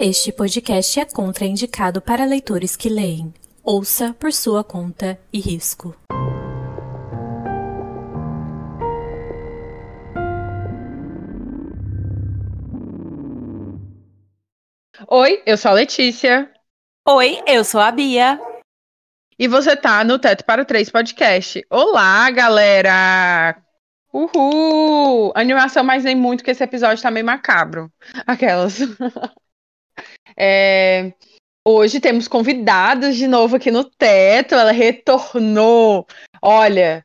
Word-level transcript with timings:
Este 0.00 0.30
podcast 0.30 1.00
é 1.00 1.04
contraindicado 1.04 2.00
para 2.00 2.24
leitores 2.24 2.76
que 2.76 2.88
leem. 2.88 3.34
Ouça 3.64 4.14
por 4.14 4.32
sua 4.32 4.62
conta 4.62 5.18
e 5.32 5.40
risco. 5.40 5.92
Oi, 15.08 15.42
eu 15.44 15.56
sou 15.56 15.72
a 15.72 15.74
Letícia. 15.74 16.48
Oi, 17.04 17.42
eu 17.44 17.64
sou 17.64 17.80
a 17.80 17.90
Bia. 17.90 18.40
E 19.36 19.48
você 19.48 19.74
tá 19.74 20.04
no 20.04 20.16
Teto 20.16 20.44
para 20.44 20.64
Três 20.64 20.88
Podcast. 20.88 21.66
Olá, 21.68 22.30
galera! 22.30 23.60
Uhul! 24.12 25.32
Animação, 25.34 25.82
mas 25.82 26.04
nem 26.04 26.14
muito, 26.14 26.44
que 26.44 26.52
esse 26.52 26.62
episódio 26.62 27.02
tá 27.02 27.10
meio 27.10 27.26
macabro. 27.26 27.92
Aquelas. 28.24 28.78
É, 30.38 31.12
hoje 31.66 31.98
temos 32.00 32.28
convidados 32.28 33.16
de 33.16 33.26
novo 33.26 33.56
aqui 33.56 33.70
no 33.70 33.84
teto. 33.84 34.54
Ela 34.54 34.70
retornou. 34.70 36.06
Olha, 36.40 37.04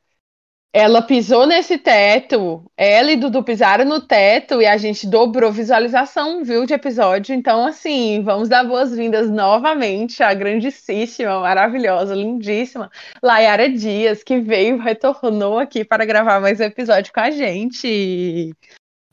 ela 0.76 1.04
pisou 1.04 1.46
nesse 1.46 1.78
teto. 1.78 2.66
Ela 2.76 3.12
e 3.12 3.16
Dudu 3.16 3.44
pisaram 3.44 3.86
no 3.86 4.02
teto 4.02 4.60
e 4.60 4.66
a 4.66 4.76
gente 4.76 5.06
dobrou 5.06 5.52
visualização, 5.52 6.44
viu, 6.44 6.66
de 6.66 6.74
episódio. 6.74 7.36
Então, 7.36 7.64
assim, 7.66 8.24
vamos 8.24 8.50
dar 8.50 8.64
boas-vindas 8.64 9.30
novamente 9.30 10.24
à 10.24 10.34
grandíssima, 10.34 11.40
maravilhosa, 11.40 12.16
lindíssima 12.16 12.90
Layara 13.22 13.70
Dias, 13.70 14.24
que 14.24 14.40
veio, 14.40 14.80
retornou 14.80 15.60
aqui 15.60 15.86
para 15.86 16.06
gravar 16.06 16.40
mais 16.40 16.60
um 16.60 16.64
episódio 16.64 17.14
com 17.14 17.20
a 17.20 17.30
gente. 17.30 18.52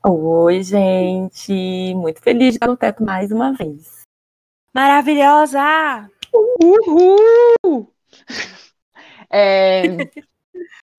Oi, 0.02 0.62
gente! 0.62 1.94
Muito 1.94 2.22
feliz 2.22 2.52
de 2.52 2.56
estar 2.56 2.68
no 2.68 2.76
teto 2.76 3.04
mais 3.04 3.30
uma 3.30 3.52
vez. 3.52 3.99
Maravilhosa! 4.72 6.08
Uhul! 6.32 7.92
É, 9.32 9.82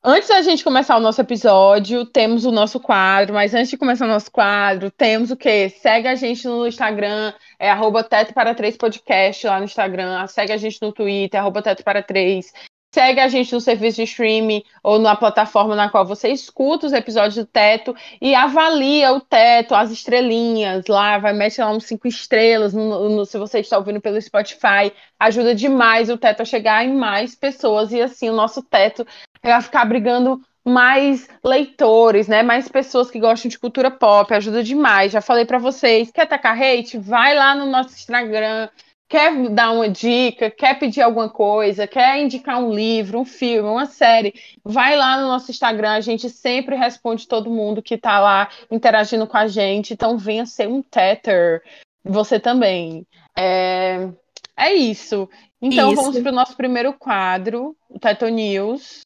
antes 0.02 0.30
da 0.30 0.42
gente 0.42 0.64
começar 0.64 0.96
o 0.96 1.02
nosso 1.02 1.20
episódio, 1.20 2.06
temos 2.06 2.46
o 2.46 2.52
nosso 2.52 2.80
quadro, 2.80 3.34
mas 3.34 3.54
antes 3.54 3.70
de 3.70 3.78
começar 3.78 4.06
o 4.06 4.08
nosso 4.08 4.32
quadro, 4.32 4.90
temos 4.90 5.32
o 5.32 5.36
quê? 5.36 5.68
Segue 5.68 6.08
a 6.08 6.16
gente 6.16 6.48
no 6.48 6.66
Instagram, 6.66 7.34
é 7.60 7.70
arroba 7.70 8.06
Teto 8.06 8.34
para 8.34 8.56
Três 8.56 8.78
Podcast 8.78 9.46
lá 9.46 9.58
no 9.60 9.66
Instagram, 9.66 10.26
segue 10.28 10.54
a 10.54 10.58
gente 10.58 10.82
no 10.82 10.94
Twitter, 10.94 11.42
arroba 11.42 11.62
Teto 11.62 11.84
para 11.84 12.02
Três. 12.02 12.54
Segue 12.94 13.22
a 13.22 13.30
gente 13.30 13.54
no 13.54 13.62
serviço 13.62 13.98
de 13.98 14.04
streaming 14.04 14.64
ou 14.84 15.00
na 15.00 15.16
plataforma 15.16 15.78
na 15.78 15.90
qual 15.90 16.06
você 16.06 16.28
escuta 16.28 16.88
os 16.88 16.94
episódios 16.94 17.36
do 17.36 17.46
Teto 17.46 17.96
e 18.22 18.36
avalia 18.36 19.14
o 19.14 19.22
Teto, 19.22 19.74
as 19.74 19.92
estrelinhas 19.92 20.86
lá, 20.88 21.18
vai 21.18 21.32
mete 21.32 21.62
lá 21.62 21.72
uns 21.72 21.86
cinco 21.86 22.06
estrelas 22.06 22.74
no, 22.74 23.10
no, 23.10 23.26
se 23.26 23.38
você 23.38 23.60
está 23.60 23.78
ouvindo 23.78 24.02
pelo 24.02 24.22
Spotify. 24.22 24.92
Ajuda 25.18 25.56
demais 25.56 26.10
o 26.10 26.18
Teto 26.18 26.42
a 26.42 26.46
chegar 26.46 26.84
em 26.84 26.94
mais 26.94 27.34
pessoas 27.34 27.94
e 27.94 28.02
assim 28.02 28.30
o 28.30 28.36
nosso 28.36 28.62
Teto 28.62 29.08
vai 29.42 29.62
ficar 29.62 29.86
brigando 29.86 30.42
mais 30.66 31.28
leitores, 31.44 32.28
né? 32.28 32.44
Mais 32.44 32.68
pessoas 32.68 33.10
que 33.10 33.20
gostam 33.20 33.50
de 33.50 33.58
cultura 33.58 33.90
pop, 33.90 34.34
ajuda 34.34 34.64
demais. 34.64 35.12
Já 35.12 35.22
falei 35.22 35.46
para 35.46 35.58
vocês, 35.58 36.12
quer 36.12 36.28
tacar 36.28 36.62
hate? 36.62 36.98
Vai 36.98 37.34
lá 37.36 37.56
no 37.56 37.66
nosso 37.66 37.96
Instagram, 37.96 38.70
quer 39.12 39.50
dar 39.50 39.72
uma 39.74 39.90
dica, 39.90 40.50
quer 40.50 40.80
pedir 40.80 41.02
alguma 41.02 41.30
coisa, 41.30 41.86
quer 41.86 42.22
indicar 42.22 42.64
um 42.64 42.74
livro, 42.74 43.20
um 43.20 43.26
filme, 43.26 43.68
uma 43.68 43.86
série, 43.86 44.34
vai 44.64 44.96
lá 44.96 45.20
no 45.20 45.28
nosso 45.28 45.52
Instagram, 45.52 45.92
a 45.92 46.00
gente 46.00 46.30
sempre 46.30 46.78
responde 46.78 47.28
todo 47.28 47.50
mundo 47.50 47.82
que 47.82 47.96
está 47.96 48.22
lá 48.22 48.50
interagindo 48.72 49.28
com 49.28 49.36
a 49.36 49.48
gente, 49.48 49.94
então 49.94 50.18
venha 50.18 50.46
ser 50.46 50.70
um 50.70 50.82
tether, 50.82 51.62
você 52.02 52.40
também. 52.40 53.06
É, 53.38 54.08
é 54.56 54.74
isso. 54.74 55.28
Então 55.62 55.92
isso. 55.92 56.02
vamos 56.02 56.18
para 56.18 56.32
o 56.32 56.36
nosso 56.36 56.56
primeiro 56.56 56.94
quadro, 56.94 57.76
o 57.90 58.00
Teto 58.00 58.30
News. 58.30 59.02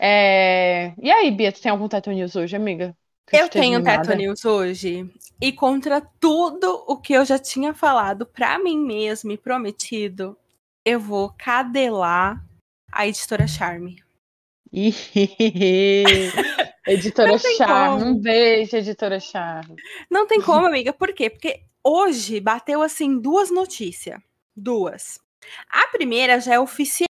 É... 0.00 0.92
E 1.00 1.12
aí, 1.12 1.30
Bia, 1.30 1.52
tu 1.52 1.62
tem 1.62 1.70
algum 1.70 1.86
Teto 1.86 2.10
News 2.10 2.34
hoje, 2.34 2.56
amiga? 2.56 2.92
Eu 3.32 3.48
tenho 3.48 3.82
Teto 3.82 4.14
News 4.14 4.44
hoje. 4.44 5.10
E 5.40 5.52
contra 5.52 6.00
tudo 6.00 6.84
o 6.86 6.96
que 6.96 7.12
eu 7.12 7.24
já 7.24 7.38
tinha 7.38 7.74
falado 7.74 8.24
para 8.24 8.58
mim 8.58 8.78
mesma 8.78 9.32
e 9.32 9.38
prometido, 9.38 10.38
eu 10.84 11.00
vou 11.00 11.34
cadelar 11.36 12.42
a 12.90 13.06
editora 13.06 13.48
Charme. 13.48 14.02
editora 16.86 17.38
Charme, 17.56 18.04
um 18.04 18.18
beijo, 18.18 18.76
editora 18.76 19.18
Charme. 19.18 19.76
Não 20.10 20.26
tem 20.26 20.40
como, 20.40 20.66
amiga. 20.66 20.92
Por 20.92 21.12
quê? 21.12 21.28
Porque 21.28 21.64
hoje 21.82 22.40
bateu 22.40 22.80
assim 22.80 23.18
duas 23.18 23.50
notícias. 23.50 24.20
Duas. 24.54 25.18
A 25.68 25.88
primeira 25.88 26.40
já 26.40 26.54
é 26.54 26.60
oficial, 26.60 27.08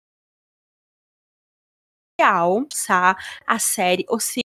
tá? 2.86 3.18
A 3.48 3.58
série 3.58 4.06
Oceano 4.10 4.51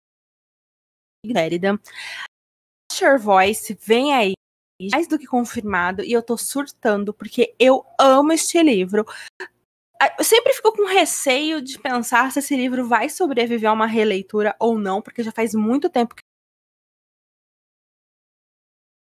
Gérida. 1.25 1.79
Usher 2.93 3.19
Voice 3.19 3.79
vem 3.81 4.13
aí, 4.13 4.33
mais 4.91 5.07
do 5.07 5.19
que 5.19 5.27
confirmado, 5.27 6.03
e 6.03 6.13
eu 6.13 6.23
tô 6.23 6.37
surtando, 6.37 7.15
porque 7.15 7.55
eu 7.59 7.85
amo 7.99 8.33
este 8.33 8.63
livro. 8.63 9.07
Eu 10.19 10.25
sempre 10.25 10.53
fico 10.53 10.73
com 10.73 10.85
receio 10.85 11.63
de 11.63 11.79
pensar 11.79 12.33
se 12.33 12.41
esse 12.41 12.57
livro 12.57 12.89
vai 12.89 13.09
sobreviver 13.09 13.71
a 13.71 13.73
uma 13.73 13.87
releitura 13.87 14.55
ou 14.59 14.77
não, 14.77 15.01
porque 15.01 15.23
já 15.23 15.31
faz 15.31 15.55
muito 15.55 15.89
tempo 15.89 16.15
que 16.17 16.23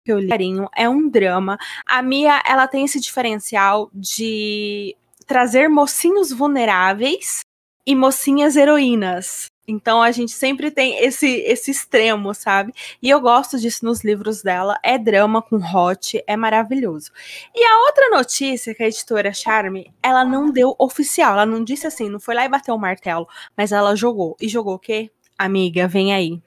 eu 0.06 0.18
li. 0.18 0.28
É 0.76 0.86
um 0.86 1.08
drama. 1.08 1.56
A 1.86 2.02
Mia, 2.02 2.42
ela 2.46 2.68
tem 2.68 2.84
esse 2.84 3.00
diferencial 3.00 3.90
de 3.94 4.94
trazer 5.26 5.68
mocinhos 5.68 6.30
vulneráveis 6.30 7.40
e 7.86 7.96
mocinhas 7.96 8.54
heroínas. 8.54 9.46
Então 9.66 10.02
a 10.02 10.10
gente 10.10 10.32
sempre 10.32 10.70
tem 10.70 10.98
esse 11.02 11.26
esse 11.26 11.70
extremo, 11.70 12.34
sabe? 12.34 12.72
E 13.00 13.08
eu 13.08 13.20
gosto 13.20 13.58
disso 13.58 13.84
nos 13.84 14.04
livros 14.04 14.42
dela. 14.42 14.78
É 14.82 14.98
drama 14.98 15.40
com 15.40 15.56
hot, 15.56 16.22
é 16.26 16.36
maravilhoso. 16.36 17.10
E 17.54 17.64
a 17.64 17.80
outra 17.86 18.10
notícia 18.10 18.74
que 18.74 18.82
a 18.82 18.86
editora 18.86 19.32
Charme, 19.32 19.92
ela 20.02 20.24
não 20.24 20.50
deu 20.50 20.74
oficial, 20.78 21.32
ela 21.32 21.46
não 21.46 21.64
disse 21.64 21.86
assim, 21.86 22.08
não 22.08 22.20
foi 22.20 22.34
lá 22.34 22.44
e 22.44 22.48
bateu 22.48 22.74
o 22.74 22.78
martelo, 22.78 23.26
mas 23.56 23.72
ela 23.72 23.96
jogou. 23.96 24.36
E 24.40 24.48
jogou 24.48 24.74
o 24.74 24.78
quê? 24.78 25.10
Amiga, 25.38 25.88
vem 25.88 26.14
aí. 26.14 26.42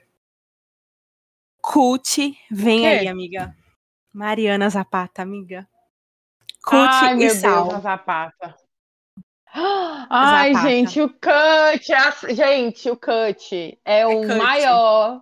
Cult, 1.62 2.38
vem 2.50 2.88
aí, 2.88 3.08
amiga. 3.08 3.56
Mariana 4.14 4.70
Zapata, 4.70 5.22
amiga. 5.22 5.68
Cult 6.64 6.90
Ai, 6.90 7.14
e 7.14 7.18
meu 7.18 7.30
Sal. 7.32 7.68
Deus, 7.68 7.82
Zapata. 7.82 8.67
Ai, 10.10 10.54
Zapata. 10.54 10.70
gente, 10.70 11.02
o 11.02 11.10
cut, 11.10 11.94
a... 11.94 12.34
gente, 12.34 12.90
o 12.90 12.96
cut 12.96 13.80
é, 13.86 14.00
é 14.02 14.08
o 14.08 14.22
cut. 14.22 14.36
maior. 14.36 15.22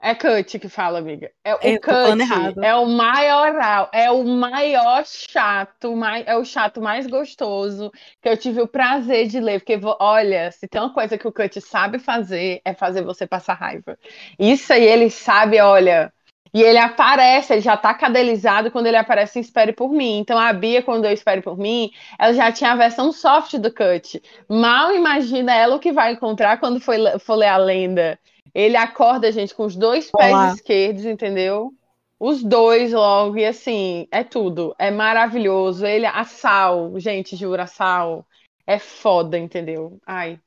É 0.00 0.14
cut 0.14 0.58
que 0.60 0.68
fala, 0.68 1.00
amiga. 1.00 1.30
É 1.42 1.54
o 1.56 1.58
Eu 1.60 1.80
cut 1.80 2.62
é 2.62 2.74
o 2.76 2.86
maior, 2.86 3.88
é 3.92 4.10
o 4.10 4.22
maior 4.22 5.04
chato, 5.04 5.96
mais, 5.96 6.24
é 6.24 6.36
o 6.36 6.44
chato 6.44 6.80
mais 6.80 7.06
gostoso 7.08 7.90
que 8.22 8.28
eu 8.28 8.36
tive 8.36 8.60
o 8.60 8.68
prazer 8.68 9.26
de 9.26 9.40
ler, 9.40 9.58
porque 9.58 9.78
olha, 9.98 10.52
se 10.52 10.68
tem 10.68 10.80
uma 10.80 10.94
coisa 10.94 11.18
que 11.18 11.26
o 11.26 11.32
cut 11.32 11.60
sabe 11.60 11.98
fazer, 11.98 12.60
é 12.64 12.74
fazer 12.74 13.02
você 13.02 13.26
passar 13.26 13.54
raiva. 13.54 13.98
Isso 14.38 14.72
aí 14.72 14.84
ele 14.84 15.10
sabe, 15.10 15.60
olha, 15.60 16.12
e 16.52 16.62
ele 16.62 16.78
aparece, 16.78 17.52
ele 17.52 17.60
já 17.60 17.76
tá 17.76 17.92
cadelizado 17.94 18.70
quando 18.70 18.86
ele 18.86 18.96
aparece 18.96 19.38
em 19.38 19.42
Espere 19.42 19.72
por 19.72 19.90
Mim. 19.90 20.18
Então 20.18 20.38
a 20.38 20.52
Bia, 20.52 20.82
quando 20.82 21.04
eu 21.04 21.12
Espere 21.12 21.42
por 21.42 21.58
Mim, 21.58 21.90
ela 22.18 22.32
já 22.32 22.50
tinha 22.52 22.72
a 22.72 22.76
versão 22.76 23.12
soft 23.12 23.56
do 23.58 23.72
Cut. 23.72 24.22
Mal 24.48 24.94
imagina 24.94 25.54
ela 25.54 25.76
o 25.76 25.80
que 25.80 25.92
vai 25.92 26.12
encontrar 26.12 26.58
quando 26.58 26.80
for, 26.80 26.96
for 27.20 27.34
ler 27.34 27.48
a 27.48 27.56
lenda. 27.56 28.18
Ele 28.54 28.76
acorda, 28.76 29.30
gente, 29.30 29.54
com 29.54 29.64
os 29.64 29.76
dois 29.76 30.10
pés 30.10 30.32
Olá. 30.32 30.52
esquerdos, 30.52 31.04
entendeu? 31.04 31.72
Os 32.18 32.42
dois 32.42 32.92
logo, 32.92 33.38
e 33.38 33.44
assim, 33.44 34.08
é 34.10 34.24
tudo. 34.24 34.74
É 34.78 34.90
maravilhoso. 34.90 35.86
Ele, 35.86 36.06
a 36.06 36.24
Sal, 36.24 36.98
gente, 36.98 37.36
jura, 37.36 37.62
a 37.62 37.66
Sal 37.66 38.26
é 38.66 38.78
foda, 38.78 39.38
entendeu? 39.38 39.98
Ai, 40.04 40.40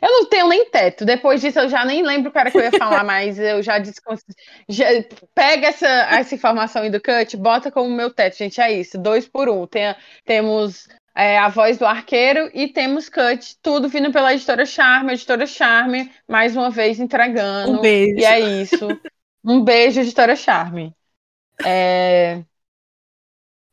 eu 0.00 0.10
não 0.10 0.26
tenho 0.26 0.48
nem 0.48 0.64
teto. 0.70 1.04
Depois 1.04 1.40
disso, 1.40 1.58
eu 1.58 1.68
já 1.68 1.84
nem 1.84 2.02
lembro 2.02 2.30
o 2.30 2.32
cara 2.32 2.50
que 2.50 2.58
eu 2.58 2.62
ia 2.62 2.70
falar, 2.72 3.04
mas 3.04 3.38
eu 3.38 3.62
já 3.62 3.78
disse. 3.78 4.00
Já, 4.68 4.86
pega 5.34 5.68
essa, 5.68 5.86
essa 5.86 6.34
informação 6.34 6.82
aí 6.82 6.90
do 6.90 7.00
cut, 7.00 7.36
bota 7.36 7.70
como 7.70 7.94
meu 7.94 8.10
teto, 8.10 8.36
gente. 8.36 8.60
É 8.60 8.72
isso, 8.72 8.98
dois 8.98 9.28
por 9.28 9.48
um. 9.48 9.66
Tem, 9.66 9.94
temos 10.24 10.88
é, 11.14 11.38
a 11.38 11.48
voz 11.48 11.78
do 11.78 11.84
arqueiro 11.84 12.50
e 12.54 12.68
temos 12.68 13.08
cut, 13.08 13.56
tudo 13.60 13.88
vindo 13.88 14.12
pela 14.12 14.32
editora 14.32 14.64
Charme. 14.64 15.12
Editora 15.12 15.46
Charme, 15.46 16.10
mais 16.28 16.56
uma 16.56 16.70
vez 16.70 17.00
entregando. 17.00 17.72
Um 17.72 17.80
beijo. 17.80 18.18
E 18.18 18.24
é 18.24 18.40
isso. 18.40 18.88
Um 19.44 19.62
beijo, 19.64 20.00
editora 20.00 20.36
Charme. 20.36 20.94
É, 21.64 22.42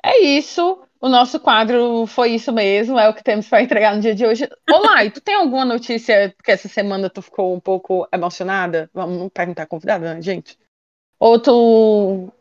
é 0.03 0.19
isso. 0.21 0.81
O 1.01 1.07
nosso 1.07 1.39
quadro 1.39 2.05
foi 2.05 2.31
isso 2.31 2.51
mesmo, 2.51 2.99
é 2.99 3.07
o 3.07 3.13
que 3.13 3.23
temos 3.23 3.47
para 3.47 3.61
entregar 3.61 3.95
no 3.95 4.01
dia 4.01 4.13
de 4.13 4.25
hoje. 4.25 4.49
Olá, 4.69 5.05
e 5.05 5.09
tu 5.09 5.21
tem 5.21 5.35
alguma 5.35 5.63
notícia 5.63 6.35
que 6.43 6.51
essa 6.51 6.67
semana 6.67 7.09
tu 7.09 7.21
ficou 7.21 7.55
um 7.55 7.59
pouco 7.59 8.05
emocionada? 8.11 8.89
Vamos 8.93 9.31
perguntar 9.33 9.63
a 9.63 9.67
convidada, 9.67 10.15
né, 10.15 10.21
gente? 10.21 10.59
Ou 11.17 11.39
tu 11.39 12.33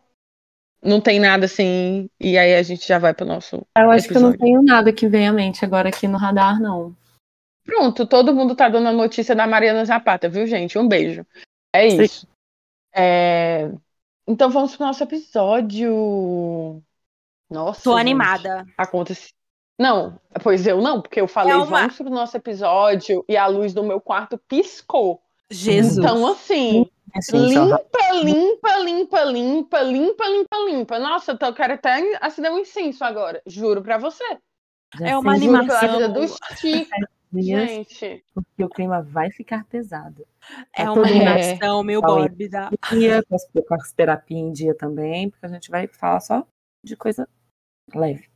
não 0.82 1.00
tem 1.00 1.20
nada 1.20 1.44
assim, 1.44 2.10
e 2.18 2.36
aí 2.36 2.56
a 2.56 2.62
gente 2.64 2.86
já 2.86 2.98
vai 2.98 3.14
pro 3.14 3.24
nosso. 3.24 3.64
Eu 3.76 3.90
acho 3.92 4.06
episódio. 4.06 4.08
que 4.08 4.16
eu 4.16 4.22
não 4.22 4.32
tenho 4.36 4.62
nada 4.62 4.92
que 4.92 5.06
venha 5.06 5.30
à 5.30 5.32
mente 5.32 5.64
agora 5.64 5.88
aqui 5.88 6.08
no 6.08 6.18
radar, 6.18 6.60
não. 6.60 6.96
Pronto, 7.64 8.06
todo 8.06 8.34
mundo 8.34 8.56
tá 8.56 8.68
dando 8.68 8.88
a 8.88 8.92
notícia 8.92 9.36
da 9.36 9.46
Mariana 9.46 9.84
Zapata, 9.84 10.28
viu, 10.28 10.46
gente? 10.48 10.76
Um 10.76 10.88
beijo. 10.88 11.24
É 11.72 11.86
isso. 11.86 12.26
É... 12.92 13.70
Então 14.26 14.50
vamos 14.50 14.74
pro 14.74 14.84
nosso 14.84 15.04
episódio. 15.04 16.82
Nossa. 17.50 17.82
Tô 17.82 17.92
gente. 17.92 18.00
animada. 18.00 18.66
Acontece. 18.76 19.32
Não, 19.78 20.18
pois 20.42 20.66
eu 20.66 20.80
não, 20.80 21.00
porque 21.00 21.20
eu 21.20 21.28
falei, 21.28 21.52
é 21.52 21.56
uma... 21.56 21.66
vamos 21.66 21.96
pro 21.96 22.10
nosso 22.10 22.36
episódio 22.36 23.24
e 23.28 23.36
a 23.36 23.46
luz 23.46 23.72
do 23.72 23.84
meu 23.84 24.00
quarto 24.00 24.36
piscou. 24.48 25.22
Jesus. 25.50 25.98
Então, 25.98 26.26
assim, 26.26 26.84
limpa, 27.32 27.80
limpa, 28.22 28.76
limpa, 28.78 29.24
limpa, 29.24 29.82
limpa, 29.82 30.28
limpa, 30.28 30.56
limpa. 30.66 30.98
Nossa, 30.98 31.38
eu 31.40 31.54
quero 31.54 31.74
até 31.74 32.18
acender 32.20 32.52
um 32.52 32.58
incenso 32.58 33.04
agora. 33.04 33.40
Juro 33.46 33.80
pra 33.82 33.98
você. 33.98 34.24
Já 34.98 35.08
é 35.08 35.16
uma 35.16 35.32
animação. 35.32 36.12
Do 36.12 36.26
Chico. 36.58 36.90
Gente. 37.32 38.24
Porque 38.34 38.64
o 38.64 38.68
clima 38.68 39.02
vai 39.02 39.30
ficar 39.30 39.64
pesado. 39.66 40.26
É 40.74 40.84
tá 40.84 40.92
uma 40.92 41.06
animação 41.06 41.82
meio 41.82 42.00
mórbida. 42.00 42.70
Com 43.68 43.74
as 43.74 43.92
terapias 43.92 44.40
em 44.40 44.52
dia 44.52 44.74
também, 44.74 45.30
porque 45.30 45.44
a 45.44 45.48
gente 45.50 45.70
vai 45.70 45.86
falar 45.86 46.20
só 46.20 46.46
de 46.82 46.96
coisa 46.96 47.28
leve. 47.94 48.28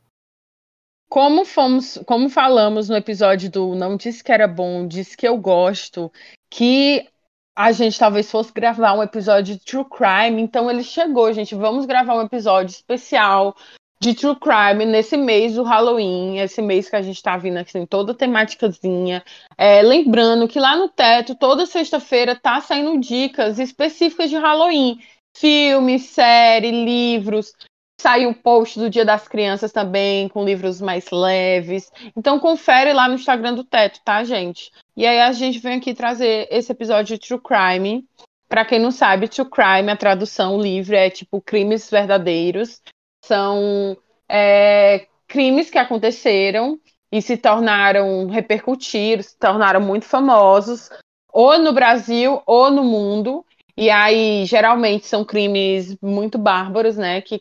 Como 1.09 1.45
fomos, 1.45 1.99
como 2.07 2.27
falamos 2.27 2.89
no 2.89 2.95
episódio 2.95 3.49
do 3.51 3.75
Não 3.75 3.95
Disse 3.95 4.23
que 4.23 4.31
era 4.31 4.47
bom, 4.47 4.87
disse 4.87 5.15
que 5.15 5.27
eu 5.27 5.37
gosto, 5.37 6.11
que 6.49 7.07
a 7.55 7.71
gente 7.71 7.99
talvez 7.99 8.29
fosse 8.31 8.51
gravar 8.51 8.93
um 8.93 9.03
episódio 9.03 9.55
de 9.55 9.63
True 9.63 9.85
Crime, 9.85 10.41
então 10.41 10.69
ele 10.69 10.83
chegou, 10.83 11.31
gente. 11.31 11.53
Vamos 11.53 11.85
gravar 11.85 12.15
um 12.15 12.23
episódio 12.23 12.71
especial 12.71 13.55
de 14.01 14.15
True 14.15 14.35
Crime 14.35 14.85
nesse 14.85 15.15
mês 15.15 15.53
do 15.53 15.63
Halloween, 15.63 16.39
esse 16.39 16.61
mês 16.61 16.89
que 16.89 16.95
a 16.95 17.01
gente 17.01 17.21
tá 17.21 17.37
vindo 17.37 17.57
aqui 17.57 17.77
em 17.77 17.85
toda 17.85 18.13
temáticazinha. 18.13 19.23
É, 19.57 19.81
lembrando 19.81 20.47
que 20.47 20.59
lá 20.59 20.75
no 20.75 20.89
teto, 20.89 21.35
toda 21.35 21.65
sexta-feira, 21.65 22.35
tá 22.35 22.59
saindo 22.59 22.99
dicas 22.99 23.59
específicas 23.59 24.29
de 24.29 24.35
Halloween. 24.35 24.99
Filmes, 25.37 26.03
série, 26.07 26.71
livros. 26.71 27.53
Saiu 27.99 28.31
o 28.31 28.35
post 28.35 28.79
do 28.79 28.89
Dia 28.89 29.05
das 29.05 29.27
Crianças 29.27 29.71
também, 29.71 30.27
com 30.27 30.43
livros 30.43 30.81
mais 30.81 31.09
leves. 31.11 31.91
Então 32.15 32.39
confere 32.39 32.91
lá 32.91 33.07
no 33.07 33.15
Instagram 33.15 33.53
do 33.53 33.63
Teto, 33.63 34.01
tá, 34.03 34.23
gente? 34.23 34.71
E 34.95 35.05
aí 35.05 35.19
a 35.21 35.31
gente 35.31 35.59
vem 35.59 35.77
aqui 35.77 35.93
trazer 35.93 36.47
esse 36.51 36.71
episódio 36.71 37.17
de 37.17 37.27
True 37.27 37.39
Crime. 37.41 38.05
Para 38.49 38.65
quem 38.65 38.79
não 38.79 38.91
sabe, 38.91 39.27
True 39.27 39.49
Crime, 39.49 39.89
a 39.89 39.95
tradução 39.95 40.59
livre 40.59 40.95
é 40.95 41.09
tipo 41.09 41.41
crimes 41.41 41.89
verdadeiros. 41.89 42.81
São 43.23 43.97
é, 44.27 45.07
crimes 45.27 45.69
que 45.69 45.77
aconteceram 45.77 46.79
e 47.11 47.21
se 47.21 47.37
tornaram 47.37 48.27
repercutidos, 48.27 49.27
se 49.27 49.37
tornaram 49.37 49.79
muito 49.79 50.05
famosos, 50.05 50.89
ou 51.31 51.57
no 51.59 51.71
Brasil 51.71 52.41
ou 52.45 52.69
no 52.69 52.83
mundo. 52.83 53.45
E 53.75 53.89
aí, 53.89 54.45
geralmente, 54.45 55.07
são 55.07 55.23
crimes 55.23 55.97
muito 56.01 56.37
bárbaros, 56.37 56.97
né? 56.97 57.21
Que 57.21 57.39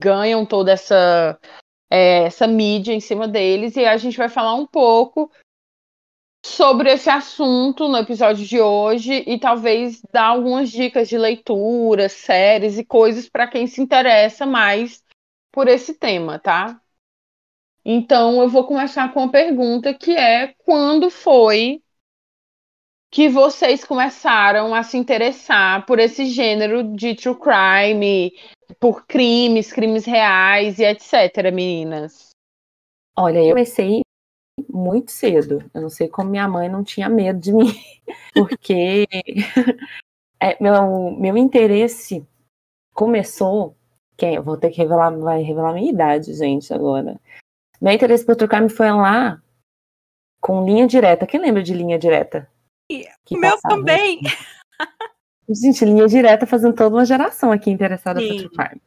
ganham 0.00 0.46
toda 0.46 0.72
essa, 0.72 1.38
é, 1.90 2.24
essa 2.24 2.46
mídia 2.46 2.92
em 2.92 3.00
cima 3.00 3.28
deles. 3.28 3.76
E 3.76 3.84
a 3.84 3.96
gente 3.96 4.16
vai 4.16 4.28
falar 4.28 4.54
um 4.54 4.66
pouco 4.66 5.30
sobre 6.44 6.90
esse 6.90 7.10
assunto 7.10 7.86
no 7.88 7.98
episódio 7.98 8.46
de 8.46 8.60
hoje 8.60 9.22
e 9.26 9.38
talvez 9.38 10.00
dar 10.10 10.28
algumas 10.28 10.70
dicas 10.70 11.08
de 11.08 11.18
leitura, 11.18 12.08
séries 12.08 12.78
e 12.78 12.84
coisas 12.84 13.28
para 13.28 13.46
quem 13.46 13.66
se 13.66 13.80
interessa 13.80 14.46
mais 14.46 15.04
por 15.52 15.68
esse 15.68 15.94
tema, 15.94 16.38
tá? 16.38 16.80
Então 17.84 18.40
eu 18.40 18.48
vou 18.48 18.66
começar 18.66 19.12
com 19.12 19.20
uma 19.20 19.32
pergunta 19.32 19.92
que 19.92 20.16
é 20.16 20.54
quando 20.64 21.10
foi 21.10 21.82
que 23.10 23.28
vocês 23.28 23.84
começaram 23.84 24.74
a 24.74 24.82
se 24.82 24.96
interessar 24.96 25.84
por 25.84 25.98
esse 25.98 26.26
gênero 26.26 26.94
de 26.94 27.14
true 27.16 27.36
crime, 27.36 28.32
por 28.78 29.06
crimes, 29.06 29.72
crimes 29.72 30.04
reais 30.04 30.78
e 30.78 30.84
etc, 30.84 31.52
meninas? 31.52 32.30
Olha, 33.16 33.38
eu 33.38 33.50
comecei 33.50 34.02
muito 34.68 35.10
cedo. 35.10 35.68
Eu 35.74 35.82
não 35.82 35.90
sei 35.90 36.08
como 36.08 36.30
minha 36.30 36.48
mãe 36.48 36.68
não 36.68 36.84
tinha 36.84 37.08
medo 37.08 37.38
de 37.38 37.52
mim, 37.52 37.72
porque 38.34 39.06
é, 40.40 40.62
meu, 40.62 41.10
meu 41.12 41.36
interesse 41.36 42.26
começou. 42.94 43.76
Quem, 44.16 44.34
eu 44.34 44.42
vou 44.42 44.56
ter 44.56 44.70
que 44.70 44.78
revelar, 44.78 45.10
vai 45.18 45.42
revelar 45.42 45.72
minha 45.72 45.90
idade, 45.90 46.34
gente, 46.34 46.74
agora. 46.74 47.18
Meu 47.80 47.92
interesse 47.92 48.24
por 48.24 48.36
trocar 48.36 48.60
me 48.60 48.68
foi 48.68 48.90
lá 48.90 49.42
com 50.40 50.64
linha 50.64 50.86
direta. 50.86 51.26
Quem 51.26 51.40
lembra 51.40 51.62
de 51.62 51.72
linha 51.72 51.98
direta? 51.98 52.46
O 53.30 53.38
meu 53.38 53.52
passava? 53.52 53.76
também. 53.76 54.20
Gente, 55.52 55.84
linha 55.84 56.06
direta 56.06 56.46
fazendo 56.46 56.74
toda 56.74 56.94
uma 56.94 57.04
geração 57.04 57.50
aqui 57.50 57.70
interessada 57.70 58.20
Sim. 58.20 58.48
por 58.48 58.50
True 58.50 58.80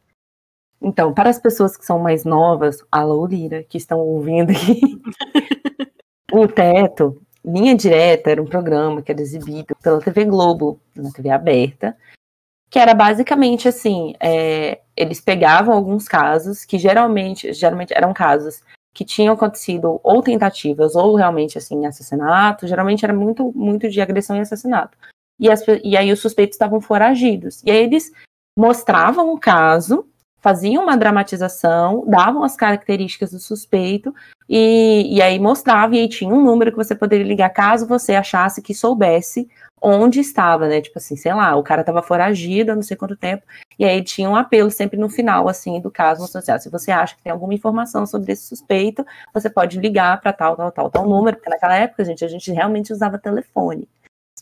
Então, 0.81 1.13
para 1.13 1.29
as 1.29 1.37
pessoas 1.37 1.75
que 1.75 1.85
são 1.85 1.99
mais 1.99 2.23
novas, 2.23 2.83
alô 2.89 3.25
Lira, 3.25 3.63
que 3.63 3.77
estão 3.77 3.99
ouvindo 3.99 4.51
aqui, 4.51 4.79
o 6.31 6.47
Teto, 6.47 7.21
Linha 7.43 7.75
Direta, 7.75 8.31
era 8.31 8.41
um 8.41 8.45
programa 8.45 9.01
que 9.01 9.11
era 9.11 9.21
exibido 9.21 9.75
pela 9.83 9.99
TV 9.99 10.23
Globo, 10.23 10.79
na 10.95 11.11
TV 11.11 11.29
aberta, 11.29 11.97
que 12.69 12.79
era 12.79 12.93
basicamente 12.93 13.67
assim, 13.67 14.13
é, 14.19 14.81
eles 14.95 15.19
pegavam 15.19 15.75
alguns 15.75 16.07
casos 16.07 16.63
que 16.63 16.79
geralmente, 16.79 17.51
geralmente 17.51 17.93
eram 17.93 18.13
casos 18.13 18.63
que 18.93 19.03
tinham 19.03 19.33
acontecido 19.33 19.99
ou 20.01 20.21
tentativas 20.21 20.95
ou 20.95 21.15
realmente 21.15 21.57
assim 21.57 21.85
assassinato, 21.85 22.67
geralmente 22.67 23.03
era 23.03 23.13
muito 23.13 23.51
muito 23.53 23.89
de 23.89 23.99
agressão 23.99 24.37
e 24.37 24.39
assassinato. 24.39 24.97
E, 25.39 25.49
as, 25.49 25.63
e 25.83 25.97
aí 25.97 26.11
os 26.11 26.19
suspeitos 26.19 26.55
estavam 26.55 26.79
foragidos. 26.79 27.61
E 27.63 27.71
aí 27.71 27.83
eles 27.83 28.11
mostravam 28.57 29.33
o 29.33 29.39
caso 29.39 30.07
faziam 30.43 30.83
uma 30.83 30.97
dramatização, 30.97 32.03
davam 32.05 32.43
as 32.43 32.57
características 32.57 33.31
do 33.31 33.39
suspeito 33.39 34.13
e, 34.49 35.15
e 35.15 35.21
aí 35.21 35.39
mostrava, 35.39 35.95
e 35.95 35.99
aí 35.99 36.09
tinha 36.09 36.33
um 36.33 36.43
número 36.43 36.69
que 36.69 36.77
você 36.77 36.93
poderia 36.93 37.25
ligar 37.25 37.49
caso 37.49 37.87
você 37.87 38.13
achasse 38.13 38.61
que 38.61 38.75
soubesse 38.75 39.47
onde 39.81 40.19
estava, 40.19 40.67
né? 40.67 40.81
Tipo 40.81 40.97
assim, 40.99 41.15
sei 41.15 41.33
lá, 41.33 41.55
o 41.55 41.63
cara 41.63 41.81
estava 41.81 42.01
foragido 42.01 42.73
há 42.73 42.75
não 42.75 42.81
sei 42.81 42.97
quanto 42.97 43.15
tempo, 43.15 43.43
e 43.79 43.85
aí 43.85 44.03
tinha 44.03 44.29
um 44.29 44.35
apelo 44.35 44.69
sempre 44.69 44.99
no 44.99 45.09
final, 45.09 45.47
assim, 45.47 45.79
do 45.79 45.89
caso 45.89 46.27
social. 46.27 46.59
Se 46.59 46.69
você 46.69 46.91
acha 46.91 47.15
que 47.15 47.23
tem 47.23 47.31
alguma 47.31 47.53
informação 47.53 48.05
sobre 48.05 48.33
esse 48.33 48.45
suspeito, 48.45 49.05
você 49.33 49.49
pode 49.49 49.79
ligar 49.79 50.19
para 50.19 50.33
tal, 50.33 50.57
tal, 50.57 50.71
tal, 50.73 50.89
tal 50.89 51.07
número, 51.07 51.37
porque 51.37 51.49
naquela 51.49 51.75
época, 51.75 52.03
gente, 52.03 52.23
a 52.23 52.27
gente 52.27 52.51
realmente 52.51 52.91
usava 52.91 53.17
telefone. 53.17 53.87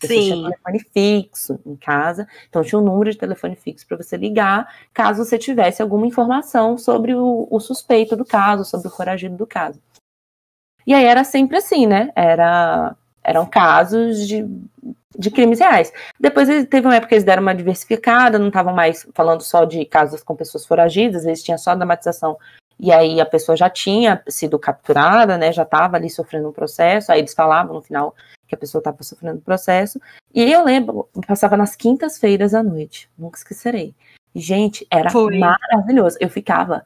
Você 0.01 0.07
Sim. 0.07 0.21
tinha 0.21 0.43
telefone 0.49 0.79
fixo 0.91 1.59
em 1.63 1.75
casa, 1.75 2.27
então 2.49 2.63
tinha 2.63 2.79
um 2.79 2.83
número 2.83 3.11
de 3.11 3.17
telefone 3.17 3.55
fixo 3.55 3.85
para 3.87 3.97
você 3.97 4.17
ligar, 4.17 4.67
caso 4.91 5.23
você 5.23 5.37
tivesse 5.37 5.81
alguma 5.81 6.07
informação 6.07 6.77
sobre 6.77 7.13
o, 7.13 7.47
o, 7.49 7.59
suspeito 7.59 8.15
do 8.15 8.25
caso, 8.25 8.65
sobre 8.65 8.87
o 8.87 8.91
foragido 8.91 9.37
do 9.37 9.45
caso. 9.45 9.79
E 10.87 10.93
aí 10.93 11.05
era 11.05 11.23
sempre 11.23 11.57
assim, 11.57 11.85
né? 11.85 12.11
Era, 12.15 12.95
eram 13.23 13.45
casos 13.45 14.27
de, 14.27 14.43
de 15.17 15.29
crimes 15.29 15.59
reais. 15.59 15.93
Depois 16.19 16.47
teve 16.65 16.87
uma 16.87 16.95
época 16.95 17.09
que 17.09 17.15
eles 17.15 17.23
deram 17.23 17.43
uma 17.43 17.53
diversificada, 17.53 18.39
não 18.39 18.47
estavam 18.47 18.73
mais 18.73 19.07
falando 19.13 19.41
só 19.41 19.65
de 19.65 19.85
casos 19.85 20.23
com 20.23 20.35
pessoas 20.35 20.65
foragidas, 20.65 21.25
eles 21.25 21.43
tinham 21.43 21.59
só 21.59 21.75
dramatização 21.75 22.35
e 22.81 22.91
aí 22.91 23.21
a 23.21 23.25
pessoa 23.27 23.55
já 23.55 23.69
tinha 23.69 24.23
sido 24.27 24.57
capturada, 24.57 25.37
né, 25.37 25.53
já 25.53 25.61
estava 25.61 25.97
ali 25.97 26.09
sofrendo 26.09 26.49
um 26.49 26.51
processo, 26.51 27.11
aí 27.11 27.19
eles 27.19 27.35
falavam 27.35 27.75
no 27.75 27.81
final 27.81 28.15
que 28.47 28.55
a 28.55 28.57
pessoa 28.57 28.79
estava 28.79 29.03
sofrendo 29.03 29.37
um 29.37 29.41
processo, 29.41 30.01
e 30.33 30.51
eu 30.51 30.65
lembro, 30.65 31.07
passava 31.27 31.55
nas 31.55 31.75
quintas-feiras 31.75 32.55
à 32.55 32.63
noite, 32.63 33.07
nunca 33.15 33.37
esquecerei. 33.37 33.93
Gente, 34.33 34.87
era 34.89 35.11
Foi. 35.11 35.37
maravilhoso, 35.37 36.17
eu 36.19 36.27
ficava 36.27 36.83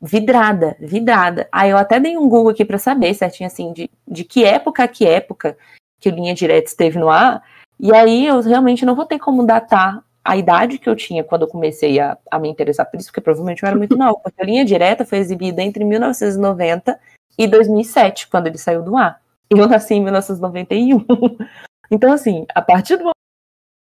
vidrada, 0.00 0.76
vidrada. 0.78 1.48
Aí 1.50 1.70
eu 1.70 1.76
até 1.76 1.98
dei 1.98 2.16
um 2.16 2.28
Google 2.28 2.50
aqui 2.50 2.64
para 2.64 2.78
saber 2.78 3.12
certinho, 3.14 3.48
assim, 3.48 3.72
de, 3.72 3.90
de 4.06 4.22
que 4.22 4.44
época 4.44 4.84
a 4.84 4.88
que 4.88 5.04
época 5.04 5.58
que 5.98 6.08
o 6.08 6.14
Linha 6.14 6.34
Direta 6.34 6.68
esteve 6.68 6.96
no 6.96 7.10
ar, 7.10 7.42
e 7.80 7.92
aí 7.92 8.24
eu 8.24 8.40
realmente 8.40 8.86
não 8.86 8.94
vou 8.94 9.04
ter 9.04 9.18
como 9.18 9.44
datar 9.44 10.00
a 10.24 10.36
idade 10.36 10.78
que 10.78 10.88
eu 10.88 10.96
tinha 10.96 11.24
quando 11.24 11.42
eu 11.42 11.48
comecei 11.48 11.98
a, 11.98 12.16
a 12.30 12.38
me 12.38 12.48
interessar 12.48 12.88
por 12.90 12.98
isso, 12.98 13.08
porque 13.08 13.20
provavelmente 13.20 13.62
eu 13.62 13.66
era 13.66 13.76
muito 13.76 13.96
nova, 13.98 14.18
porque 14.22 14.40
a 14.40 14.44
linha 14.44 14.64
direta 14.64 15.04
foi 15.04 15.18
exibida 15.18 15.62
entre 15.62 15.84
1990 15.84 16.98
e 17.38 17.46
2007, 17.46 18.28
quando 18.28 18.46
ele 18.46 18.58
saiu 18.58 18.82
do 18.82 18.96
ar. 18.96 19.20
Eu 19.50 19.66
nasci 19.66 19.94
em 19.94 20.02
1991. 20.02 21.04
Então, 21.94 22.10
assim, 22.10 22.46
a 22.54 22.62
partir 22.62 22.96
do 22.96 23.10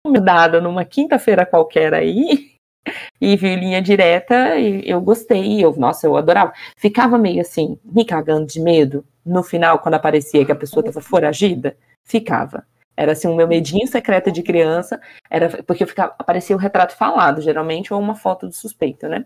momento 0.03 0.25
dada 0.25 0.59
numa 0.59 0.83
quinta-feira 0.83 1.45
qualquer 1.45 1.93
aí, 1.93 2.50
e 3.21 3.35
vi 3.35 3.55
linha 3.55 3.79
direta, 3.79 4.55
e 4.57 4.89
eu 4.89 5.00
gostei, 5.00 5.63
eu, 5.63 5.71
nossa, 5.75 6.07
eu 6.07 6.17
adorava. 6.17 6.51
Ficava 6.75 7.15
meio 7.15 7.41
assim, 7.41 7.77
me 7.85 8.03
cagando 8.03 8.47
de 8.47 8.59
medo 8.59 9.05
no 9.23 9.43
final, 9.43 9.77
quando 9.77 9.93
aparecia 9.93 10.43
que 10.43 10.51
a 10.51 10.55
pessoa 10.55 10.83
estava 10.83 11.00
foragida, 11.00 11.77
ficava. 12.03 12.65
Era 12.95 13.13
assim, 13.13 13.27
o 13.27 13.36
meu 13.36 13.48
medinho 13.48 13.88
secreto 13.88 14.31
de 14.31 14.43
criança, 14.43 15.00
era 15.29 15.63
porque 15.63 15.86
ficava, 15.86 16.13
aparecia 16.19 16.55
o 16.55 16.60
retrato 16.60 16.95
falado, 16.95 17.41
geralmente, 17.41 17.93
ou 17.93 18.00
uma 18.00 18.15
foto 18.15 18.48
do 18.48 18.53
suspeito, 18.53 19.07
né? 19.07 19.25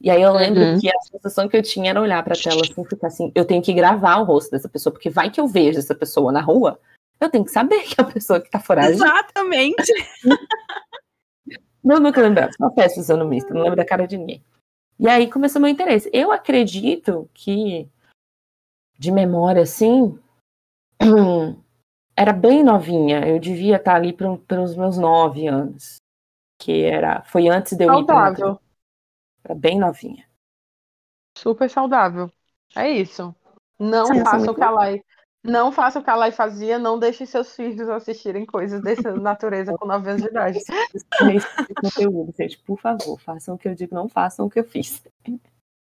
E 0.00 0.10
aí 0.10 0.20
eu 0.20 0.32
lembro 0.32 0.60
uhum. 0.62 0.78
que 0.78 0.88
a 0.88 1.00
sensação 1.00 1.48
que 1.48 1.56
eu 1.56 1.62
tinha 1.62 1.90
era 1.90 2.00
olhar 2.00 2.22
para 2.22 2.34
a 2.34 2.40
tela 2.40 2.60
assim, 2.60 2.84
ficar 2.84 3.06
assim, 3.08 3.32
eu 3.34 3.44
tenho 3.44 3.62
que 3.62 3.72
gravar 3.72 4.18
o 4.18 4.24
rosto 4.24 4.50
dessa 4.50 4.68
pessoa, 4.68 4.92
porque 4.92 5.10
vai 5.10 5.30
que 5.30 5.40
eu 5.40 5.48
vejo 5.48 5.78
essa 5.78 5.94
pessoa 5.94 6.30
na 6.30 6.40
rua, 6.40 6.78
eu 7.18 7.30
tenho 7.30 7.44
que 7.44 7.50
saber 7.50 7.82
que 7.82 7.94
é 7.98 8.04
a 8.04 8.06
pessoa 8.06 8.40
que 8.40 8.50
tá 8.50 8.60
fora. 8.60 8.90
Exatamente. 8.90 9.92
não, 11.82 11.98
nunca 11.98 12.20
lembrava, 12.20 12.52
só 12.52 12.68
peço 12.70 13.00
usando 13.00 13.26
misto, 13.26 13.54
não 13.54 13.62
lembro 13.62 13.76
da 13.76 13.86
cara 13.86 14.06
de 14.06 14.18
ninguém. 14.18 14.44
E 14.98 15.08
aí 15.08 15.30
começou 15.30 15.60
meu 15.60 15.70
interesse. 15.70 16.10
Eu 16.12 16.32
acredito 16.32 17.28
que, 17.34 17.88
de 18.98 19.10
memória 19.10 19.62
assim, 19.62 20.18
era 22.16 22.32
bem 22.32 22.64
novinha. 22.64 23.26
Eu 23.28 23.38
devia 23.38 23.76
estar 23.76 23.96
ali 23.96 24.12
pelos 24.12 24.74
meus 24.74 24.96
nove 24.96 25.46
anos. 25.46 25.96
Que 26.58 26.84
era, 26.84 27.22
foi 27.24 27.48
antes 27.48 27.76
de 27.76 27.84
eu 27.84 27.88
saudável. 27.88 28.52
ir 28.52 28.58
Era 29.44 29.54
bem 29.54 29.78
novinha. 29.78 30.26
Super 31.36 31.68
saudável. 31.68 32.32
É 32.74 32.88
isso. 32.88 33.34
Não 33.78 34.06
Sim, 34.06 34.24
faça 34.24 34.50
o 34.50 34.54
que 34.54 34.62
a 34.62 34.70
Lai. 34.70 35.02
Não 35.44 35.70
faça 35.70 36.00
o 36.00 36.02
que 36.02 36.10
a 36.10 36.16
Lai 36.16 36.32
fazia, 36.32 36.78
não 36.78 36.98
deixe 36.98 37.24
seus 37.26 37.54
filhos 37.54 37.88
assistirem 37.88 38.46
coisas 38.46 38.82
dessa 38.82 39.12
natureza 39.14 39.76
com 39.78 39.86
9 39.86 40.10
anos 40.10 40.22
de 40.22 40.28
idade. 40.28 40.58
Conteúdo, 41.80 42.34
gente, 42.36 42.58
por 42.58 42.80
favor, 42.80 43.20
façam 43.20 43.54
o 43.54 43.58
que 43.58 43.68
eu 43.68 43.74
digo, 43.74 43.94
não 43.94 44.08
façam 44.08 44.46
o 44.46 44.50
que 44.50 44.58
eu 44.58 44.64
fiz. 44.64 45.04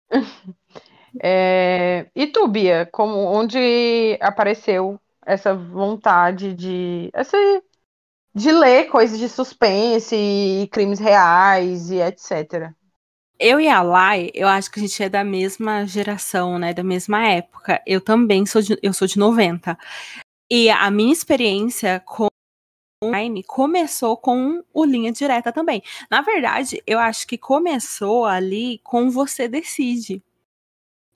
É... 1.20 2.08
E 2.14 2.28
tu, 2.28 2.46
Bia, 2.46 2.86
como, 2.86 3.16
onde 3.18 4.16
apareceu 4.20 4.96
essa 5.24 5.54
vontade 5.54 6.54
de 6.54 7.10
essa, 7.12 7.36
de 8.34 8.52
ler 8.52 8.88
coisas 8.88 9.18
de 9.18 9.28
suspense 9.28 10.14
e 10.14 10.68
crimes 10.68 10.98
reais 10.98 11.90
e 11.90 12.00
etc. 12.00 12.72
Eu 13.38 13.58
e 13.58 13.68
a 13.68 13.80
Lai, 13.80 14.30
eu 14.34 14.46
acho 14.46 14.70
que 14.70 14.78
a 14.78 14.82
gente 14.82 15.02
é 15.02 15.08
da 15.08 15.24
mesma 15.24 15.86
geração, 15.86 16.58
né, 16.58 16.74
da 16.74 16.84
mesma 16.84 17.26
época. 17.26 17.82
Eu 17.86 18.00
também 18.00 18.44
sou 18.44 18.60
de, 18.60 18.78
eu 18.82 18.92
sou 18.92 19.08
de 19.08 19.18
90. 19.18 19.78
E 20.50 20.68
a 20.68 20.90
minha 20.90 21.12
experiência 21.12 22.00
com 22.00 22.28
online 23.02 23.42
começou 23.42 24.14
com 24.16 24.62
o 24.74 24.84
Linha 24.84 25.10
Direta 25.10 25.50
também. 25.50 25.82
Na 26.10 26.20
verdade, 26.20 26.82
eu 26.86 26.98
acho 26.98 27.26
que 27.26 27.38
começou 27.38 28.26
ali 28.26 28.78
com 28.84 29.10
Você 29.10 29.48
Decide, 29.48 30.22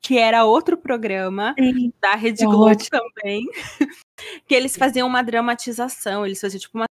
que 0.05 0.19
era 0.19 0.45
outro 0.45 0.77
programa 0.77 1.55
Sim. 1.59 1.91
da 1.99 2.15
Rede 2.15 2.45
Globo 2.45 2.77
também, 2.91 3.47
que 4.47 4.55
eles 4.55 4.77
faziam 4.77 5.09
uma 5.09 5.23
dramatização, 5.23 6.27
eles 6.27 6.39
faziam 6.39 6.61
tipo 6.61 6.77
uma 6.77 6.85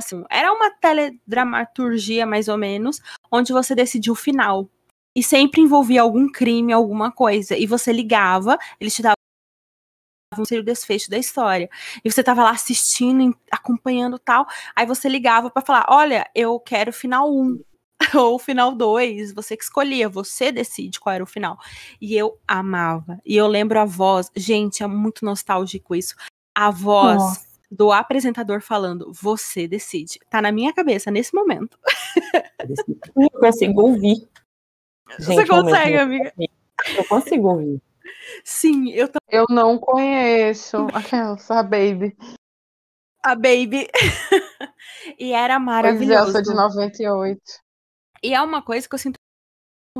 assim, 0.00 0.24
era 0.30 0.50
uma 0.50 0.70
teledramaturgia 0.70 2.24
mais 2.24 2.48
ou 2.48 2.56
menos, 2.56 3.02
onde 3.30 3.52
você 3.52 3.74
decidia 3.74 4.10
o 4.10 4.16
final. 4.16 4.66
E 5.14 5.22
sempre 5.22 5.60
envolvia 5.60 6.00
algum 6.00 6.26
crime, 6.26 6.72
alguma 6.72 7.12
coisa. 7.12 7.54
E 7.54 7.66
você 7.66 7.92
ligava, 7.92 8.58
eles 8.80 8.94
te 8.94 9.02
davam 9.02 9.16
o 10.34 10.62
desfecho 10.62 11.10
da 11.10 11.18
história. 11.18 11.68
E 12.02 12.10
você 12.10 12.24
tava 12.24 12.42
lá 12.42 12.52
assistindo, 12.52 13.36
acompanhando 13.50 14.18
tal. 14.18 14.46
Aí 14.74 14.86
você 14.86 15.06
ligava 15.06 15.50
para 15.50 15.60
falar: 15.60 15.84
olha, 15.90 16.26
eu 16.34 16.58
quero 16.58 16.94
final 16.94 17.30
1. 17.30 17.62
ou 18.14 18.34
o 18.34 18.38
final 18.38 18.74
2, 18.74 19.32
você 19.32 19.56
que 19.56 19.64
escolhia, 19.64 20.08
você 20.08 20.50
decide 20.50 21.00
qual 21.00 21.14
era 21.14 21.24
o 21.24 21.26
final. 21.26 21.58
E 22.00 22.16
eu 22.16 22.38
amava. 22.46 23.20
E 23.24 23.36
eu 23.36 23.46
lembro 23.46 23.78
a 23.78 23.84
voz, 23.84 24.30
gente, 24.36 24.82
é 24.82 24.86
muito 24.86 25.24
nostálgico 25.24 25.94
isso. 25.94 26.14
A 26.54 26.70
voz 26.70 27.16
Nossa. 27.16 27.46
do 27.70 27.92
apresentador 27.92 28.60
falando, 28.60 29.12
você 29.12 29.66
decide. 29.66 30.18
Tá 30.28 30.42
na 30.42 30.52
minha 30.52 30.72
cabeça 30.72 31.10
nesse 31.10 31.34
momento. 31.34 31.78
Eu 33.16 33.40
consigo 33.40 33.82
ouvir. 33.82 34.28
Gente, 35.18 35.34
você 35.34 35.46
consegue, 35.46 35.96
amiga? 35.96 36.32
Eu 36.96 37.04
consigo 37.04 37.48
ouvir. 37.48 37.82
Sim, 38.44 38.90
eu 38.90 39.08
também. 39.08 39.40
Eu 39.40 39.46
não 39.50 39.78
conheço 39.78 40.86
aquela, 40.92 41.36
a 41.48 41.62
Baby. 41.62 42.16
A 43.22 43.34
Baby. 43.34 43.88
e 45.18 45.32
era 45.32 45.58
maravilhoso. 45.58 46.32
Pois 46.32 46.34
é, 46.34 46.38
eu 46.40 46.44
sou 46.44 46.52
de 46.52 46.56
98. 46.56 47.61
E 48.22 48.34
é 48.34 48.40
uma 48.40 48.62
coisa 48.62 48.88
que 48.88 48.94
eu 48.94 48.98
sinto 48.98 49.16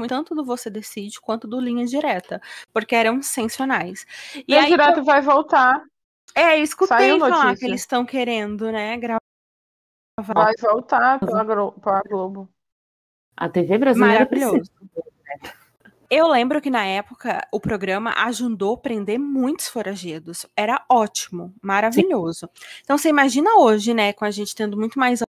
tanto 0.09 0.35
do 0.35 0.45
Você 0.45 0.71
Decide 0.71 1.21
quanto 1.21 1.47
do 1.47 1.61
Linha 1.61 1.85
Direta, 1.85 2.41
porque 2.73 2.95
eram 2.95 3.23
sensacionais. 3.23 4.07
E 4.35 4.45
Linha 4.49 4.63
aí, 4.63 4.71
Direta 4.71 5.01
eu... 5.01 5.05
vai 5.05 5.21
voltar. 5.21 5.85
É, 6.35 6.59
eu 6.59 6.63
escutei 6.63 6.97
Saiu 6.97 7.19
falar 7.19 7.45
notícia. 7.45 7.57
que 7.57 7.65
eles 7.67 7.81
estão 7.81 8.05
querendo, 8.05 8.71
né, 8.73 8.97
gravar. 8.97 9.19
Vai 10.21 10.55
voltar 10.61 11.19
para 11.19 11.99
a 11.99 12.03
Globo. 12.03 12.49
A 13.37 13.49
TV 13.49 13.79
brasileira 13.79 14.21
Maravilhoso. 14.21 14.71
Eu 16.09 16.29
lembro 16.29 16.61
que 16.61 16.69
na 16.69 16.85
época 16.85 17.41
o 17.51 17.59
programa 17.59 18.13
ajudou 18.19 18.75
a 18.75 18.79
prender 18.79 19.19
muitos 19.19 19.69
foragidos. 19.69 20.45
Era 20.55 20.85
ótimo, 20.87 21.55
maravilhoso. 21.63 22.51
Sim. 22.55 22.81
Então 22.83 22.99
você 22.99 23.09
imagina 23.09 23.57
hoje, 23.57 23.95
né, 23.95 24.13
com 24.13 24.27
a 24.27 24.31
gente 24.31 24.55
tendo 24.55 24.77
muito 24.77 24.99
mais 24.99 25.23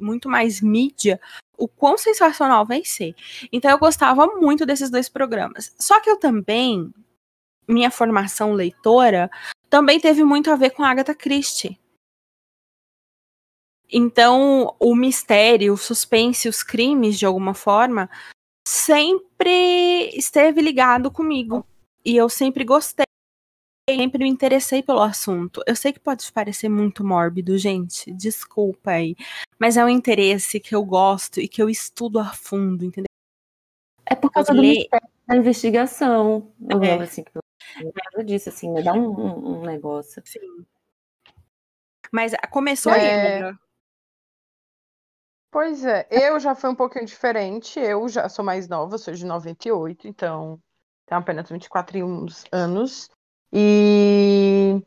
muito 0.00 0.28
mais 0.28 0.60
mídia, 0.60 1.20
o 1.56 1.68
quão 1.68 1.96
sensacional 1.96 2.64
vai 2.64 2.84
ser. 2.84 3.14
Então 3.52 3.70
eu 3.70 3.78
gostava 3.78 4.26
muito 4.26 4.66
desses 4.66 4.90
dois 4.90 5.08
programas. 5.08 5.74
Só 5.78 6.00
que 6.00 6.10
eu 6.10 6.16
também, 6.16 6.92
minha 7.68 7.90
formação 7.90 8.52
leitora, 8.52 9.30
também 9.70 9.98
teve 10.00 10.24
muito 10.24 10.50
a 10.50 10.56
ver 10.56 10.70
com 10.70 10.82
a 10.82 10.90
Agatha 10.90 11.14
Christie. 11.14 11.78
Então, 13.92 14.74
o 14.80 14.96
mistério, 14.96 15.72
o 15.72 15.76
suspense, 15.76 16.48
os 16.48 16.62
crimes, 16.62 17.18
de 17.18 17.24
alguma 17.24 17.54
forma, 17.54 18.10
sempre 18.66 20.10
esteve 20.16 20.60
ligado 20.60 21.10
comigo. 21.10 21.64
E 22.04 22.16
eu 22.16 22.28
sempre 22.28 22.64
gostei 22.64 23.06
sempre 23.88 24.24
me 24.24 24.28
interessei 24.28 24.82
pelo 24.82 25.00
assunto. 25.00 25.62
Eu 25.66 25.76
sei 25.76 25.92
que 25.92 26.00
pode 26.00 26.30
parecer 26.32 26.68
muito 26.68 27.04
mórbido, 27.04 27.56
gente, 27.56 28.12
desculpa 28.12 28.90
aí, 28.90 29.14
mas 29.58 29.76
é 29.76 29.84
um 29.84 29.88
interesse 29.88 30.58
que 30.58 30.74
eu 30.74 30.84
gosto 30.84 31.40
e 31.40 31.48
que 31.48 31.62
eu 31.62 31.70
estudo 31.70 32.18
a 32.18 32.32
fundo, 32.32 32.84
entendeu? 32.84 33.06
É 34.04 34.14
por 34.14 34.30
causa 34.30 34.52
do 34.52 34.60
mistério 34.60 35.08
da 35.26 35.36
investigação. 35.36 36.52
Eu 36.68 36.82
é. 36.82 37.02
assim 37.02 37.24
eu 38.14 38.22
disse 38.22 38.48
assim, 38.48 38.72
me 38.72 38.82
dá 38.82 38.92
um, 38.92 39.08
um, 39.10 39.58
um, 39.58 39.62
negócio. 39.62 40.22
Sim. 40.24 40.64
Mas 42.12 42.32
ah, 42.34 42.46
começou 42.46 42.92
é... 42.92 43.48
aí, 43.48 43.54
Pois 45.50 45.84
é, 45.84 46.06
eu 46.10 46.38
já 46.38 46.54
fui 46.54 46.70
um 46.70 46.74
pouquinho 46.74 47.06
diferente. 47.06 47.80
Eu 47.80 48.08
já 48.08 48.28
sou 48.28 48.44
mais 48.44 48.68
nova, 48.68 48.98
sou 48.98 49.14
de 49.14 49.24
98, 49.24 50.06
então 50.06 50.60
tenho 51.06 51.20
apenas 51.20 51.48
24 51.48 51.98
anos. 52.52 53.08
E. 53.52 54.82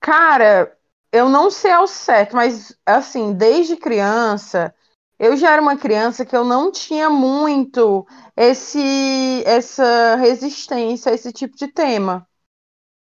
Cara, 0.00 0.76
eu 1.12 1.28
não 1.28 1.50
sei 1.50 1.70
ao 1.72 1.86
certo, 1.86 2.34
mas 2.36 2.76
assim, 2.86 3.32
desde 3.34 3.76
criança, 3.76 4.74
eu 5.18 5.36
já 5.36 5.50
era 5.52 5.60
uma 5.62 5.76
criança 5.76 6.24
que 6.24 6.34
eu 6.36 6.44
não 6.44 6.70
tinha 6.72 7.10
muito 7.10 8.06
esse 8.36 9.42
essa 9.46 10.16
resistência 10.16 11.12
a 11.12 11.14
esse 11.14 11.32
tipo 11.32 11.56
de 11.56 11.68
tema. 11.68 12.26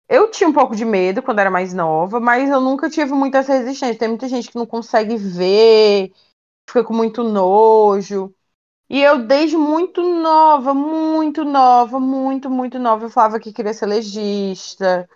Eu 0.09 0.31
tinha 0.31 0.49
um 0.49 0.53
pouco 0.53 0.77
de 0.77 0.85
medo 0.85 1.23
quando 1.23 1.41
era 1.41 1.51
mais 1.51 1.75
nova, 1.75 2.21
mas 2.21 2.51
eu 2.51 2.61
nunca 2.61 2.91
tive 2.91 3.13
muita 3.15 3.41
resistência. 3.43 3.99
Tem 3.99 4.09
muita 4.09 4.29
gente 4.29 4.51
que 4.51 4.57
não 4.57 4.67
consegue 4.67 5.17
ver, 5.17 6.13
fica 6.69 6.85
com 6.85 6.95
muito 6.95 7.25
nojo. 7.25 8.35
E 8.95 9.03
eu, 9.03 9.19
desde 9.19 9.57
muito 9.57 10.01
nova, 10.01 10.73
muito 10.73 11.45
nova, 11.45 11.99
muito, 11.99 12.49
muito 12.49 12.79
nova, 12.79 13.07
eu 13.07 13.11
falava 13.11 13.41
que 13.41 13.53
queria 13.53 13.75
ser 13.75 13.87
legista. 13.87 15.09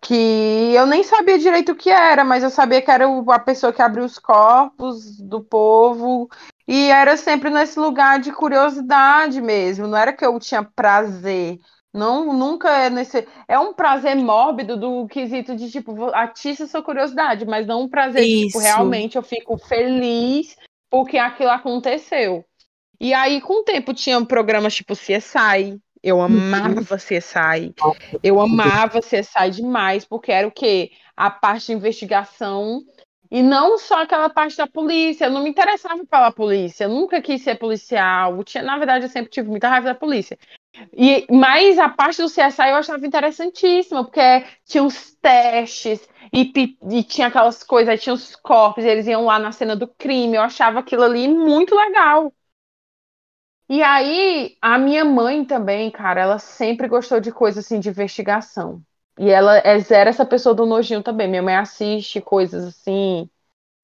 Que 0.00 0.72
eu 0.72 0.86
nem 0.86 1.02
sabia 1.02 1.38
direito 1.38 1.72
o 1.72 1.76
que 1.76 1.90
era, 1.90 2.24
mas 2.24 2.42
eu 2.42 2.48
sabia 2.48 2.80
que 2.80 2.90
era 2.90 3.04
a 3.06 3.38
pessoa 3.38 3.70
que 3.70 3.82
abriu 3.82 4.02
os 4.02 4.18
corpos 4.18 5.20
do 5.20 5.44
povo. 5.44 6.30
E 6.66 6.88
era 6.88 7.18
sempre 7.18 7.50
nesse 7.50 7.78
lugar 7.78 8.18
de 8.18 8.32
curiosidade 8.32 9.42
mesmo. 9.42 9.86
Não 9.86 9.98
era 9.98 10.14
que 10.14 10.24
eu 10.24 10.40
tinha 10.40 10.62
prazer. 10.62 11.58
Não, 11.92 12.32
nunca 12.32 12.70
é 12.70 12.88
nesse. 12.88 13.28
É 13.46 13.58
um 13.58 13.74
prazer 13.74 14.16
mórbido 14.16 14.74
do 14.74 15.06
quesito 15.06 15.54
de, 15.54 15.70
tipo, 15.70 16.06
atiça 16.14 16.66
sua 16.66 16.82
curiosidade, 16.82 17.44
mas 17.44 17.66
não 17.66 17.82
um 17.82 17.88
prazer 17.90 18.22
de, 18.24 18.46
tipo, 18.46 18.58
realmente 18.58 19.16
eu 19.16 19.22
fico 19.22 19.58
feliz 19.58 20.56
porque 20.88 21.18
aquilo 21.18 21.50
aconteceu. 21.50 22.42
E 23.00 23.12
aí, 23.12 23.40
com 23.40 23.60
o 23.60 23.64
tempo, 23.64 23.94
tinha 23.94 24.24
programas 24.24 24.74
tipo 24.74 24.94
CSI. 24.94 25.80
Eu 26.02 26.18
uhum. 26.18 26.24
amava 26.24 26.96
CSI. 26.96 27.74
Eu 28.22 28.40
amava 28.40 29.00
CSI 29.00 29.50
demais, 29.50 30.04
porque 30.04 30.30
era 30.30 30.46
o 30.46 30.52
quê? 30.52 30.92
A 31.16 31.30
parte 31.30 31.66
de 31.66 31.72
investigação. 31.72 32.82
E 33.30 33.42
não 33.42 33.76
só 33.76 34.02
aquela 34.02 34.28
parte 34.28 34.56
da 34.56 34.66
polícia. 34.66 35.24
Eu 35.24 35.32
não 35.32 35.42
me 35.42 35.50
interessava 35.50 36.04
pela 36.06 36.30
polícia. 36.30 36.84
Eu 36.84 36.90
nunca 36.90 37.20
quis 37.20 37.42
ser 37.42 37.56
policial. 37.56 38.36
Eu 38.36 38.44
tinha, 38.44 38.62
na 38.62 38.78
verdade, 38.78 39.04
eu 39.04 39.10
sempre 39.10 39.30
tive 39.30 39.48
muita 39.48 39.68
raiva 39.68 39.88
da 39.88 39.94
polícia. 39.94 40.38
E, 40.96 41.26
mas 41.30 41.78
a 41.78 41.88
parte 41.88 42.22
do 42.22 42.28
CSI 42.28 42.68
eu 42.68 42.76
achava 42.76 43.06
interessantíssima, 43.06 44.04
porque 44.04 44.44
tinha 44.64 44.82
uns 44.82 45.14
testes 45.20 46.06
e, 46.32 46.52
e 46.90 47.02
tinha 47.02 47.28
aquelas 47.28 47.62
coisas, 47.62 48.02
tinha 48.02 48.14
os 48.14 48.36
corpos, 48.36 48.84
eles 48.84 49.06
iam 49.06 49.24
lá 49.24 49.38
na 49.38 49.52
cena 49.52 49.74
do 49.74 49.88
crime, 49.88 50.36
eu 50.36 50.42
achava 50.42 50.80
aquilo 50.80 51.02
ali 51.02 51.28
muito 51.28 51.74
legal. 51.74 52.32
E 53.68 53.82
aí, 53.82 54.56
a 54.62 54.78
minha 54.78 55.04
mãe 55.04 55.44
também, 55.44 55.90
cara, 55.90 56.20
ela 56.20 56.38
sempre 56.38 56.86
gostou 56.88 57.20
de 57.20 57.32
coisas 57.32 57.64
assim 57.64 57.80
de 57.80 57.88
investigação. 57.88 58.82
E 59.18 59.28
ela 59.30 59.56
é 59.58 59.78
zero 59.80 60.08
essa 60.10 60.24
pessoa 60.24 60.54
do 60.54 60.66
nojinho 60.66 61.02
também. 61.02 61.28
Minha 61.28 61.42
mãe 61.42 61.56
assiste 61.56 62.20
coisas 62.20 62.64
assim, 62.64 63.28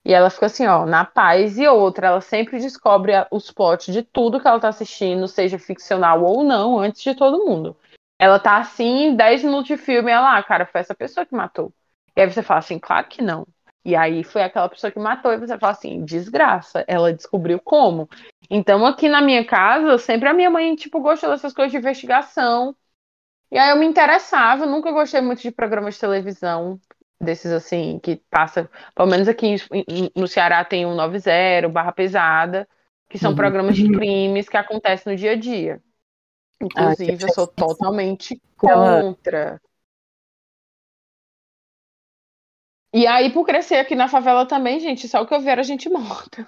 e 0.05 0.13
ela 0.15 0.31
fica 0.31 0.47
assim, 0.47 0.67
ó, 0.67 0.87
na 0.87 1.05
paz. 1.05 1.59
E 1.59 1.69
outra, 1.69 2.09
ela 2.09 2.21
sempre 2.21 2.59
descobre 2.61 3.13
os 3.31 3.51
plots 3.53 3.93
de 3.93 4.03
tudo 4.03 4.41
que 4.41 4.49
ela 4.49 4.61
tá 4.61 4.69
assistindo, 4.69 5.29
seja 5.29 5.59
ficcional 5.59 6.25
ou 6.25 6.45
não, 6.45 6.79
antes 6.81 7.03
de 7.03 7.15
todo 7.15 7.45
mundo. 7.47 7.77
Ela 8.19 8.39
tá 8.41 8.59
assim, 8.59 9.17
10 9.17 9.43
minutos 9.45 9.69
de 9.69 9.77
filme, 9.77 10.11
ela, 10.13 10.39
ah, 10.39 10.43
cara, 10.45 10.67
foi 10.67 10.81
essa 10.83 10.95
pessoa 10.95 11.27
que 11.27 11.35
matou. 11.35 11.73
E 12.17 12.21
aí 12.23 12.31
você 12.33 12.43
fala 12.43 12.61
assim, 12.61 12.79
claro 12.79 13.09
que 13.09 13.23
não. 13.23 13.47
E 13.85 13.97
aí 13.97 14.23
foi 14.23 14.43
aquela 14.43 14.69
pessoa 14.69 14.91
que 14.91 14.99
matou, 14.99 15.33
e 15.33 15.39
você 15.39 15.59
fala 15.59 15.73
assim, 15.73 16.05
desgraça, 16.05 16.85
ela 16.87 17.13
descobriu 17.13 17.59
como. 17.59 18.09
Então, 18.49 18.87
aqui 18.87 19.09
na 19.09 19.21
minha 19.21 19.45
casa, 19.45 19.99
sempre 19.99 20.29
a 20.29 20.35
minha 20.35 20.51
mãe, 20.51 20.75
tipo, 20.77 21.01
gostou 21.01 21.31
dessas 21.31 21.53
coisas 21.53 21.73
de 21.73 21.79
investigação. 21.79 22.77
E 23.51 23.59
aí 23.59 23.71
eu 23.71 23.77
me 23.77 23.85
interessava, 23.85 24.67
nunca 24.67 24.93
gostei 24.93 25.21
muito 25.21 25.43
de 25.43 25.51
programas 25.51 25.95
de 25.95 26.01
televisão 26.01 26.81
desses 27.21 27.53
assim, 27.53 28.01
que 28.03 28.17
passa, 28.31 28.69
pelo 28.95 29.09
menos 29.09 29.29
aqui 29.29 29.57
no 30.17 30.27
Ceará 30.27 30.65
tem 30.65 30.85
o 30.85 30.95
90, 30.95 31.69
Barra 31.69 31.93
Pesada, 31.93 32.69
que 33.09 33.19
são 33.19 33.31
uhum. 33.31 33.37
programas 33.37 33.77
de 33.77 33.89
crimes 33.91 34.49
que 34.49 34.57
acontecem 34.57 35.13
no 35.13 35.19
dia 35.19 35.33
a 35.33 35.37
dia. 35.37 35.81
Inclusive, 36.61 37.25
ah, 37.25 37.27
eu 37.27 37.33
sou 37.33 37.47
totalmente 37.47 38.41
contra. 38.57 39.61
E 42.95 43.07
aí, 43.07 43.31
por 43.31 43.47
crescer 43.47 43.77
aqui 43.77 43.95
na 43.95 44.07
favela 44.07 44.45
também, 44.45 44.79
gente, 44.79 45.09
só 45.09 45.23
o 45.23 45.27
que 45.27 45.33
eu 45.33 45.41
vi 45.41 45.49
era 45.49 45.63
gente 45.63 45.89
morta. 45.89 46.47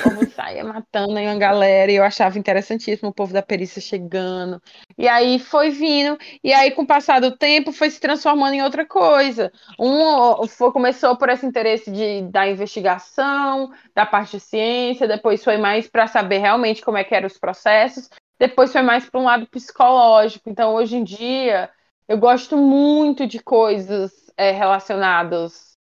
Como 0.00 0.24
saia 0.30 0.62
matando 0.62 1.18
aí 1.18 1.26
uma 1.26 1.36
galera, 1.36 1.90
e 1.90 1.96
eu 1.96 2.04
achava 2.04 2.38
interessantíssimo 2.38 3.08
o 3.08 3.12
povo 3.12 3.32
da 3.32 3.42
perícia 3.42 3.82
chegando. 3.82 4.62
E 4.96 5.08
aí 5.08 5.40
foi 5.40 5.70
vindo, 5.70 6.16
e 6.44 6.52
aí, 6.52 6.70
com 6.70 6.82
o 6.82 6.86
passar 6.86 7.20
do 7.20 7.36
tempo, 7.36 7.72
foi 7.72 7.90
se 7.90 7.98
transformando 7.98 8.54
em 8.54 8.62
outra 8.62 8.86
coisa. 8.86 9.50
Um 9.80 10.46
foi, 10.46 10.70
começou 10.70 11.16
por 11.16 11.28
esse 11.28 11.44
interesse 11.44 11.90
de, 11.90 12.22
da 12.30 12.48
investigação, 12.48 13.72
da 13.92 14.06
parte 14.06 14.36
de 14.36 14.40
ciência, 14.40 15.08
depois 15.08 15.42
foi 15.42 15.56
mais 15.56 15.88
para 15.88 16.06
saber 16.06 16.38
realmente 16.38 16.82
como 16.82 16.98
é 16.98 17.02
que 17.02 17.16
eram 17.16 17.26
os 17.26 17.36
processos, 17.36 18.08
depois 18.38 18.70
foi 18.70 18.82
mais 18.82 19.10
para 19.10 19.20
um 19.20 19.24
lado 19.24 19.48
psicológico. 19.48 20.48
Então, 20.48 20.74
hoje 20.74 20.96
em 20.96 21.02
dia, 21.02 21.68
eu 22.06 22.16
gosto 22.16 22.56
muito 22.56 23.26
de 23.26 23.40
coisas 23.40 24.27
é, 24.38 24.52
relacionados 24.52 25.76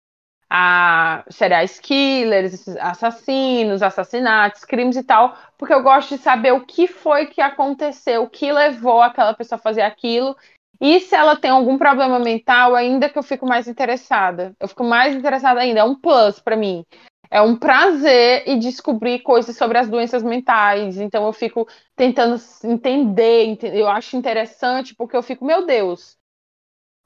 a 0.54 1.24
serial 1.30 1.64
killers, 1.82 2.68
assassinos, 2.78 3.82
assassinatos, 3.82 4.66
crimes 4.66 4.96
e 4.96 5.02
tal, 5.02 5.34
porque 5.56 5.72
eu 5.72 5.82
gosto 5.82 6.14
de 6.16 6.22
saber 6.22 6.52
o 6.52 6.66
que 6.66 6.86
foi 6.86 7.24
que 7.26 7.40
aconteceu, 7.40 8.24
o 8.24 8.28
que 8.28 8.52
levou 8.52 9.00
aquela 9.00 9.32
pessoa 9.32 9.58
a 9.58 9.62
fazer 9.62 9.80
aquilo, 9.80 10.36
e 10.78 11.00
se 11.00 11.14
ela 11.14 11.36
tem 11.36 11.50
algum 11.50 11.78
problema 11.78 12.18
mental, 12.18 12.74
ainda 12.74 13.08
que 13.08 13.18
eu 13.18 13.22
fico 13.22 13.46
mais 13.46 13.66
interessada. 13.66 14.54
Eu 14.60 14.68
fico 14.68 14.84
mais 14.84 15.14
interessada 15.14 15.60
ainda, 15.60 15.80
é 15.80 15.84
um 15.84 15.94
plus 15.94 16.38
para 16.38 16.56
mim. 16.56 16.84
É 17.30 17.40
um 17.40 17.56
prazer 17.56 18.42
e 18.46 18.58
descobrir 18.58 19.20
coisas 19.20 19.56
sobre 19.56 19.78
as 19.78 19.88
doenças 19.88 20.22
mentais. 20.22 20.98
Então 20.98 21.24
eu 21.24 21.32
fico 21.32 21.66
tentando 21.96 22.36
entender, 22.64 23.58
eu 23.72 23.88
acho 23.88 24.16
interessante 24.16 24.94
porque 24.94 25.16
eu 25.16 25.22
fico, 25.22 25.44
meu 25.46 25.64
Deus, 25.64 26.18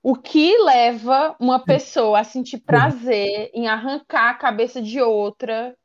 o 0.09 0.15
que 0.15 0.57
leva 0.59 1.35
uma 1.37 1.59
pessoa 1.59 2.21
a 2.21 2.25
sentir 2.25 2.59
prazer 2.59 3.51
em 3.53 3.67
arrancar 3.67 4.31
a 4.31 4.35
cabeça 4.35 4.81
de 4.81 5.01
outra 5.03 5.77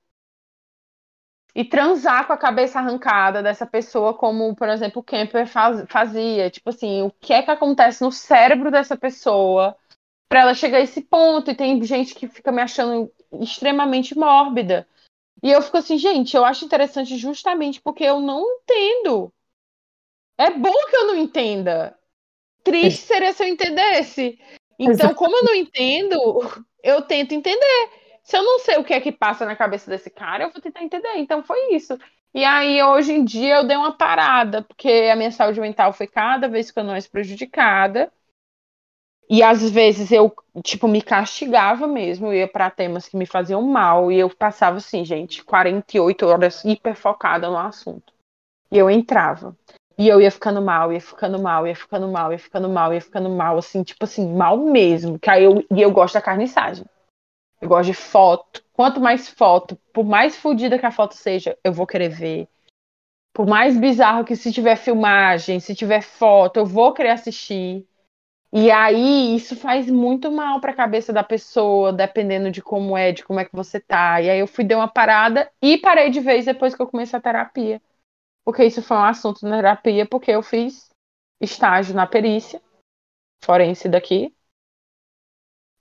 e 1.55 1.65
transar 1.65 2.27
com 2.27 2.33
a 2.33 2.37
cabeça 2.37 2.77
arrancada 2.77 3.41
dessa 3.41 3.65
pessoa, 3.65 4.13
como, 4.13 4.55
por 4.55 4.69
exemplo, 4.69 5.01
o 5.01 5.03
Kemper 5.03 5.47
faz, 5.47 5.83
fazia. 5.89 6.51
Tipo 6.51 6.69
assim, 6.69 7.01
o 7.01 7.09
que 7.09 7.33
é 7.33 7.41
que 7.41 7.49
acontece 7.49 8.03
no 8.03 8.11
cérebro 8.11 8.69
dessa 8.69 8.95
pessoa 8.95 9.75
para 10.29 10.41
ela 10.41 10.53
chegar 10.53 10.77
a 10.77 10.81
esse 10.81 11.01
ponto? 11.01 11.49
E 11.49 11.55
tem 11.55 11.83
gente 11.83 12.13
que 12.13 12.27
fica 12.27 12.51
me 12.51 12.61
achando 12.61 13.11
extremamente 13.41 14.15
mórbida. 14.15 14.87
E 15.41 15.49
eu 15.49 15.63
fico 15.63 15.77
assim, 15.77 15.97
gente, 15.97 16.37
eu 16.37 16.45
acho 16.45 16.63
interessante 16.63 17.17
justamente 17.17 17.81
porque 17.81 18.03
eu 18.03 18.19
não 18.19 18.45
entendo. 18.47 19.33
É 20.37 20.51
bom 20.51 20.85
que 20.91 20.95
eu 20.95 21.07
não 21.07 21.15
entenda. 21.17 21.97
Triste 22.63 23.05
seria 23.05 23.33
se 23.33 23.43
eu 23.43 23.47
entendesse. 23.47 24.39
Então, 24.77 25.13
como 25.13 25.35
eu 25.37 25.43
não 25.43 25.55
entendo, 25.55 26.17
eu 26.83 27.01
tento 27.01 27.33
entender. 27.33 27.89
Se 28.23 28.37
eu 28.37 28.43
não 28.43 28.59
sei 28.59 28.77
o 28.77 28.83
que 28.83 28.93
é 28.93 29.01
que 29.01 29.11
passa 29.11 29.45
na 29.45 29.55
cabeça 29.55 29.89
desse 29.89 30.09
cara, 30.09 30.43
eu 30.43 30.51
vou 30.51 30.61
tentar 30.61 30.83
entender. 30.83 31.17
Então 31.17 31.43
foi 31.43 31.73
isso. 31.73 31.97
E 32.33 32.45
aí, 32.45 32.81
hoje 32.81 33.11
em 33.11 33.25
dia, 33.25 33.57
eu 33.57 33.67
dei 33.67 33.75
uma 33.75 33.91
parada, 33.91 34.61
porque 34.61 35.09
a 35.11 35.15
minha 35.15 35.31
saúde 35.31 35.59
mental 35.59 35.91
foi 35.91 36.07
cada 36.07 36.47
vez 36.47 36.67
ficando 36.67 36.91
mais 36.91 37.07
prejudicada. 37.07 38.11
E 39.29 39.41
às 39.43 39.69
vezes 39.69 40.11
eu, 40.11 40.33
tipo, 40.63 40.87
me 40.87 41.01
castigava 41.01 41.87
mesmo, 41.87 42.27
eu 42.27 42.33
ia 42.33 42.47
para 42.47 42.69
temas 42.69 43.07
que 43.07 43.15
me 43.15 43.25
faziam 43.25 43.61
mal, 43.61 44.11
e 44.11 44.19
eu 44.19 44.29
passava 44.29 44.77
assim, 44.77 45.05
gente, 45.05 45.43
48 45.43 46.25
horas 46.25 46.65
hiper 46.65 46.95
focada 46.95 47.49
no 47.49 47.57
assunto. 47.57 48.13
E 48.69 48.77
eu 48.77 48.89
entrava. 48.89 49.55
E 50.01 50.07
eu 50.07 50.19
ia 50.19 50.31
ficando 50.31 50.59
mal, 50.63 50.91
ia 50.91 50.99
ficando 50.99 51.39
mal, 51.39 51.67
ia 51.67 51.75
ficando 51.75 52.07
mal, 52.07 52.31
ia 52.31 52.39
ficando 52.39 52.67
mal, 52.67 52.91
ia 52.91 52.99
ficando 52.99 53.29
mal, 53.29 53.55
assim, 53.59 53.83
tipo 53.83 54.03
assim, 54.03 54.33
mal 54.33 54.57
mesmo. 54.57 55.19
Que 55.19 55.29
aí 55.29 55.43
eu, 55.43 55.63
e 55.69 55.79
eu 55.79 55.91
gosto 55.91 56.15
da 56.15 56.21
carniçagem. 56.23 56.83
Eu 57.61 57.69
gosto 57.69 57.85
de 57.85 57.93
foto. 57.93 58.63
Quanto 58.73 58.99
mais 58.99 59.29
foto, 59.29 59.77
por 59.93 60.03
mais 60.03 60.35
fodida 60.35 60.79
que 60.79 60.87
a 60.87 60.91
foto 60.91 61.13
seja, 61.13 61.55
eu 61.63 61.71
vou 61.71 61.85
querer 61.85 62.09
ver. 62.09 62.47
Por 63.31 63.45
mais 63.45 63.77
bizarro 63.77 64.25
que 64.25 64.35
se 64.35 64.51
tiver 64.51 64.75
filmagem, 64.75 65.59
se 65.59 65.75
tiver 65.75 66.01
foto, 66.01 66.57
eu 66.57 66.65
vou 66.65 66.93
querer 66.93 67.11
assistir. 67.11 67.85
E 68.51 68.71
aí 68.71 69.35
isso 69.35 69.55
faz 69.55 69.87
muito 69.87 70.31
mal 70.31 70.59
para 70.59 70.71
a 70.71 70.75
cabeça 70.75 71.13
da 71.13 71.23
pessoa, 71.23 71.93
dependendo 71.93 72.49
de 72.49 72.59
como 72.59 72.97
é, 72.97 73.11
de 73.11 73.23
como 73.23 73.39
é 73.39 73.45
que 73.45 73.55
você 73.55 73.79
tá. 73.79 74.19
E 74.19 74.31
aí 74.31 74.39
eu 74.39 74.47
fui 74.47 74.63
dar 74.63 74.77
uma 74.77 74.87
parada 74.87 75.47
e 75.61 75.77
parei 75.77 76.09
de 76.09 76.19
vez 76.19 76.45
depois 76.45 76.73
que 76.73 76.81
eu 76.81 76.87
comecei 76.87 77.19
a 77.19 77.21
terapia 77.21 77.79
porque 78.43 78.63
isso 78.63 78.81
foi 78.81 78.97
um 78.97 79.03
assunto 79.03 79.45
na 79.47 79.57
terapia, 79.57 80.05
porque 80.05 80.31
eu 80.31 80.41
fiz 80.41 80.89
estágio 81.39 81.95
na 81.95 82.05
perícia 82.07 82.61
forense 83.43 83.89
daqui. 83.89 84.33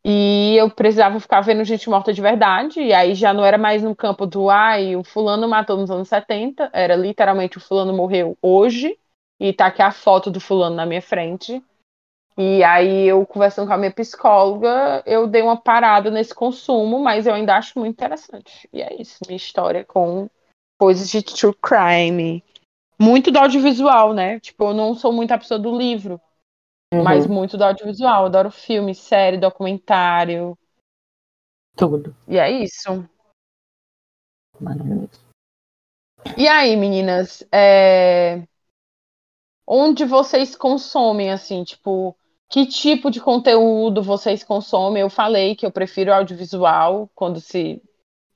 E 0.03 0.57
eu 0.57 0.71
precisava 0.71 1.21
ficar 1.21 1.43
vendo 1.43 1.63
gente 1.63 1.91
morta 1.91 2.13
de 2.13 2.23
verdade, 2.23 2.81
e 2.81 2.93
aí 2.93 3.15
já 3.15 3.35
não 3.35 3.45
era 3.45 3.59
mais 3.59 3.83
no 3.83 3.95
campo 3.95 4.27
do 4.27 4.49
ai, 4.49 4.97
o 4.97 5.05
fulano 5.05 5.47
matou 5.47 5.77
nos 5.77 5.91
anos 5.91 6.09
70, 6.09 6.71
era 6.73 6.97
literalmente 6.97 7.59
o 7.59 7.61
fulano 7.61 7.93
morreu 7.93 8.37
hoje, 8.41 8.99
e 9.39 9.53
tá 9.53 9.67
aqui 9.67 9.83
a 9.83 9.91
foto 9.91 10.31
do 10.31 10.41
fulano 10.41 10.75
na 10.75 10.87
minha 10.87 11.03
frente. 11.03 11.63
E 12.39 12.65
aí 12.65 13.07
eu 13.07 13.27
conversando 13.27 13.69
com 13.69 13.75
a 13.75 13.77
minha 13.77 13.93
psicóloga, 13.93 15.03
eu 15.05 15.27
dei 15.27 15.43
uma 15.43 15.61
parada 15.61 16.11
nesse 16.11 16.35
consumo, 16.35 16.99
mas 16.99 17.27
eu 17.27 17.35
ainda 17.35 17.57
acho 17.57 17.79
muito 17.79 17.93
interessante. 17.93 18.67
E 18.73 18.81
é 18.81 18.99
isso, 18.99 19.19
minha 19.27 19.37
história 19.37 19.85
com 19.85 20.31
coisas 20.81 21.11
de 21.11 21.23
true 21.23 21.55
crime, 21.55 22.43
muito 22.99 23.31
do 23.31 23.39
audiovisual, 23.39 24.15
né? 24.15 24.41
Tipo, 24.41 24.71
eu 24.71 24.75
não 24.75 24.95
sou 24.95 25.13
muito 25.13 25.31
a 25.31 25.37
pessoa 25.37 25.61
do 25.61 25.77
livro, 25.77 26.19
uhum. 26.91 27.05
mas 27.05 27.27
muito 27.27 27.59
do 27.59 27.65
audiovisual. 27.65 28.23
Eu 28.23 28.27
adoro 28.27 28.51
filme, 28.51 28.95
série, 28.95 29.37
documentário. 29.37 30.57
Tudo. 31.77 32.17
E 32.27 32.39
é 32.39 32.51
isso. 32.51 33.07
Maravilhoso. 34.59 35.21
E 36.39 36.49
aí, 36.49 36.75
meninas? 36.77 37.47
É... 37.53 38.43
Onde 39.67 40.07
vocês 40.07 40.57
consomem, 40.57 41.31
assim, 41.31 41.63
tipo, 41.63 42.17
que 42.49 42.65
tipo 42.65 43.11
de 43.11 43.21
conteúdo 43.21 44.03
vocês 44.03 44.43
consomem? 44.43 45.03
Eu 45.03 45.11
falei 45.11 45.55
que 45.55 45.67
eu 45.67 45.71
prefiro 45.71 46.13
audiovisual 46.13 47.11
quando 47.15 47.39
se 47.39 47.83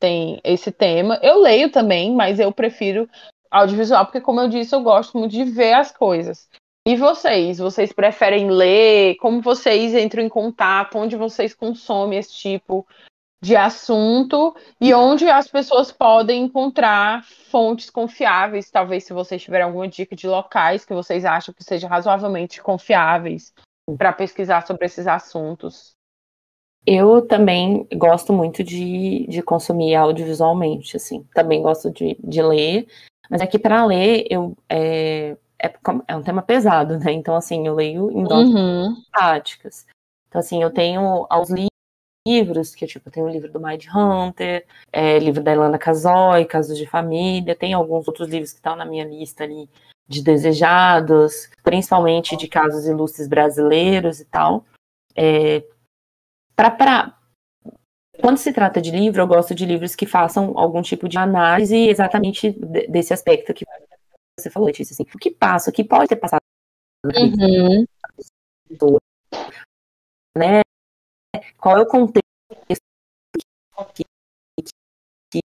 tem 0.04 0.38
esse 0.44 0.70
tema. 0.70 1.18
Eu 1.22 1.40
leio 1.40 1.70
também, 1.70 2.14
mas 2.14 2.38
eu 2.38 2.52
prefiro 2.52 3.08
audiovisual, 3.50 4.04
porque, 4.04 4.20
como 4.20 4.38
eu 4.38 4.48
disse, 4.48 4.74
eu 4.74 4.82
gosto 4.82 5.16
muito 5.16 5.32
de 5.32 5.44
ver 5.44 5.72
as 5.72 5.90
coisas. 5.90 6.46
E 6.86 6.94
vocês? 6.94 7.56
Vocês 7.56 7.90
preferem 7.90 8.50
ler? 8.50 9.14
Como 9.16 9.40
vocês 9.40 9.94
entram 9.94 10.22
em 10.22 10.28
contato? 10.28 10.98
Onde 10.98 11.16
vocês 11.16 11.54
consomem 11.54 12.18
esse 12.18 12.34
tipo 12.34 12.86
de 13.42 13.56
assunto? 13.56 14.54
E 14.78 14.92
onde 14.92 15.26
as 15.26 15.48
pessoas 15.48 15.90
podem 15.90 16.42
encontrar 16.42 17.24
fontes 17.24 17.88
confiáveis? 17.88 18.70
Talvez, 18.70 19.04
se 19.04 19.14
vocês 19.14 19.42
tiverem 19.42 19.64
alguma 19.64 19.88
dica 19.88 20.14
de 20.14 20.26
locais 20.26 20.84
que 20.84 20.92
vocês 20.92 21.24
acham 21.24 21.54
que 21.54 21.64
sejam 21.64 21.88
razoavelmente 21.88 22.62
confiáveis 22.62 23.54
para 23.96 24.12
pesquisar 24.12 24.66
sobre 24.66 24.84
esses 24.84 25.06
assuntos. 25.06 25.94
Eu 26.86 27.22
também 27.26 27.86
gosto 27.94 28.32
muito 28.32 28.62
de, 28.62 29.26
de 29.26 29.42
consumir 29.42 29.94
audiovisualmente, 29.94 30.96
assim. 30.96 31.24
Também 31.34 31.62
gosto 31.62 31.90
de, 31.90 32.16
de 32.22 32.42
ler. 32.42 32.86
Mas 33.30 33.40
aqui 33.40 33.58
para 33.58 33.84
ler, 33.86 34.26
eu, 34.28 34.54
é, 34.68 35.36
é, 35.58 35.74
é 36.08 36.16
um 36.16 36.22
tema 36.22 36.42
pesado, 36.42 36.98
né? 36.98 37.12
Então, 37.12 37.34
assim, 37.34 37.66
eu 37.66 37.74
leio 37.74 38.10
em 38.10 38.24
doses 38.24 38.54
uhum. 38.54 38.96
práticas. 39.10 39.86
Então, 40.28 40.40
assim, 40.40 40.62
eu 40.62 40.70
tenho 40.70 41.26
aos 41.30 41.48
livros, 42.26 42.74
que 42.74 42.86
tipo, 42.86 43.08
eu 43.08 43.12
tenho 43.12 43.26
o 43.26 43.30
livro 43.30 43.50
do 43.50 43.60
Mind 43.60 43.86
Hunter, 43.94 44.66
é, 44.92 45.18
livro 45.18 45.42
da 45.42 45.52
Ilana 45.52 45.78
Casoy, 45.78 46.44
Casos 46.44 46.76
de 46.76 46.86
Família, 46.86 47.54
tem 47.54 47.72
alguns 47.72 48.06
outros 48.08 48.28
livros 48.28 48.50
que 48.50 48.58
estão 48.58 48.76
na 48.76 48.84
minha 48.84 49.04
lista 49.04 49.44
ali 49.44 49.68
de 50.06 50.22
desejados, 50.22 51.48
principalmente 51.62 52.36
de 52.36 52.46
casos 52.46 52.86
ilustres 52.86 53.26
brasileiros 53.26 54.20
e 54.20 54.24
tal. 54.26 54.64
É, 55.16 55.62
pra, 56.54 56.70
pra, 56.70 57.18
quando 58.20 58.38
se 58.38 58.52
trata 58.52 58.80
de 58.80 58.90
livro, 58.90 59.22
eu 59.22 59.26
gosto 59.26 59.54
de 59.54 59.66
livros 59.66 59.94
que 59.94 60.06
façam 60.06 60.56
algum 60.56 60.82
tipo 60.82 61.08
de 61.08 61.18
análise 61.18 61.76
exatamente 61.76 62.52
desse 62.88 63.12
aspecto 63.12 63.52
que 63.52 63.64
você 64.38 64.50
falou, 64.50 64.66
Letícia, 64.66 64.94
assim, 64.94 65.04
o 65.14 65.18
que 65.18 65.30
passa, 65.30 65.70
o 65.70 65.72
que 65.72 65.84
pode 65.84 66.08
ter 66.08 66.16
passado 66.16 66.40
uhum. 67.04 67.84
né? 70.36 70.60
Qual 71.56 71.76
é 71.78 71.82
o 71.82 71.86
contexto 71.86 72.22
que, 73.94 74.04
que, 75.30 75.40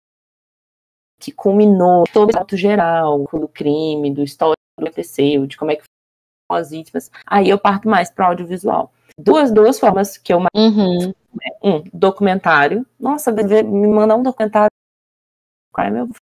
que 1.20 1.32
culminou 1.32 2.04
todo 2.12 2.34
o 2.34 2.38
ato 2.38 2.56
geral 2.56 3.24
do 3.32 3.48
crime, 3.48 4.12
do 4.12 4.22
histórico 4.22 4.56
que 4.78 4.84
aconteceu, 4.84 5.46
de 5.46 5.56
como 5.56 5.70
é 5.70 5.76
que 5.76 5.82
foram 6.50 6.60
as 6.60 6.70
vítimas. 6.70 7.10
Aí 7.26 7.48
eu 7.48 7.58
parto 7.58 7.88
mais 7.88 8.10
para 8.10 8.26
o 8.26 8.28
audiovisual. 8.28 8.92
Duas, 9.18 9.50
duas 9.50 9.78
formas 9.78 10.18
que 10.18 10.32
eu 10.32 10.40
uhum. 10.54 11.12
um 11.62 11.82
documentário. 11.92 12.86
Nossa, 12.98 13.32
me 13.32 13.88
mandar 13.88 14.16
um 14.16 14.22
documentário 14.22 14.70
crime, 15.76 15.98
eu 15.98 16.06
vou 16.06 16.16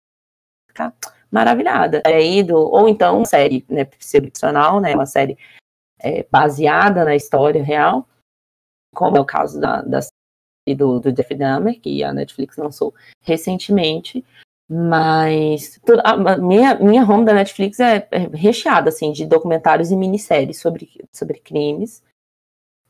ficar 0.67 0.93
maravilhada. 1.29 2.01
Aí 2.05 2.41
do, 2.43 2.57
ou 2.57 2.87
então 2.87 3.25
série 3.25 3.65
né, 3.69 3.85
ficcional, 3.99 4.79
né, 4.79 4.95
uma 4.95 5.05
série 5.05 5.37
é, 5.99 6.25
baseada 6.31 7.03
na 7.03 7.15
história 7.15 7.63
real, 7.63 8.07
como 8.95 9.17
é 9.17 9.19
o 9.19 9.25
caso 9.25 9.59
da, 9.59 9.81
da 9.81 10.01
série 10.01 10.75
do, 10.75 10.99
do 10.99 11.11
Jeff 11.11 11.35
Dahmer, 11.35 11.79
que 11.79 12.03
a 12.03 12.13
Netflix 12.13 12.57
lançou 12.57 12.93
recentemente. 13.21 14.23
Mas 14.73 15.81
a 16.01 16.37
minha, 16.37 16.75
minha 16.75 17.03
home 17.03 17.25
da 17.25 17.33
Netflix 17.33 17.77
é, 17.81 18.07
é 18.09 18.19
recheada 18.33 18.87
assim, 18.87 19.11
de 19.11 19.25
documentários 19.25 19.91
e 19.91 19.97
minisséries 19.97 20.61
sobre, 20.61 20.89
sobre 21.13 21.39
crimes. 21.41 22.01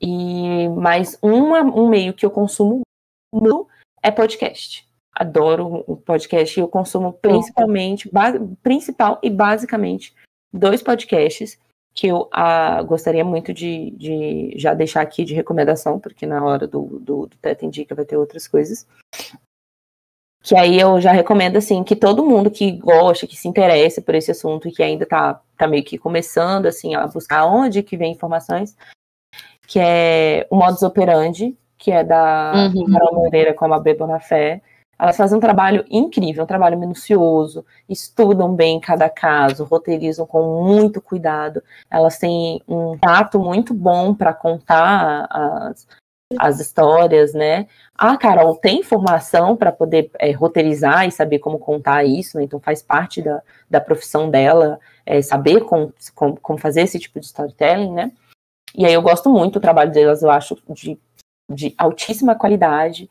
E 0.01 0.67
mais 0.69 1.17
uma, 1.21 1.61
um 1.61 1.87
meio 1.87 2.13
que 2.13 2.25
eu 2.25 2.31
consumo 2.31 2.81
muito 3.31 3.67
é 4.01 4.09
podcast. 4.09 4.87
Adoro 5.13 5.83
o 5.85 5.95
podcast 5.95 6.59
e 6.59 6.63
eu 6.63 6.67
consumo 6.67 7.13
principalmente, 7.13 8.09
principal 8.63 9.19
e 9.21 9.29
basicamente 9.29 10.15
dois 10.51 10.81
podcasts 10.81 11.59
que 11.93 12.07
eu 12.07 12.29
ah, 12.31 12.81
gostaria 12.83 13.23
muito 13.23 13.53
de, 13.53 13.91
de, 13.91 14.53
já 14.55 14.73
deixar 14.73 15.01
aqui 15.01 15.25
de 15.25 15.33
recomendação, 15.33 15.99
porque 15.99 16.25
na 16.25 16.43
hora 16.43 16.65
do, 16.65 16.99
do, 16.99 17.27
do 17.27 17.37
Teta 17.41 17.65
Indica 17.65 17.93
vai 17.93 18.05
ter 18.05 18.17
outras 18.17 18.47
coisas. 18.47 18.87
Que 20.41 20.55
aí 20.55 20.79
eu 20.79 20.99
já 20.99 21.11
recomendo, 21.11 21.57
assim, 21.57 21.83
que 21.83 21.95
todo 21.95 22.25
mundo 22.25 22.49
que 22.49 22.71
gosta, 22.71 23.27
que 23.27 23.35
se 23.35 23.47
interessa 23.47 24.01
por 24.01 24.15
esse 24.15 24.31
assunto 24.31 24.67
e 24.67 24.71
que 24.71 24.81
ainda 24.81 25.05
tá, 25.05 25.39
tá 25.55 25.67
meio 25.67 25.83
que 25.83 25.97
começando, 25.97 26.65
assim, 26.65 26.95
a 26.95 27.05
buscar 27.05 27.45
onde 27.45 27.83
que 27.83 27.97
vem 27.97 28.13
informações, 28.13 28.75
que 29.71 29.79
é 29.79 30.45
o 30.49 30.57
Modus 30.57 30.83
Operandi, 30.83 31.57
que 31.77 31.91
é 31.91 32.03
da 32.03 32.51
uhum. 32.75 32.91
Carol 32.91 33.15
Moreira 33.15 33.53
com 33.53 33.63
a 33.63 33.69
Mabê 33.69 33.93
Bonafé. 33.93 34.61
Elas 34.99 35.15
fazem 35.15 35.37
um 35.37 35.39
trabalho 35.39 35.85
incrível, 35.89 36.43
um 36.43 36.47
trabalho 36.47 36.77
minucioso, 36.77 37.65
estudam 37.87 38.53
bem 38.53 38.81
cada 38.81 39.09
caso, 39.09 39.63
roteirizam 39.63 40.25
com 40.27 40.61
muito 40.61 41.01
cuidado. 41.01 41.63
Elas 41.89 42.17
têm 42.17 42.61
um 42.67 42.97
tato 42.97 43.39
muito 43.39 43.73
bom 43.73 44.13
para 44.13 44.33
contar 44.33 45.25
as, 45.31 45.87
as 46.37 46.59
histórias, 46.59 47.33
né? 47.33 47.65
A 47.97 48.17
Carol 48.17 48.57
tem 48.57 48.83
formação 48.83 49.55
para 49.55 49.71
poder 49.71 50.11
é, 50.19 50.31
roteirizar 50.31 51.07
e 51.07 51.11
saber 51.11 51.39
como 51.39 51.57
contar 51.57 52.03
isso, 52.03 52.37
né? 52.37 52.43
então 52.43 52.59
faz 52.59 52.81
parte 52.81 53.21
da, 53.21 53.41
da 53.69 53.79
profissão 53.79 54.29
dela 54.29 54.81
é, 55.05 55.21
saber 55.21 55.61
como, 55.61 55.93
como, 56.13 56.37
como, 56.41 56.59
fazer 56.59 56.81
esse 56.81 56.99
tipo 56.99 57.21
de 57.21 57.25
storytelling, 57.25 57.93
né? 57.93 58.11
E 58.75 58.85
aí 58.85 58.93
eu 58.93 59.01
gosto 59.01 59.29
muito 59.29 59.53
do 59.53 59.59
trabalho 59.59 59.91
delas, 59.91 60.21
eu 60.21 60.31
acho 60.31 60.57
de, 60.69 60.97
de 61.49 61.73
altíssima 61.77 62.35
qualidade. 62.35 63.09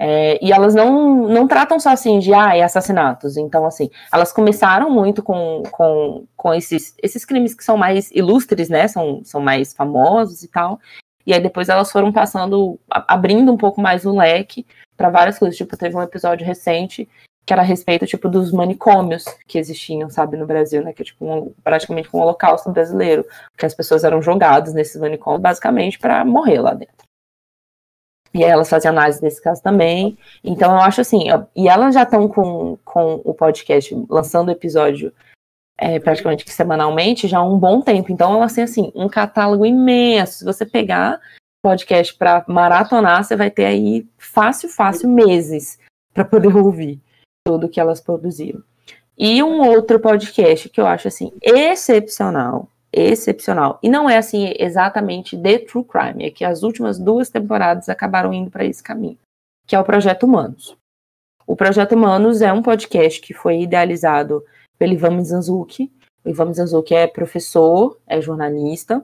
É, 0.00 0.38
e 0.44 0.52
elas 0.52 0.76
não, 0.76 1.26
não 1.26 1.48
tratam 1.48 1.80
só 1.80 1.90
assim 1.90 2.20
de 2.20 2.32
ah, 2.32 2.64
assassinatos. 2.64 3.36
Então, 3.36 3.66
assim, 3.66 3.90
elas 4.12 4.32
começaram 4.32 4.88
muito 4.90 5.22
com, 5.22 5.64
com, 5.72 6.24
com 6.36 6.54
esses, 6.54 6.94
esses 7.02 7.24
crimes 7.24 7.52
que 7.52 7.64
são 7.64 7.76
mais 7.76 8.10
ilustres, 8.12 8.68
né? 8.68 8.86
São, 8.86 9.24
são 9.24 9.40
mais 9.40 9.74
famosos 9.74 10.44
e 10.44 10.48
tal. 10.48 10.78
E 11.26 11.34
aí 11.34 11.40
depois 11.40 11.68
elas 11.68 11.90
foram 11.90 12.12
passando, 12.12 12.78
abrindo 12.88 13.52
um 13.52 13.56
pouco 13.56 13.80
mais 13.80 14.06
o 14.06 14.16
leque 14.16 14.64
para 14.96 15.10
várias 15.10 15.38
coisas. 15.38 15.56
Tipo, 15.56 15.76
teve 15.76 15.96
um 15.96 16.02
episódio 16.02 16.46
recente 16.46 17.08
que 17.48 17.52
era 17.54 17.62
a 17.62 17.64
respeito, 17.64 18.06
tipo, 18.06 18.28
dos 18.28 18.52
manicômios 18.52 19.24
que 19.46 19.56
existiam, 19.56 20.10
sabe, 20.10 20.36
no 20.36 20.46
Brasil, 20.46 20.84
né, 20.84 20.92
que 20.92 21.02
tipo, 21.02 21.24
um, 21.24 21.54
praticamente 21.64 22.10
um 22.12 22.20
holocausto 22.20 22.70
brasileiro, 22.70 23.24
que 23.56 23.64
as 23.64 23.72
pessoas 23.72 24.04
eram 24.04 24.20
jogadas 24.20 24.74
nesses 24.74 25.00
manicômios, 25.00 25.40
basicamente, 25.40 25.98
para 25.98 26.26
morrer 26.26 26.60
lá 26.60 26.74
dentro. 26.74 27.08
E 28.34 28.44
aí 28.44 28.50
elas 28.50 28.68
fazem 28.68 28.90
análise 28.90 29.18
desse 29.18 29.40
caso 29.42 29.62
também. 29.62 30.18
Então, 30.44 30.72
eu 30.72 30.80
acho 30.82 31.00
assim, 31.00 31.24
e 31.56 31.66
elas 31.70 31.94
já 31.94 32.02
estão 32.02 32.28
com, 32.28 32.76
com 32.84 33.22
o 33.24 33.32
podcast 33.32 33.96
lançando 34.10 34.50
episódio 34.50 35.10
é, 35.78 35.98
praticamente 35.98 36.50
semanalmente 36.52 37.26
já 37.26 37.38
há 37.38 37.42
um 37.42 37.58
bom 37.58 37.80
tempo. 37.80 38.12
Então, 38.12 38.34
elas 38.34 38.52
têm, 38.52 38.64
assim, 38.64 38.92
um 38.94 39.08
catálogo 39.08 39.64
imenso. 39.64 40.40
Se 40.40 40.44
você 40.44 40.66
pegar 40.66 41.18
podcast 41.62 42.14
para 42.14 42.44
maratonar, 42.46 43.24
você 43.24 43.34
vai 43.34 43.50
ter 43.50 43.64
aí 43.64 44.06
fácil, 44.18 44.68
fácil 44.68 45.08
meses 45.08 45.78
para 46.12 46.26
poder 46.26 46.52
ouvir 46.54 47.00
tudo 47.48 47.66
que 47.66 47.80
elas 47.80 47.98
produziram. 47.98 48.62
E 49.16 49.42
um 49.42 49.66
outro 49.66 49.98
podcast 49.98 50.68
que 50.68 50.78
eu 50.78 50.86
acho 50.86 51.08
assim 51.08 51.32
excepcional, 51.40 52.68
excepcional. 52.92 53.78
E 53.82 53.88
não 53.88 54.08
é 54.08 54.18
assim 54.18 54.52
exatamente 54.58 55.34
de 55.34 55.58
true 55.60 55.82
crime, 55.82 56.26
é 56.26 56.30
que 56.30 56.44
as 56.44 56.62
últimas 56.62 56.98
duas 56.98 57.30
temporadas 57.30 57.88
acabaram 57.88 58.34
indo 58.34 58.50
para 58.50 58.66
esse 58.66 58.82
caminho, 58.82 59.16
que 59.66 59.74
é 59.74 59.80
o 59.80 59.84
Projeto 59.84 60.24
Humanos. 60.24 60.76
O 61.46 61.56
Projeto 61.56 61.94
Humanos 61.94 62.42
é 62.42 62.52
um 62.52 62.60
podcast 62.60 63.18
que 63.22 63.32
foi 63.32 63.62
idealizado 63.62 64.44
pelo 64.78 64.92
Ivan 64.92 65.12
Mizanzuki. 65.12 65.90
O 66.22 66.28
Ivan 66.28 66.46
Mizanzuki 66.46 66.94
é 66.94 67.06
professor, 67.06 67.96
é 68.06 68.20
jornalista, 68.20 69.02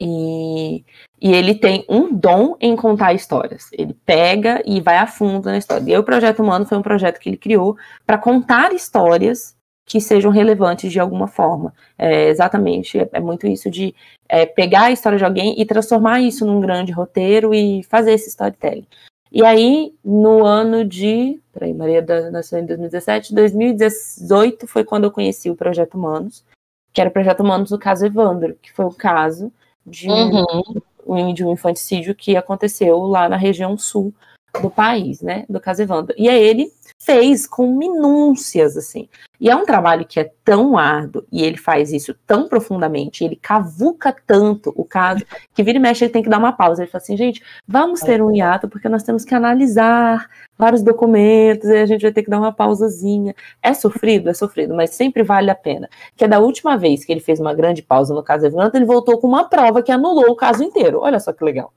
e, 0.00 0.82
e, 1.20 1.32
ele 1.34 1.54
tem 1.54 1.84
um 1.88 2.14
dom 2.14 2.56
em 2.58 2.74
contar 2.74 3.12
histórias. 3.12 3.68
Ele 3.72 3.94
pega 4.06 4.62
e 4.64 4.80
vai 4.80 4.96
a 4.96 5.06
fundo 5.06 5.44
na 5.46 5.58
história. 5.58 5.92
E 5.92 5.98
o 5.98 6.02
Projeto 6.02 6.42
Humano 6.42 6.64
foi 6.64 6.78
um 6.78 6.82
projeto 6.82 7.18
que 7.20 7.28
ele 7.28 7.36
criou 7.36 7.76
para 8.06 8.16
contar 8.16 8.72
histórias 8.72 9.54
que 9.84 10.00
sejam 10.00 10.30
relevantes 10.30 10.90
de 10.90 11.00
alguma 11.00 11.26
forma. 11.26 11.74
É, 11.98 12.28
exatamente, 12.28 12.98
é, 12.98 13.08
é, 13.12 13.20
muito 13.20 13.46
isso 13.46 13.68
de 13.68 13.94
é, 14.28 14.46
pegar 14.46 14.84
a 14.84 14.92
história 14.92 15.18
de 15.18 15.24
alguém 15.24 15.60
e 15.60 15.66
transformar 15.66 16.20
isso 16.20 16.46
num 16.46 16.60
grande 16.60 16.92
roteiro 16.92 17.52
e 17.52 17.82
fazer 17.82 18.12
esse 18.12 18.28
storytelling. 18.28 18.86
E 19.32 19.44
aí, 19.44 19.92
no 20.04 20.44
ano 20.44 20.84
de. 20.84 21.40
Peraí, 21.52 21.74
Maria 21.74 22.04
nasceu 22.30 22.58
em 22.58 22.66
2017, 22.66 23.34
2018 23.34 24.66
foi 24.66 24.84
quando 24.84 25.04
eu 25.04 25.10
conheci 25.10 25.50
o 25.50 25.56
Projeto 25.56 25.96
Humanos, 25.96 26.44
que 26.92 27.00
era 27.00 27.10
o 27.10 27.12
Projeto 27.12 27.40
Humanos 27.40 27.70
do 27.70 27.78
caso 27.78 28.06
Evandro, 28.06 28.56
que 28.62 28.72
foi 28.72 28.84
o 28.84 28.92
caso 28.92 29.52
de, 29.86 30.08
uhum. 30.08 31.32
de 31.32 31.44
um 31.44 31.52
infanticídio 31.52 32.14
que 32.14 32.36
aconteceu 32.36 32.98
lá 33.00 33.28
na 33.28 33.36
região 33.36 33.76
sul 33.76 34.14
do 34.60 34.70
país, 34.70 35.20
né, 35.20 35.44
do 35.48 35.60
caso 35.60 35.82
Evandro. 35.82 36.14
E 36.18 36.28
aí 36.28 36.42
ele 36.42 36.72
fez 36.98 37.46
com 37.46 37.66
minúcias, 37.76 38.76
assim. 38.76 39.08
E 39.40 39.48
é 39.48 39.56
um 39.56 39.64
trabalho 39.64 40.04
que 40.04 40.20
é 40.20 40.32
tão 40.44 40.76
árduo, 40.76 41.24
e 41.32 41.42
ele 41.42 41.56
faz 41.56 41.92
isso 41.92 42.14
tão 42.26 42.46
profundamente, 42.46 43.24
ele 43.24 43.36
cavuca 43.36 44.14
tanto 44.26 44.72
o 44.76 44.84
caso, 44.84 45.24
que 45.54 45.62
vira 45.62 45.78
e 45.78 45.80
mexe 45.80 46.04
ele 46.04 46.12
tem 46.12 46.22
que 46.22 46.28
dar 46.28 46.38
uma 46.38 46.52
pausa. 46.52 46.82
Ele 46.82 46.90
fala 46.90 47.02
assim, 47.02 47.16
gente, 47.16 47.42
vamos 47.66 48.00
ter 48.00 48.22
um 48.22 48.34
hiato, 48.34 48.68
porque 48.68 48.88
nós 48.88 49.02
temos 49.02 49.24
que 49.24 49.34
analisar 49.34 50.28
vários 50.58 50.82
documentos, 50.82 51.70
e 51.70 51.76
a 51.78 51.86
gente 51.86 52.02
vai 52.02 52.12
ter 52.12 52.22
que 52.22 52.30
dar 52.30 52.38
uma 52.38 52.52
pausazinha. 52.52 53.34
É 53.62 53.72
sofrido? 53.72 54.28
É 54.28 54.34
sofrido, 54.34 54.74
mas 54.74 54.90
sempre 54.90 55.22
vale 55.22 55.50
a 55.50 55.54
pena. 55.54 55.88
Que 56.14 56.24
é 56.24 56.28
da 56.28 56.38
última 56.38 56.76
vez 56.76 57.04
que 57.04 57.12
ele 57.12 57.20
fez 57.20 57.40
uma 57.40 57.54
grande 57.54 57.82
pausa 57.82 58.12
no 58.14 58.22
caso 58.22 58.46
Evandro, 58.46 58.76
ele 58.76 58.84
voltou 58.84 59.18
com 59.18 59.26
uma 59.26 59.48
prova 59.48 59.82
que 59.82 59.92
anulou 59.92 60.30
o 60.30 60.36
caso 60.36 60.62
inteiro. 60.62 61.00
Olha 61.00 61.18
só 61.18 61.32
que 61.32 61.44
legal. 61.44 61.72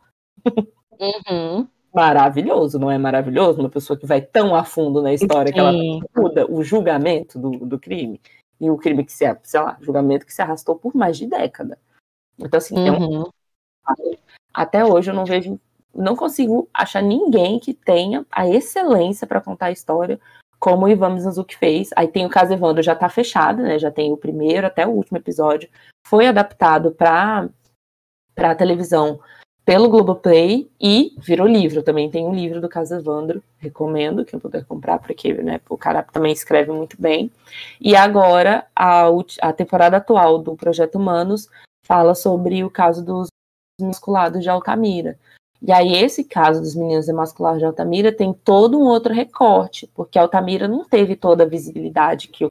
Uhum 1.00 1.68
maravilhoso, 1.94 2.80
não 2.80 2.90
é 2.90 2.98
maravilhoso? 2.98 3.60
Uma 3.60 3.70
pessoa 3.70 3.98
que 3.98 4.06
vai 4.06 4.22
tão 4.22 4.56
a 4.56 4.64
fundo 4.64 5.02
na 5.02 5.14
história 5.14 5.48
Sim. 5.48 5.54
que 5.54 5.60
ela 5.60 5.72
muda 6.16 6.52
o 6.52 6.64
julgamento 6.64 7.40
do, 7.40 7.52
do 7.66 7.80
crime. 7.80 8.20
E 8.60 8.70
o 8.70 8.78
crime 8.78 9.04
que 9.04 9.12
se, 9.12 9.26
sei 9.44 9.60
lá, 9.60 9.78
julgamento 9.82 10.26
que 10.26 10.34
se 10.34 10.42
arrastou 10.42 10.76
por 10.76 10.96
mais 10.96 11.18
de 11.18 11.28
década. 11.28 11.78
Então, 12.40 12.58
assim, 12.58 12.76
uhum. 12.76 12.88
é 12.88 12.92
um... 12.92 13.20
Uhum. 13.20 14.18
até 14.54 14.86
hoje 14.86 15.12
eu 15.12 15.16
não 15.16 15.26
vejo, 15.26 15.60
não 15.94 16.16
consigo 16.16 16.70
achar 16.74 17.02
ninguém 17.02 17.60
que 17.60 17.74
tenha 17.74 18.26
a 18.32 18.48
excelência 18.48 19.28
para 19.28 19.42
contar 19.42 19.68
a 19.68 19.72
história 19.72 20.20
como 20.60 20.86
o 20.86 20.90
Ivan 20.90 21.10
Mizanzuki 21.10 21.58
fez. 21.58 21.90
Aí 21.94 22.08
tem 22.08 22.26
o 22.26 22.30
caso 22.30 22.54
Evandro, 22.54 22.82
já 22.82 22.96
tá 22.96 23.10
fechado, 23.10 23.62
né? 23.62 23.78
Já 23.78 23.92
tem 23.92 24.14
o 24.14 24.18
primeiro 24.18 24.66
até 24.66 24.88
o 24.88 24.92
último 24.92 25.18
episódio. 25.18 25.70
Foi 26.08 26.26
adaptado 26.26 26.92
para 26.92 27.50
para 28.34 28.56
televisão 28.56 29.20
pelo 29.66 29.90
Globoplay 29.90 30.70
e 30.80 31.16
virou 31.18 31.48
livro. 31.48 31.84
Também 31.84 32.10
tem 32.10 32.26
um 32.26 32.34
livro 32.34 32.60
do 32.60 32.70
caso 32.70 32.96
Evandro, 32.96 33.42
recomendo 33.58 34.26
quem 34.26 34.40
puder 34.40 34.66
comprar, 34.66 35.00
porque 35.00 35.34
né, 35.34 35.60
o 35.70 35.78
cara 35.78 36.04
também 36.04 36.32
escreve 36.32 36.72
muito 36.72 37.02
bem. 37.02 37.32
E 37.80 37.96
agora 37.96 38.66
a, 38.76 39.06
a 39.42 39.54
temporada 39.54 39.98
atual 39.98 40.38
do 40.38 40.56
Projeto 40.56 40.96
Humanos 40.96 41.50
fala 41.86 42.16
sobre 42.16 42.64
o 42.64 42.70
caso 42.70 43.04
dos 43.04 43.28
musculados 43.80 44.42
de 44.42 44.50
Altamira. 44.50 45.18
E 45.66 45.72
aí, 45.72 45.96
esse 45.96 46.26
caso 46.26 46.60
dos 46.60 46.76
meninos 46.76 47.08
emasculados 47.08 47.60
de 47.60 47.66
Altamira 47.66 48.12
tem 48.12 48.34
todo 48.34 48.78
um 48.78 48.84
outro 48.84 49.14
recorte, 49.14 49.90
porque 49.96 50.20
Altamira 50.20 50.68
não 50.68 50.84
teve 50.84 51.16
toda 51.16 51.44
a 51.44 51.48
visibilidade 51.48 52.28
que 52.28 52.44
o 52.44 52.50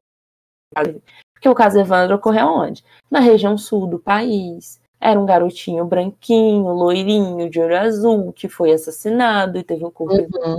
porque 1.35 1.49
o 1.49 1.55
caso 1.55 1.79
Evandro 1.79 2.17
ocorreu 2.17 2.47
onde? 2.47 2.85
Na 3.11 3.19
região 3.21 3.59
sul 3.59 3.87
do 3.87 3.99
país. 3.99 4.81
Era 5.05 5.19
um 5.19 5.27
garotinho 5.27 5.85
branquinho, 5.85 6.69
loirinho, 6.69 7.51
de 7.51 7.59
olho 7.59 7.77
azul, 7.77 8.33
que 8.33 8.49
foi 8.49 8.73
assassinado 8.73 9.59
e 9.59 9.65
teve 9.65 9.85
um 9.85 9.91
corpo 9.91 10.15
uhum. 10.15 10.57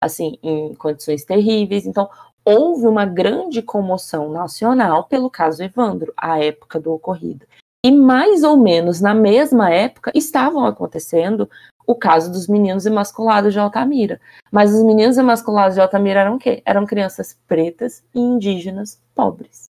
assim, 0.00 0.38
em 0.40 0.72
condições 0.74 1.24
terríveis. 1.24 1.84
Então, 1.84 2.08
houve 2.44 2.86
uma 2.86 3.04
grande 3.04 3.60
comoção 3.60 4.30
nacional 4.30 5.02
pelo 5.04 5.28
caso 5.28 5.60
Evandro, 5.60 6.14
à 6.16 6.38
época 6.38 6.78
do 6.78 6.92
ocorrido. 6.92 7.44
E 7.84 7.90
mais 7.90 8.44
ou 8.44 8.56
menos 8.56 9.00
na 9.00 9.12
mesma 9.12 9.70
época 9.70 10.12
estavam 10.14 10.64
acontecendo 10.64 11.50
o 11.84 11.96
caso 11.96 12.30
dos 12.30 12.46
meninos 12.46 12.86
emasculados 12.86 13.52
de 13.52 13.58
Altamira. 13.58 14.20
Mas 14.52 14.72
os 14.72 14.84
meninos 14.84 15.18
emasculados 15.18 15.74
de 15.74 15.80
Altamira 15.80 16.20
eram 16.20 16.36
o 16.36 16.38
quê? 16.38 16.62
Eram 16.64 16.86
crianças 16.86 17.36
pretas 17.48 18.04
e 18.14 18.20
indígenas 18.20 19.02
pobres. 19.16 19.64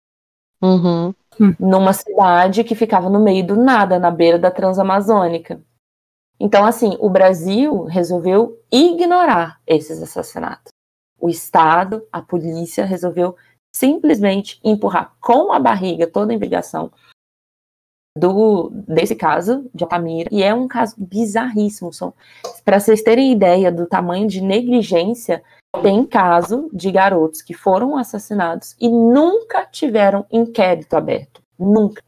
Uhum. 0.60 1.14
Numa 1.58 1.92
cidade 1.92 2.64
que 2.64 2.74
ficava 2.74 3.08
no 3.08 3.20
meio 3.20 3.46
do 3.46 3.56
nada, 3.56 3.98
na 3.98 4.10
beira 4.10 4.38
da 4.38 4.50
Transamazônica. 4.50 5.60
Então, 6.38 6.64
assim, 6.64 6.96
o 6.98 7.08
Brasil 7.08 7.84
resolveu 7.84 8.60
ignorar 8.70 9.60
esses 9.66 10.02
assassinatos. 10.02 10.72
O 11.20 11.28
Estado, 11.28 12.06
a 12.10 12.20
polícia, 12.20 12.84
resolveu 12.84 13.36
simplesmente 13.74 14.60
empurrar 14.62 15.14
com 15.20 15.52
a 15.52 15.58
barriga 15.58 16.06
toda 16.06 16.32
a 16.32 16.34
investigação 16.34 16.90
do 18.16 18.70
desse 18.86 19.14
caso 19.14 19.70
de 19.74 19.84
Altamira 19.84 20.28
e 20.30 20.42
é 20.42 20.52
um 20.52 20.68
caso 20.68 20.96
bizarríssimo. 20.98 21.90
Para 22.64 22.78
vocês 22.78 23.02
terem 23.02 23.32
ideia 23.32 23.72
do 23.72 23.86
tamanho 23.86 24.28
de 24.28 24.40
negligência, 24.40 25.42
tem 25.80 26.04
caso 26.04 26.68
de 26.72 26.90
garotos 26.90 27.40
que 27.40 27.54
foram 27.54 27.96
assassinados 27.96 28.76
e 28.78 28.88
nunca 28.88 29.64
tiveram 29.66 30.26
inquérito 30.30 30.94
aberto. 30.94 31.42
Nunca. 31.58 32.02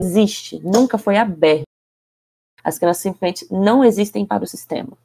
Existe, 0.00 0.60
nunca 0.60 0.98
foi 0.98 1.16
aberto. 1.16 1.64
As 2.62 2.78
crianças 2.78 3.02
simplesmente 3.02 3.46
não 3.50 3.84
existem 3.84 4.26
para 4.26 4.44
o 4.44 4.46
sistema. 4.46 4.96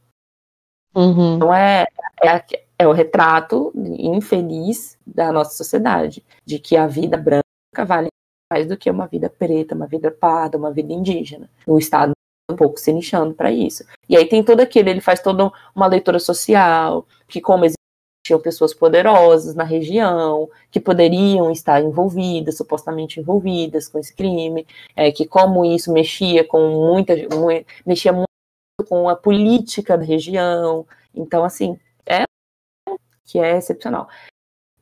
Uhum. 0.96 1.36
Então 1.36 1.54
é, 1.54 1.86
é, 2.24 2.44
é 2.80 2.88
o 2.88 2.92
retrato 2.92 3.72
infeliz 3.76 4.98
da 5.06 5.32
nossa 5.32 5.56
sociedade, 5.56 6.24
de 6.46 6.60
que 6.60 6.76
a 6.76 6.88
vida 6.88 7.18
branca 7.18 7.44
vale 7.86 8.08
mais 8.52 8.68
do 8.68 8.78
que 8.78 8.90
uma 8.90 9.08
vida 9.08 9.30
preta, 9.30 9.76
uma 9.76 9.88
vida 9.88 10.12
parda, 10.12 10.58
uma 10.58 10.72
vida 10.72 10.94
indígena. 10.94 11.50
O 11.66 11.78
Estado 11.78 12.12
um 12.50 12.56
pouco 12.56 12.80
se 12.80 12.94
nichando 12.94 13.34
para 13.34 13.52
isso. 13.52 13.84
E 14.08 14.16
aí 14.16 14.26
tem 14.26 14.44
todo 14.44 14.62
aquele, 14.62 14.90
ele 14.90 15.02
faz 15.02 15.22
toda 15.22 15.52
uma 15.76 15.88
leitura 15.88 16.18
social, 16.18 17.06
que 17.28 17.42
como 17.42 17.66
existiam 18.28 18.40
pessoas 18.40 18.74
poderosas 18.74 19.56
na 19.56 19.64
região, 19.64 20.50
que 20.70 20.80
poderiam 20.80 21.50
estar 21.52 21.82
envolvidas, 21.82 22.58
supostamente 22.58 23.20
envolvidas 23.20 23.88
com 23.88 24.00
esse 24.00 24.14
crime, 24.14 24.68
é, 24.96 25.12
que 25.12 25.26
como 25.26 25.64
isso 25.64 25.92
mexia 25.92 26.44
com 26.44 26.70
muita, 26.70 27.16
muito, 27.36 27.66
mexia 27.86 28.12
muito 28.12 28.28
com 28.88 29.10
a 29.10 29.16
política 29.16 29.98
da 29.98 30.04
região. 30.04 30.86
Então, 31.16 31.44
assim, 31.44 31.80
é 32.06 32.24
que 33.26 33.40
é 33.40 33.58
excepcional. 33.58 34.08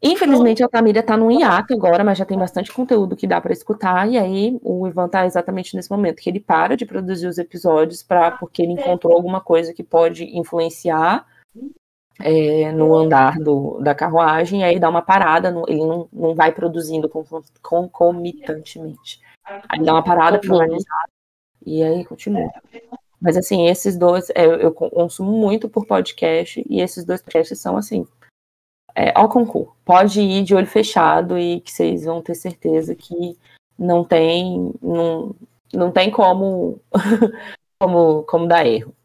Infelizmente, 0.01 0.61
a 0.61 0.67
Altamira 0.67 0.99
está 0.99 1.17
no 1.17 1.31
hiato 1.31 1.73
agora, 1.73 2.03
mas 2.03 2.17
já 2.17 2.25
tem 2.25 2.37
bastante 2.37 2.71
conteúdo 2.71 3.15
que 3.15 3.25
dá 3.25 3.41
para 3.41 3.53
escutar. 3.53 4.07
E 4.07 4.17
aí, 4.17 4.59
o 4.61 4.87
Ivan 4.87 5.07
está 5.07 5.25
exatamente 5.25 5.75
nesse 5.75 5.89
momento 5.89 6.21
que 6.21 6.29
ele 6.29 6.39
para 6.39 6.77
de 6.77 6.85
produzir 6.85 7.27
os 7.27 7.39
episódios 7.39 8.03
para 8.03 8.31
porque 8.31 8.61
ele 8.61 8.73
encontrou 8.73 9.13
alguma 9.13 9.41
coisa 9.41 9.73
que 9.73 9.83
pode 9.83 10.25
influenciar 10.37 11.25
é, 12.19 12.71
no 12.71 12.95
andar 12.95 13.37
do, 13.39 13.79
da 13.81 13.93
carruagem. 13.95 14.61
E 14.61 14.63
aí, 14.63 14.79
dá 14.79 14.89
uma 14.89 15.01
parada, 15.01 15.51
no, 15.51 15.65
ele 15.67 15.85
não, 15.85 16.07
não 16.11 16.35
vai 16.35 16.51
produzindo 16.51 17.09
concomitantemente. 17.61 19.21
Aí, 19.69 19.83
dá 19.83 19.93
uma 19.93 20.03
parada 20.03 20.39
para 20.39 20.55
analisar 20.55 21.05
e 21.65 21.83
aí 21.83 22.05
continua. 22.05 22.51
Mas, 23.19 23.35
assim, 23.35 23.67
esses 23.67 23.97
dois, 23.97 24.29
é, 24.29 24.45
eu 24.45 24.71
consumo 24.71 25.31
muito 25.31 25.67
por 25.67 25.85
podcast 25.85 26.63
e 26.69 26.79
esses 26.79 27.03
dois 27.03 27.21
podcasts 27.21 27.59
são, 27.59 27.75
assim, 27.75 28.05
é, 28.95 29.11
ao 29.17 29.27
concurso. 29.27 29.75
Pode 29.83 30.21
ir 30.21 30.43
de 30.43 30.55
olho 30.55 30.67
fechado 30.67 31.37
e 31.37 31.59
que 31.61 31.71
vocês 31.71 32.05
vão 32.05 32.21
ter 32.21 32.35
certeza 32.35 32.95
que 32.95 33.37
não 33.77 34.03
tem, 34.03 34.73
não, 34.81 35.35
não 35.73 35.91
tem 35.91 36.11
como, 36.11 36.79
como, 37.79 38.23
como 38.23 38.47
dar 38.47 38.65
erro. 38.65 38.95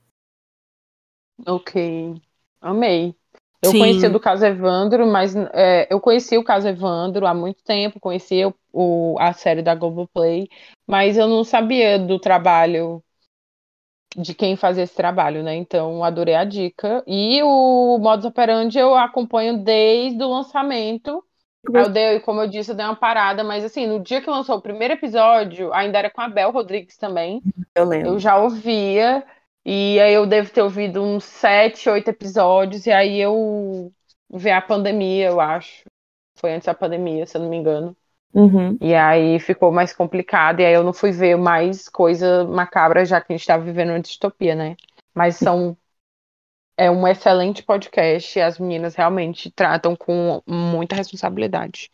Ok, 1.46 2.20
amei. 2.60 3.14
Eu 3.62 3.72
Sim. 3.72 3.78
conheci 3.78 4.08
do 4.08 4.18
caso 4.18 4.44
Evandro, 4.44 5.06
mas 5.06 5.36
é, 5.36 5.86
eu 5.92 6.00
conheci 6.00 6.38
o 6.38 6.44
caso 6.44 6.66
Evandro 6.66 7.26
há 7.26 7.34
muito 7.34 7.62
tempo, 7.62 8.00
conheci 8.00 8.42
o, 8.44 8.54
o, 8.72 9.16
a 9.20 9.32
série 9.34 9.62
da 9.62 9.74
Globoplay, 9.74 10.48
mas 10.86 11.18
eu 11.18 11.28
não 11.28 11.44
sabia 11.44 11.98
do 11.98 12.18
trabalho 12.18 13.02
de 14.16 14.34
quem 14.34 14.56
fazia 14.56 14.82
esse 14.84 14.94
trabalho, 14.94 15.42
né? 15.42 15.54
Então, 15.54 16.02
adorei 16.02 16.34
a 16.34 16.44
dica. 16.44 17.02
E 17.06 17.42
o 17.42 17.98
modus 17.98 18.24
operandi 18.24 18.78
eu 18.78 18.94
acompanho 18.94 19.62
desde 19.62 20.22
o 20.22 20.28
lançamento. 20.28 21.24
Eu 21.72 21.88
dei, 21.90 22.18
como 22.20 22.40
eu 22.40 22.48
disse, 22.48 22.70
eu 22.70 22.74
dei 22.74 22.84
uma 22.84 22.96
parada, 22.96 23.44
mas 23.44 23.64
assim, 23.64 23.86
no 23.86 24.00
dia 24.00 24.20
que 24.20 24.30
lançou 24.30 24.56
o 24.56 24.62
primeiro 24.62 24.94
episódio, 24.94 25.72
ainda 25.72 25.98
era 25.98 26.10
com 26.10 26.20
a 26.20 26.28
Bel 26.28 26.50
Rodrigues 26.50 26.96
também. 26.96 27.42
Eu 27.74 27.84
lembro. 27.84 28.12
Eu 28.12 28.18
já 28.18 28.38
ouvia, 28.38 29.24
e 29.64 30.00
aí 30.00 30.14
eu 30.14 30.26
devo 30.26 30.50
ter 30.50 30.62
ouvido 30.62 31.02
uns 31.02 31.24
sete, 31.24 31.88
oito 31.88 32.08
episódios, 32.08 32.86
e 32.86 32.90
aí 32.90 33.20
eu 33.20 33.92
vi 34.32 34.50
a 34.50 34.60
pandemia, 34.60 35.28
eu 35.28 35.40
acho. 35.40 35.84
Foi 36.38 36.52
antes 36.52 36.66
da 36.66 36.74
pandemia, 36.74 37.26
se 37.26 37.36
eu 37.36 37.42
não 37.42 37.50
me 37.50 37.56
engano. 37.56 37.96
Uhum. 38.32 38.78
E 38.80 38.94
aí 38.94 39.38
ficou 39.40 39.72
mais 39.72 39.92
complicado, 39.92 40.60
e 40.60 40.64
aí 40.64 40.72
eu 40.72 40.84
não 40.84 40.92
fui 40.92 41.10
ver 41.10 41.36
mais 41.36 41.88
coisa 41.88 42.44
macabra, 42.44 43.04
já 43.04 43.20
que 43.20 43.32
a 43.32 43.36
gente 43.36 43.42
estava 43.42 43.62
vivendo 43.62 43.90
uma 43.90 44.00
distopia, 44.00 44.54
né? 44.54 44.76
Mas 45.14 45.36
são. 45.36 45.76
É 46.76 46.90
um 46.90 47.06
excelente 47.06 47.62
podcast 47.62 48.38
e 48.38 48.40
as 48.40 48.58
meninas 48.58 48.94
realmente 48.94 49.50
tratam 49.50 49.94
com 49.94 50.40
muita 50.46 50.96
responsabilidade. 50.96 51.90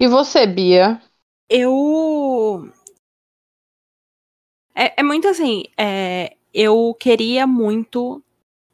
E 0.00 0.08
você, 0.08 0.46
Bia? 0.48 1.00
Eu. 1.48 2.72
É, 4.74 5.00
é 5.00 5.02
muito 5.04 5.28
assim. 5.28 5.62
É, 5.78 6.36
eu 6.58 6.92
queria 6.98 7.46
muito 7.46 8.20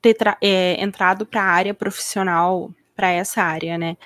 ter 0.01 0.16
é, 0.40 0.83
entrado 0.83 1.27
para 1.27 1.42
a 1.42 1.47
área 1.47 1.75
profissional, 1.75 2.73
para 2.97 3.11
essa 3.11 3.42
área, 3.42 3.77
né? 3.77 3.99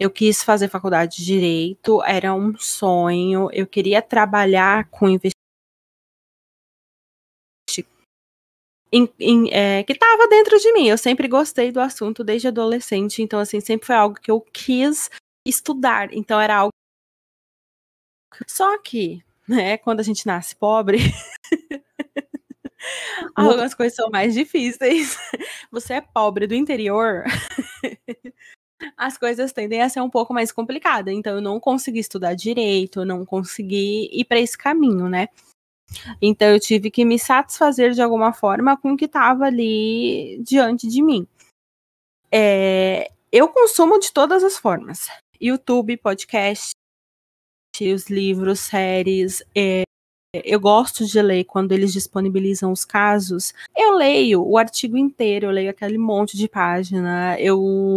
Eu 0.00 0.10
quis 0.10 0.42
fazer 0.42 0.68
faculdade 0.68 1.18
de 1.18 1.26
direito, 1.26 2.02
era 2.04 2.32
um 2.32 2.56
sonho. 2.56 3.50
Eu 3.52 3.66
queria 3.66 4.00
trabalhar 4.00 4.88
com 4.88 5.08
investigação 5.08 5.38
é, 9.50 9.82
que 9.82 9.92
estava 9.92 10.26
dentro 10.28 10.58
de 10.58 10.72
mim. 10.72 10.88
Eu 10.88 10.96
sempre 10.96 11.28
gostei 11.28 11.70
do 11.70 11.80
assunto 11.80 12.24
desde 12.24 12.48
adolescente, 12.48 13.22
então 13.22 13.40
assim 13.40 13.60
sempre 13.60 13.86
foi 13.86 13.96
algo 13.96 14.18
que 14.18 14.30
eu 14.30 14.40
quis 14.40 15.10
estudar. 15.46 16.14
Então 16.14 16.40
era 16.40 16.56
algo. 16.56 16.72
Só 18.46 18.78
que, 18.78 19.22
né, 19.46 19.76
quando 19.76 20.00
a 20.00 20.02
gente 20.02 20.26
nasce 20.26 20.56
pobre, 20.56 20.98
algumas 23.34 23.74
coisas 23.74 23.94
são 23.94 24.10
mais 24.10 24.34
difíceis. 24.34 25.16
Você 25.70 25.94
é 25.94 26.00
pobre 26.00 26.46
do 26.46 26.54
interior, 26.54 27.24
as 28.96 29.18
coisas 29.18 29.52
tendem 29.52 29.82
a 29.82 29.88
ser 29.88 30.00
um 30.00 30.10
pouco 30.10 30.32
mais 30.32 30.52
complicadas. 30.52 31.14
Então, 31.14 31.34
eu 31.34 31.40
não 31.40 31.58
consegui 31.58 31.98
estudar 31.98 32.34
direito, 32.34 33.04
não 33.04 33.24
consegui 33.24 34.08
ir 34.12 34.24
para 34.24 34.40
esse 34.40 34.56
caminho, 34.56 35.08
né? 35.08 35.28
Então, 36.20 36.48
eu 36.48 36.60
tive 36.60 36.90
que 36.90 37.04
me 37.04 37.18
satisfazer 37.18 37.92
de 37.92 38.02
alguma 38.02 38.32
forma 38.32 38.76
com 38.76 38.92
o 38.92 38.96
que 38.96 39.06
estava 39.06 39.46
ali 39.46 40.38
diante 40.42 40.86
de 40.86 41.02
mim. 41.02 41.26
É, 42.30 43.10
eu 43.32 43.48
consumo 43.48 43.98
de 43.98 44.12
todas 44.12 44.44
as 44.44 44.58
formas: 44.58 45.08
YouTube, 45.40 45.96
podcast, 45.96 46.72
os 47.80 48.10
livros, 48.10 48.60
séries. 48.60 49.42
É, 49.56 49.82
eu 50.34 50.60
gosto 50.60 51.06
de 51.06 51.20
ler 51.22 51.44
quando 51.44 51.72
eles 51.72 51.92
disponibilizam 51.92 52.70
os 52.70 52.84
casos. 52.84 53.54
Eu 53.76 53.92
leio 53.96 54.46
o 54.46 54.58
artigo 54.58 54.96
inteiro, 54.96 55.46
eu 55.46 55.50
leio 55.50 55.70
aquele 55.70 55.96
monte 55.96 56.36
de 56.36 56.48
página, 56.48 57.38
eu 57.40 57.96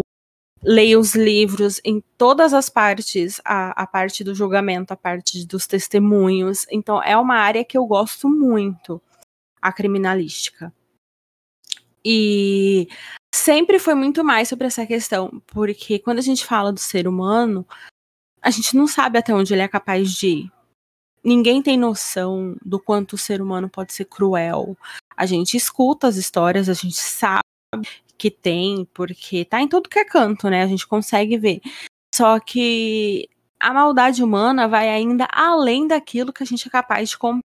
leio 0.64 1.00
os 1.00 1.16
livros 1.16 1.82
em 1.84 2.02
todas 2.18 2.54
as 2.54 2.70
partes, 2.70 3.42
a, 3.44 3.72
a 3.82 3.88
parte 3.88 4.24
do 4.24 4.34
julgamento, 4.34 4.94
a 4.94 4.98
parte 4.98 5.46
dos 5.46 5.68
testemunhos. 5.68 6.66
Então, 6.72 7.04
é 7.04 7.18
uma 7.18 7.36
área 7.36 7.66
que 7.66 7.78
eu 7.78 7.86
gosto 7.86 8.30
muito, 8.30 9.02
a 9.62 9.74
criminalística. 9.74 10.74
E 12.04 12.88
sempre 13.34 13.78
foi 13.78 13.94
muito 13.94 14.24
mais 14.24 14.48
sobre 14.48 14.68
essa 14.68 14.86
questão, 14.86 15.42
porque 15.48 16.00
quando 16.00 16.20
a 16.20 16.24
gente 16.24 16.46
fala 16.46 16.72
do 16.72 16.80
ser 16.80 17.08
humano, 17.08 17.68
a 18.42 18.50
gente 18.50 18.76
não 18.76 18.88
sabe 18.88 19.20
até 19.20 19.34
onde 19.34 19.54
ele 19.54 19.62
é 19.62 19.68
capaz 19.68 20.12
de 20.14 20.28
ir. 20.28 20.61
Ninguém 21.24 21.62
tem 21.62 21.78
noção 21.78 22.56
do 22.64 22.80
quanto 22.80 23.14
o 23.14 23.18
ser 23.18 23.42
humano 23.42 23.70
pode 23.70 23.94
ser 23.94 24.06
cruel. 24.06 24.76
A 25.16 25.26
gente 25.26 25.56
escuta 25.56 26.08
as 26.08 26.16
histórias, 26.16 26.68
a 26.68 26.74
gente 26.74 26.96
sabe 26.98 27.44
que 28.18 28.32
tem, 28.32 28.86
porque 28.94 29.46
tá 29.46 29.62
em 29.62 29.68
tudo 29.68 29.90
que 29.90 30.00
é 30.00 30.06
canto, 30.06 30.50
né? 30.50 30.64
A 30.64 30.68
gente 30.68 30.88
consegue 30.88 31.38
ver. 31.38 31.62
Só 32.14 32.40
que 32.40 33.30
a 33.60 33.74
maldade 33.74 34.24
humana 34.24 34.68
vai 34.68 34.90
ainda 34.90 35.28
além 35.32 35.88
daquilo 35.88 36.34
que 36.34 36.44
a 36.44 36.46
gente 36.46 36.68
é 36.68 36.72
capaz 36.72 37.10
de 37.10 37.18
compreender. 37.18 37.42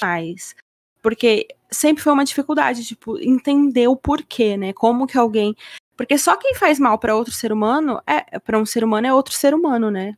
Mais. 0.00 0.54
Porque 1.02 1.48
sempre 1.70 2.02
foi 2.02 2.12
uma 2.12 2.24
dificuldade, 2.24 2.84
tipo, 2.84 3.18
entender 3.18 3.88
o 3.88 3.96
porquê, 3.96 4.56
né? 4.56 4.72
Como 4.72 5.06
que 5.06 5.18
alguém. 5.18 5.54
Porque 5.96 6.18
só 6.18 6.36
quem 6.36 6.54
faz 6.54 6.78
mal 6.78 6.98
para 6.98 7.14
outro 7.16 7.32
ser 7.32 7.52
humano 7.52 8.00
é 8.06 8.38
para 8.38 8.58
um 8.58 8.66
ser 8.66 8.84
humano 8.84 9.06
é 9.06 9.14
outro 9.14 9.34
ser 9.34 9.54
humano, 9.54 9.90
né? 9.90 10.16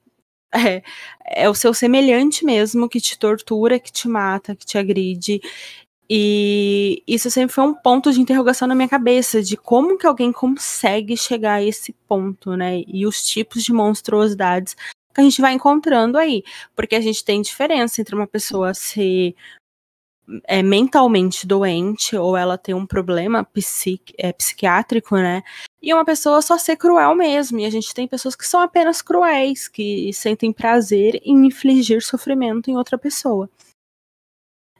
É, 0.54 0.82
é 1.26 1.50
o 1.50 1.54
seu 1.54 1.74
semelhante 1.74 2.44
mesmo 2.44 2.88
que 2.88 3.00
te 3.00 3.18
tortura, 3.18 3.78
que 3.78 3.92
te 3.92 4.08
mata, 4.08 4.54
que 4.54 4.64
te 4.64 4.78
agride. 4.78 5.40
E 6.08 7.02
isso 7.06 7.30
sempre 7.30 7.54
foi 7.54 7.64
um 7.64 7.74
ponto 7.74 8.12
de 8.12 8.20
interrogação 8.20 8.68
na 8.68 8.74
minha 8.74 8.88
cabeça, 8.88 9.42
de 9.42 9.56
como 9.56 9.98
que 9.98 10.06
alguém 10.06 10.32
consegue 10.32 11.16
chegar 11.16 11.54
a 11.54 11.62
esse 11.62 11.92
ponto, 12.08 12.56
né? 12.56 12.82
E 12.86 13.06
os 13.06 13.24
tipos 13.24 13.64
de 13.64 13.72
monstruosidades 13.72 14.74
que 15.12 15.20
a 15.20 15.24
gente 15.24 15.40
vai 15.40 15.52
encontrando 15.54 16.16
aí. 16.16 16.44
Porque 16.76 16.94
a 16.94 17.00
gente 17.00 17.24
tem 17.24 17.42
diferença 17.42 18.00
entre 18.00 18.14
uma 18.14 18.26
pessoa 18.26 18.72
ser 18.72 19.34
é, 20.44 20.62
mentalmente 20.62 21.46
doente 21.46 22.16
ou 22.16 22.36
ela 22.36 22.58
ter 22.58 22.74
um 22.74 22.86
problema 22.86 23.44
psiqui 23.44 24.14
é, 24.18 24.32
psiquiátrico, 24.32 25.16
né? 25.16 25.42
E 25.82 25.92
uma 25.92 26.04
pessoa 26.04 26.42
só 26.42 26.58
ser 26.58 26.76
cruel 26.76 27.14
mesmo. 27.14 27.58
E 27.58 27.64
a 27.64 27.70
gente 27.70 27.94
tem 27.94 28.08
pessoas 28.08 28.34
que 28.34 28.46
são 28.46 28.60
apenas 28.60 29.02
cruéis, 29.02 29.68
que 29.68 30.12
sentem 30.12 30.52
prazer 30.52 31.20
em 31.24 31.46
infligir 31.46 32.02
sofrimento 32.02 32.70
em 32.70 32.76
outra 32.76 32.98
pessoa. 32.98 33.48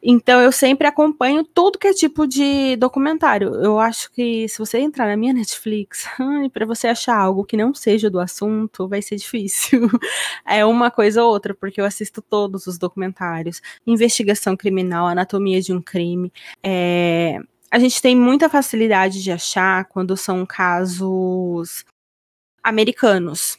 Então 0.08 0.40
eu 0.40 0.52
sempre 0.52 0.86
acompanho 0.86 1.42
tudo 1.42 1.78
que 1.78 1.88
é 1.88 1.92
tipo 1.92 2.28
de 2.28 2.76
documentário. 2.76 3.54
Eu 3.56 3.78
acho 3.80 4.10
que 4.12 4.48
se 4.48 4.58
você 4.58 4.78
entrar 4.78 5.08
na 5.08 5.16
minha 5.16 5.32
Netflix, 5.32 6.06
para 6.52 6.64
você 6.64 6.86
achar 6.86 7.16
algo 7.18 7.44
que 7.44 7.56
não 7.56 7.74
seja 7.74 8.08
do 8.08 8.20
assunto, 8.20 8.86
vai 8.86 9.02
ser 9.02 9.16
difícil. 9.16 9.88
é 10.46 10.64
uma 10.64 10.92
coisa 10.92 11.24
ou 11.24 11.30
outra, 11.30 11.54
porque 11.54 11.80
eu 11.80 11.84
assisto 11.84 12.22
todos 12.22 12.68
os 12.68 12.78
documentários. 12.78 13.60
Investigação 13.84 14.56
criminal, 14.56 15.08
anatomia 15.08 15.60
de 15.60 15.72
um 15.72 15.82
crime. 15.82 16.32
É... 16.62 17.40
A 17.70 17.78
gente 17.78 18.00
tem 18.00 18.16
muita 18.16 18.48
facilidade 18.48 19.22
de 19.22 19.32
achar 19.32 19.84
quando 19.86 20.16
são 20.16 20.46
casos 20.46 21.84
americanos 22.62 23.58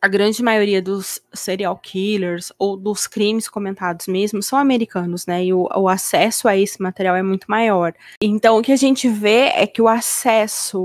a 0.00 0.08
grande 0.08 0.42
maioria 0.42 0.80
dos 0.80 1.20
serial 1.32 1.76
killers 1.78 2.52
ou 2.58 2.76
dos 2.76 3.06
crimes 3.06 3.48
comentados 3.48 4.06
mesmo 4.06 4.42
são 4.42 4.58
americanos, 4.58 5.26
né? 5.26 5.44
E 5.44 5.52
o, 5.52 5.68
o, 5.74 5.88
acesso 5.88 6.46
a 6.46 6.56
esse 6.56 6.80
material 6.80 7.16
é 7.16 7.22
muito 7.22 7.50
maior. 7.50 7.94
Então, 8.22 8.58
o 8.58 8.62
que 8.62 8.72
a 8.72 8.76
gente 8.76 9.08
vê 9.08 9.48
é 9.48 9.66
que 9.66 9.82
o 9.82 9.88
acesso 9.88 10.84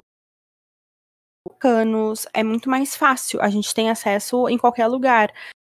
americanos 1.46 2.26
é 2.34 2.44
muito 2.44 2.70
mais 2.70 2.96
fácil. 2.96 3.42
A 3.42 3.50
gente 3.50 3.74
tem 3.74 3.92
acesso 3.92 4.50
em 4.50 4.58
qualquer 4.58 4.88
lugar. 4.88 5.32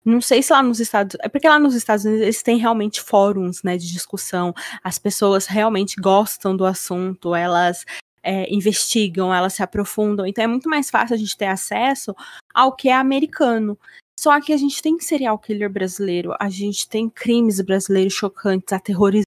Não 0.06 0.22
sei 0.22 0.44
se 0.44 0.54
lá 0.54 0.62
nos 0.62 0.80
Estados 0.80 1.18
é 1.20 1.28
porque 1.28 1.50
lá 1.50 1.58
nos 1.58 1.74
Estados 1.74 2.06
Unidos 2.06 2.22
eles 2.22 2.44
têm 2.44 2.60
realmente 2.60 3.02
fóruns, 3.02 3.64
né, 3.64 3.76
de 3.76 3.92
discussão. 3.92 4.54
As 4.84 5.00
pessoas 5.00 5.48
realmente 5.48 6.00
gostam 6.00 6.56
do 6.56 6.64
assunto, 6.64 7.34
elas 7.34 7.84
é, 8.22 8.52
investigam, 8.54 9.34
elas 9.34 9.54
se 9.54 9.64
aprofundam. 9.64 10.28
Então 10.28 10.44
é 10.44 10.48
muito 10.48 10.70
mais 10.70 10.92
fácil 10.92 11.16
a 11.16 11.18
gente 11.18 11.36
ter 11.36 11.48
acesso 11.48 12.16
ao 12.54 12.76
que 12.76 12.90
é 12.90 12.94
americano. 12.94 13.78
Só 14.20 14.40
que 14.40 14.54
a 14.54 14.58
gente 14.58 14.82
tem 14.82 15.00
serial 15.00 15.40
killer 15.40 15.70
brasileiro, 15.72 16.36
a 16.40 16.50
gente 16.50 16.88
tem 16.88 17.10
crimes 17.10 17.60
brasileiros 17.62 18.14
chocantes, 18.14 18.74
aterrorizantes. 18.74 19.26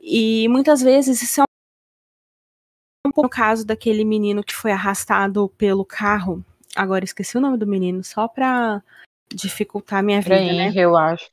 E 0.00 0.46
muitas 0.48 0.82
vezes 0.82 1.22
isso 1.22 1.40
é 1.40 1.44
um 3.06 3.10
pouco 3.10 3.22
no 3.22 3.30
caso 3.30 3.64
daquele 3.64 4.04
menino 4.04 4.44
que 4.44 4.54
foi 4.54 4.72
arrastado 4.72 5.48
pelo 5.56 5.84
carro. 5.84 6.44
Agora 6.76 7.04
esqueci 7.04 7.36
o 7.38 7.40
nome 7.40 7.56
do 7.56 7.66
menino, 7.66 8.02
só 8.04 8.28
pra 8.28 8.82
dificultar 9.34 9.98
a 9.98 10.02
minha 10.02 10.20
vida, 10.20 10.36
Henry, 10.36 10.56
né? 10.56 10.72
Eu 10.74 10.96
acho. 10.96 11.28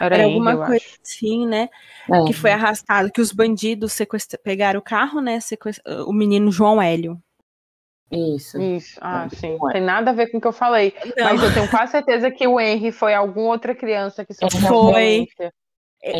Era, 0.00 0.16
Era 0.16 0.24
alguma 0.24 0.56
coisa 0.56 0.84
acho. 0.84 0.98
assim, 1.02 1.46
né? 1.46 1.68
É. 2.10 2.24
Que 2.24 2.32
foi 2.32 2.50
arrastado, 2.50 3.10
que 3.12 3.20
os 3.20 3.32
bandidos 3.32 3.92
sequestra... 3.92 4.38
pegaram 4.42 4.80
o 4.80 4.82
carro, 4.82 5.20
né? 5.20 5.38
Sequestra... 5.40 6.04
O 6.04 6.12
menino 6.12 6.50
João 6.50 6.80
Hélio. 6.80 7.20
Isso. 8.10 8.60
Isso. 8.60 8.98
Ah, 9.00 9.28
sim. 9.30 9.56
Não 9.58 9.70
tem 9.70 9.80
nada 9.80 10.10
a 10.10 10.14
ver 10.14 10.30
com 10.30 10.38
o 10.38 10.40
que 10.40 10.46
eu 10.46 10.52
falei. 10.52 10.94
Não. 11.16 11.24
Mas 11.24 11.42
eu 11.42 11.54
tenho 11.54 11.70
quase 11.70 11.92
certeza 11.92 12.30
que 12.30 12.46
o 12.46 12.60
Henry 12.60 12.92
foi 12.92 13.14
alguma 13.14 13.48
outra 13.48 13.74
criança 13.74 14.24
que 14.24 14.34
sofreu 14.34 14.68
Foi. 14.68 15.26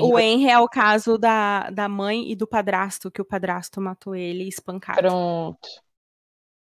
O 0.01 0.19
Henry 0.19 0.49
é 0.49 0.59
o 0.59 0.69
caso 0.69 1.19
da, 1.19 1.69
da 1.71 1.89
mãe 1.89 2.31
e 2.31 2.37
do 2.37 2.47
padrasto, 2.47 3.11
que 3.11 3.21
o 3.21 3.25
padrasto 3.25 3.81
matou 3.81 4.15
ele 4.15 4.49
espancado. 4.49 5.01
Pronto. 5.01 5.69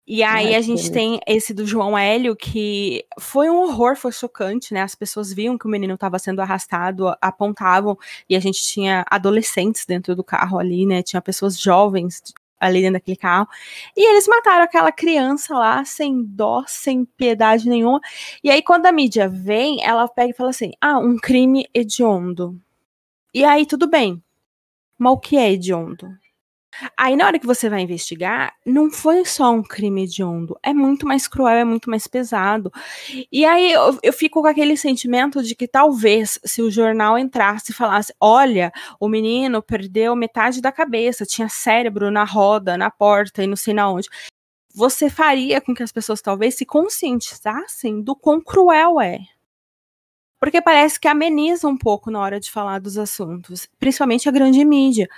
E 0.07 0.23
aí 0.23 0.55
a 0.55 0.61
gente 0.61 0.91
tem 0.91 1.21
esse 1.29 1.55
do 1.55 1.65
João 1.65 1.97
Hélio, 1.97 2.35
que 2.35 3.05
foi 3.21 3.49
um 3.49 3.63
horror, 3.63 3.97
foi 3.97 4.11
chocante, 4.11 4.75
né? 4.75 4.83
As 4.83 4.97
pessoas 4.97 5.33
viam 5.33 5.57
que 5.57 5.65
o 5.67 5.71
menino 5.71 5.95
estava 5.95 6.19
sendo 6.19 6.43
arrastado, 6.43 7.15
apontavam, 7.21 7.97
e 8.29 8.35
a 8.35 8.41
gente 8.41 8.63
tinha 8.63 9.05
adolescentes 9.09 9.87
dentro 9.87 10.17
do 10.17 10.25
carro 10.25 10.59
ali, 10.59 10.85
né? 10.87 11.03
Tinha 11.03 11.23
pessoas 11.23 11.59
jovens 11.59 12.21
ali 12.59 12.81
dentro 12.81 12.95
daquele 12.95 13.17
carro. 13.17 13.49
E 13.97 14.09
eles 14.11 14.27
mataram 14.27 14.65
aquela 14.65 14.93
criança 14.93 15.55
lá, 15.55 15.85
sem 15.85 16.23
dó, 16.25 16.65
sem 16.67 17.05
piedade 17.05 17.69
nenhuma. 17.69 18.01
E 18.43 18.51
aí, 18.51 18.63
quando 18.63 18.87
a 18.87 18.93
mídia 18.93 19.29
vem, 19.29 19.85
ela 19.85 20.09
pega 20.09 20.31
e 20.31 20.37
fala 20.37 20.51
assim: 20.51 20.73
ah, 20.81 20.99
um 20.99 21.17
crime 21.17 21.69
hediondo. 21.75 22.61
E 23.35 23.45
aí, 23.45 23.67
tudo 23.67 23.89
bem. 23.89 24.23
Mas 24.99 25.13
o 25.13 25.19
que 25.19 25.37
é 25.37 25.53
hediondo? 25.53 26.22
Aí, 26.97 27.17
na 27.17 27.27
hora 27.27 27.39
que 27.39 27.47
você 27.47 27.69
vai 27.69 27.83
investigar, 27.83 28.55
não 28.65 28.91
foi 28.91 29.25
só 29.25 29.53
um 29.53 29.63
crime 29.63 30.05
hediondo. 30.05 30.59
É 30.63 30.73
muito 30.73 31.07
mais 31.07 31.29
cruel, 31.29 31.57
é 31.59 31.65
muito 31.65 31.91
mais 31.91 32.07
pesado. 32.07 32.73
E 33.31 33.45
aí 33.45 33.73
eu, 33.73 33.99
eu, 34.03 34.13
fico 34.13 34.41
com 34.41 34.49
aquele 34.49 34.77
sentimento 34.77 35.43
de 35.43 35.55
que 35.55 35.69
talvez, 35.69 36.39
se 36.45 36.63
o 36.63 36.71
jornal 36.71 37.19
entrasse 37.19 37.73
e 37.73 37.75
falasse: 37.75 38.15
olha, 38.21 38.73
o 38.99 39.09
menino 39.09 39.63
perdeu 39.63 40.17
metade 40.17 40.61
da 40.61 40.73
cabeça, 40.73 41.27
tinha 41.27 41.49
cérebro 41.49 42.11
na 42.11 42.25
roda, 42.25 42.77
na 42.77 42.91
porta 42.91 43.43
e 43.43 43.47
não 43.47 43.57
sei 43.57 43.75
na 43.75 43.91
onde. 43.91 44.09
Você 44.75 45.11
faria 45.11 45.61
com 45.61 45.75
que 45.75 45.83
as 45.83 45.93
pessoas 45.93 46.23
talvez 46.23 46.55
se 46.55 46.65
conscientizassem 46.65 48.03
do 48.03 48.17
quão 48.17 48.41
cruel 48.41 49.01
é. 49.01 49.19
Porque 50.41 50.61
parece 50.61 50.99
que 50.99 51.07
ameniza 51.07 51.69
um 51.69 51.77
pouco 51.77 52.11
na 52.11 52.19
hora 52.19 52.41
de 52.41 52.51
falar 52.51 52.81
dos 52.81 52.99
assuntos, 52.99 53.69
principalmente 53.79 54.29
a 54.29 54.33
grande 54.33 54.65
mídia. 54.65 55.09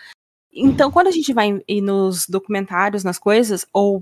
Então, 0.54 0.90
quando 0.90 1.08
a 1.08 1.10
gente 1.10 1.32
vai 1.32 1.60
nos 1.82 2.26
documentários, 2.28 3.02
nas 3.02 3.18
coisas, 3.18 3.66
ou 3.72 4.00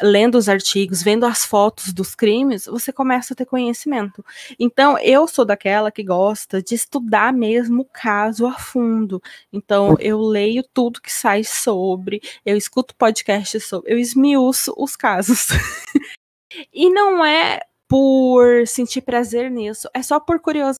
lendo 0.00 0.38
os 0.38 0.48
artigos, 0.48 1.02
vendo 1.02 1.26
as 1.26 1.44
fotos 1.44 1.92
dos 1.92 2.14
crimes, 2.14 2.66
você 2.66 2.92
começa 2.92 3.34
a 3.34 3.36
ter 3.36 3.44
conhecimento. 3.44 4.24
Então, 4.58 4.96
eu 4.98 5.26
sou 5.26 5.44
daquela 5.44 5.90
que 5.90 6.04
gosta 6.04 6.62
de 6.62 6.74
estudar 6.74 7.32
mesmo 7.32 7.82
o 7.82 7.84
caso 7.84 8.46
a 8.46 8.54
fundo. 8.54 9.20
Então, 9.52 9.96
eu 9.98 10.20
leio 10.20 10.62
tudo 10.72 11.00
que 11.00 11.12
sai 11.12 11.42
sobre, 11.42 12.20
eu 12.46 12.56
escuto 12.56 12.94
podcasts 12.94 13.64
sobre, 13.64 13.92
eu 13.92 13.98
esmiuço 13.98 14.72
os 14.76 14.94
casos. 14.94 15.48
e 16.72 16.88
não 16.90 17.24
é 17.24 17.60
por 17.88 18.66
sentir 18.66 19.00
prazer 19.00 19.50
nisso, 19.50 19.88
é 19.94 20.02
só 20.02 20.20
por 20.20 20.38
curiosidade, 20.38 20.78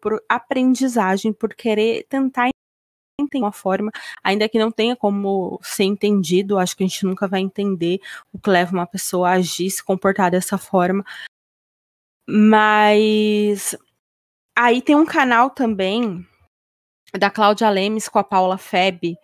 por 0.00 0.22
aprendizagem, 0.28 1.32
por 1.32 1.54
querer 1.54 2.04
tentar 2.08 2.50
tem 3.26 3.42
uma 3.42 3.52
forma, 3.52 3.90
ainda 4.22 4.48
que 4.48 4.58
não 4.58 4.70
tenha 4.70 4.96
como 4.96 5.58
ser 5.62 5.84
entendido, 5.84 6.58
acho 6.58 6.76
que 6.76 6.84
a 6.84 6.86
gente 6.86 7.04
nunca 7.04 7.28
vai 7.28 7.40
entender 7.40 8.00
o 8.32 8.38
que 8.38 8.50
leva 8.50 8.72
uma 8.72 8.86
pessoa 8.86 9.30
a 9.30 9.32
agir, 9.34 9.70
se 9.70 9.84
comportar 9.84 10.30
dessa 10.30 10.58
forma. 10.58 11.04
Mas 12.28 13.76
aí 14.56 14.82
tem 14.82 14.94
um 14.94 15.06
canal 15.06 15.50
também 15.50 16.26
da 17.18 17.30
Cláudia 17.30 17.68
Lemes 17.70 18.08
com 18.08 18.18
a 18.18 18.24
Paula 18.24 18.56
Feb, 18.56 19.16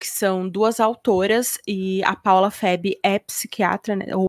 que 0.00 0.06
são 0.06 0.48
duas 0.48 0.80
autoras, 0.80 1.58
e 1.66 2.02
a 2.04 2.14
Paula 2.14 2.50
Feb 2.50 2.98
é 3.02 3.18
psiquiatra, 3.18 3.96
né, 3.96 4.06
ou 4.14 4.26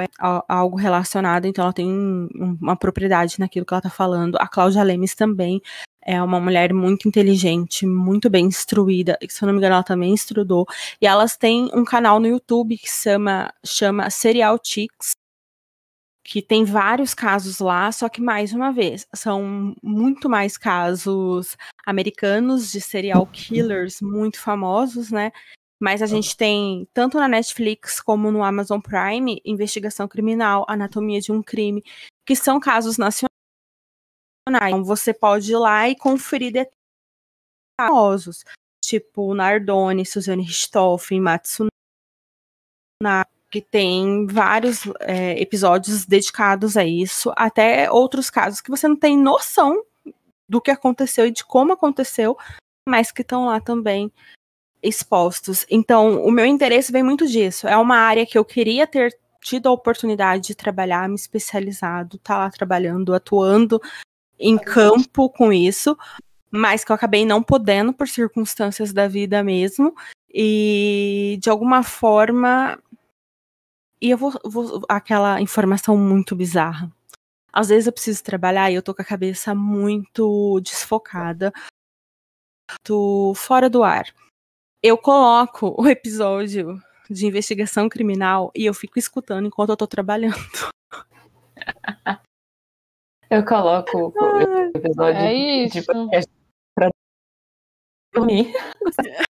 é 0.00 0.06
algo 0.48 0.76
relacionado, 0.76 1.46
então 1.46 1.64
ela 1.64 1.72
tem 1.72 1.88
uma 2.32 2.76
propriedade 2.76 3.40
naquilo 3.40 3.66
que 3.66 3.74
ela 3.74 3.82
tá 3.82 3.90
falando. 3.90 4.36
A 4.36 4.46
Cláudia 4.46 4.82
Lemes 4.82 5.14
também 5.14 5.60
é 6.08 6.22
uma 6.22 6.40
mulher 6.40 6.72
muito 6.72 7.06
inteligente, 7.06 7.84
muito 7.84 8.30
bem 8.30 8.46
instruída, 8.46 9.18
se 9.28 9.44
eu 9.44 9.46
não 9.46 9.52
me 9.52 9.58
engano, 9.58 9.74
ela 9.74 9.84
também 9.84 10.14
estudou. 10.14 10.66
E 11.02 11.06
elas 11.06 11.36
têm 11.36 11.68
um 11.74 11.84
canal 11.84 12.18
no 12.18 12.26
YouTube 12.26 12.78
que 12.78 12.88
chama, 12.88 13.52
chama 13.62 14.08
Serial 14.08 14.58
Chicks, 14.64 15.10
que 16.24 16.40
tem 16.40 16.64
vários 16.64 17.12
casos 17.12 17.58
lá, 17.58 17.92
só 17.92 18.08
que 18.08 18.22
mais 18.22 18.54
uma 18.54 18.72
vez, 18.72 19.06
são 19.14 19.74
muito 19.82 20.30
mais 20.30 20.56
casos 20.56 21.58
americanos 21.84 22.72
de 22.72 22.80
serial 22.80 23.26
killers 23.26 24.00
muito 24.00 24.40
famosos, 24.40 25.10
né? 25.10 25.30
Mas 25.78 26.00
a 26.00 26.06
gente 26.06 26.34
tem, 26.34 26.88
tanto 26.94 27.18
na 27.18 27.28
Netflix 27.28 28.00
como 28.00 28.32
no 28.32 28.42
Amazon 28.42 28.80
Prime, 28.80 29.42
investigação 29.44 30.08
criminal, 30.08 30.64
anatomia 30.66 31.20
de 31.20 31.32
um 31.32 31.42
crime, 31.42 31.84
que 32.26 32.34
são 32.34 32.58
casos 32.58 32.96
nacionais 32.96 33.27
então 34.50 34.84
você 34.84 35.12
pode 35.12 35.52
ir 35.52 35.56
lá 35.56 35.88
e 35.88 35.96
conferir 35.96 36.52
detalhes 36.52 38.44
tipo 38.88 39.34
Nardone, 39.34 40.06
Suzanne 40.06 40.42
Richthofen, 40.42 41.20
Matsunaga, 41.20 41.70
que 43.50 43.60
tem 43.60 44.26
vários 44.26 44.82
é, 45.00 45.40
episódios 45.40 46.04
dedicados 46.06 46.76
a 46.76 46.84
isso, 46.84 47.32
até 47.36 47.90
outros 47.90 48.30
casos 48.30 48.60
que 48.60 48.70
você 48.70 48.88
não 48.88 48.96
tem 48.96 49.16
noção 49.16 49.82
do 50.48 50.60
que 50.60 50.70
aconteceu 50.70 51.26
e 51.26 51.30
de 51.30 51.44
como 51.44 51.72
aconteceu, 51.72 52.36
mas 52.88 53.12
que 53.12 53.22
estão 53.22 53.46
lá 53.46 53.60
também 53.60 54.10
expostos. 54.82 55.66
Então, 55.68 56.24
o 56.24 56.30
meu 56.30 56.46
interesse 56.46 56.90
vem 56.90 57.02
muito 57.02 57.26
disso. 57.26 57.66
É 57.68 57.76
uma 57.76 57.96
área 57.96 58.24
que 58.24 58.38
eu 58.38 58.44
queria 58.44 58.86
ter 58.86 59.18
tido 59.40 59.68
a 59.68 59.72
oportunidade 59.72 60.48
de 60.48 60.54
trabalhar, 60.54 61.08
me 61.08 61.14
especializado, 61.14 62.18
tá 62.18 62.38
lá 62.38 62.50
trabalhando, 62.50 63.14
atuando 63.14 63.80
em 64.38 64.56
campo 64.56 65.28
com 65.30 65.52
isso, 65.52 65.96
mas 66.50 66.84
que 66.84 66.92
eu 66.92 66.96
acabei 66.96 67.24
não 67.24 67.42
podendo 67.42 67.92
por 67.92 68.08
circunstâncias 68.08 68.92
da 68.92 69.08
vida 69.08 69.42
mesmo. 69.42 69.94
E 70.32 71.38
de 71.40 71.50
alguma 71.50 71.82
forma. 71.82 72.78
E 74.00 74.10
eu 74.10 74.18
vou, 74.18 74.32
vou. 74.44 74.82
aquela 74.88 75.40
informação 75.40 75.96
muito 75.96 76.36
bizarra. 76.36 76.90
Às 77.52 77.70
vezes 77.70 77.86
eu 77.86 77.92
preciso 77.92 78.22
trabalhar 78.22 78.70
e 78.70 78.74
eu 78.74 78.82
tô 78.82 78.94
com 78.94 79.02
a 79.02 79.04
cabeça 79.04 79.54
muito 79.54 80.60
desfocada, 80.60 81.52
tô 82.84 83.32
fora 83.34 83.68
do 83.68 83.82
ar. 83.82 84.06
Eu 84.82 84.96
coloco 84.96 85.74
o 85.76 85.88
episódio 85.88 86.80
de 87.10 87.26
investigação 87.26 87.88
criminal 87.88 88.52
e 88.54 88.66
eu 88.66 88.74
fico 88.74 88.98
escutando 88.98 89.46
enquanto 89.46 89.70
eu 89.70 89.76
tô 89.76 89.86
trabalhando. 89.86 90.36
Eu 93.30 93.44
coloco 93.44 94.14
o 94.16 94.76
episódio 94.76 95.20
é 95.20 95.66
de 95.66 95.82
podcast 95.82 96.32
pra 96.74 96.88
dormir. 98.14 98.52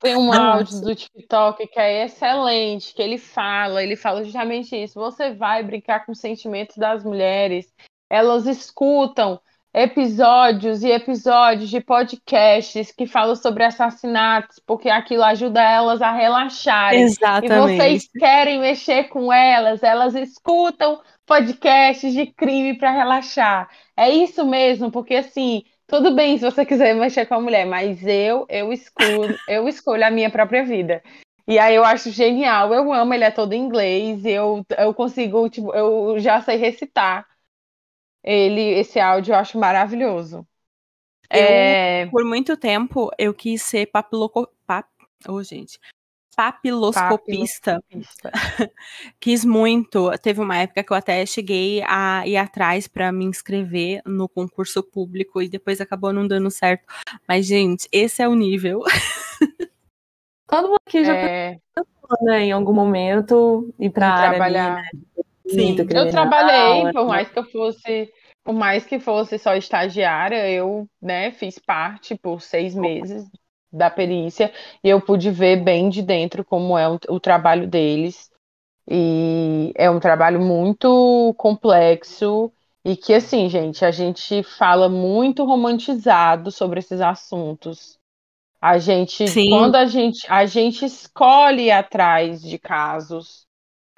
Tem 0.00 0.16
um 0.16 0.32
áudio 0.32 0.80
do 0.80 0.94
TikTok 0.94 1.66
que 1.66 1.78
é 1.78 2.04
excelente, 2.04 2.94
que 2.94 3.02
ele 3.02 3.18
fala, 3.18 3.82
ele 3.82 3.96
fala 3.96 4.24
justamente 4.24 4.76
isso. 4.76 4.98
Você 4.98 5.32
vai 5.32 5.62
brincar 5.62 6.06
com 6.06 6.12
os 6.12 6.20
sentimentos 6.20 6.76
das 6.76 7.04
mulheres, 7.04 7.72
elas 8.10 8.46
escutam 8.46 9.40
episódios 9.74 10.82
e 10.82 10.90
episódios 10.90 11.70
de 11.70 11.80
podcasts 11.80 12.92
que 12.92 13.06
falam 13.06 13.34
sobre 13.34 13.64
assassinatos, 13.64 14.60
porque 14.66 14.90
aquilo 14.90 15.24
ajuda 15.24 15.62
elas 15.62 16.02
a 16.02 16.12
relaxarem. 16.12 17.02
Exatamente. 17.02 17.72
E 17.72 17.76
vocês 17.76 18.08
querem 18.18 18.60
mexer 18.60 19.04
com 19.04 19.32
elas, 19.32 19.82
elas 19.82 20.14
escutam 20.14 21.00
podcasts 21.26 22.12
de 22.12 22.26
crime 22.26 22.76
para 22.76 22.90
relaxar. 22.90 23.68
É 23.96 24.10
isso 24.10 24.44
mesmo, 24.44 24.90
porque 24.90 25.14
assim, 25.14 25.62
tudo 25.86 26.14
bem 26.14 26.36
se 26.36 26.44
você 26.44 26.66
quiser 26.66 26.94
mexer 26.94 27.24
com 27.24 27.34
a 27.34 27.40
mulher, 27.40 27.64
mas 27.64 28.06
eu 28.06 28.44
eu 28.50 28.72
escolho, 28.72 29.38
eu 29.48 29.66
escolho 29.68 30.04
a 30.04 30.10
minha 30.10 30.28
própria 30.28 30.64
vida. 30.64 31.02
E 31.48 31.58
aí 31.58 31.74
eu 31.74 31.84
acho 31.84 32.10
genial, 32.10 32.72
eu 32.72 32.92
amo, 32.92 33.14
ele 33.14 33.24
é 33.24 33.30
todo 33.30 33.52
em 33.52 33.60
inglês, 33.60 34.24
eu, 34.24 34.64
eu 34.78 34.94
consigo, 34.94 35.48
tipo, 35.48 35.74
eu 35.74 36.18
já 36.20 36.40
sei 36.40 36.56
recitar 36.56 37.26
ele, 38.22 38.60
esse 38.78 39.00
áudio 39.00 39.32
eu 39.32 39.38
acho 39.38 39.58
maravilhoso. 39.58 40.46
Eu, 41.30 41.40
é... 41.40 42.06
Por 42.06 42.24
muito 42.24 42.56
tempo, 42.56 43.10
eu 43.18 43.32
quis 43.32 43.62
ser 43.62 43.86
papiloco... 43.86 44.48
Pap... 44.66 44.86
Oh, 45.28 45.42
gente. 45.42 45.78
Papiloscopista. 46.34 47.80
Papiloscopista. 47.80 48.32
quis 49.20 49.44
muito. 49.44 50.10
Teve 50.18 50.40
uma 50.40 50.56
época 50.56 50.82
que 50.82 50.92
eu 50.92 50.96
até 50.96 51.24
cheguei 51.26 51.82
a 51.86 52.26
ir 52.26 52.36
atrás 52.36 52.88
para 52.88 53.12
me 53.12 53.24
inscrever 53.24 54.00
no 54.06 54.28
concurso 54.28 54.82
público 54.82 55.42
e 55.42 55.48
depois 55.48 55.80
acabou 55.80 56.12
não 56.12 56.26
dando 56.26 56.50
certo. 56.50 56.84
Mas, 57.28 57.46
gente, 57.46 57.86
esse 57.92 58.22
é 58.22 58.28
o 58.28 58.34
nível. 58.34 58.82
Todo 60.46 60.68
mundo 60.68 60.80
aqui 60.86 61.04
já 61.04 61.14
é... 61.14 61.60
pensou, 61.74 62.26
né, 62.26 62.44
em 62.44 62.52
algum 62.52 62.72
momento 62.72 63.72
ir 63.78 63.90
para 63.90 64.30
trabalhar. 64.30 64.78
Ali, 64.78 64.98
né? 65.16 65.24
Sim, 65.46 65.76
eu 65.94 66.10
trabalhei, 66.10 66.84
né? 66.84 66.92
por 66.92 67.06
mais 67.06 67.28
que 67.28 67.38
eu 67.38 67.44
fosse, 67.44 68.10
por 68.44 68.54
mais 68.54 68.84
que 68.84 68.98
fosse 68.98 69.38
só 69.38 69.54
estagiária, 69.54 70.48
eu, 70.48 70.86
né, 71.00 71.32
fiz 71.32 71.58
parte 71.58 72.14
por 72.14 72.40
seis 72.40 72.74
meses 72.74 73.28
da 73.72 73.90
perícia 73.90 74.52
e 74.84 74.88
eu 74.88 75.00
pude 75.00 75.30
ver 75.30 75.56
bem 75.56 75.88
de 75.88 76.02
dentro 76.02 76.44
como 76.44 76.76
é 76.76 76.88
o, 76.88 76.98
o 77.08 77.20
trabalho 77.20 77.66
deles. 77.66 78.30
E 78.88 79.72
é 79.76 79.88
um 79.88 80.00
trabalho 80.00 80.40
muito 80.40 81.34
complexo 81.38 82.52
e 82.84 82.96
que, 82.96 83.14
assim, 83.14 83.48
gente, 83.48 83.84
a 83.84 83.90
gente 83.90 84.42
fala 84.42 84.88
muito 84.88 85.44
romantizado 85.44 86.50
sobre 86.50 86.80
esses 86.80 87.00
assuntos. 87.00 87.96
A 88.60 88.78
gente, 88.78 89.26
Sim. 89.28 89.50
quando 89.50 89.76
a 89.76 89.86
gente, 89.86 90.26
a 90.28 90.46
gente 90.46 90.84
escolhe 90.84 91.70
atrás 91.70 92.42
de 92.42 92.58
casos 92.58 93.46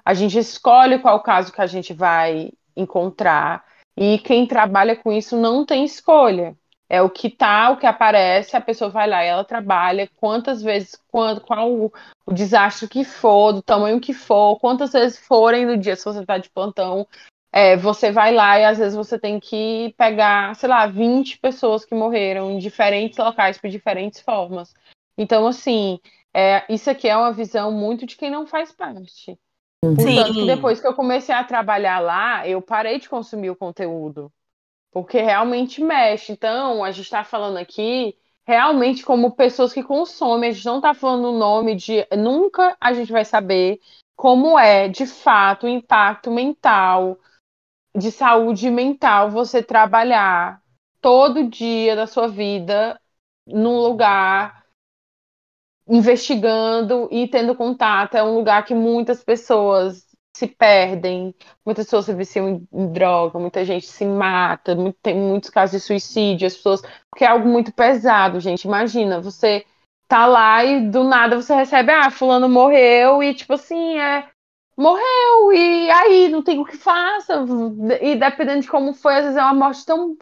a 0.05 0.13
gente 0.15 0.39
escolhe 0.39 0.99
qual 0.99 1.21
caso 1.21 1.53
que 1.53 1.61
a 1.61 1.67
gente 1.67 1.93
vai 1.95 2.53
encontrar. 2.77 3.65
E 3.97 4.19
quem 4.19 4.47
trabalha 4.47 4.97
com 4.97 5.13
isso 5.13 5.37
não 5.37 5.65
tem 5.65 5.85
escolha. 5.85 6.57
É 6.89 7.01
o 7.01 7.09
que 7.09 7.31
tá, 7.31 7.71
o 7.71 7.79
que 7.79 7.87
aparece, 7.87 8.57
a 8.57 8.61
pessoa 8.61 8.91
vai 8.91 9.09
lá 9.09 9.25
e 9.25 9.29
ela 9.29 9.45
trabalha 9.45 10.09
quantas 10.17 10.63
vezes, 10.63 11.01
quando, 11.09 11.41
qual 11.41 11.73
o, 11.73 11.93
o 12.27 12.33
desastre 12.33 12.87
que 12.89 13.05
for, 13.05 13.53
do 13.53 13.63
tamanho 13.63 14.01
que 14.01 14.13
for, 14.13 14.59
quantas 14.59 14.93
vezes 14.93 15.19
forem 15.19 15.65
no 15.65 15.79
dia, 15.79 15.97
se 15.97 16.05
você 16.05 16.25
tá 16.27 16.37
de 16.37 16.51
plantão, 16.51 17.07
é, 17.51 17.77
você 17.77 18.13
vai 18.13 18.35
lá 18.35 18.59
e 18.59 18.65
às 18.65 18.79
vezes 18.79 18.95
você 18.95 19.19
tem 19.19 19.41
que 19.41 19.95
pegar, 19.97 20.55
sei 20.57 20.69
lá, 20.69 20.87
20 20.87 21.39
pessoas 21.39 21.85
que 21.85 21.95
morreram 21.95 22.51
em 22.51 22.59
diferentes 22.59 23.17
locais 23.17 23.57
por 23.57 23.71
diferentes 23.71 24.21
formas. 24.21 24.75
Então, 25.17 25.47
assim, 25.47 25.99
é, 26.35 26.65
isso 26.69 26.91
aqui 26.91 27.09
é 27.09 27.17
uma 27.17 27.33
visão 27.33 27.73
muito 27.73 28.05
de 28.05 28.17
quem 28.17 28.31
não 28.31 28.47
faz 28.47 28.73
parte. 28.73 29.39
Portanto, 29.97 30.32
que 30.32 30.47
depois 30.47 30.80
que 30.80 30.87
eu 30.87 30.95
comecei 30.95 31.35
a 31.35 31.45
trabalhar 31.45 32.01
lá, 32.01 32.47
eu 32.49 32.62
parei 32.62 32.99
de 32.99 33.09
consumir 33.09 33.51
o 33.51 33.57
conteúdo. 33.57 34.30
Porque 34.93 35.20
realmente 35.20 35.82
mexe. 35.82 36.32
Então, 36.32 36.85
a 36.85 36.91
gente 36.91 37.05
está 37.05 37.24
falando 37.24 37.57
aqui 37.57 38.16
realmente 38.47 39.05
como 39.05 39.32
pessoas 39.32 39.72
que 39.72 39.82
consomem. 39.82 40.51
A 40.51 40.53
gente 40.53 40.66
não 40.66 40.76
está 40.76 40.95
falando 40.95 41.30
o 41.30 41.39
nome 41.39 41.74
de. 41.74 42.07
Nunca 42.16 42.76
a 42.80 42.93
gente 42.93 43.11
vai 43.11 43.24
saber 43.24 43.80
como 44.16 44.59
é, 44.59 44.89
de 44.89 45.07
fato, 45.07 45.66
o 45.66 45.68
impacto 45.68 46.30
mental, 46.30 47.18
de 47.97 48.11
saúde 48.11 48.70
mental, 48.70 49.30
você 49.30 49.62
trabalhar 49.62 50.62
todo 51.01 51.49
dia 51.49 51.95
da 51.97 52.07
sua 52.07 52.28
vida 52.28 53.01
num 53.47 53.78
lugar 53.78 54.64
investigando 55.89 57.09
e 57.11 57.28
tendo 57.28 57.55
contato. 57.55 58.16
É 58.16 58.22
um 58.22 58.35
lugar 58.35 58.64
que 58.64 58.74
muitas 58.74 59.22
pessoas 59.22 60.05
se 60.37 60.49
perdem, 60.49 61.35
muitas 61.64 61.87
pessoas 61.87 62.07
se 62.07 62.14
viciam 62.14 62.66
em, 62.72 62.93
droga, 62.93 63.39
muita 63.39 63.64
gente 63.64 63.87
se 63.87 64.05
mata, 64.05 64.76
tem 65.01 65.16
muitos 65.16 65.49
casos 65.49 65.80
de 65.80 65.87
suicídio, 65.87 66.47
as 66.47 66.57
pessoas. 66.57 66.82
Porque 67.11 67.24
é 67.24 67.28
algo 67.28 67.49
muito 67.49 67.72
pesado, 67.72 68.41
gente. 68.41 68.64
Imagina, 68.64 69.20
você 69.20 69.64
tá 70.09 70.26
lá 70.26 70.64
e 70.64 70.89
do 70.89 71.05
nada 71.05 71.41
você 71.41 71.55
recebe, 71.55 71.93
ah, 71.93 72.11
fulano 72.11 72.49
morreu, 72.49 73.22
e 73.22 73.35
tipo 73.35 73.55
assim, 73.55 73.99
é. 73.99 74.28
Morreu, 74.76 75.53
e 75.53 75.89
aí, 75.89 76.28
não 76.28 76.43
tem 76.43 76.59
o 76.59 76.64
que 76.64 76.76
faça. 76.76 77.45
E 78.03 78.16
dependendo 78.16 78.62
de 78.62 78.68
como 78.68 78.93
foi, 78.93 79.14
às 79.14 79.22
vezes 79.22 79.37
é 79.37 79.43
uma 79.43 79.55
morte 79.55 79.87
tão 79.87 80.16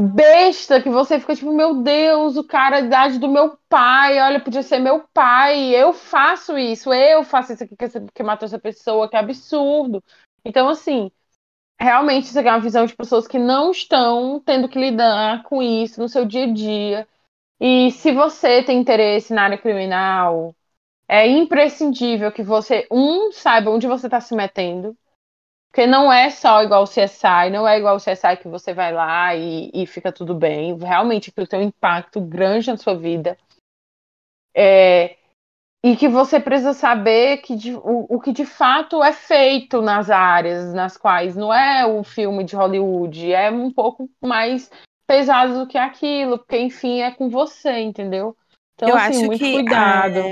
besta 0.00 0.80
que 0.80 0.88
você 0.88 1.18
fica 1.18 1.34
tipo, 1.34 1.52
meu 1.52 1.82
Deus, 1.82 2.36
o 2.36 2.44
cara 2.44 2.76
a 2.76 2.80
idade 2.80 3.18
do 3.18 3.28
meu 3.28 3.58
pai, 3.68 4.20
olha, 4.20 4.40
podia 4.40 4.62
ser 4.62 4.78
meu 4.78 5.04
pai, 5.12 5.74
eu 5.74 5.92
faço 5.92 6.56
isso, 6.56 6.92
eu 6.94 7.24
faço 7.24 7.52
isso 7.52 7.64
aqui 7.64 7.76
que, 7.76 7.86
que 8.14 8.22
matou 8.22 8.46
essa 8.46 8.58
pessoa, 8.60 9.08
que 9.08 9.16
absurdo. 9.16 10.02
Então, 10.44 10.68
assim, 10.68 11.10
realmente 11.80 12.26
isso 12.26 12.38
aqui 12.38 12.48
é 12.48 12.52
uma 12.52 12.60
visão 12.60 12.86
de 12.86 12.96
pessoas 12.96 13.26
que 13.26 13.38
não 13.38 13.72
estão 13.72 14.40
tendo 14.44 14.68
que 14.68 14.78
lidar 14.78 15.42
com 15.44 15.62
isso 15.62 16.00
no 16.00 16.08
seu 16.08 16.24
dia 16.24 16.44
a 16.44 16.52
dia. 16.52 17.08
E 17.60 17.90
se 17.92 18.12
você 18.12 18.62
tem 18.62 18.78
interesse 18.80 19.34
na 19.34 19.44
área 19.44 19.58
criminal, 19.58 20.54
é 21.08 21.26
imprescindível 21.26 22.32
que 22.32 22.42
você, 22.42 22.86
um, 22.90 23.32
saiba 23.32 23.70
onde 23.70 23.86
você 23.86 24.06
está 24.06 24.20
se 24.20 24.34
metendo, 24.34 24.96
Porque 25.70 25.86
não 25.86 26.12
é 26.12 26.30
só 26.30 26.62
igual 26.62 26.82
o 26.82 26.86
CSI, 26.86 27.50
não 27.52 27.68
é 27.68 27.78
igual 27.78 27.96
o 27.96 28.00
CSI 28.00 28.36
que 28.40 28.48
você 28.48 28.72
vai 28.72 28.92
lá 28.92 29.34
e, 29.34 29.70
e 29.74 29.86
fica 29.86 30.10
tudo 30.10 30.34
bem. 30.34 30.76
Realmente 30.78 31.30
aquilo 31.30 31.46
tem 31.46 31.60
um 31.60 31.68
impacto 31.68 32.20
grande 32.20 32.70
na 32.70 32.76
sua 32.76 32.96
vida. 32.96 33.36
É, 34.54 35.16
e 35.84 35.94
que 35.96 36.08
você 36.08 36.40
precisa 36.40 36.72
saber 36.72 37.38
que 37.38 37.54
de, 37.54 37.74
o, 37.74 38.06
o 38.08 38.20
que 38.20 38.32
de 38.32 38.44
fato 38.44 39.02
é 39.02 39.12
feito 39.12 39.80
nas 39.80 40.10
áreas 40.10 40.74
nas 40.74 40.96
quais 40.96 41.36
não 41.36 41.54
é 41.54 41.86
o 41.86 42.02
filme 42.02 42.42
de 42.42 42.56
Hollywood, 42.56 43.32
é 43.32 43.50
um 43.50 43.72
pouco 43.72 44.10
mais 44.20 44.70
pesado 45.06 45.60
do 45.60 45.66
que 45.66 45.78
aquilo, 45.78 46.38
porque 46.38 46.58
enfim 46.58 47.00
é 47.00 47.10
com 47.10 47.28
você, 47.28 47.78
entendeu? 47.78 48.36
Então, 48.78 48.90
eu 48.90 48.96
assim, 48.96 49.28
acho 49.28 49.38
que 49.38 49.52
cuidado. 49.54 50.22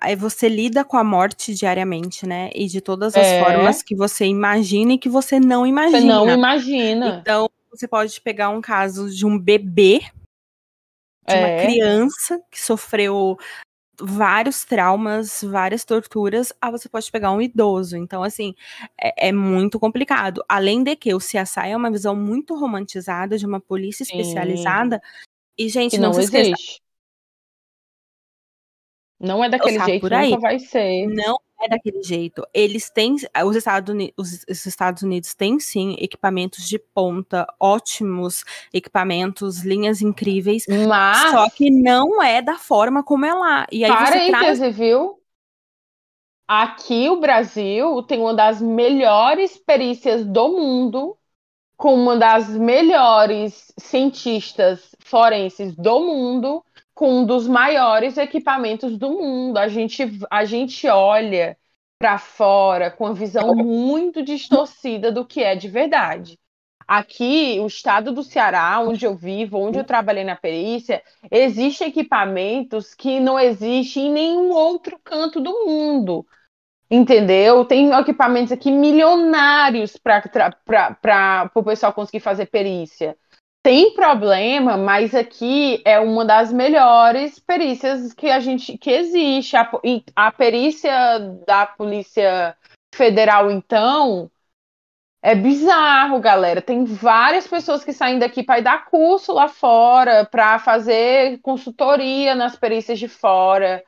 É, 0.00 0.14
você 0.14 0.48
lida 0.48 0.84
com 0.84 0.96
a 0.96 1.02
morte 1.02 1.52
diariamente, 1.52 2.24
né? 2.24 2.50
E 2.54 2.68
de 2.68 2.80
todas 2.80 3.16
as 3.16 3.26
é. 3.26 3.42
formas 3.42 3.82
que 3.82 3.96
você 3.96 4.26
imagina 4.26 4.92
e 4.92 4.98
que 4.98 5.08
você 5.08 5.40
não 5.40 5.66
imagina. 5.66 5.98
Você 5.98 6.06
não 6.06 6.30
imagina. 6.30 7.18
Então, 7.20 7.50
você 7.68 7.88
pode 7.88 8.20
pegar 8.20 8.50
um 8.50 8.60
caso 8.60 9.10
de 9.10 9.26
um 9.26 9.36
bebê, 9.36 9.98
de 11.26 11.34
é. 11.34 11.36
uma 11.36 11.62
criança 11.64 12.40
que 12.48 12.62
sofreu 12.62 13.36
vários 14.00 14.64
traumas, 14.64 15.42
várias 15.42 15.84
torturas, 15.84 16.52
ah, 16.60 16.70
você 16.70 16.88
pode 16.88 17.10
pegar 17.10 17.32
um 17.32 17.42
idoso. 17.42 17.96
Então, 17.96 18.22
assim, 18.22 18.54
é, 19.02 19.28
é, 19.28 19.32
muito 19.32 19.80
complicado. 19.80 20.44
Além 20.48 20.84
de 20.84 20.94
que 20.94 21.12
o 21.12 21.18
CSI 21.18 21.70
é 21.70 21.76
uma 21.76 21.90
visão 21.90 22.14
muito 22.14 22.54
romantizada 22.54 23.36
de 23.36 23.46
uma 23.46 23.58
polícia 23.58 24.04
especializada. 24.04 25.02
Sim. 25.02 25.24
E, 25.58 25.68
gente, 25.68 25.98
não, 25.98 26.12
não 26.12 26.20
existe. 26.20 26.85
Não 29.26 29.42
é 29.42 29.48
daquele 29.48 29.84
jeito, 29.84 30.08
nunca 30.08 30.38
vai 30.38 30.58
ser. 30.58 31.06
Não 31.08 31.38
é 31.60 31.68
daquele 31.68 32.02
jeito. 32.02 32.46
Eles 32.54 32.90
têm, 32.90 33.16
os 33.44 33.56
Estados, 33.56 33.92
Unidos, 33.92 34.44
os 34.48 34.66
Estados 34.66 35.02
Unidos 35.02 35.34
têm 35.34 35.58
sim 35.58 35.96
equipamentos 35.98 36.68
de 36.68 36.78
ponta, 36.78 37.46
ótimos 37.58 38.44
equipamentos, 38.72 39.64
linhas 39.64 40.00
incríveis. 40.00 40.64
Mas... 40.88 41.30
Só 41.30 41.50
que 41.50 41.70
não 41.70 42.22
é 42.22 42.40
da 42.40 42.56
forma 42.56 43.02
como 43.02 43.26
é 43.26 43.34
lá. 43.34 43.66
E 43.72 43.84
aí 43.84 43.90
Parêntese, 43.90 44.30
você 44.30 44.56
traz... 44.58 44.76
viu? 44.76 45.20
Aqui 46.48 47.10
o 47.10 47.18
Brasil 47.18 48.02
tem 48.04 48.20
uma 48.20 48.32
das 48.32 48.62
melhores 48.62 49.58
perícias 49.58 50.24
do 50.24 50.48
mundo, 50.48 51.16
com 51.76 51.94
uma 51.94 52.16
das 52.16 52.48
melhores 52.48 53.72
cientistas 53.76 54.94
forenses 55.00 55.74
do 55.74 56.00
mundo 56.00 56.62
com 56.96 57.20
um 57.20 57.26
dos 57.26 57.46
maiores 57.46 58.16
equipamentos 58.16 58.96
do 58.96 59.10
mundo. 59.10 59.58
A 59.58 59.68
gente, 59.68 60.02
a 60.30 60.46
gente 60.46 60.88
olha 60.88 61.56
para 61.98 62.16
fora 62.18 62.90
com 62.90 63.06
a 63.06 63.12
visão 63.12 63.54
muito 63.54 64.22
distorcida 64.22 65.12
do 65.12 65.24
que 65.24 65.42
é 65.42 65.54
de 65.54 65.68
verdade. 65.68 66.38
Aqui, 66.88 67.58
o 67.60 67.66
estado 67.66 68.12
do 68.12 68.22
Ceará, 68.22 68.80
onde 68.80 69.04
eu 69.04 69.14
vivo, 69.14 69.58
onde 69.58 69.78
eu 69.78 69.84
trabalhei 69.84 70.24
na 70.24 70.36
perícia, 70.36 71.02
existem 71.30 71.88
equipamentos 71.88 72.94
que 72.94 73.20
não 73.20 73.38
existem 73.38 74.06
em 74.06 74.12
nenhum 74.12 74.52
outro 74.52 74.98
canto 75.04 75.38
do 75.38 75.66
mundo. 75.66 76.26
Entendeu? 76.90 77.64
Tem 77.66 77.92
equipamentos 77.92 78.52
aqui 78.52 78.70
milionários 78.70 79.98
para 79.98 81.50
o 81.54 81.62
pessoal 81.62 81.92
conseguir 81.92 82.20
fazer 82.20 82.46
perícia 82.46 83.18
tem 83.66 83.92
problema, 83.94 84.76
mas 84.76 85.12
aqui 85.12 85.82
é 85.84 85.98
uma 85.98 86.24
das 86.24 86.52
melhores 86.52 87.40
perícias 87.40 88.14
que 88.14 88.30
a 88.30 88.38
gente 88.38 88.78
que 88.78 88.88
existe. 88.88 89.56
A, 89.56 89.68
a 90.14 90.30
perícia 90.30 91.18
da 91.44 91.66
Polícia 91.66 92.56
Federal, 92.94 93.50
então, 93.50 94.30
é 95.20 95.34
bizarro, 95.34 96.20
galera. 96.20 96.62
Tem 96.62 96.84
várias 96.84 97.48
pessoas 97.48 97.82
que 97.82 97.92
saem 97.92 98.20
daqui 98.20 98.44
para 98.44 98.62
dar 98.62 98.84
curso 98.84 99.32
lá 99.32 99.48
fora, 99.48 100.24
para 100.24 100.60
fazer 100.60 101.40
consultoria 101.42 102.36
nas 102.36 102.54
perícias 102.54 103.00
de 103.00 103.08
fora. 103.08 103.82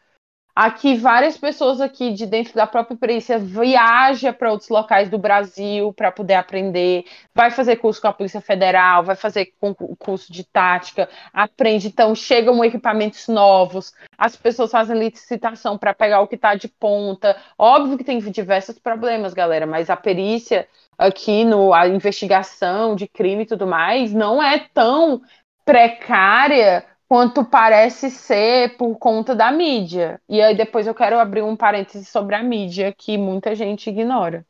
Aqui, 0.61 0.97
várias 0.97 1.39
pessoas 1.39 1.81
aqui 1.81 2.13
de 2.13 2.27
dentro 2.27 2.53
da 2.53 2.67
própria 2.67 2.97
perícia 2.97 3.39
viajam 3.39 4.33
para 4.33 4.51
outros 4.51 4.69
locais 4.69 5.09
do 5.09 5.17
Brasil 5.17 5.93
para 5.93 6.11
poder 6.11 6.35
aprender, 6.35 7.05
vai 7.33 7.53
fazer 7.53 7.77
curso 7.77 8.01
com 8.01 8.09
a 8.09 8.13
Polícia 8.13 8.41
Federal, 8.41 9.05
vai 9.05 9.15
fazer 9.15 9.53
curso 10.01 10.33
de 10.33 10.43
tática, 10.43 11.09
aprende. 11.33 11.87
Então, 11.87 12.13
chegam 12.13 12.65
equipamentos 12.65 13.29
novos, 13.29 13.93
as 14.19 14.35
pessoas 14.35 14.73
fazem 14.73 14.99
licitação 14.99 15.79
para 15.79 15.95
pegar 15.95 16.23
o 16.23 16.27
que 16.27 16.35
está 16.35 16.57
de 16.57 16.67
ponta. 16.67 17.37
Óbvio 17.57 17.97
que 17.97 18.03
tem 18.03 18.19
diversos 18.19 18.81
problemas, 18.81 19.35
galera, 19.35 19.65
mas 19.65 19.89
a 19.89 19.95
perícia 19.95 20.67
aqui 20.99 21.45
no 21.45 21.73
a 21.73 21.87
investigação 21.87 22.97
de 22.97 23.07
crime 23.07 23.45
e 23.45 23.47
tudo 23.47 23.65
mais 23.65 24.13
não 24.13 24.43
é 24.43 24.59
tão 24.75 25.23
precária 25.65 26.85
quanto 27.09 27.45
parece 27.45 28.11
ser 28.11 28.77
por 28.77 28.97
conta 28.99 29.35
da 29.35 29.51
mídia. 29.53 30.21
E 30.29 30.41
aí 30.43 30.57
depois 30.57 30.87
eu 30.87 30.95
quero 30.95 31.19
abrir 31.19 31.43
um 31.43 31.57
parêntese 31.57 32.05
sobre 32.05 32.35
a 32.37 32.43
mídia 32.43 32.93
que 32.97 33.17
muita 33.19 33.55
gente 33.55 33.89
ignora. 33.91 34.47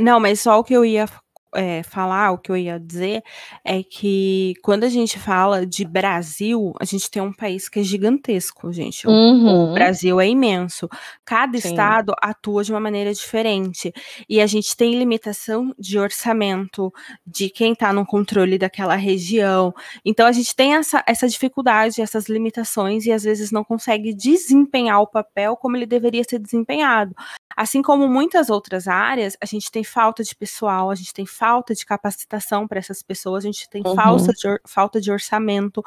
Não, 0.00 0.20
mas 0.20 0.40
só 0.40 0.58
o 0.58 0.64
que 0.64 0.74
eu 0.74 0.84
ia 0.84 1.06
é, 1.54 1.82
falar, 1.82 2.32
o 2.32 2.38
que 2.38 2.50
eu 2.50 2.56
ia 2.56 2.78
dizer, 2.78 3.22
é 3.64 3.82
que 3.82 4.54
quando 4.62 4.84
a 4.84 4.88
gente 4.88 5.18
fala 5.18 5.66
de 5.66 5.84
Brasil, 5.84 6.72
a 6.80 6.84
gente 6.84 7.10
tem 7.10 7.22
um 7.22 7.32
país 7.32 7.68
que 7.68 7.80
é 7.80 7.82
gigantesco, 7.82 8.72
gente. 8.72 9.06
O, 9.06 9.10
uhum. 9.10 9.70
o 9.70 9.74
Brasil 9.74 10.20
é 10.20 10.28
imenso. 10.28 10.88
Cada 11.24 11.58
Sim. 11.58 11.68
estado 11.68 12.14
atua 12.20 12.62
de 12.62 12.72
uma 12.72 12.80
maneira 12.80 13.12
diferente. 13.12 13.92
E 14.28 14.40
a 14.40 14.46
gente 14.46 14.76
tem 14.76 14.98
limitação 14.98 15.74
de 15.78 15.98
orçamento, 15.98 16.92
de 17.26 17.48
quem 17.48 17.72
está 17.72 17.92
no 17.92 18.04
controle 18.04 18.58
daquela 18.58 18.94
região. 18.94 19.72
Então 20.04 20.26
a 20.26 20.32
gente 20.32 20.54
tem 20.54 20.74
essa, 20.74 21.02
essa 21.06 21.28
dificuldade, 21.28 22.02
essas 22.02 22.28
limitações, 22.28 23.06
e 23.06 23.12
às 23.12 23.22
vezes 23.22 23.50
não 23.50 23.64
consegue 23.64 24.12
desempenhar 24.12 25.00
o 25.00 25.06
papel 25.06 25.56
como 25.56 25.76
ele 25.76 25.86
deveria 25.86 26.24
ser 26.24 26.38
desempenhado. 26.38 27.14
Assim 27.56 27.82
como 27.82 28.08
muitas 28.08 28.50
outras 28.50 28.86
áreas, 28.86 29.36
a 29.40 29.46
gente 29.46 29.70
tem 29.70 29.82
falta 29.82 30.22
de 30.22 30.34
pessoal, 30.34 30.90
a 30.90 30.94
gente 30.94 31.12
tem 31.12 31.26
falta 31.26 31.74
de 31.74 31.84
capacitação 31.84 32.68
para 32.68 32.78
essas 32.78 33.02
pessoas, 33.02 33.44
a 33.44 33.46
gente 33.46 33.68
tem 33.68 33.82
uhum. 33.84 33.94
falta, 33.94 34.32
de, 34.32 34.60
falta 34.66 35.00
de 35.00 35.10
orçamento. 35.10 35.82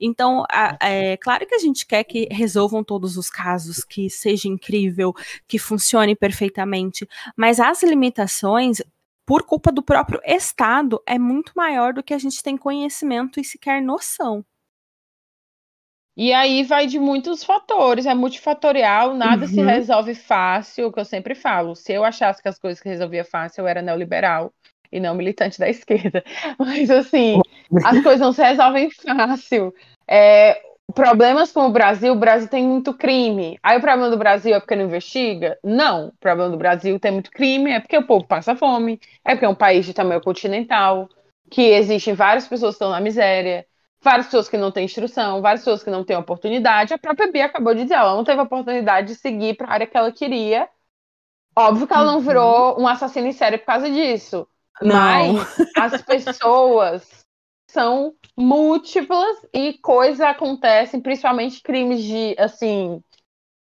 Então, 0.00 0.44
a, 0.50 0.76
é 0.80 1.16
claro 1.16 1.46
que 1.46 1.54
a 1.54 1.58
gente 1.58 1.86
quer 1.86 2.04
que 2.04 2.28
resolvam 2.30 2.82
todos 2.82 3.16
os 3.16 3.30
casos, 3.30 3.84
que 3.84 4.10
seja 4.10 4.48
incrível, 4.48 5.14
que 5.46 5.58
funcione 5.58 6.16
perfeitamente, 6.16 7.08
mas 7.36 7.60
as 7.60 7.82
limitações 7.82 8.82
por 9.24 9.44
culpa 9.44 9.70
do 9.70 9.82
próprio 9.82 10.20
Estado, 10.24 11.00
é 11.06 11.18
muito 11.18 11.52
maior 11.54 11.94
do 11.94 12.02
que 12.02 12.12
a 12.12 12.18
gente 12.18 12.42
tem 12.42 12.56
conhecimento 12.56 13.40
e 13.40 13.44
sequer 13.44 13.80
noção. 13.80 14.44
E 16.16 16.32
aí 16.32 16.62
vai 16.62 16.86
de 16.86 16.98
muitos 16.98 17.42
fatores, 17.42 18.04
é 18.04 18.14
multifatorial, 18.14 19.14
nada 19.14 19.46
uhum. 19.46 19.48
se 19.48 19.62
resolve 19.62 20.14
fácil, 20.14 20.88
o 20.88 20.92
que 20.92 21.00
eu 21.00 21.04
sempre 21.04 21.34
falo. 21.34 21.74
Se 21.74 21.92
eu 21.92 22.04
achasse 22.04 22.42
que 22.42 22.48
as 22.48 22.58
coisas 22.58 22.82
que 22.82 22.88
resolvia 22.88 23.24
fácil, 23.24 23.62
eu 23.62 23.68
era 23.68 23.80
neoliberal 23.80 24.52
e 24.90 25.00
não 25.00 25.14
militante 25.14 25.58
da 25.58 25.68
esquerda. 25.70 26.22
Mas 26.58 26.90
assim, 26.90 27.40
as 27.84 28.00
coisas 28.04 28.20
não 28.20 28.32
se 28.32 28.42
resolvem 28.42 28.90
fácil. 28.90 29.74
É, 30.06 30.60
problemas 30.94 31.50
com 31.50 31.66
o 31.66 31.72
Brasil, 31.72 32.12
o 32.12 32.18
Brasil 32.18 32.48
tem 32.48 32.62
muito 32.62 32.92
crime. 32.92 33.58
Aí 33.62 33.78
o 33.78 33.80
problema 33.80 34.10
do 34.10 34.18
Brasil 34.18 34.54
é 34.54 34.60
porque 34.60 34.76
não 34.76 34.84
investiga? 34.84 35.58
Não. 35.64 36.08
O 36.08 36.12
problema 36.20 36.50
do 36.50 36.58
Brasil 36.58 37.00
tem 37.00 37.10
muito 37.10 37.30
crime, 37.30 37.70
é 37.70 37.80
porque 37.80 37.96
o 37.96 38.06
povo 38.06 38.26
passa 38.26 38.54
fome, 38.54 39.00
é 39.24 39.32
porque 39.32 39.46
é 39.46 39.48
um 39.48 39.54
país 39.54 39.86
de 39.86 39.94
tamanho 39.94 40.20
continental, 40.20 41.08
que 41.50 41.62
existem 41.62 42.12
várias 42.12 42.46
pessoas 42.46 42.74
que 42.74 42.76
estão 42.76 42.90
na 42.90 43.00
miséria 43.00 43.66
várias 44.02 44.26
pessoas 44.26 44.48
que 44.48 44.58
não 44.58 44.72
têm 44.72 44.84
instrução, 44.84 45.40
várias 45.40 45.60
pessoas 45.60 45.82
que 45.82 45.90
não 45.90 46.04
têm 46.04 46.16
oportunidade. 46.16 46.92
A 46.92 46.98
própria 46.98 47.30
Bia 47.30 47.46
acabou 47.46 47.74
de 47.74 47.84
dizer, 47.84 47.94
ela 47.94 48.14
não 48.14 48.24
teve 48.24 48.40
oportunidade 48.40 49.08
de 49.08 49.14
seguir 49.14 49.56
para 49.56 49.68
a 49.68 49.72
área 49.72 49.86
que 49.86 49.96
ela 49.96 50.12
queria. 50.12 50.68
Óbvio 51.56 51.86
que 51.86 51.92
ela 51.92 52.06
não 52.06 52.16
uhum. 52.16 52.20
virou 52.20 52.80
um 52.80 52.88
assassino 52.88 53.26
em 53.26 53.32
série 53.32 53.58
por 53.58 53.66
causa 53.66 53.90
disso. 53.90 54.48
Não. 54.80 54.94
Mas 54.94 55.56
as 55.76 56.02
pessoas 56.02 57.26
são 57.68 58.14
múltiplas 58.36 59.36
e 59.52 59.74
coisas 59.74 60.20
acontecem, 60.20 61.00
principalmente 61.00 61.62
crimes 61.62 62.02
de, 62.02 62.34
assim, 62.38 63.02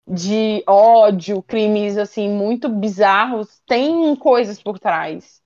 de 0.07 0.62
ódio, 0.66 1.43
crimes, 1.43 1.97
assim, 1.97 2.28
muito 2.28 2.68
bizarros, 2.68 3.62
tem 3.66 4.14
coisas 4.16 4.62
por 4.62 4.78
trás. 4.78 5.43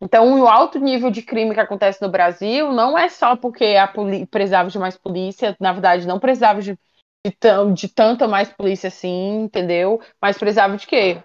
Então, 0.00 0.40
o 0.42 0.46
alto 0.46 0.78
nível 0.78 1.10
de 1.10 1.22
crime 1.22 1.54
que 1.54 1.60
acontece 1.60 2.00
no 2.00 2.08
Brasil 2.10 2.72
não 2.72 2.96
é 2.96 3.08
só 3.08 3.36
porque 3.36 3.64
a 3.76 3.88
precisava 4.30 4.70
de 4.70 4.78
mais 4.78 4.96
polícia, 4.96 5.56
na 5.60 5.72
verdade, 5.72 6.06
não 6.06 6.20
precisava 6.20 6.62
de, 6.62 6.78
de, 7.26 7.72
de 7.74 7.88
tanta 7.88 8.28
mais 8.28 8.48
polícia 8.52 8.88
assim, 8.88 9.42
entendeu? 9.42 10.00
Mas 10.20 10.38
precisava 10.38 10.76
de 10.76 10.86
quê? 10.86 11.22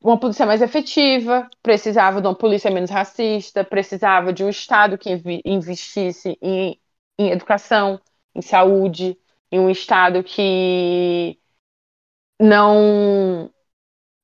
Uma 0.00 0.18
polícia 0.18 0.46
mais 0.46 0.62
efetiva, 0.62 1.48
precisava 1.62 2.20
de 2.20 2.26
uma 2.28 2.34
polícia 2.36 2.70
menos 2.70 2.90
racista, 2.90 3.64
precisava 3.64 4.32
de 4.32 4.44
um 4.44 4.48
Estado 4.48 4.96
que 4.96 5.10
investisse 5.44 6.38
em, 6.40 6.80
em 7.18 7.30
educação, 7.30 8.00
em 8.34 8.40
saúde, 8.40 9.18
em 9.50 9.58
um 9.58 9.68
Estado 9.68 10.22
que 10.22 11.36
não 12.40 13.52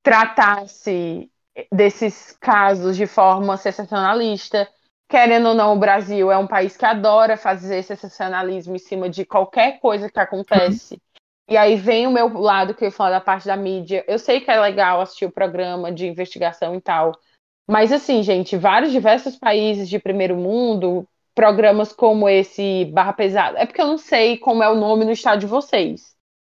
tratasse 0.03 1.31
desses 1.71 2.31
casos 2.39 2.97
de 2.97 3.05
forma 3.05 3.57
sensacionalista. 3.57 4.67
Querendo 5.07 5.49
ou 5.49 5.53
não, 5.53 5.73
o 5.73 5.79
Brasil 5.79 6.31
é 6.31 6.37
um 6.37 6.47
país 6.47 6.75
que 6.75 6.85
adora 6.85 7.37
fazer 7.37 7.83
sensacionalismo 7.83 8.75
em 8.75 8.79
cima 8.79 9.09
de 9.09 9.23
qualquer 9.25 9.79
coisa 9.79 10.09
que 10.09 10.19
acontece. 10.19 10.95
Uhum. 10.95 10.99
E 11.47 11.57
aí 11.57 11.75
vem 11.75 12.07
o 12.07 12.11
meu 12.11 12.27
lado 12.39 12.73
que 12.73 12.85
eu 12.85 12.91
falo 12.91 13.11
da 13.11 13.21
parte 13.21 13.45
da 13.45 13.55
mídia. 13.55 14.03
Eu 14.07 14.17
sei 14.17 14.41
que 14.41 14.49
é 14.49 14.59
legal 14.59 14.99
assistir 14.99 15.25
o 15.25 15.31
programa 15.31 15.91
de 15.91 16.07
investigação 16.07 16.75
e 16.75 16.81
tal. 16.81 17.11
Mas 17.67 17.91
assim, 17.91 18.23
gente, 18.23 18.57
vários 18.57 18.91
diversos 18.91 19.35
países 19.35 19.87
de 19.87 19.99
primeiro 19.99 20.35
mundo, 20.35 21.07
programas 21.35 21.93
como 21.93 22.27
esse 22.27 22.85
Barra 22.85 23.13
Pesada. 23.13 23.59
É 23.59 23.65
porque 23.65 23.81
eu 23.81 23.87
não 23.87 23.97
sei 23.97 24.37
como 24.37 24.63
é 24.63 24.69
o 24.69 24.75
nome 24.75 25.05
no 25.05 25.11
estado 25.11 25.39
de 25.39 25.45
vocês. 25.45 26.14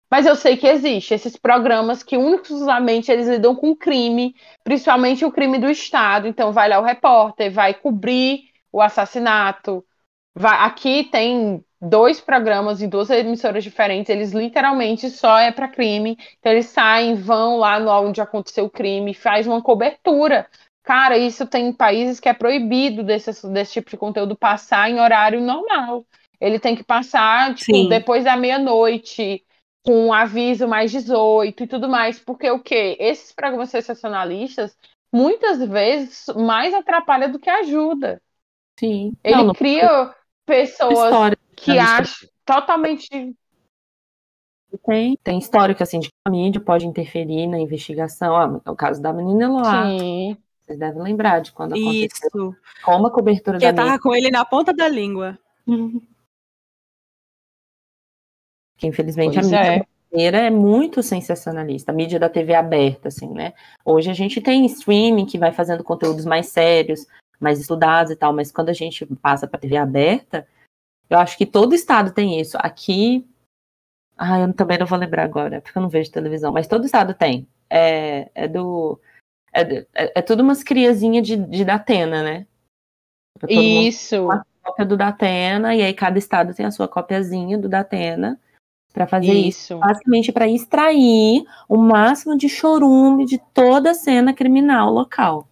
Mas 0.10 0.26
eu 0.26 0.36
sei 0.36 0.55
que 0.55 0.68
existe 0.68 1.14
esses 1.14 1.36
programas 1.36 2.01
que 2.01 2.16
unicamente 2.16 3.12
eles 3.12 3.28
lidam 3.28 3.55
com 3.55 3.76
crime, 3.76 4.34
principalmente 4.64 5.26
o 5.26 5.32
crime 5.32 5.58
do 5.60 5.70
Estado. 5.70 6.28
Então 6.28 6.53
vai 6.53 6.70
lá 6.70 6.80
o 6.80 6.84
repórter, 6.84 7.51
vai 7.51 7.74
cobrir 7.74 8.45
o 8.72 8.82
assassinato. 8.82 9.86
Vai... 10.34 10.58
Aqui 10.66 11.03
tem 11.05 11.64
dois 11.80 12.22
programas 12.22 12.82
em 12.82 12.89
duas 12.89 13.10
emissoras 13.10 13.64
diferentes, 13.64 14.10
eles 14.10 14.32
literalmente 14.32 15.10
só 15.10 15.38
é 15.38 15.51
para 15.51 15.68
crime. 15.68 16.18
Então 16.39 16.51
eles 16.51 16.68
saem, 16.68 17.16
vão 17.16 17.58
lá 17.58 17.80
no 17.80 17.91
onde 17.91 18.22
aconteceu 18.22 18.66
o 18.66 18.70
crime, 18.70 19.14
faz 19.14 19.45
uma 19.45 19.62
cobertura. 19.62 20.47
Cara, 20.84 21.18
isso 21.18 21.45
tem 21.45 21.74
países 21.74 22.18
que 22.18 22.30
é 22.30 22.34
proibido 22.34 23.03
desse, 23.03 23.45
desse 23.51 23.74
tipo 23.74 23.89
de 23.89 23.97
conteúdo 23.97 24.38
passar 24.38 24.89
em 24.89 25.01
horário 25.01 25.41
normal. 25.41 26.05
Ele 26.39 26.60
tem 26.60 26.78
que 26.78 26.84
passar 26.84 27.53
tipo, 27.55 27.89
depois 27.89 28.24
da 28.24 28.38
meia-noite 28.38 29.43
com 29.88 30.07
um 30.07 30.11
aviso 30.11 30.67
mais 30.67 30.91
18 30.91 31.63
e 31.63 31.67
tudo 31.67 31.88
mais, 31.88 32.19
porque 32.19 32.51
o 32.51 32.59
que 32.59 32.97
esses 32.99 33.31
programas 33.31 33.69
sensacionalistas 33.69 34.77
muitas 35.13 35.65
vezes 35.65 36.25
mais 36.35 36.73
atrapalha 36.73 37.29
do 37.29 37.39
que 37.39 37.49
ajuda. 37.49 38.21
Sim. 38.77 39.13
Ele 39.23 39.43
não, 39.45 39.53
cria 39.53 39.89
não... 39.89 40.13
pessoas 40.45 40.91
história, 40.91 41.38
que 41.55 41.79
acham 41.79 42.27
totalmente 42.45 43.33
tem, 44.85 45.17
tem 45.23 45.39
histórico 45.39 45.81
assim 45.81 46.01
de 46.01 46.09
que 46.09 46.13
a 46.25 46.29
mídia 46.29 46.59
pode 46.59 46.85
interferir 46.85 47.47
na 47.47 47.57
investigação. 47.57 48.35
Ah, 48.35 48.61
é 48.65 48.69
o 48.69 48.75
caso 48.75 49.01
da 49.01 49.13
menina 49.13 49.49
lá. 49.49 49.85
Sim. 49.85 50.38
Vocês 50.59 50.77
devem 50.77 51.01
lembrar 51.01 51.39
de 51.39 51.53
quando 51.53 51.75
aconteceu. 51.75 52.29
Isso. 52.33 52.55
Como 52.83 53.07
a 53.07 53.11
cobertura 53.11 53.57
que 53.57 53.63
da 53.63 53.71
eu 53.71 53.75
tava 53.75 53.91
mídia... 53.91 54.01
com 54.01 54.13
ele 54.13 54.29
na 54.29 54.43
ponta 54.43 54.73
da 54.73 54.89
língua. 54.89 55.39
Uhum. 55.65 56.01
Que 58.78 58.88
infelizmente 58.88 59.34
pois 59.34 59.51
a 59.51 59.61
mídia 60.11 60.38
é. 60.38 60.45
é 60.45 60.49
muito 60.49 61.01
sensacionalista, 61.01 61.91
a 61.91 61.95
mídia 61.95 62.19
da 62.19 62.30
TV 62.30 62.53
aberta, 62.53 63.07
assim, 63.07 63.34
né? 63.34 63.53
Hoje 63.84 64.09
a 64.09 64.13
gente 64.13 64.39
tem 64.39 64.65
streaming 64.65 65.25
que 65.25 65.39
vai 65.39 65.51
fazendo 65.51 65.84
conteúdos 65.84 66.25
mais 66.25 66.47
sérios, 66.47 67.05
mais 67.39 67.59
estudados 67.59 68.11
e 68.11 68.15
tal, 68.15 68.34
mas 68.34 68.51
quando 68.51 68.69
a 68.69 68.73
gente 68.73 69.05
passa 69.17 69.47
para 69.47 69.59
TV 69.59 69.78
aberta, 69.78 70.47
eu 71.09 71.17
acho 71.17 71.38
que 71.38 71.45
todo 71.45 71.73
estado 71.73 72.11
tem 72.11 72.39
isso. 72.39 72.57
Aqui, 72.59 73.28
ah, 74.17 74.39
eu 74.39 74.53
também 74.53 74.78
não 74.78 74.86
vou 74.86 74.97
lembrar 74.97 75.23
agora, 75.23 75.61
porque 75.61 75.78
eu 75.78 75.82
não 75.82 75.89
vejo 75.89 76.11
televisão, 76.11 76.51
mas 76.51 76.67
todo 76.67 76.86
estado 76.86 77.13
tem. 77.13 77.47
É, 77.69 78.30
é 78.34 78.47
do. 78.47 78.99
É, 79.51 79.61
é, 79.93 80.19
é 80.19 80.21
tudo 80.21 80.43
umas 80.43 80.63
criazinhas 80.63 81.25
de, 81.25 81.36
de 81.36 81.65
Datena, 81.65 82.21
né? 82.21 82.47
Isso. 83.47 84.23
Uma 84.25 84.45
cópia 84.63 84.86
do 84.86 84.97
Datena, 84.97 85.75
e 85.75 85.82
aí 85.82 85.93
cada 85.93 86.17
estado 86.17 86.53
tem 86.53 86.65
a 86.65 86.71
sua 86.71 86.88
copiazinha 86.88 87.57
do 87.57 87.69
Datena 87.69 88.39
para 88.97 89.05
fazer 89.05 89.31
isso. 89.31 89.73
isso. 89.73 89.77
Basicamente 89.77 90.31
para 90.31 90.47
extrair 90.47 91.43
o 91.69 91.77
máximo 91.77 92.35
de 92.35 92.49
chorume 92.49 93.25
de 93.25 93.37
toda 93.53 93.91
a 93.91 93.93
cena 93.93 94.33
criminal 94.33 94.91
local 94.91 95.47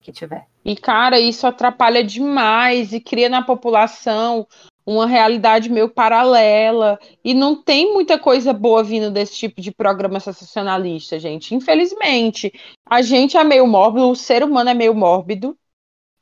que 0.00 0.12
tiver. 0.12 0.46
E, 0.64 0.76
cara, 0.76 1.20
isso 1.20 1.46
atrapalha 1.46 2.02
demais 2.02 2.92
e 2.92 3.00
cria 3.00 3.28
na 3.28 3.42
população 3.42 4.46
uma 4.84 5.06
realidade 5.06 5.70
meio 5.70 5.88
paralela. 5.88 6.98
E 7.24 7.32
não 7.32 7.56
tem 7.56 7.92
muita 7.92 8.18
coisa 8.18 8.52
boa 8.52 8.82
vindo 8.82 9.10
desse 9.10 9.34
tipo 9.34 9.60
de 9.60 9.72
programa 9.72 10.20
sensacionalista, 10.20 11.18
gente. 11.18 11.54
Infelizmente. 11.54 12.52
A 12.86 13.00
gente 13.00 13.36
é 13.36 13.44
meio 13.44 13.66
mórbido, 13.66 14.10
o 14.10 14.16
ser 14.16 14.42
humano 14.42 14.70
é 14.70 14.74
meio 14.74 14.94
mórbido. 14.94 15.56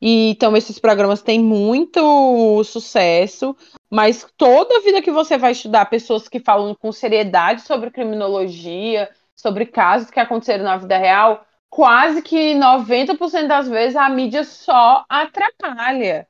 E, 0.05 0.31
então, 0.31 0.57
esses 0.57 0.81
programas 0.81 1.23
têm 1.23 1.39
muito 1.39 2.65
sucesso, 2.65 3.57
mas 3.89 4.27
toda 4.37 4.81
vida 4.81 5.01
que 5.01 5.13
você 5.13 5.39
vai 5.39 5.53
estudar 5.53 5.87
pessoas 5.87 6.29
que 6.29 6.41
falam 6.41 6.75
com 6.75 6.91
seriedade 6.91 7.63
sobre 7.63 7.89
criminologia, 7.93 9.09
sobre 9.37 9.65
casos 9.65 10.11
que 10.11 10.19
aconteceram 10.19 10.65
na 10.65 10.77
vida 10.77 10.99
real, 10.99 11.47
quase 11.71 12.21
que 12.21 12.53
90% 12.55 13.47
das 13.47 13.69
vezes 13.69 13.95
a 13.97 14.09
mídia 14.09 14.43
só 14.43 15.05
atrapalha. 15.09 16.27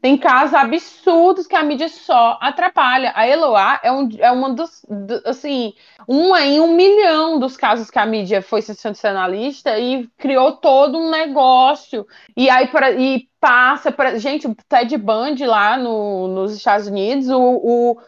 Tem 0.00 0.16
casos 0.16 0.54
absurdos 0.54 1.46
que 1.46 1.56
a 1.56 1.62
mídia 1.62 1.88
só 1.88 2.38
atrapalha. 2.40 3.12
A 3.16 3.26
Eloá 3.26 3.80
é, 3.82 3.90
um, 3.90 4.08
é 4.18 4.30
uma 4.30 4.50
dos, 4.54 4.84
do, 4.88 5.20
assim, 5.26 5.74
uma 6.06 6.40
em 6.42 6.60
um 6.60 6.74
milhão 6.76 7.38
dos 7.40 7.56
casos 7.56 7.90
que 7.90 7.98
a 7.98 8.06
mídia 8.06 8.40
foi 8.40 8.62
sensacionalista 8.62 9.76
e 9.78 10.06
criou 10.16 10.56
todo 10.56 10.98
um 10.98 11.10
negócio. 11.10 12.06
E 12.36 12.48
aí 12.48 12.68
pra, 12.68 12.92
e 12.92 13.28
passa 13.40 13.90
para 13.90 14.18
gente, 14.18 14.46
o 14.46 14.54
Ted 14.68 14.96
Bundy 14.96 15.44
lá 15.46 15.76
no, 15.76 16.28
nos 16.28 16.54
Estados 16.54 16.86
Unidos, 16.86 17.28
o, 17.28 17.40
o, 17.40 18.00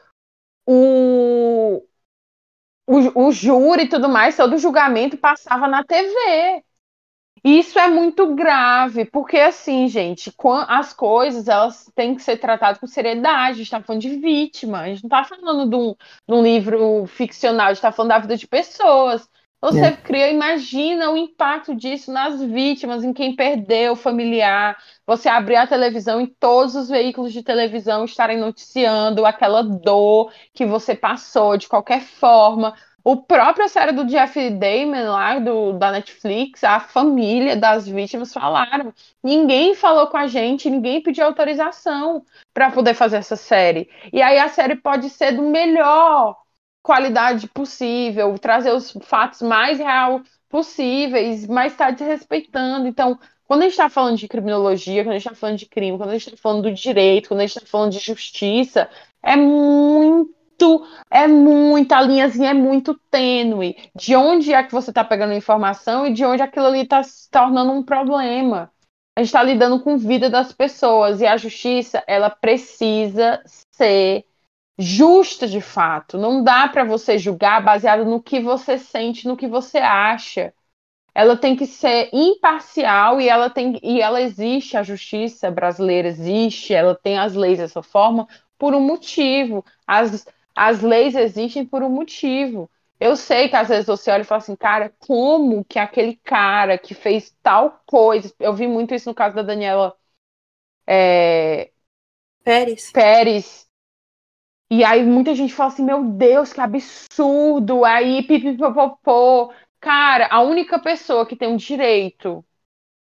o, 0.66 1.82
o, 2.86 3.26
o 3.26 3.32
júri 3.32 3.84
e 3.84 3.88
tudo 3.88 4.08
mais, 4.08 4.36
todo 4.36 4.54
o 4.54 4.58
julgamento 4.58 5.16
passava 5.16 5.66
na 5.66 5.84
TV. 5.84 6.64
Isso 7.42 7.78
é 7.78 7.88
muito 7.88 8.34
grave, 8.34 9.06
porque 9.06 9.38
assim, 9.38 9.88
gente, 9.88 10.32
as 10.68 10.92
coisas 10.92 11.48
elas 11.48 11.90
têm 11.94 12.14
que 12.14 12.22
ser 12.22 12.36
tratadas 12.36 12.78
com 12.78 12.86
seriedade. 12.86 13.52
A 13.52 13.52
gente 13.52 13.62
está 13.62 13.82
falando 13.82 14.02
de 14.02 14.16
vítima, 14.16 14.80
a 14.80 14.86
gente 14.88 15.02
não 15.02 15.18
está 15.18 15.24
falando 15.24 15.68
de 15.68 15.76
um, 15.76 15.94
de 16.28 16.34
um, 16.34 16.42
livro 16.42 17.06
ficcional, 17.06 17.66
a 17.66 17.68
gente 17.70 17.78
está 17.78 17.92
falando 17.92 18.10
da 18.10 18.18
vida 18.18 18.36
de 18.36 18.46
pessoas. 18.46 19.28
Você 19.60 19.80
é. 19.80 19.92
cria, 19.92 20.30
imagina 20.30 21.10
o 21.10 21.16
impacto 21.16 21.74
disso 21.74 22.10
nas 22.10 22.42
vítimas, 22.42 23.04
em 23.04 23.12
quem 23.12 23.36
perdeu 23.36 23.92
o 23.92 23.96
familiar. 23.96 24.76
Você 25.06 25.28
abrir 25.28 25.56
a 25.56 25.66
televisão 25.66 26.20
e 26.20 26.26
todos 26.26 26.74
os 26.74 26.88
veículos 26.88 27.32
de 27.32 27.42
televisão 27.42 28.04
estarem 28.06 28.38
noticiando 28.38 29.26
aquela 29.26 29.62
dor 29.62 30.32
que 30.54 30.64
você 30.64 30.94
passou 30.94 31.58
de 31.58 31.68
qualquer 31.68 32.00
forma. 32.00 32.74
O 33.02 33.16
próprio 33.16 33.68
série 33.68 33.92
do 33.92 34.04
Jeff 34.04 34.50
Damon 34.50 35.10
lá 35.10 35.38
do, 35.38 35.72
da 35.72 35.90
Netflix, 35.90 36.62
a 36.62 36.80
família 36.80 37.56
das 37.56 37.88
vítimas 37.88 38.32
falaram. 38.32 38.92
Ninguém 39.22 39.74
falou 39.74 40.06
com 40.08 40.16
a 40.16 40.26
gente, 40.26 40.68
ninguém 40.68 41.02
pediu 41.02 41.24
autorização 41.24 42.24
para 42.52 42.70
poder 42.70 42.94
fazer 42.94 43.16
essa 43.16 43.36
série. 43.36 43.88
E 44.12 44.20
aí 44.20 44.38
a 44.38 44.48
série 44.48 44.76
pode 44.76 45.08
ser 45.08 45.32
do 45.32 45.42
melhor 45.42 46.36
qualidade 46.82 47.48
possível, 47.48 48.38
trazer 48.38 48.72
os 48.72 48.92
fatos 49.02 49.42
mais 49.42 49.78
real 49.78 50.22
possíveis, 50.48 51.46
mas 51.46 51.72
está 51.72 51.90
desrespeitando. 51.90 52.86
Então, 52.86 53.18
quando 53.46 53.62
a 53.62 53.64
gente 53.64 53.72
está 53.72 53.88
falando 53.88 54.16
de 54.16 54.28
criminologia, 54.28 55.02
quando 55.02 55.14
a 55.14 55.18
gente 55.18 55.26
está 55.26 55.38
falando 55.38 55.58
de 55.58 55.66
crime, 55.66 55.96
quando 55.96 56.10
a 56.10 56.18
gente 56.18 56.28
está 56.28 56.36
falando 56.36 56.62
do 56.62 56.72
direito, 56.72 57.28
quando 57.28 57.40
a 57.40 57.46
gente 57.46 57.56
está 57.56 57.66
falando 57.66 57.92
de 57.92 57.98
justiça, 57.98 58.88
é 59.22 59.36
muito 59.36 60.39
é 61.10 61.26
muita, 61.26 61.96
a 61.96 62.02
linhazinha 62.02 62.50
é 62.50 62.54
muito 62.54 62.94
tênue. 63.10 63.76
De 63.94 64.16
onde 64.16 64.52
é 64.52 64.62
que 64.62 64.72
você 64.72 64.90
está 64.90 65.04
pegando 65.04 65.34
informação 65.34 66.06
e 66.06 66.12
de 66.12 66.24
onde 66.24 66.42
aquilo 66.42 66.66
ali 66.66 66.80
está 66.80 67.02
se 67.02 67.30
tornando 67.30 67.72
um 67.72 67.82
problema. 67.82 68.70
A 69.16 69.20
gente 69.20 69.28
está 69.28 69.42
lidando 69.42 69.80
com 69.80 69.94
a 69.94 69.96
vida 69.96 70.30
das 70.30 70.52
pessoas 70.52 71.20
e 71.20 71.26
a 71.26 71.36
justiça, 71.36 72.02
ela 72.06 72.30
precisa 72.30 73.42
ser 73.72 74.24
justa 74.78 75.46
de 75.46 75.60
fato. 75.60 76.16
Não 76.16 76.42
dá 76.42 76.66
para 76.68 76.84
você 76.84 77.18
julgar 77.18 77.62
baseado 77.62 78.04
no 78.04 78.22
que 78.22 78.40
você 78.40 78.78
sente, 78.78 79.28
no 79.28 79.36
que 79.36 79.46
você 79.46 79.78
acha. 79.78 80.54
Ela 81.14 81.36
tem 81.36 81.56
que 81.56 81.66
ser 81.66 82.08
imparcial 82.12 83.20
e 83.20 83.28
ela 83.28 83.50
tem 83.50 83.78
e 83.82 84.00
ela 84.00 84.22
existe, 84.22 84.76
a 84.76 84.82
justiça 84.82 85.50
brasileira 85.50 86.08
existe, 86.08 86.72
ela 86.72 86.94
tem 86.94 87.18
as 87.18 87.34
leis 87.34 87.58
dessa 87.58 87.82
forma 87.82 88.26
por 88.56 88.74
um 88.74 88.80
motivo. 88.80 89.64
As, 89.86 90.26
as 90.60 90.82
leis 90.82 91.14
existem 91.14 91.64
por 91.66 91.82
um 91.82 91.88
motivo. 91.88 92.70
Eu 93.00 93.16
sei 93.16 93.48
que 93.48 93.56
às 93.56 93.68
vezes 93.68 93.86
você 93.86 94.10
olha 94.10 94.20
e 94.22 94.24
fala 94.24 94.40
assim, 94.40 94.54
cara, 94.56 94.94
como 94.98 95.64
que 95.64 95.78
aquele 95.78 96.16
cara 96.16 96.76
que 96.78 96.94
fez 96.94 97.34
tal 97.42 97.80
coisa. 97.86 98.32
Eu 98.38 98.54
vi 98.54 98.66
muito 98.66 98.94
isso 98.94 99.08
no 99.08 99.14
caso 99.14 99.34
da 99.36 99.42
Daniela 99.42 99.96
é... 100.86 101.70
Pérez. 102.44 102.90
Pérez. 102.92 103.68
E 104.70 104.84
aí 104.84 105.02
muita 105.04 105.34
gente 105.34 105.52
fala 105.52 105.72
assim, 105.72 105.84
meu 105.84 106.04
Deus, 106.04 106.52
que 106.52 106.60
absurdo. 106.60 107.84
Aí, 107.84 108.22
pipipopopô. 108.22 109.52
Cara, 109.80 110.28
a 110.30 110.42
única 110.42 110.78
pessoa 110.78 111.26
que 111.26 111.36
tem 111.36 111.52
o 111.52 111.56
direito 111.56 112.44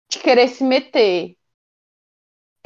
de 0.09 0.19
querer 0.19 0.47
se 0.49 0.63
meter 0.63 1.37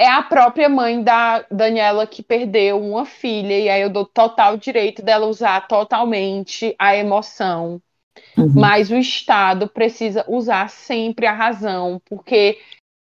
é 0.00 0.08
a 0.08 0.22
própria 0.22 0.68
mãe 0.68 1.02
da 1.02 1.44
Daniela 1.50 2.06
que 2.06 2.22
perdeu 2.22 2.80
uma 2.80 3.04
filha, 3.04 3.58
e 3.58 3.68
aí 3.68 3.82
eu 3.82 3.90
dou 3.90 4.06
total 4.06 4.56
direito 4.56 5.02
dela 5.02 5.26
usar 5.26 5.68
totalmente 5.68 6.74
a 6.78 6.96
emoção 6.96 7.80
Uhum. 8.36 8.52
Mas 8.54 8.90
o 8.90 8.96
Estado 8.96 9.68
precisa 9.68 10.24
usar 10.28 10.68
sempre 10.70 11.26
a 11.26 11.32
razão, 11.32 12.00
porque 12.04 12.58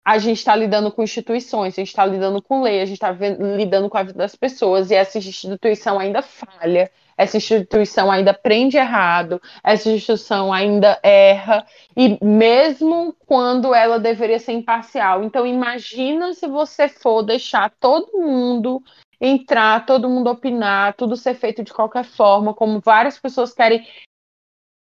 a 0.04 0.18
gente 0.18 0.38
está 0.38 0.54
lidando 0.54 0.90
com 0.90 1.02
instituições, 1.02 1.74
a 1.74 1.76
gente 1.76 1.88
está 1.88 2.04
lidando 2.04 2.42
com 2.42 2.62
lei, 2.62 2.80
a 2.80 2.84
gente 2.84 2.96
está 2.96 3.10
lidando 3.12 3.88
com 3.88 3.96
a 3.96 4.02
vida 4.02 4.18
das 4.18 4.34
pessoas 4.34 4.90
e 4.90 4.94
essa 4.94 5.18
instituição 5.18 5.98
ainda 5.98 6.22
falha, 6.22 6.90
essa 7.16 7.36
instituição 7.36 8.10
ainda 8.10 8.34
prende 8.34 8.76
errado, 8.76 9.40
essa 9.62 9.90
instituição 9.90 10.52
ainda 10.52 10.98
erra, 11.02 11.66
e 11.96 12.18
mesmo 12.24 13.14
quando 13.26 13.74
ela 13.74 13.98
deveria 13.98 14.38
ser 14.38 14.52
imparcial. 14.52 15.22
Então, 15.22 15.46
imagina 15.46 16.32
se 16.34 16.46
você 16.46 16.88
for 16.88 17.22
deixar 17.22 17.70
todo 17.78 18.18
mundo 18.18 18.82
entrar, 19.20 19.86
todo 19.86 20.08
mundo 20.08 20.30
opinar, 20.30 20.94
tudo 20.94 21.16
ser 21.16 21.34
feito 21.34 21.62
de 21.62 21.72
qualquer 21.72 22.04
forma, 22.04 22.52
como 22.52 22.80
várias 22.80 23.18
pessoas 23.18 23.54
querem 23.54 23.86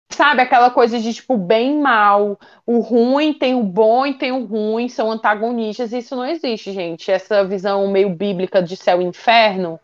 Sabe, 0.09 0.41
aquela 0.41 0.71
coisa 0.71 0.99
de 0.99 1.13
tipo 1.13 1.37
bem 1.37 1.79
mal, 1.79 2.39
o 2.65 2.79
ruim 2.79 3.33
tem 3.33 3.53
o 3.53 3.61
bom 3.61 4.05
e 4.05 4.13
tem 4.13 4.31
o 4.31 4.45
ruim, 4.45 4.87
são 4.87 5.11
antagonistas, 5.11 5.91
isso 5.91 6.15
não 6.15 6.25
existe, 6.25 6.71
gente. 6.71 7.11
Essa 7.11 7.43
visão 7.43 7.87
meio 7.91 8.09
bíblica 8.09 8.63
de 8.63 8.75
céu 8.75 9.01
e 9.01 9.05
inferno. 9.05 9.79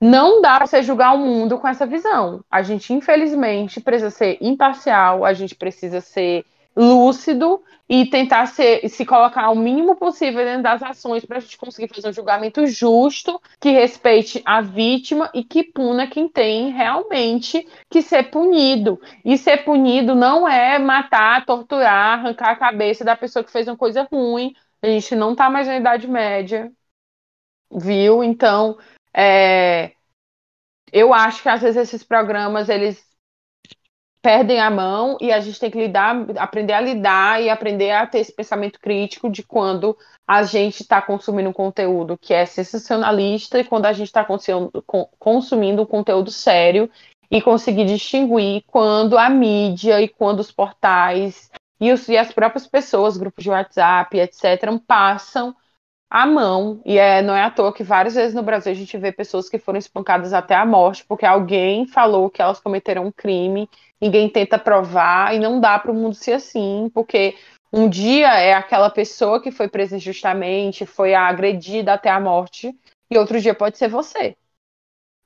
Não 0.00 0.40
dá 0.40 0.56
para 0.56 0.66
você 0.66 0.82
julgar 0.82 1.14
o 1.14 1.18
mundo 1.18 1.58
com 1.58 1.66
essa 1.66 1.86
visão. 1.86 2.44
A 2.50 2.62
gente, 2.62 2.92
infelizmente, 2.92 3.80
precisa 3.80 4.10
ser 4.10 4.38
imparcial, 4.40 5.24
a 5.24 5.32
gente 5.32 5.54
precisa 5.56 6.00
ser 6.00 6.44
lúcido 6.76 7.60
e 7.88 8.06
tentar 8.06 8.46
ser, 8.46 8.88
se 8.88 9.04
colocar 9.04 9.50
o 9.50 9.56
mínimo 9.56 9.96
possível 9.96 10.44
dentro 10.44 10.62
das 10.62 10.80
ações 10.82 11.24
para 11.24 11.38
a 11.38 11.40
gente 11.40 11.58
conseguir 11.58 11.92
fazer 11.92 12.08
um 12.08 12.12
julgamento 12.12 12.64
justo, 12.66 13.40
que 13.58 13.70
respeite 13.70 14.40
a 14.44 14.60
vítima 14.60 15.28
e 15.34 15.42
que 15.42 15.64
puna 15.64 16.06
quem 16.06 16.28
tem 16.28 16.70
realmente 16.70 17.66
que 17.90 18.00
ser 18.00 18.30
punido. 18.30 19.00
E 19.24 19.36
ser 19.36 19.64
punido 19.64 20.14
não 20.14 20.46
é 20.46 20.78
matar, 20.78 21.44
torturar, 21.44 22.20
arrancar 22.20 22.50
a 22.50 22.56
cabeça 22.56 23.04
da 23.04 23.16
pessoa 23.16 23.42
que 23.42 23.50
fez 23.50 23.66
uma 23.66 23.76
coisa 23.76 24.06
ruim. 24.12 24.54
A 24.80 24.86
gente 24.86 25.16
não 25.16 25.32
está 25.32 25.50
mais 25.50 25.66
na 25.66 25.76
Idade 25.76 26.06
Média, 26.06 26.70
viu? 27.72 28.22
Então, 28.22 28.78
é, 29.14 29.92
eu 30.92 31.12
acho 31.12 31.42
que 31.42 31.48
às 31.48 31.60
vezes 31.60 31.76
esses 31.76 32.02
programas 32.02 32.68
eles 32.68 33.06
perdem 34.20 34.60
a 34.60 34.70
mão 34.70 35.16
e 35.20 35.32
a 35.32 35.40
gente 35.40 35.60
tem 35.60 35.70
que 35.70 35.78
lidar, 35.78 36.16
aprender 36.36 36.72
a 36.72 36.80
lidar 36.80 37.42
e 37.42 37.48
aprender 37.48 37.92
a 37.92 38.06
ter 38.06 38.18
esse 38.18 38.32
pensamento 38.32 38.80
crítico 38.80 39.30
de 39.30 39.42
quando 39.42 39.96
a 40.26 40.42
gente 40.42 40.82
está 40.82 41.00
consumindo 41.00 41.48
um 41.48 41.52
conteúdo 41.52 42.18
que 42.18 42.34
é 42.34 42.44
sensacionalista 42.44 43.58
e 43.58 43.64
quando 43.64 43.86
a 43.86 43.92
gente 43.92 44.08
está 44.08 44.26
consumindo 45.18 45.82
um 45.82 45.86
conteúdo 45.86 46.30
sério 46.30 46.90
e 47.30 47.40
conseguir 47.40 47.84
distinguir 47.84 48.64
quando 48.66 49.16
a 49.16 49.30
mídia 49.30 50.00
e 50.00 50.08
quando 50.08 50.40
os 50.40 50.50
portais 50.50 51.50
e, 51.80 51.92
os, 51.92 52.08
e 52.08 52.16
as 52.16 52.32
próprias 52.32 52.66
pessoas, 52.66 53.16
grupos 53.16 53.44
de 53.44 53.50
WhatsApp, 53.50 54.18
etc., 54.18 54.78
passam 54.86 55.54
a 56.10 56.26
mão. 56.26 56.80
E 56.84 56.98
é, 56.98 57.22
não 57.22 57.34
é 57.34 57.42
à 57.42 57.50
toa 57.50 57.72
que 57.72 57.82
várias 57.82 58.14
vezes 58.14 58.34
no 58.34 58.42
Brasil 58.42 58.72
a 58.72 58.74
gente 58.74 58.96
vê 58.96 59.12
pessoas 59.12 59.48
que 59.48 59.58
foram 59.58 59.78
espancadas 59.78 60.32
até 60.32 60.54
a 60.54 60.64
morte 60.64 61.04
porque 61.06 61.26
alguém 61.26 61.86
falou 61.86 62.30
que 62.30 62.40
elas 62.40 62.60
cometeram 62.60 63.06
um 63.06 63.12
crime, 63.12 63.68
ninguém 64.00 64.28
tenta 64.28 64.58
provar 64.58 65.34
e 65.34 65.38
não 65.38 65.60
dá 65.60 65.78
para 65.78 65.90
o 65.90 65.94
mundo 65.94 66.14
ser 66.14 66.34
assim, 66.34 66.90
porque 66.94 67.36
um 67.72 67.88
dia 67.88 68.28
é 68.40 68.54
aquela 68.54 68.90
pessoa 68.90 69.42
que 69.42 69.50
foi 69.50 69.68
presa 69.68 69.96
injustamente, 69.96 70.86
foi 70.86 71.14
agredida 71.14 71.92
até 71.92 72.08
a 72.08 72.18
morte, 72.18 72.74
e 73.10 73.18
outro 73.18 73.40
dia 73.40 73.54
pode 73.54 73.76
ser 73.76 73.88
você. 73.88 74.36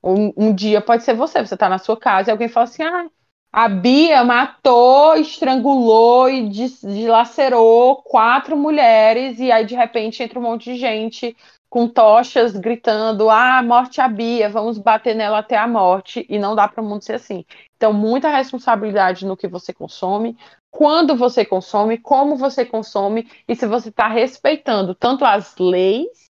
Um, 0.03 0.33
um 0.37 0.55
dia 0.55 0.81
pode 0.81 1.05
ser 1.05 1.15
você, 1.15 1.41
você 1.41 1.55
está 1.55 1.69
na 1.69 1.79
sua 1.79 1.97
casa 1.97 2.31
e 2.31 2.33
alguém 2.33 2.49
fala 2.49 2.65
assim: 2.65 2.83
ah, 2.83 3.09
a 3.53 3.69
Bia 3.69 4.25
matou, 4.25 5.15
estrangulou 5.15 6.29
e 6.31 6.49
dilacerou 6.49 7.97
quatro 7.97 8.57
mulheres, 8.57 9.39
e 9.39 9.53
aí 9.53 9.67
de 9.67 9.75
repente 9.75 10.23
entra 10.23 10.39
um 10.39 10.43
monte 10.43 10.73
de 10.73 10.77
gente 10.77 11.37
com 11.69 11.87
tochas 11.87 12.57
gritando: 12.57 13.29
Ah, 13.29 13.63
morte 13.63 14.01
a 14.01 14.09
Bia, 14.09 14.49
vamos 14.49 14.79
bater 14.79 15.15
nela 15.15 15.39
até 15.39 15.57
a 15.59 15.69
morte, 15.69 16.25
e 16.31 16.39
não 16.39 16.55
dá 16.55 16.67
para 16.67 16.83
o 16.83 16.87
mundo 16.87 17.03
ser 17.03 17.15
assim. 17.15 17.45
Então, 17.77 17.93
muita 17.93 18.29
responsabilidade 18.31 19.27
no 19.27 19.37
que 19.37 19.49
você 19.49 19.73
consome, 19.73 20.37
quando 20.71 21.15
você 21.15 21.45
consome, 21.45 21.99
como 21.99 22.37
você 22.37 22.65
consome, 22.65 23.29
e 23.47 23.55
se 23.55 23.67
você 23.67 23.91
está 23.91 24.09
respeitando 24.09 24.95
tanto 24.95 25.25
as 25.25 25.57
leis 25.59 26.22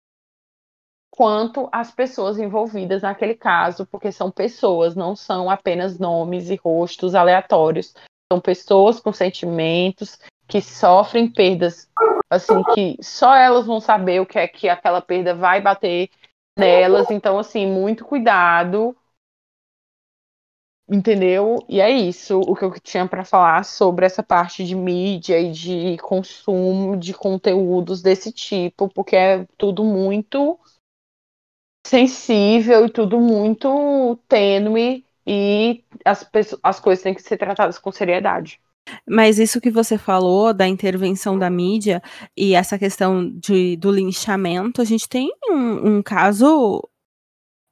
quanto 1.12 1.68
as 1.70 1.90
pessoas 1.90 2.38
envolvidas 2.38 3.02
naquele 3.02 3.34
caso, 3.34 3.86
porque 3.86 4.10
são 4.10 4.30
pessoas, 4.30 4.96
não 4.96 5.14
são 5.14 5.50
apenas 5.50 5.98
nomes 5.98 6.48
e 6.48 6.56
rostos 6.56 7.14
aleatórios. 7.14 7.94
São 8.32 8.40
pessoas 8.40 8.98
com 8.98 9.12
sentimentos 9.12 10.18
que 10.48 10.62
sofrem 10.62 11.30
perdas, 11.30 11.86
assim, 12.30 12.64
que 12.74 12.96
só 13.02 13.34
elas 13.34 13.66
vão 13.66 13.78
saber 13.78 14.22
o 14.22 14.26
que 14.26 14.38
é 14.38 14.48
que 14.48 14.70
aquela 14.70 15.02
perda 15.02 15.34
vai 15.34 15.60
bater 15.60 16.08
nelas. 16.58 17.10
Então, 17.10 17.38
assim, 17.38 17.66
muito 17.66 18.06
cuidado. 18.06 18.96
Entendeu? 20.88 21.58
E 21.68 21.78
é 21.78 21.90
isso 21.90 22.40
o 22.40 22.56
que 22.56 22.64
eu 22.64 22.72
tinha 22.80 23.06
para 23.06 23.24
falar 23.24 23.66
sobre 23.66 24.06
essa 24.06 24.22
parte 24.22 24.64
de 24.64 24.74
mídia 24.74 25.38
e 25.38 25.52
de 25.52 25.98
consumo 25.98 26.96
de 26.96 27.12
conteúdos 27.12 28.00
desse 28.00 28.32
tipo, 28.32 28.88
porque 28.88 29.14
é 29.14 29.46
tudo 29.58 29.84
muito 29.84 30.58
sensível 31.84 32.86
e 32.86 32.90
tudo 32.90 33.20
muito 33.20 34.18
tênue 34.28 35.04
e 35.26 35.84
as, 36.04 36.28
as 36.62 36.80
coisas 36.80 37.02
têm 37.02 37.14
que 37.14 37.22
ser 37.22 37.36
tratadas 37.36 37.78
com 37.78 37.92
seriedade. 37.92 38.60
Mas 39.08 39.38
isso 39.38 39.60
que 39.60 39.70
você 39.70 39.96
falou 39.96 40.52
da 40.52 40.66
intervenção 40.66 41.38
da 41.38 41.48
mídia 41.48 42.02
e 42.36 42.54
essa 42.54 42.78
questão 42.78 43.30
de, 43.30 43.76
do 43.76 43.92
linchamento, 43.92 44.82
a 44.82 44.84
gente 44.84 45.08
tem 45.08 45.30
um, 45.48 45.96
um 45.96 46.02
caso 46.02 46.82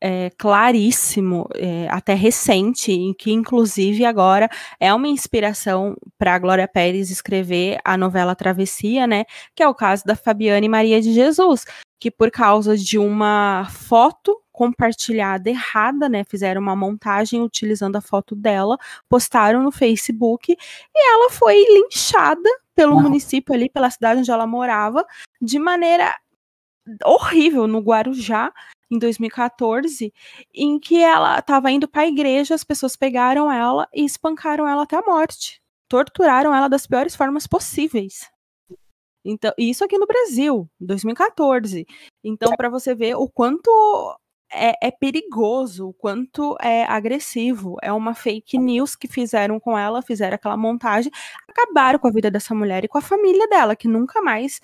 é, 0.01 0.31
claríssimo, 0.39 1.49
é, 1.55 1.87
até 1.91 2.15
recente, 2.15 2.91
em 2.91 3.13
que 3.13 3.31
inclusive 3.31 4.05
agora 4.05 4.49
é 4.79 4.93
uma 4.93 5.09
inspiração 5.09 5.97
para 6.19 6.35
a 6.35 6.39
Glória 6.39 6.67
Pérez 6.67 7.11
escrever 7.11 7.79
a 7.85 7.97
novela 7.97 8.35
Travessia, 8.35 9.07
né? 9.07 9.25
Que 9.55 9.63
é 9.63 9.69
o 9.69 9.75
caso 9.75 10.05
da 10.05 10.17
Fabiane 10.17 10.69
Maria 10.69 11.01
de 11.01 11.13
Jesus, 11.13 11.65
que 11.99 12.11
por 12.11 12.31
causa 12.31 12.77
de 12.77 12.99
uma 12.99 13.69
foto 13.71 14.41
compartilhada 14.51 15.51
errada, 15.51 16.09
né? 16.09 16.25
Fizeram 16.25 16.61
uma 16.61 16.77
montagem 16.77 17.43
utilizando 17.43 17.97
a 17.97 18.01
foto 18.01 18.35
dela, 18.35 18.79
postaram 19.09 19.63
no 19.63 19.71
Facebook 19.71 20.53
e 20.53 21.13
ela 21.15 21.31
foi 21.31 21.57
linchada 21.57 22.49
pelo 22.75 22.95
Não. 22.95 23.03
município 23.03 23.55
ali, 23.55 23.69
pela 23.69 23.91
cidade 23.91 24.21
onde 24.21 24.31
ela 24.31 24.47
morava, 24.47 25.05
de 25.41 25.59
maneira 25.59 26.17
horrível 27.05 27.67
no 27.67 27.81
Guarujá 27.81 28.53
em 28.91 28.99
2014, 28.99 30.13
em 30.55 30.79
que 30.79 31.01
ela 31.01 31.39
estava 31.39 31.71
indo 31.71 31.89
para 31.89 32.03
a 32.03 32.09
igreja, 32.09 32.55
as 32.55 32.65
pessoas 32.65 32.97
pegaram 32.97 33.51
ela 33.51 33.89
e 33.95 34.05
espancaram 34.05 34.67
ela 34.67 34.83
até 34.83 34.97
a 34.97 35.03
morte. 35.03 35.61
Torturaram 35.89 36.55
ela 36.55 36.69
das 36.69 36.87
piores 36.87 37.15
formas 37.15 37.47
possíveis. 37.47 38.29
Então, 39.25 39.53
isso 39.59 39.85
aqui 39.85 39.99
no 39.99 40.07
Brasil, 40.07 40.69
2014. 40.81 41.87
Então, 42.25 42.53
para 42.57 42.71
você 42.71 42.95
ver 42.95 43.15
o 43.17 43.29
quanto 43.29 43.71
é, 44.53 44.89
é, 44.89 44.91
perigoso, 44.91 45.89
o 45.89 45.93
quanto 45.93 46.57
é 46.61 46.85
agressivo. 46.85 47.77
É 47.83 47.93
uma 47.93 48.15
fake 48.15 48.59
news 48.59 48.97
que 48.97 49.07
fizeram 49.07 49.61
com 49.61 49.79
ela, 49.79 50.03
fizeram 50.03 50.35
aquela 50.35 50.57
montagem, 50.57 51.13
acabaram 51.49 51.99
com 51.99 52.09
a 52.09 52.11
vida 52.11 52.31
dessa 52.31 52.55
mulher 52.55 52.85
e 52.85 52.89
com 52.89 52.99
a 52.99 53.03
família 53.03 53.47
dela, 53.49 53.77
que 53.77 53.89
nunca 53.89 54.21
mais. 54.21 54.61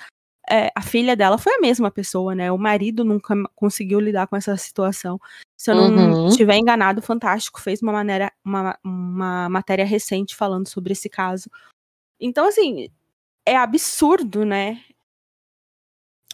É, 0.48 0.70
a 0.74 0.82
filha 0.82 1.16
dela 1.16 1.38
foi 1.38 1.54
a 1.54 1.60
mesma 1.60 1.90
pessoa, 1.90 2.34
né? 2.34 2.52
O 2.52 2.58
marido 2.58 3.04
nunca 3.04 3.34
conseguiu 3.54 3.98
lidar 3.98 4.26
com 4.26 4.36
essa 4.36 4.56
situação. 4.56 5.20
Se 5.56 5.70
eu 5.70 5.74
não 5.74 6.12
uhum. 6.12 6.28
estiver 6.28 6.56
enganado, 6.56 7.02
Fantástico 7.02 7.60
fez 7.60 7.82
uma, 7.82 7.92
maneira, 7.92 8.32
uma, 8.44 8.78
uma 8.84 9.48
matéria 9.48 9.84
recente 9.84 10.36
falando 10.36 10.68
sobre 10.68 10.92
esse 10.92 11.08
caso. 11.08 11.50
Então, 12.20 12.46
assim, 12.46 12.88
é 13.44 13.56
absurdo, 13.56 14.44
né? 14.44 14.80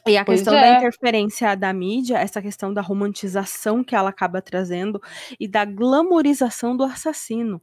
E 0.07 0.17
a 0.17 0.25
pois 0.25 0.41
questão 0.41 0.55
é. 0.55 0.61
da 0.61 0.79
interferência 0.79 1.55
da 1.55 1.73
mídia, 1.73 2.19
essa 2.19 2.43
questão 2.43 2.75
da 2.75 2.81
romantização 2.81 3.85
que 3.85 3.95
ela 3.95 4.11
acaba 4.11 4.43
trazendo 4.43 5.01
e 5.39 5.47
da 5.47 5.65
glamorização 5.65 6.77
do 6.77 6.83
assassino. 6.83 7.63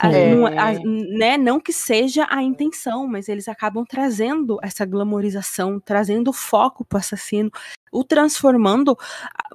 É. 0.00 0.32
Não, 0.32 0.46
a, 0.46 0.72
né, 0.84 1.36
não 1.36 1.58
que 1.58 1.72
seja 1.72 2.26
a 2.30 2.40
intenção, 2.42 3.08
mas 3.08 3.28
eles 3.28 3.48
acabam 3.48 3.84
trazendo 3.84 4.58
essa 4.62 4.84
glamorização, 4.84 5.80
trazendo 5.80 6.32
foco 6.32 6.84
para 6.84 6.98
o 6.98 7.00
assassino, 7.00 7.50
o 7.92 8.02
transformando 8.02 8.98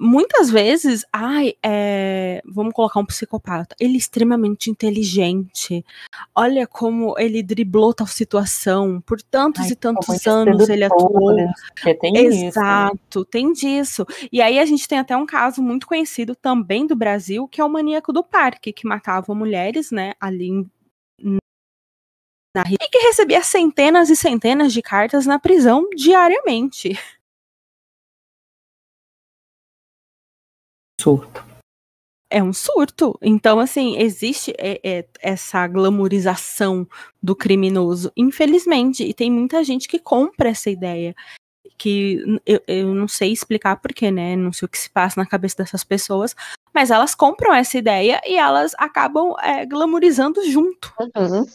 muitas 0.00 0.48
vezes, 0.48 1.04
ai, 1.12 1.54
é, 1.62 2.40
vamos 2.46 2.72
colocar 2.72 3.00
um 3.00 3.04
psicopata, 3.04 3.74
ele 3.80 3.94
é 3.94 3.96
extremamente 3.98 4.70
inteligente. 4.70 5.84
Olha 6.34 6.66
como 6.66 7.18
ele 7.18 7.42
driblou 7.42 7.92
tal 7.92 8.06
situação, 8.06 9.00
por 9.00 9.20
tantos 9.20 9.64
ai, 9.64 9.72
e 9.72 9.76
tantos 9.76 10.26
anos 10.26 10.68
ele 10.68 10.84
atuou. 10.84 11.36
Tem 12.00 12.16
Exato, 12.16 13.20
isso, 13.20 13.24
tem 13.24 13.52
disso. 13.52 14.06
E 14.30 14.40
aí 14.40 14.58
a 14.58 14.64
gente 14.64 14.86
tem 14.86 15.00
até 15.00 15.16
um 15.16 15.26
caso 15.26 15.60
muito 15.60 15.86
conhecido 15.86 16.36
também 16.36 16.86
do 16.86 16.94
Brasil, 16.94 17.48
que 17.48 17.60
é 17.60 17.64
o 17.64 17.68
maníaco 17.68 18.12
do 18.12 18.22
parque, 18.22 18.72
que 18.72 18.86
matava 18.86 19.34
mulheres, 19.34 19.90
né, 19.90 20.12
ali 20.20 20.48
em 20.48 20.70
na 22.54 22.64
e 22.70 22.78
que 22.78 22.98
recebia 22.98 23.42
centenas 23.42 24.08
e 24.10 24.16
centenas 24.16 24.72
de 24.72 24.80
cartas 24.80 25.26
na 25.26 25.38
prisão 25.38 25.88
diariamente. 25.94 26.98
surto. 31.00 31.48
É 32.30 32.42
um 32.42 32.52
surto. 32.52 33.18
Então, 33.22 33.58
assim, 33.58 33.98
existe 33.98 34.52
é, 34.58 34.78
é, 34.84 35.04
essa 35.20 35.66
glamorização 35.66 36.86
do 37.22 37.34
criminoso, 37.34 38.12
infelizmente. 38.14 39.02
E 39.02 39.14
tem 39.14 39.30
muita 39.30 39.64
gente 39.64 39.88
que 39.88 39.98
compra 39.98 40.50
essa 40.50 40.68
ideia. 40.68 41.14
Que 41.78 42.40
eu, 42.44 42.60
eu 42.66 42.94
não 42.94 43.08
sei 43.08 43.32
explicar 43.32 43.76
porquê, 43.76 44.10
né? 44.10 44.36
Não 44.36 44.52
sei 44.52 44.66
o 44.66 44.68
que 44.68 44.76
se 44.76 44.90
passa 44.90 45.18
na 45.18 45.26
cabeça 45.26 45.56
dessas 45.58 45.84
pessoas. 45.84 46.34
Mas 46.74 46.90
elas 46.90 47.14
compram 47.14 47.54
essa 47.54 47.78
ideia 47.78 48.20
e 48.26 48.36
elas 48.36 48.74
acabam 48.76 49.34
é, 49.40 49.64
glamorizando 49.64 50.44
junto. 50.50 50.92
Uhum. 51.16 51.46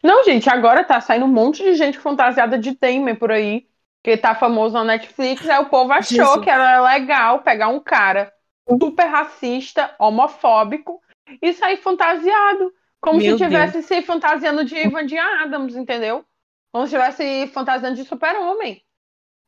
Não, 0.00 0.24
gente, 0.24 0.48
agora 0.48 0.84
tá 0.84 1.00
saindo 1.00 1.24
um 1.24 1.32
monte 1.32 1.62
de 1.62 1.74
gente 1.74 1.98
fantasiada 1.98 2.56
de 2.56 2.74
Temer 2.74 3.18
por 3.18 3.32
aí. 3.32 3.66
Que 4.04 4.16
tá 4.16 4.34
famoso 4.34 4.74
na 4.74 4.84
Netflix. 4.84 5.48
Aí 5.48 5.58
o 5.60 5.68
povo 5.68 5.92
achou 5.92 6.16
Jesus. 6.16 6.44
que 6.44 6.50
era 6.50 6.80
legal 6.82 7.40
pegar 7.40 7.68
um 7.68 7.80
cara 7.80 8.32
super 8.80 9.06
racista, 9.06 9.94
homofóbico 9.98 11.00
e 11.40 11.52
sair 11.52 11.76
fantasiado. 11.76 12.72
Como 13.00 13.18
Meu 13.18 13.36
se 13.36 13.44
tivesse 13.44 13.82
se 13.82 14.02
fantasiando 14.02 14.64
de 14.64 14.76
Ivan 14.76 15.06
de 15.06 15.18
Adams, 15.18 15.74
entendeu? 15.74 16.24
Como 16.72 16.86
se 16.86 16.94
estivesse 16.94 17.46
fantasiando 17.52 17.96
de 17.96 18.04
super-homem. 18.04 18.82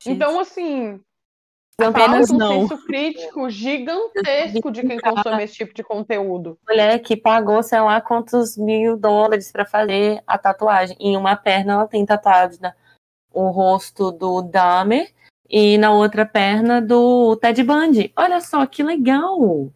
Então, 0.07 0.41
assim, 0.41 1.01
Apenas 1.79 2.31
um 2.31 2.37
não. 2.37 2.69
senso 2.69 2.87
crítico 2.87 3.51
gigantesco 3.51 4.71
de 4.71 4.87
quem 4.87 5.01
consome 5.01 5.43
esse 5.43 5.55
tipo 5.55 5.75
de 5.75 5.83
conteúdo. 5.83 6.57
Mulher 6.69 7.01
que 7.01 7.17
pagou, 7.17 7.63
sei 7.63 7.81
lá, 7.81 8.01
quantos 8.01 8.57
mil 8.57 8.97
dólares 8.97 9.51
para 9.51 9.67
fazer 9.67 10.23
a 10.27 10.39
tatuagem. 10.39 10.97
Em 11.01 11.17
uma 11.17 11.35
perna 11.35 11.73
ela 11.73 11.89
tem 11.89 12.07
tatuado 12.07 12.57
né, 12.61 12.75
o 13.33 13.49
rosto 13.49 14.13
do 14.13 14.41
Dahmer 14.43 15.13
e 15.57 15.79
na 15.79 15.93
outra 15.93 16.27
perna 16.27 16.83
do 16.83 17.37
Ted 17.37 17.63
Bundy. 17.63 18.13
Olha 18.17 18.41
só 18.41 18.67
que 18.67 18.83
legal! 18.83 19.73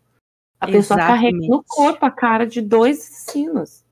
A 0.59 0.67
pessoa 0.67 0.99
carrega 0.99 1.39
no 1.47 1.63
corpo 1.63 2.05
a 2.05 2.11
cara 2.11 2.45
de 2.45 2.61
dois 2.61 2.99
assassinos. 2.99 3.87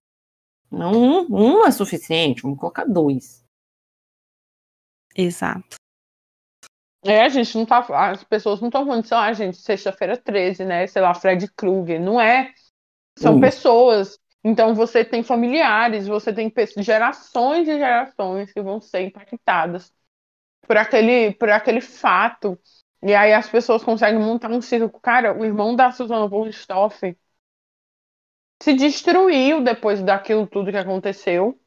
Não, 0.68 0.90
um, 0.90 1.26
um 1.30 1.64
é 1.64 1.70
suficiente, 1.70 2.42
vamos 2.42 2.58
colocar 2.58 2.84
dois. 2.86 3.44
Exato. 5.14 5.76
É, 7.04 7.22
a 7.22 7.28
gente 7.28 7.56
não 7.56 7.64
tá. 7.64 7.78
As 8.10 8.24
pessoas 8.24 8.60
não 8.60 8.66
estão 8.66 8.84
falando 8.84 9.04
assim, 9.04 9.14
ah, 9.14 9.32
gente, 9.32 9.56
sexta-feira 9.58 10.16
13, 10.16 10.64
né? 10.64 10.88
Sei 10.88 11.00
lá, 11.00 11.14
Fred 11.14 11.46
Krueger. 11.52 12.00
Não 12.00 12.20
é. 12.20 12.52
São 13.16 13.36
hum. 13.36 13.40
pessoas. 13.40 14.18
Então 14.42 14.74
você 14.74 15.04
tem 15.04 15.22
familiares, 15.22 16.08
você 16.08 16.32
tem 16.32 16.52
gerações 16.78 17.68
e 17.68 17.78
gerações 17.78 18.52
que 18.52 18.60
vão 18.60 18.80
ser 18.80 19.02
impactadas 19.02 19.94
por 20.66 20.76
aquele, 20.76 21.32
por 21.34 21.48
aquele 21.50 21.80
fato. 21.80 22.58
E 23.02 23.14
aí 23.14 23.32
as 23.32 23.48
pessoas 23.48 23.84
conseguem 23.84 24.20
montar 24.20 24.50
um 24.50 24.60
círculo. 24.60 25.00
Cara, 25.00 25.38
o 25.38 25.44
irmão 25.44 25.76
da 25.76 25.90
Susana 25.90 26.26
von 26.26 26.46
Stoff 26.48 27.16
se 28.62 28.74
destruiu 28.74 29.62
depois 29.62 30.02
daquilo 30.02 30.46
tudo 30.46 30.70
que 30.70 30.76
aconteceu. 30.76 31.58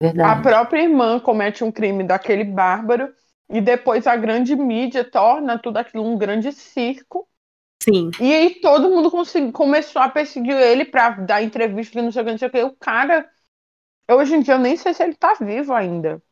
Verdade. 0.00 0.30
A 0.30 0.42
própria 0.42 0.82
irmã 0.82 1.18
comete 1.18 1.64
um 1.64 1.72
crime 1.72 2.04
daquele 2.04 2.44
bárbaro 2.44 3.12
e 3.50 3.60
depois 3.60 4.06
a 4.06 4.14
grande 4.14 4.54
mídia 4.54 5.04
torna 5.04 5.58
tudo 5.58 5.78
aquilo 5.78 6.04
um 6.04 6.16
grande 6.16 6.52
circo. 6.52 7.28
Sim. 7.82 8.10
E 8.20 8.32
aí 8.34 8.60
todo 8.60 8.90
mundo 8.90 9.10
consegui, 9.10 9.50
começou 9.50 10.02
a 10.02 10.08
perseguir 10.08 10.54
ele 10.54 10.84
para 10.84 11.10
dar 11.10 11.42
entrevista, 11.42 12.00
não 12.02 12.12
sei 12.12 12.22
o 12.22 12.24
que, 12.24 12.30
não 12.30 12.38
sei 12.38 12.48
o 12.48 12.50
que. 12.50 12.62
O 12.62 12.76
cara, 12.76 13.28
hoje 14.10 14.34
em 14.34 14.42
dia 14.42 14.54
eu 14.54 14.58
nem 14.58 14.76
sei 14.76 14.92
se 14.92 15.02
ele 15.02 15.14
tá 15.14 15.34
vivo 15.40 15.72
ainda. 15.72 16.22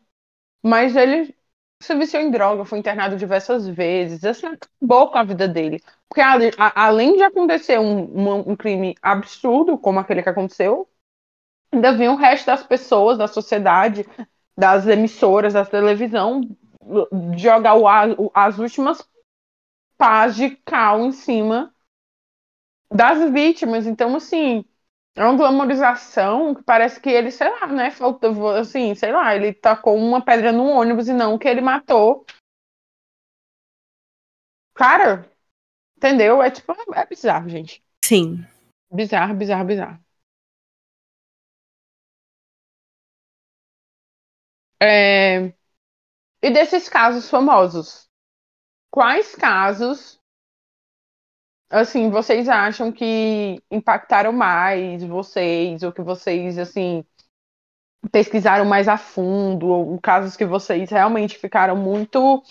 Mas 0.63 0.95
ele 0.95 1.35
se 1.81 1.95
viciou 1.95 2.23
em 2.23 2.31
droga, 2.31 2.65
foi 2.65 2.79
internado 2.79 3.17
diversas 3.17 3.69
vezes, 3.69 4.25
assim, 4.25 4.47
acabou 4.47 5.11
com 5.11 5.19
a 5.19 5.25
vida 5.25 5.47
dele. 5.47 5.83
Porque 6.09 6.21
a, 6.21 6.35
a, 6.59 6.87
além 6.87 7.17
de 7.17 7.23
acontecer 7.23 7.79
um, 7.79 8.51
um, 8.51 8.57
crime 8.57 8.95
absurdo, 9.03 9.79
como 9.79 9.99
aquele 9.99 10.23
que 10.23 10.29
aconteceu, 10.29 10.89
ainda 11.73 11.93
vinha 11.93 12.13
o 12.13 12.17
resto 12.17 12.47
das 12.47 12.63
pessoas, 12.63 13.19
da 13.19 13.29
sociedade, 13.29 14.07
das 14.57 14.87
emissoras, 14.87 15.53
da 15.53 15.65
televisão, 15.65 16.41
jogar 17.37 17.75
o, 17.75 18.27
o, 18.27 18.31
as 18.35 18.59
últimas 18.59 19.07
pás 19.99 20.37
de 20.37 20.51
cal 20.65 21.01
em 21.01 21.13
cima 21.13 21.75
das 22.91 23.31
vítimas. 23.31 23.87
Então, 23.87 24.17
assim, 24.17 24.65
é 25.17 25.25
uma 25.25 25.37
glamorização 25.37 26.55
que 26.55 26.63
parece 26.63 27.01
que 27.01 27.09
ele, 27.09 27.31
sei 27.31 27.49
lá, 27.49 27.67
né? 27.69 27.91
Falta, 27.91 28.29
assim, 28.61 28.95
sei 28.95 29.13
lá, 29.13 29.35
ele 29.35 29.53
tacou 29.53 29.97
uma 29.97 30.23
pedra 30.23 30.53
no 30.53 30.65
ônibus 30.67 31.09
e 31.09 31.13
não 31.15 31.39
que 31.39 31.49
ele 31.49 31.61
matou. 31.63 32.25
Cara, 34.75 35.31
entendeu? 35.97 36.43
É 36.43 36.51
tipo, 36.51 36.73
é 36.95 37.07
bizarro, 37.07 37.49
gente. 37.49 37.83
Sim. 38.05 38.45
Bizarro, 38.93 39.35
bizarro, 39.35 39.65
bizarro. 39.67 40.05
É... 44.81 45.53
E 46.43 46.51
desses 46.51 46.89
casos 46.89 47.29
famosos, 47.31 48.09
quais 48.91 49.35
casos 49.35 50.21
assim, 51.71 52.11
vocês 52.11 52.49
acham 52.49 52.93
que 52.93 53.63
impactaram 53.71 54.33
mais 54.33 55.03
vocês, 55.03 55.83
ou 55.83 55.93
que 55.93 56.03
vocês, 56.03 56.59
assim, 56.59 57.05
pesquisaram 58.11 58.65
mais 58.65 58.89
a 58.89 58.97
fundo, 58.97 59.69
ou 59.69 60.01
casos 60.01 60.37
que 60.37 60.45
vocês 60.45 60.91
realmente 60.91 61.39
ficaram 61.39 61.77
muito 61.77 62.43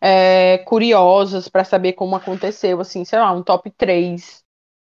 é, 0.00 0.58
curiosos 0.58 1.48
para 1.48 1.64
saber 1.64 1.94
como 1.94 2.16
aconteceu, 2.16 2.80
assim, 2.80 3.04
sei 3.04 3.18
lá, 3.18 3.32
um 3.32 3.42
top 3.42 3.70
3 3.70 4.44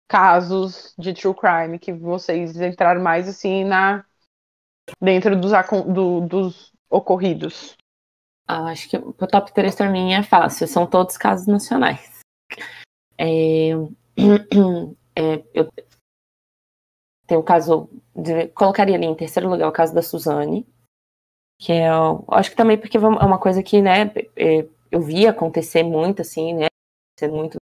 casos 0.07 0.93
de 0.97 1.13
true 1.13 1.35
crime 1.35 1.77
que 1.77 1.93
vocês 1.93 2.59
entraram 2.59 3.01
mais, 3.01 3.27
assim, 3.27 3.63
na 3.63 4.05
dentro 4.99 5.39
dos, 5.39 5.51
do, 5.93 6.21
dos 6.21 6.73
ocorridos? 6.89 7.77
Ah, 8.47 8.71
acho 8.71 8.89
que 8.89 8.97
o 8.97 9.13
top 9.13 9.53
3 9.53 9.75
para 9.75 9.89
mim 9.89 10.13
é 10.13 10.23
fácil, 10.23 10.67
são 10.67 10.87
todos 10.87 11.17
casos 11.17 11.45
nacionais. 11.45 12.19
É, 13.19 13.71
é, 15.15 15.43
eu 15.53 15.69
tenho 17.27 17.41
o 17.41 17.43
caso, 17.43 17.89
de, 18.15 18.47
colocaria 18.47 18.95
ali 18.95 19.05
em 19.05 19.15
terceiro 19.15 19.49
lugar 19.49 19.67
o 19.67 19.73
caso 19.73 19.93
da 19.93 20.01
Suzane, 20.01 20.65
que 21.59 21.73
é, 21.73 21.89
acho 22.29 22.49
que 22.49 22.55
também 22.55 22.77
porque 22.77 22.97
é 22.97 22.99
uma 23.01 23.37
coisa 23.37 23.61
que, 23.61 23.81
né, 23.81 24.11
é, 24.37 24.65
eu 24.89 25.01
vi 25.01 25.27
acontecer 25.27 25.83
muito, 25.83 26.21
assim, 26.21 26.53
né, 26.53 26.67
ser 27.19 27.29
muito 27.29 27.57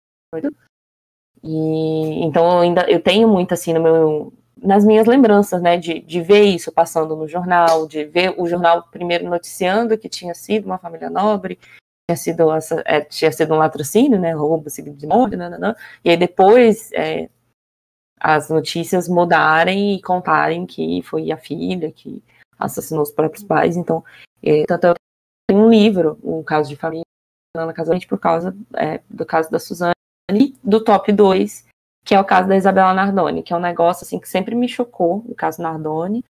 e 1.42 2.24
então 2.24 2.44
eu 2.44 2.58
ainda 2.58 2.90
eu 2.90 3.00
tenho 3.00 3.28
muito 3.28 3.54
assim 3.54 3.72
no 3.72 3.80
meu 3.80 4.32
nas 4.56 4.84
minhas 4.84 5.06
lembranças, 5.06 5.62
né, 5.62 5.76
de, 5.76 6.00
de 6.00 6.20
ver 6.20 6.42
isso 6.44 6.72
passando 6.72 7.14
no 7.14 7.28
jornal, 7.28 7.86
de 7.86 8.04
ver 8.04 8.34
o 8.38 8.46
jornal 8.46 8.82
primeiro 8.90 9.28
noticiando 9.28 9.96
que 9.98 10.08
tinha 10.08 10.34
sido 10.34 10.66
uma 10.66 10.78
família 10.78 11.10
nobre, 11.10 11.58
tinha 12.08 12.16
sido, 12.16 12.48
é, 12.84 13.00
tinha 13.00 13.32
sido 13.32 13.52
um 13.52 13.58
latrocínio, 13.58 14.18
né, 14.20 14.32
roubo 14.32 14.70
seguido 14.70 14.96
de 14.96 15.06
morte, 15.06 15.36
nananã, 15.36 15.74
e 16.04 16.10
aí 16.10 16.16
depois 16.16 16.92
é, 16.92 17.28
as 18.20 18.48
notícias 18.48 19.08
mudarem 19.08 19.96
e 19.96 20.02
contarem 20.02 20.66
que 20.66 21.02
foi 21.02 21.32
a 21.32 21.36
filha 21.36 21.90
que 21.90 22.22
assassinou 22.58 23.02
os 23.02 23.10
próprios 23.10 23.42
pais, 23.42 23.76
então, 23.76 24.04
é, 24.42 24.64
tanto 24.66 24.86
eu 24.86 24.94
tenho 25.50 25.62
um 25.62 25.68
livro, 25.68 26.18
um 26.22 26.42
caso 26.44 26.68
de 26.68 26.76
família, 26.76 27.04
casamento 27.74 28.06
por 28.06 28.18
causa 28.18 28.56
é, 28.74 29.00
do 29.10 29.26
caso 29.26 29.50
da 29.50 29.58
Suzane, 29.58 29.94
do 30.62 30.82
top 30.84 31.10
2, 31.12 31.66
que 32.04 32.14
é 32.14 32.20
o 32.20 32.24
caso 32.24 32.48
da 32.48 32.56
Isabela 32.56 32.94
Nardoni, 32.94 33.42
que 33.42 33.52
é 33.52 33.56
um 33.56 33.60
negócio 33.60 34.04
assim 34.04 34.20
que 34.20 34.28
sempre 34.28 34.54
me 34.54 34.68
chocou, 34.68 35.24
o 35.26 35.34
caso 35.34 35.60
Nardoni, 35.60 36.22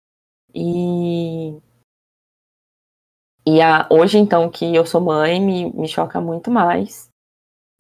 e 0.55 1.59
e 3.47 3.61
a, 3.61 3.87
hoje, 3.89 4.19
então, 4.19 4.51
que 4.51 4.75
eu 4.75 4.85
sou 4.85 5.01
mãe, 5.01 5.41
me, 5.41 5.73
me 5.73 5.87
choca 5.87 6.21
muito 6.21 6.51
mais. 6.51 7.09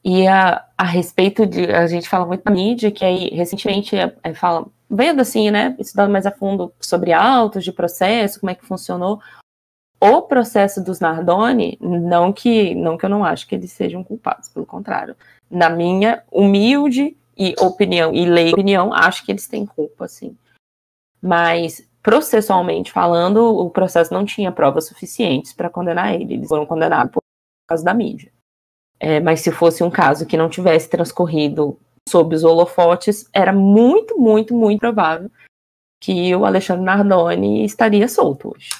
E 0.05 0.25
a, 0.29 0.65
a 0.79 0.85
respeito 0.85 1.45
de. 1.45 1.65
A 1.73 1.89
gente 1.89 2.09
fala 2.09 2.25
muito 2.25 2.45
na 2.45 2.53
mídia, 2.53 2.93
que 2.93 3.05
aí, 3.05 3.31
recentemente, 3.31 3.97
é, 3.97 4.15
é, 4.23 4.33
fala, 4.33 4.65
vendo 4.89 5.21
assim, 5.21 5.51
né, 5.51 5.75
estudando 5.81 6.13
mais 6.13 6.25
a 6.25 6.31
fundo 6.31 6.73
sobre 6.79 7.13
autos 7.13 7.65
de 7.65 7.73
processo, 7.73 8.39
como 8.39 8.51
é 8.51 8.55
que 8.55 8.65
funcionou. 8.65 9.21
o 10.01 10.23
processo 10.23 10.81
dos 10.85 11.01
Nardoni, 11.01 11.77
não 11.81 12.33
que, 12.33 12.73
não 12.77 12.97
que 12.97 13.05
eu 13.05 13.11
não 13.11 13.25
acho 13.25 13.49
que 13.49 13.57
eles 13.57 13.73
sejam 13.73 14.05
culpados, 14.05 14.49
pelo 14.49 14.65
contrário. 14.67 15.17
Na 15.51 15.69
minha 15.69 16.23
humilde 16.31 17.17
e 17.37 17.57
opinião, 17.59 18.15
e 18.15 18.25
lei 18.25 18.53
opinião, 18.53 18.93
acho 18.95 19.25
que 19.25 19.33
eles 19.33 19.49
têm 19.49 19.67
culpa, 19.67 20.07
sim. 20.07 20.37
Mas, 21.21 21.85
processualmente 22.07 22.93
falando, 22.93 23.39
o 23.39 23.69
processo 23.69 24.15
não 24.15 24.25
tinha 24.25 24.53
provas 24.53 24.87
suficientes 24.87 25.53
para 25.53 25.69
condenar 25.69 26.15
ele. 26.15 26.35
Eles 26.35 26.49
foram 26.49 26.65
condenados 26.65 27.11
por 27.11 27.21
causa 27.69 27.85
da 27.85 27.93
mídia. 27.93 28.33
É, 29.01 29.19
mas 29.19 29.41
se 29.41 29.51
fosse 29.51 29.83
um 29.83 29.91
caso 29.91 30.25
que 30.25 30.37
não 30.37 30.49
tivesse 30.49 30.89
transcorrido 30.89 31.77
sob 32.09 32.37
os 32.37 32.45
holofotes, 32.45 33.29
era 33.33 33.53
muito, 33.53 34.17
muito, 34.17 34.55
muito 34.55 34.79
provável 34.79 35.29
que 36.01 36.33
o 36.37 36.47
Alexandre 36.47 36.85
Nardoni 36.85 37.65
estaria 37.65 38.07
solto 38.07 38.55
hoje. 38.55 38.71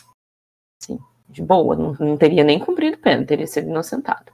Sim, 0.81 1.01
de 1.29 1.43
boa, 1.43 1.75
não, 1.75 1.97
não 1.99 2.17
teria 2.17 2.45
nem 2.45 2.61
cumprido 2.61 2.97
pena, 2.99 3.27
teria 3.27 3.49
sido 3.49 3.69
inocentado. 3.69 4.31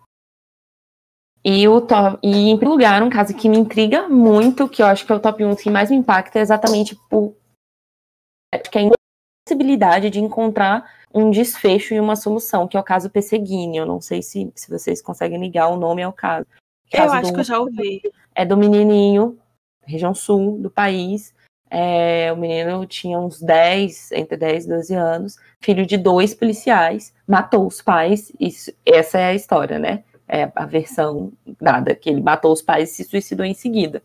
E, 1.42 1.66
o 1.66 1.80
top, 1.80 2.18
e 2.22 2.50
em 2.50 2.58
primeiro 2.58 2.72
lugar, 2.72 3.02
um 3.02 3.08
caso 3.08 3.34
que 3.34 3.48
me 3.48 3.56
intriga 3.56 4.06
muito, 4.06 4.68
que 4.68 4.82
eu 4.82 4.86
acho 4.86 5.06
que 5.06 5.12
é 5.12 5.14
o 5.14 5.20
top 5.20 5.42
1 5.42 5.56
que 5.56 5.70
mais 5.70 5.90
me 5.90 5.96
impacta, 5.96 6.38
é 6.38 6.42
exatamente 6.42 6.94
por 7.08 7.34
que 8.58 8.78
é 8.78 8.82
a 8.82 8.84
impossibilidade 8.84 10.10
de 10.10 10.20
encontrar 10.20 10.90
um 11.14 11.30
desfecho 11.30 11.94
e 11.94 12.00
uma 12.00 12.16
solução, 12.16 12.66
que 12.66 12.76
é 12.76 12.80
o 12.80 12.84
caso 12.84 13.10
Pesseguini. 13.10 13.76
Eu 13.76 13.86
não 13.86 14.00
sei 14.00 14.22
se, 14.22 14.50
se 14.54 14.70
vocês 14.70 15.02
conseguem 15.02 15.38
ligar 15.38 15.68
o 15.68 15.76
nome 15.76 16.02
ao 16.02 16.12
caso. 16.12 16.46
caso 16.90 17.06
eu 17.06 17.12
acho 17.12 17.30
do, 17.30 17.34
que 17.34 17.40
eu 17.40 17.44
já 17.44 17.58
ouvi. 17.58 18.02
É 18.34 18.44
do 18.44 18.56
menininho, 18.56 19.38
região 19.84 20.14
sul 20.14 20.58
do 20.58 20.70
país. 20.70 21.34
É, 21.70 22.30
o 22.32 22.36
menino 22.36 22.84
tinha 22.84 23.18
uns 23.18 23.40
10, 23.40 24.12
entre 24.12 24.36
10 24.36 24.66
e 24.66 24.68
12 24.68 24.94
anos, 24.94 25.36
filho 25.58 25.86
de 25.86 25.96
dois 25.96 26.34
policiais, 26.34 27.14
matou 27.26 27.66
os 27.66 27.80
pais. 27.80 28.30
Isso, 28.38 28.70
essa 28.84 29.18
é 29.18 29.26
a 29.26 29.34
história, 29.34 29.78
né? 29.78 30.04
É 30.28 30.50
a 30.54 30.66
versão 30.66 31.32
dada, 31.60 31.94
que 31.94 32.10
ele 32.10 32.20
matou 32.20 32.52
os 32.52 32.60
pais 32.60 32.90
e 32.90 32.94
se 32.94 33.04
suicidou 33.04 33.44
em 33.44 33.54
seguida 33.54 34.02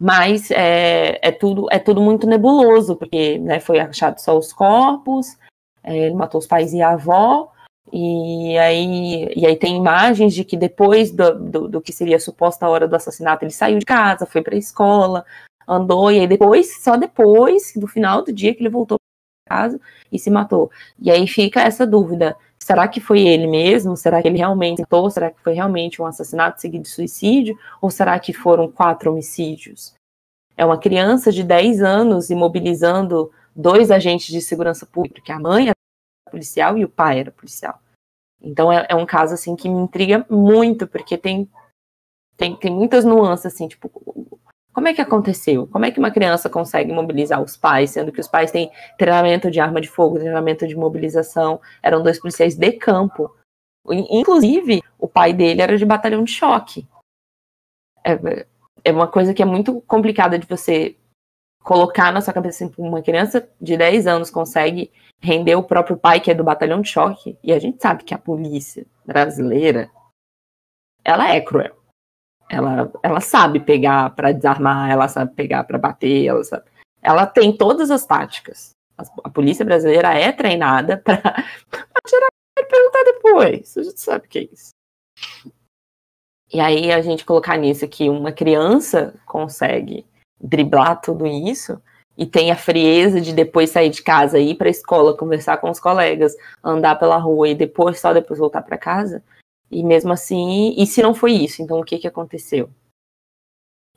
mas 0.00 0.50
é, 0.50 1.18
é, 1.20 1.30
tudo, 1.30 1.66
é 1.70 1.78
tudo 1.78 2.00
muito 2.00 2.26
nebuloso, 2.26 2.96
porque 2.96 3.36
né, 3.38 3.60
foi 3.60 3.78
achado 3.78 4.18
só 4.18 4.38
os 4.38 4.50
corpos, 4.50 5.36
é, 5.84 6.06
ele 6.06 6.14
matou 6.14 6.38
os 6.38 6.46
pais 6.46 6.72
e 6.72 6.80
a 6.80 6.92
avó, 6.92 7.52
e 7.92 8.56
aí, 8.56 9.30
e 9.36 9.46
aí 9.46 9.56
tem 9.56 9.76
imagens 9.76 10.32
de 10.32 10.42
que 10.42 10.56
depois 10.56 11.10
do, 11.10 11.38
do, 11.38 11.68
do 11.68 11.80
que 11.82 11.92
seria 11.92 12.16
a 12.16 12.20
suposta 12.20 12.66
hora 12.66 12.88
do 12.88 12.96
assassinato, 12.96 13.44
ele 13.44 13.52
saiu 13.52 13.78
de 13.78 13.84
casa, 13.84 14.24
foi 14.24 14.40
para 14.40 14.54
a 14.54 14.58
escola, 14.58 15.22
andou, 15.68 16.10
e 16.10 16.20
aí 16.20 16.26
depois, 16.26 16.82
só 16.82 16.96
depois, 16.96 17.74
do 17.76 17.86
final 17.86 18.22
do 18.24 18.32
dia, 18.32 18.54
que 18.54 18.62
ele 18.62 18.70
voltou 18.70 18.96
para 19.46 19.58
casa 19.58 19.80
e 20.10 20.18
se 20.18 20.30
matou. 20.30 20.70
E 20.98 21.10
aí 21.10 21.26
fica 21.26 21.60
essa 21.60 21.86
dúvida, 21.86 22.34
será 22.62 22.86
que 22.86 23.00
foi 23.00 23.20
ele 23.20 23.46
mesmo? 23.46 23.96
Será 23.96 24.20
que 24.20 24.28
ele 24.28 24.38
realmente 24.38 24.80
matou? 24.80 25.10
Será 25.10 25.30
que 25.30 25.40
foi 25.40 25.54
realmente 25.54 26.00
um 26.00 26.06
assassinato 26.06 26.60
seguido 26.60 26.84
de 26.84 26.90
suicídio? 26.90 27.58
Ou 27.80 27.90
será 27.90 28.18
que 28.18 28.32
foram 28.32 28.70
quatro 28.70 29.10
homicídios? 29.10 29.94
É 30.56 30.64
uma 30.64 30.78
criança 30.78 31.32
de 31.32 31.42
10 31.42 31.82
anos 31.82 32.30
imobilizando 32.30 33.32
dois 33.56 33.90
agentes 33.90 34.26
de 34.26 34.40
segurança 34.40 34.86
pública, 34.86 35.22
que 35.22 35.32
a 35.32 35.38
mãe 35.38 35.66
era 35.68 35.74
policial 36.30 36.78
e 36.78 36.84
o 36.84 36.88
pai 36.88 37.20
era 37.20 37.30
policial. 37.30 37.80
Então 38.40 38.72
é, 38.72 38.86
é 38.88 38.94
um 38.94 39.06
caso 39.06 39.34
assim 39.34 39.56
que 39.56 39.68
me 39.68 39.80
intriga 39.80 40.24
muito, 40.30 40.86
porque 40.86 41.18
tem, 41.18 41.50
tem, 42.36 42.56
tem 42.56 42.70
muitas 42.70 43.04
nuances 43.04 43.46
assim, 43.46 43.68
tipo, 43.68 43.90
como 44.72 44.88
é 44.88 44.94
que 44.94 45.00
aconteceu? 45.00 45.66
Como 45.66 45.84
é 45.84 45.90
que 45.90 45.98
uma 45.98 46.10
criança 46.10 46.48
consegue 46.48 46.92
mobilizar 46.92 47.42
os 47.42 47.56
pais, 47.56 47.90
sendo 47.90 48.12
que 48.12 48.20
os 48.20 48.28
pais 48.28 48.50
têm 48.50 48.70
treinamento 48.96 49.50
de 49.50 49.60
arma 49.60 49.80
de 49.80 49.88
fogo, 49.88 50.18
treinamento 50.18 50.66
de 50.66 50.76
mobilização, 50.76 51.60
eram 51.82 52.02
dois 52.02 52.20
policiais 52.20 52.56
de 52.56 52.72
campo. 52.72 53.34
Inclusive, 53.88 54.82
o 54.98 55.08
pai 55.08 55.32
dele 55.32 55.60
era 55.60 55.76
de 55.76 55.84
batalhão 55.84 56.22
de 56.22 56.30
choque. 56.30 56.86
É, 58.04 58.46
é 58.84 58.92
uma 58.92 59.08
coisa 59.08 59.34
que 59.34 59.42
é 59.42 59.46
muito 59.46 59.80
complicada 59.82 60.38
de 60.38 60.46
você 60.46 60.96
colocar 61.62 62.12
na 62.12 62.20
sua 62.20 62.32
cabeça 62.32 62.64
assim, 62.64 62.74
uma 62.78 63.02
criança 63.02 63.48
de 63.60 63.76
10 63.76 64.06
anos 64.06 64.30
consegue 64.30 64.90
render 65.20 65.54
o 65.54 65.62
próprio 65.62 65.96
pai, 65.96 66.20
que 66.20 66.30
é 66.30 66.34
do 66.34 66.44
batalhão 66.44 66.80
de 66.80 66.88
choque, 66.88 67.36
e 67.42 67.52
a 67.52 67.58
gente 67.58 67.82
sabe 67.82 68.04
que 68.04 68.14
a 68.14 68.18
polícia 68.18 68.86
brasileira 69.04 69.90
ela 71.04 71.28
é 71.28 71.40
cruel. 71.40 71.79
Ela, 72.50 72.90
ela 73.02 73.20
sabe 73.20 73.60
pegar 73.60 74.10
para 74.10 74.32
desarmar, 74.32 74.90
ela 74.90 75.06
sabe 75.06 75.32
pegar 75.34 75.62
para 75.62 75.78
bater, 75.78 76.26
ela, 76.26 76.42
sabe, 76.42 76.64
ela 77.00 77.24
tem 77.24 77.56
todas 77.56 77.92
as 77.92 78.04
táticas. 78.04 78.70
A, 78.98 79.04
a 79.24 79.30
polícia 79.30 79.64
brasileira 79.64 80.12
é 80.12 80.32
treinada 80.32 80.98
para 80.98 81.16
tirar 82.06 82.28
e 82.58 82.64
perguntar 82.64 83.04
depois. 83.04 83.76
A 83.76 83.82
gente 83.84 84.00
sabe 84.00 84.26
o 84.26 84.28
que 84.28 84.38
é 84.40 84.48
isso. 84.52 84.70
E 86.52 86.58
aí 86.58 86.90
a 86.90 87.00
gente 87.00 87.24
colocar 87.24 87.56
nisso 87.56 87.86
que 87.86 88.08
uma 88.08 88.32
criança 88.32 89.14
consegue 89.24 90.04
driblar 90.42 91.00
tudo 91.00 91.24
isso 91.26 91.80
e 92.18 92.26
tem 92.26 92.50
a 92.50 92.56
frieza 92.56 93.20
de 93.20 93.32
depois 93.32 93.70
sair 93.70 93.90
de 93.90 94.02
casa, 94.02 94.40
ir 94.40 94.56
para 94.56 94.66
a 94.66 94.70
escola, 94.70 95.16
conversar 95.16 95.58
com 95.58 95.70
os 95.70 95.78
colegas, 95.78 96.34
andar 96.62 96.98
pela 96.98 97.16
rua 97.16 97.48
e 97.48 97.54
depois 97.54 98.00
só 98.00 98.12
depois 98.12 98.40
voltar 98.40 98.62
para 98.62 98.76
casa. 98.76 99.22
E 99.70 99.84
mesmo 99.84 100.12
assim, 100.12 100.74
e 100.76 100.86
se 100.86 101.00
não 101.00 101.14
foi 101.14 101.32
isso, 101.32 101.62
então 101.62 101.78
o 101.78 101.84
que 101.84 101.98
que 101.98 102.08
aconteceu? 102.08 102.68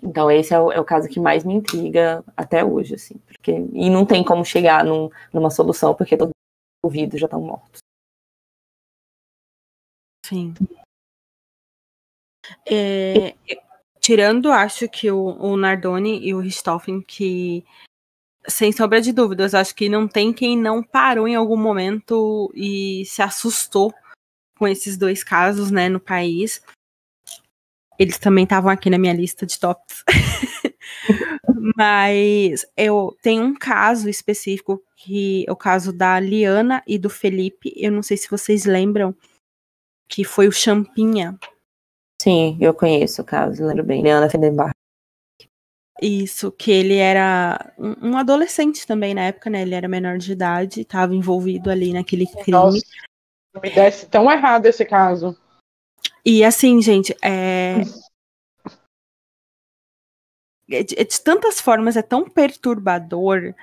Então 0.01 0.29
esse 0.29 0.53
é 0.53 0.59
o, 0.59 0.71
é 0.71 0.79
o 0.79 0.85
caso 0.85 1.07
que 1.07 1.19
mais 1.19 1.43
me 1.43 1.53
intriga 1.53 2.23
até 2.35 2.63
hoje, 2.63 2.95
assim, 2.95 3.17
porque 3.19 3.51
e 3.51 3.89
não 3.89 4.05
tem 4.05 4.23
como 4.23 4.45
chegar 4.45 4.83
num, 4.83 5.09
numa 5.31 5.49
solução 5.49 5.95
porque 5.95 6.17
todos 6.17 6.31
os 6.31 6.87
ouvidos 6.87 7.19
já 7.19 7.25
estão 7.25 7.41
mortos. 7.41 7.79
Sim. 10.25 10.53
É, 12.69 13.35
tirando, 13.99 14.51
acho 14.51 14.87
que 14.89 15.09
o, 15.09 15.37
o 15.39 15.55
Nardoni 15.55 16.19
e 16.25 16.33
o 16.33 16.39
Richthofen, 16.39 17.01
que 17.01 17.65
sem 18.47 18.71
sombra 18.71 19.01
de 19.01 19.13
dúvidas, 19.13 19.53
acho 19.53 19.73
que 19.73 19.87
não 19.87 20.07
tem 20.07 20.33
quem 20.33 20.57
não 20.57 20.83
parou 20.83 21.27
em 21.27 21.35
algum 21.35 21.57
momento 21.57 22.51
e 22.53 23.05
se 23.05 23.21
assustou 23.21 23.93
com 24.57 24.67
esses 24.67 24.97
dois 24.97 25.23
casos, 25.23 25.71
né, 25.71 25.89
no 25.89 25.99
país. 25.99 26.61
Eles 27.97 28.17
também 28.17 28.43
estavam 28.43 28.71
aqui 28.71 28.89
na 28.89 28.97
minha 28.97 29.13
lista 29.13 29.45
de 29.45 29.59
tops. 29.59 30.03
Mas 31.75 32.65
eu 32.75 33.15
tenho 33.21 33.43
um 33.43 33.55
caso 33.55 34.09
específico 34.09 34.81
que 34.97 35.45
é 35.47 35.51
o 35.51 35.55
caso 35.55 35.91
da 35.93 36.19
Liana 36.19 36.83
e 36.87 36.97
do 36.97 37.09
Felipe. 37.09 37.73
Eu 37.75 37.91
não 37.91 38.01
sei 38.01 38.17
se 38.17 38.29
vocês 38.29 38.65
lembram 38.65 39.15
que 40.07 40.23
foi 40.23 40.47
o 40.47 40.51
Champinha. 40.51 41.37
Sim, 42.21 42.57
eu 42.61 42.73
conheço 42.73 43.21
o 43.21 43.25
caso, 43.25 43.65
lembro 43.65 43.83
bem. 43.83 44.01
Leandra 44.01 44.29
Fendenbach. 44.29 44.73
Isso, 46.01 46.51
que 46.51 46.71
ele 46.71 46.95
era 46.95 47.73
um 47.77 48.17
adolescente 48.17 48.85
também 48.85 49.13
na 49.13 49.25
época, 49.25 49.49
né? 49.49 49.61
Ele 49.61 49.75
era 49.75 49.87
menor 49.87 50.17
de 50.17 50.31
idade, 50.31 50.81
estava 50.81 51.15
envolvido 51.15 51.69
ali 51.69 51.93
naquele 51.93 52.25
crime. 52.25 52.51
Nossa, 52.51 52.81
me 53.61 53.69
desce 53.69 54.05
tão 54.07 54.31
errado 54.31 54.65
esse 54.65 54.85
caso. 54.85 55.37
E 56.25 56.43
assim, 56.43 56.81
gente, 56.81 57.15
é... 57.21 57.81
é 60.69 60.83
de, 60.83 60.99
é 60.99 61.03
de 61.03 61.21
tantas 61.21 61.59
formas, 61.59 61.97
é 61.97 62.01
tão 62.01 62.29
perturbador 62.29 63.53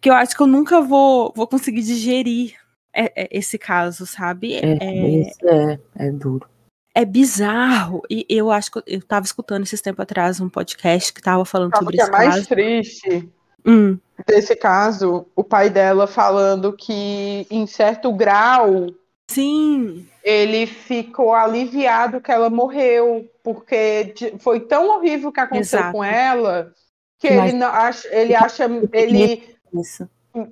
que 0.00 0.10
eu 0.10 0.14
acho 0.14 0.36
que 0.36 0.42
eu 0.42 0.46
nunca 0.46 0.80
vou, 0.80 1.32
vou 1.34 1.46
conseguir 1.46 1.82
digerir 1.82 2.56
é, 2.94 3.24
é, 3.24 3.28
esse 3.30 3.58
caso, 3.58 4.06
sabe? 4.06 4.54
É, 4.54 4.78
é, 4.80 5.20
é, 5.22 5.80
é 5.96 6.10
duro 6.10 6.48
é 6.94 7.04
bizarro. 7.04 8.02
E 8.08 8.26
eu 8.28 8.50
acho 8.50 8.70
que 8.70 8.82
eu 8.86 9.02
tava 9.02 9.24
escutando 9.24 9.64
esses 9.64 9.80
tempo 9.80 10.00
atrás 10.02 10.40
um 10.40 10.48
podcast 10.48 11.12
que 11.12 11.22
tava 11.22 11.44
falando 11.44 11.72
Sabe 11.72 11.84
sobre 11.84 11.96
que 11.96 12.02
é 12.02 12.10
mais 12.10 12.34
caso. 12.34 12.48
triste 12.48 13.28
hum. 13.66 13.98
Desse 14.26 14.56
caso, 14.56 15.26
o 15.34 15.44
pai 15.44 15.70
dela 15.70 16.06
falando 16.06 16.72
que 16.72 17.46
em 17.50 17.66
certo 17.66 18.12
grau 18.12 18.86
Sim. 19.32 20.06
Ele 20.22 20.66
ficou 20.66 21.34
aliviado 21.34 22.20
que 22.20 22.30
ela 22.30 22.50
morreu, 22.50 23.28
porque 23.42 24.14
foi 24.38 24.60
tão 24.60 24.96
horrível 24.96 25.30
o 25.30 25.32
que 25.32 25.40
aconteceu 25.40 25.78
Exato. 25.78 25.92
com 25.92 26.04
ela 26.04 26.72
que 27.18 27.30
Mas... 27.30 27.48
ele 27.50 27.58
não 27.58 27.68
acha, 27.68 28.08
ele 28.10 28.34
acha 28.34 28.64
ele 28.92 29.56
Isso. 29.72 30.08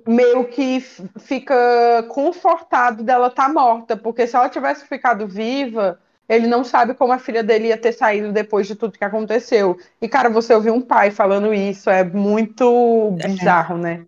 meio 0.07 0.45
que 0.45 0.79
fica 1.19 2.05
confortado 2.07 3.03
dela 3.03 3.27
estar 3.27 3.47
tá 3.47 3.53
morta, 3.53 3.97
porque 3.97 4.25
se 4.25 4.35
ela 4.35 4.49
tivesse 4.49 4.85
ficado 4.87 5.27
viva, 5.27 5.99
ele 6.31 6.47
não 6.47 6.63
sabe 6.63 6.93
como 6.95 7.11
a 7.11 7.19
filha 7.19 7.43
dele 7.43 7.67
ia 7.67 7.77
ter 7.77 7.91
saído 7.91 8.31
depois 8.31 8.65
de 8.65 8.75
tudo 8.75 8.97
que 8.97 9.03
aconteceu. 9.03 9.77
E, 10.01 10.07
cara, 10.07 10.29
você 10.29 10.53
ouvir 10.55 10.71
um 10.71 10.81
pai 10.81 11.11
falando 11.11 11.53
isso 11.53 11.89
é 11.89 12.03
muito 12.05 13.17
é. 13.19 13.27
bizarro, 13.27 13.77
né? 13.77 14.05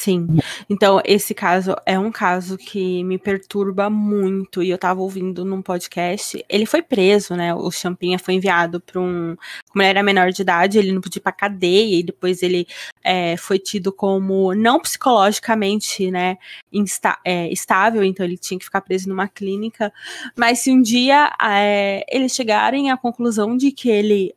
Sim. 0.00 0.26
Então, 0.70 0.98
esse 1.04 1.34
caso 1.34 1.76
é 1.84 1.98
um 1.98 2.10
caso 2.10 2.56
que 2.56 3.04
me 3.04 3.18
perturba 3.18 3.90
muito. 3.90 4.62
E 4.62 4.70
eu 4.70 4.78
tava 4.78 5.02
ouvindo 5.02 5.44
num 5.44 5.60
podcast. 5.60 6.42
Ele 6.48 6.64
foi 6.64 6.80
preso, 6.80 7.36
né? 7.36 7.54
O 7.54 7.70
Champinha 7.70 8.18
foi 8.18 8.32
enviado 8.32 8.80
para 8.80 8.98
um. 8.98 9.36
Como 9.68 9.82
ele 9.82 9.90
era 9.90 10.02
menor 10.02 10.32
de 10.32 10.40
idade, 10.40 10.78
ele 10.78 10.90
não 10.90 11.02
podia 11.02 11.20
ir 11.20 11.22
pra 11.22 11.32
cadeia. 11.32 11.98
E 11.98 12.02
depois 12.02 12.42
ele 12.42 12.66
é, 13.04 13.36
foi 13.36 13.58
tido 13.58 13.92
como 13.92 14.54
não 14.54 14.80
psicologicamente, 14.80 16.10
né? 16.10 16.38
Insta 16.72 17.18
é, 17.22 17.52
estável. 17.52 18.02
Então, 18.02 18.24
ele 18.24 18.38
tinha 18.38 18.58
que 18.58 18.64
ficar 18.64 18.80
preso 18.80 19.06
numa 19.06 19.28
clínica. 19.28 19.92
Mas 20.34 20.60
se 20.60 20.72
um 20.72 20.80
dia 20.80 21.30
é, 21.42 22.06
eles 22.08 22.34
chegarem 22.34 22.90
à 22.90 22.96
conclusão 22.96 23.54
de 23.54 23.70
que 23.70 23.90
ele 23.90 24.34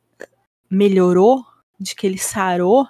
melhorou, 0.70 1.46
de 1.80 1.96
que 1.96 2.06
ele 2.06 2.18
sarou, 2.18 2.86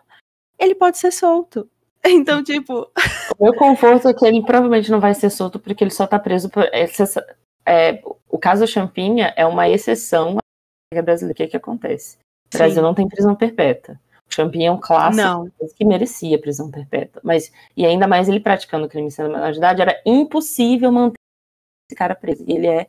ele 0.57 0.73
pode 0.73 0.97
ser 0.97 1.11
solto. 1.11 1.69
Então, 2.07 2.43
tipo. 2.43 2.91
O 3.39 3.43
meu 3.43 3.55
conforto 3.55 4.07
é 4.07 4.13
que 4.13 4.25
ele 4.25 4.43
provavelmente 4.43 4.91
não 4.91 4.99
vai 4.99 5.13
ser 5.13 5.29
solto 5.29 5.59
porque 5.59 5.83
ele 5.83 5.91
só 5.91 6.05
tá 6.05 6.19
preso 6.19 6.49
por. 6.49 6.63
É, 7.65 8.01
o 8.29 8.37
caso 8.37 8.67
Champinha 8.67 9.33
é 9.37 9.45
uma 9.45 9.69
exceção 9.69 10.37
à 10.93 11.01
brasileira. 11.01 11.33
O 11.33 11.35
que, 11.35 11.43
é 11.43 11.47
que 11.47 11.57
acontece? 11.57 12.17
O 12.53 12.57
Brasil 12.57 12.75
Sim. 12.75 12.81
não 12.81 12.93
tem 12.93 13.07
prisão 13.07 13.35
perpétua. 13.35 13.97
O 14.29 14.33
Champinha 14.33 14.69
é 14.69 14.71
um 14.71 14.79
clássico 14.79 15.27
não. 15.27 15.49
que 15.77 15.85
merecia 15.85 16.39
prisão 16.39 16.69
perpétua. 16.69 17.21
Mas, 17.23 17.51
e 17.75 17.85
ainda 17.85 18.07
mais 18.07 18.27
ele 18.27 18.39
praticando 18.39 18.89
crime 18.89 19.09
sendo 19.09 19.29
menor 19.31 19.51
de 19.51 19.57
idade, 19.57 19.81
era 19.81 20.01
impossível 20.05 20.91
manter 20.91 21.15
esse 21.89 21.97
cara 21.97 22.15
preso. 22.15 22.43
E 22.47 22.53
ele 22.53 22.67
é 22.67 22.87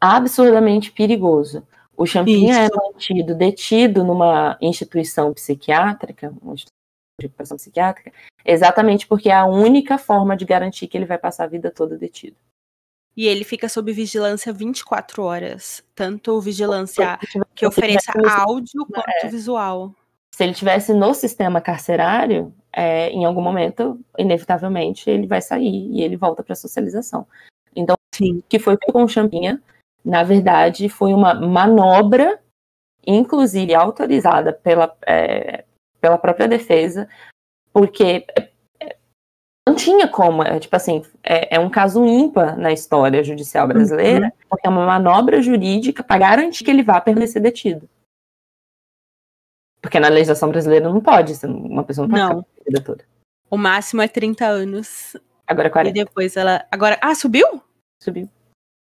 absurdamente 0.00 0.92
perigoso. 0.92 1.66
O 1.96 2.06
Champinha 2.06 2.58
é 2.58 2.64
Isso. 2.66 2.74
é 2.74 2.76
mantido, 2.76 3.34
detido 3.34 4.04
numa 4.04 4.56
instituição 4.60 5.32
psiquiátrica, 5.32 6.32
uma 6.42 6.54
instituição 6.54 6.81
de 7.20 7.26
recuperação 7.26 7.56
psiquiátrica, 7.56 8.12
exatamente 8.44 9.06
porque 9.06 9.28
é 9.28 9.34
a 9.34 9.46
única 9.46 9.98
forma 9.98 10.36
de 10.36 10.44
garantir 10.44 10.86
que 10.88 10.96
ele 10.96 11.06
vai 11.06 11.18
passar 11.18 11.44
a 11.44 11.48
vida 11.48 11.70
toda 11.70 11.96
detido. 11.96 12.36
E 13.16 13.26
ele 13.26 13.44
fica 13.44 13.68
sob 13.68 13.92
vigilância 13.92 14.52
24 14.52 15.22
horas, 15.22 15.84
tanto 15.94 16.40
vigilância 16.40 17.18
que 17.54 17.66
ofereça 17.66 18.10
áudio 18.40 18.86
quanto 18.86 19.26
é. 19.26 19.28
visual. 19.28 19.94
Se 20.34 20.44
ele 20.44 20.54
tivesse 20.54 20.94
no 20.94 21.12
sistema 21.12 21.60
carcerário, 21.60 22.54
é, 22.72 23.10
em 23.10 23.26
algum 23.26 23.42
momento, 23.42 24.00
inevitavelmente, 24.18 25.10
ele 25.10 25.26
vai 25.26 25.42
sair 25.42 25.90
e 25.90 26.00
ele 26.00 26.16
volta 26.16 26.42
para 26.42 26.54
a 26.54 26.56
socialização. 26.56 27.26
Então, 27.76 27.96
Sim. 28.14 28.42
que 28.48 28.58
foi 28.58 28.78
com 28.78 29.04
o 29.04 29.08
Champinha, 29.08 29.62
na 30.02 30.22
verdade, 30.22 30.88
foi 30.88 31.12
uma 31.12 31.34
manobra, 31.34 32.40
inclusive 33.06 33.74
autorizada 33.74 34.54
pela, 34.54 34.96
é, 35.06 35.64
pela 36.02 36.18
própria 36.18 36.48
defesa, 36.48 37.08
porque 37.72 38.26
é, 38.36 38.96
não 39.66 39.76
tinha 39.76 40.08
como, 40.08 40.42
é, 40.42 40.58
tipo 40.58 40.74
assim, 40.74 41.02
é, 41.22 41.54
é, 41.54 41.60
um 41.60 41.70
caso 41.70 42.04
ímpar 42.04 42.58
na 42.58 42.72
história 42.72 43.22
judicial 43.22 43.68
brasileira, 43.68 44.26
uhum. 44.26 44.32
porque 44.50 44.66
é 44.66 44.70
uma 44.70 44.84
manobra 44.84 45.40
jurídica 45.40 46.02
para 46.02 46.18
garantir 46.18 46.64
que 46.64 46.70
ele 46.70 46.82
vá 46.82 47.00
permanecer 47.00 47.40
detido. 47.40 47.88
Porque 49.80 50.00
na 50.00 50.08
legislação 50.08 50.48
brasileira 50.48 50.88
não 50.88 51.00
pode, 51.00 51.34
uma 51.46 51.84
pessoa 51.84 52.06
não 52.06 52.14
pode 52.14 52.34
não. 52.34 52.42
ficar 52.42 52.64
vida 52.64 52.84
toda. 52.84 53.04
O 53.48 53.56
máximo 53.56 54.02
é 54.02 54.08
30 54.08 54.46
anos. 54.46 55.16
Agora 55.46 55.68
é 55.68 55.70
40. 55.70 55.98
E 55.98 56.04
depois 56.04 56.36
ela. 56.36 56.64
Agora. 56.70 56.98
Ah, 57.02 57.14
subiu? 57.14 57.62
Subiu. 58.00 58.28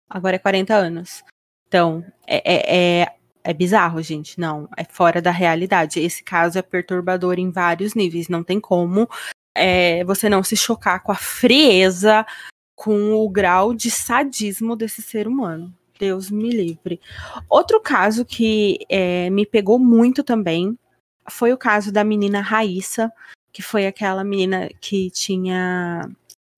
Agora 0.10 0.36
é 0.36 0.40
40 0.40 0.74
anos. 0.74 1.24
Então, 1.68 2.04
é, 2.26 2.42
é, 2.46 3.02
é 3.02 3.17
é 3.48 3.54
bizarro, 3.54 4.02
gente. 4.02 4.38
Não, 4.38 4.68
é 4.76 4.84
fora 4.84 5.22
da 5.22 5.32
realidade. 5.32 6.02
Esse 6.02 6.22
caso 6.22 6.60
é 6.60 6.62
perturbador 6.62 7.40
em 7.40 7.50
vários 7.50 7.94
níveis. 7.94 8.28
Não 8.28 8.44
tem 8.44 8.60
como 8.60 9.10
é, 9.56 10.04
você 10.04 10.28
não 10.28 10.44
se 10.44 10.58
chocar 10.58 11.02
com 11.02 11.14
a 11.14 11.16
frieza, 11.16 12.26
com 12.76 13.14
o 13.14 13.30
grau 13.30 13.74
de 13.74 13.90
sadismo 13.90 14.76
desse 14.76 15.02
ser 15.02 15.30
humano. 15.30 15.74
Deus 15.98 16.30
me 16.30 16.50
livre. 16.50 17.00
Outro 17.50 17.80
caso 17.80 18.26
que 18.26 18.80
é, 18.90 19.30
me 19.30 19.46
pegou 19.46 19.80
muito 19.80 20.26
também 20.26 20.78
foi 21.30 21.54
o 21.54 21.58
caso 21.58 21.90
da 21.90 22.04
menina 22.04 22.42
Raíssa, 22.42 23.10
que 23.54 23.62
foi 23.62 23.88
aquela 23.88 24.26
menina 24.26 24.70
que 24.82 25.10
tinha. 25.12 26.02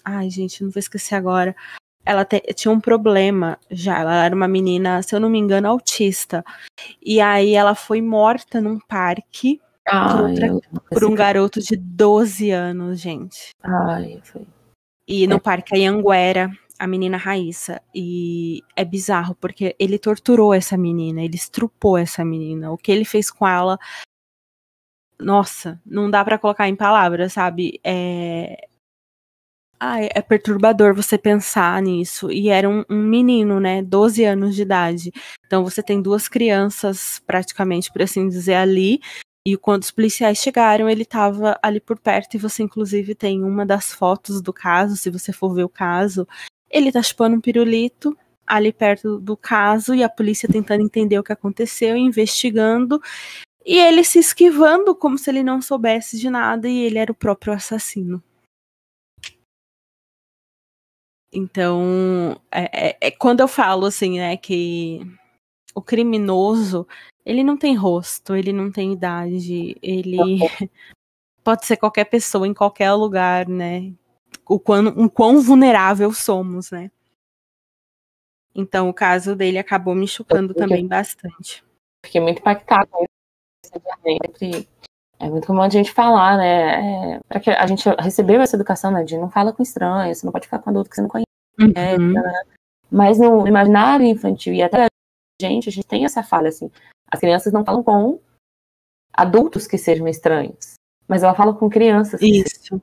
Ai, 0.04 0.28
gente, 0.32 0.64
não 0.64 0.72
vou 0.72 0.80
esquecer 0.80 1.14
agora 1.14 1.56
ela 2.10 2.26
te, 2.26 2.42
tinha 2.56 2.72
um 2.72 2.80
problema 2.80 3.60
já. 3.70 4.00
Ela 4.00 4.26
era 4.26 4.36
uma 4.36 4.48
menina, 4.48 5.04
se 5.04 5.14
eu 5.14 5.20
não 5.20 5.30
me 5.30 5.38
engano, 5.38 5.68
autista. 5.68 6.44
E 7.00 7.22
aí 7.22 7.54
ela 7.54 7.76
foi 7.76 8.02
morta 8.02 8.60
num 8.60 8.80
parque 8.80 9.62
por, 9.86 10.22
outra, 10.22 10.48
por 10.90 11.04
um 11.04 11.14
garoto 11.14 11.62
de 11.62 11.76
12 11.76 12.50
anos, 12.50 13.00
gente. 13.00 13.50
Ai, 13.62 14.20
foi. 14.24 14.48
E 15.08 15.28
no 15.28 15.36
é. 15.36 15.40
parque 15.40 15.76
Anhanguera, 15.76 16.52
a 16.80 16.88
menina 16.88 17.16
Raíssa. 17.16 17.80
E 17.94 18.64
é 18.76 18.84
bizarro, 18.84 19.36
porque 19.36 19.76
ele 19.78 20.00
torturou 20.00 20.52
essa 20.52 20.76
menina, 20.76 21.22
ele 21.22 21.36
estrupou 21.36 21.96
essa 21.96 22.26
menina. 22.26 22.72
O 22.72 22.78
que 22.78 22.92
ele 22.92 23.06
fez 23.06 23.30
com 23.30 23.48
ela. 23.48 23.78
Nossa, 25.20 25.80
não 25.86 26.10
dá 26.10 26.26
para 26.26 26.40
colocar 26.40 26.68
em 26.68 26.76
palavras, 26.76 27.34
sabe? 27.34 27.80
É, 27.84 28.69
ah, 29.80 30.02
é 30.02 30.22
perturbador 30.22 30.94
você 30.94 31.18
pensar 31.18 31.82
nisso. 31.82 32.30
E 32.32 32.50
era 32.50 32.70
um, 32.70 32.84
um, 32.90 33.02
menino, 33.02 33.60
né? 33.60 33.82
12 33.82 34.26
anos 34.26 34.56
de 34.56 34.64
idade. 34.64 35.12
Então 35.46 35.64
você 35.64 35.82
tem 35.82 36.02
duas 36.02 36.28
crianças, 36.28 37.22
praticamente, 37.26 37.92
por 37.92 38.02
assim 38.02 38.28
dizer, 38.28 38.56
ali. 38.56 39.00
E 39.46 39.56
quando 39.56 39.84
os 39.84 39.92
policiais 39.92 40.38
chegaram, 40.38 40.90
ele 40.90 41.04
estava 41.04 41.58
ali 41.64 41.80
por 41.80 41.98
perto. 41.98 42.36
E 42.36 42.38
você, 42.38 42.62
inclusive, 42.62 43.16
tem 43.16 43.42
uma 43.44 43.66
das 43.66 43.94
fotos 43.94 44.42
do 44.42 44.52
caso, 44.52 44.98
se 44.98 45.10
você 45.10 45.32
for 45.32 45.54
ver 45.54 45.64
o 45.64 45.70
caso. 45.70 46.28
Ele 46.70 46.92
tá 46.92 47.02
chupando 47.02 47.38
um 47.38 47.42
pirulito 47.42 48.18
ali 48.46 48.74
perto 48.74 49.18
do 49.18 49.38
caso. 49.38 49.96
E 49.96 50.04
a 50.04 50.10
polícia 50.10 50.50
tentando 50.50 50.84
entender 50.84 51.18
o 51.18 51.24
que 51.24 51.32
aconteceu, 51.32 51.96
investigando. 51.96 53.02
E 53.66 53.78
ele 53.78 54.04
se 54.04 54.20
esquivando 54.20 54.94
como 54.94 55.18
se 55.18 55.30
ele 55.30 55.44
não 55.44 55.62
soubesse 55.62 56.20
de 56.20 56.30
nada. 56.30 56.68
E 56.68 56.80
ele 56.80 56.98
era 56.98 57.12
o 57.12 57.16
próprio 57.16 57.54
assassino. 57.54 58.22
Então, 61.32 62.40
é, 62.52 62.90
é, 62.90 62.98
é, 63.02 63.12
quando 63.12 63.42
eu 63.42 63.48
falo 63.48 63.86
assim, 63.86 64.18
né, 64.18 64.36
que 64.36 65.00
o 65.76 65.82
criminoso, 65.82 66.88
ele 67.26 67.44
não 67.44 67.56
tem 67.56 67.76
rosto, 67.76 68.36
ele 68.36 68.52
não 68.52 68.72
tem 68.72 68.94
idade, 68.94 69.78
ele 69.82 70.18
pode 71.44 71.66
ser 71.66 71.78
qualquer 71.78 72.06
pessoa 72.06 72.48
em 72.48 72.54
qualquer 72.54 72.92
lugar, 72.94 73.48
né? 73.48 73.94
O 74.48 74.60
quão, 74.60 74.88
um 74.88 75.08
quão 75.08 75.40
vulnerável 75.40 76.12
somos, 76.12 76.72
né? 76.72 76.90
Então, 78.54 78.90
o 78.90 78.94
caso 78.94 79.36
dele 79.36 79.60
acabou 79.60 79.94
me 79.94 80.08
chocando 80.08 80.54
também 80.54 80.86
bastante. 80.88 81.64
Fiquei 82.04 82.20
muito 82.20 82.40
impactada. 82.40 82.90
Sempre 83.64 84.68
é 85.20 85.30
muito 85.30 85.48
comum 85.48 85.62
a 85.62 85.70
gente 85.70 85.92
falar, 85.92 86.38
né? 86.38 87.16
É, 87.16 87.20
para 87.28 87.40
que 87.40 87.50
a 87.50 87.68
gente 87.68 87.88
recebeu 88.00 88.42
essa 88.42 88.56
educação, 88.56 88.90
né? 88.90 89.04
De 89.04 89.18
não 89.18 89.30
fala 89.30 89.52
com 89.52 89.62
estranhos, 89.62 90.18
você 90.18 90.26
não 90.26 90.32
pode 90.32 90.46
ficar 90.46 90.60
com 90.60 90.70
adulto 90.70 90.90
que 90.90 90.96
você 90.96 91.02
não 91.02 91.10
conhece. 91.10 91.28
Uhum. 91.60 92.14
Né? 92.14 92.44
Mas 92.90 93.20
no 93.20 93.46
imaginário 93.46 94.06
infantil 94.06 94.54
e 94.54 94.64
até 94.64 94.86
a 94.86 94.88
gente, 95.42 95.68
a 95.68 95.72
gente 95.72 95.86
tem 95.86 96.06
essa 96.06 96.24
falha, 96.24 96.48
assim. 96.48 96.72
As 97.12 97.20
crianças 97.20 97.52
não 97.52 97.66
falam 97.66 97.84
com 97.84 98.20
adultos 99.12 99.68
que 99.68 99.78
sejam 99.78 100.08
estranhos, 100.08 100.76
mas 101.08 101.22
ela 101.22 101.36
fala 101.36 101.54
com 101.54 101.70
crianças. 101.70 102.22
Isso. 102.22 102.82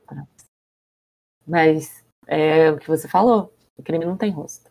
Mas 1.46 2.04
é 2.26 2.70
o 2.70 2.78
que 2.78 2.88
você 2.88 3.08
falou, 3.08 3.52
o 3.78 3.82
crime 3.82 4.04
não 4.04 4.16
tem 4.16 4.30
rosto. 4.30 4.68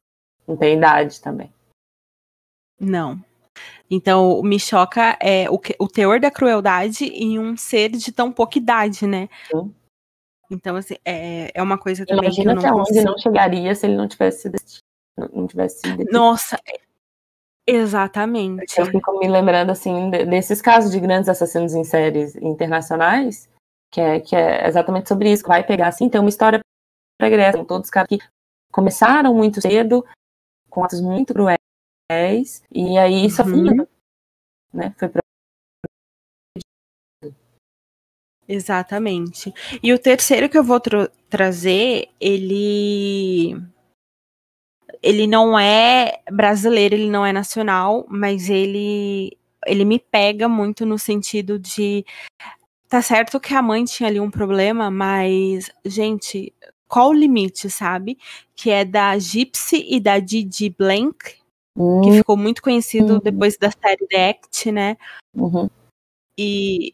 Não 0.48 0.56
tem 0.56 0.78
idade 0.78 1.20
também. 1.20 1.52
Não. 2.80 3.24
Então, 3.90 4.42
me 4.44 4.60
choca 4.60 5.18
é, 5.22 5.50
o, 5.50 5.60
o 5.80 5.88
teor 5.88 6.20
da 6.20 6.32
crueldade 6.32 7.06
em 7.06 7.38
um 7.40 7.56
ser 7.56 7.90
de 7.90 8.12
tão 8.12 8.32
pouca 8.32 8.58
idade, 8.58 9.06
né? 9.06 9.30
Sim. 9.52 9.74
Então, 10.50 10.76
assim, 10.76 10.96
é, 11.04 11.52
é 11.54 11.62
uma 11.62 11.78
coisa 11.78 12.06
também 12.06 12.26
Imagina 12.26 12.54
que 12.54 12.60
eu 12.68 12.72
não 12.72 12.82
até 12.82 12.92
onde 12.92 13.04
não 13.04 13.18
chegaria 13.18 13.74
se 13.74 13.86
ele 13.86 13.96
não 13.96 14.08
tivesse 14.08 14.52
não 15.18 15.48
tivesse 15.48 15.82
Nossa, 16.12 16.60
exatamente. 17.68 18.80
Eu 18.80 18.86
fico 18.86 19.18
me 19.18 19.28
lembrando, 19.28 19.72
assim, 19.72 20.10
desses 20.10 20.62
casos 20.62 20.92
de 20.92 21.00
grandes 21.00 21.30
assassinos 21.30 21.74
em 21.74 21.84
séries 21.84 22.36
internacionais, 22.36 23.50
que 23.92 24.02
é, 24.02 24.20
que 24.20 24.36
é 24.36 24.68
exatamente 24.68 25.08
sobre 25.08 25.32
isso, 25.32 25.48
vai 25.48 25.64
pegar, 25.64 25.88
assim, 25.88 26.10
tem 26.10 26.20
uma 26.20 26.30
história 26.30 26.60
pregressa, 27.18 27.64
todos 27.64 27.88
os 27.88 27.92
caras 27.92 28.10
que 28.10 28.20
começaram 28.72 29.34
muito 29.34 29.62
cedo, 29.62 30.06
com 30.70 30.84
atos 30.84 31.00
muito 31.00 31.34
cruéis, 31.34 31.65
e 32.72 32.98
aí 32.98 33.26
isso 33.26 33.42
uhum. 33.42 33.88
né? 34.74 34.94
Foi 34.98 35.10
pra... 35.10 35.22
Exatamente. 38.48 39.52
E 39.82 39.92
o 39.92 39.98
terceiro 39.98 40.48
que 40.48 40.58
eu 40.58 40.64
vou 40.64 40.80
tra 40.80 41.10
trazer, 41.30 42.08
ele 42.20 43.56
ele 45.02 45.28
não 45.28 45.58
é 45.58 46.20
brasileiro, 46.32 46.96
ele 46.96 47.10
não 47.10 47.26
é 47.26 47.34
nacional, 47.34 48.06
mas 48.10 48.50
ele 48.50 49.36
ele 49.66 49.84
me 49.84 50.00
pega 50.00 50.48
muito 50.48 50.86
no 50.86 51.00
sentido 51.00 51.58
de 51.58 52.06
tá 52.90 53.02
certo 53.02 53.40
que 53.40 53.54
a 53.54 53.62
mãe 53.62 53.84
tinha 53.86 54.10
ali 54.10 54.20
um 54.20 54.32
problema, 54.32 54.92
mas, 54.92 55.72
gente, 55.86 56.54
qual 56.88 57.10
o 57.10 57.14
limite, 57.14 57.70
sabe? 57.70 58.18
Que 58.56 58.70
é 58.72 58.86
da 58.86 59.18
Gypsy 59.18 59.86
e 59.90 60.00
da 60.00 60.20
Didi 60.20 60.70
Blank, 60.70 61.36
uhum. 61.76 62.02
que 62.02 62.12
ficou 62.12 62.38
muito 62.38 62.62
conhecido 62.62 63.16
uhum. 63.16 63.20
depois 63.20 63.58
da 63.58 63.70
série 63.72 64.08
The 64.08 64.30
Act, 64.30 64.72
né? 64.72 64.98
Uhum. 65.36 65.70
E 66.38 66.94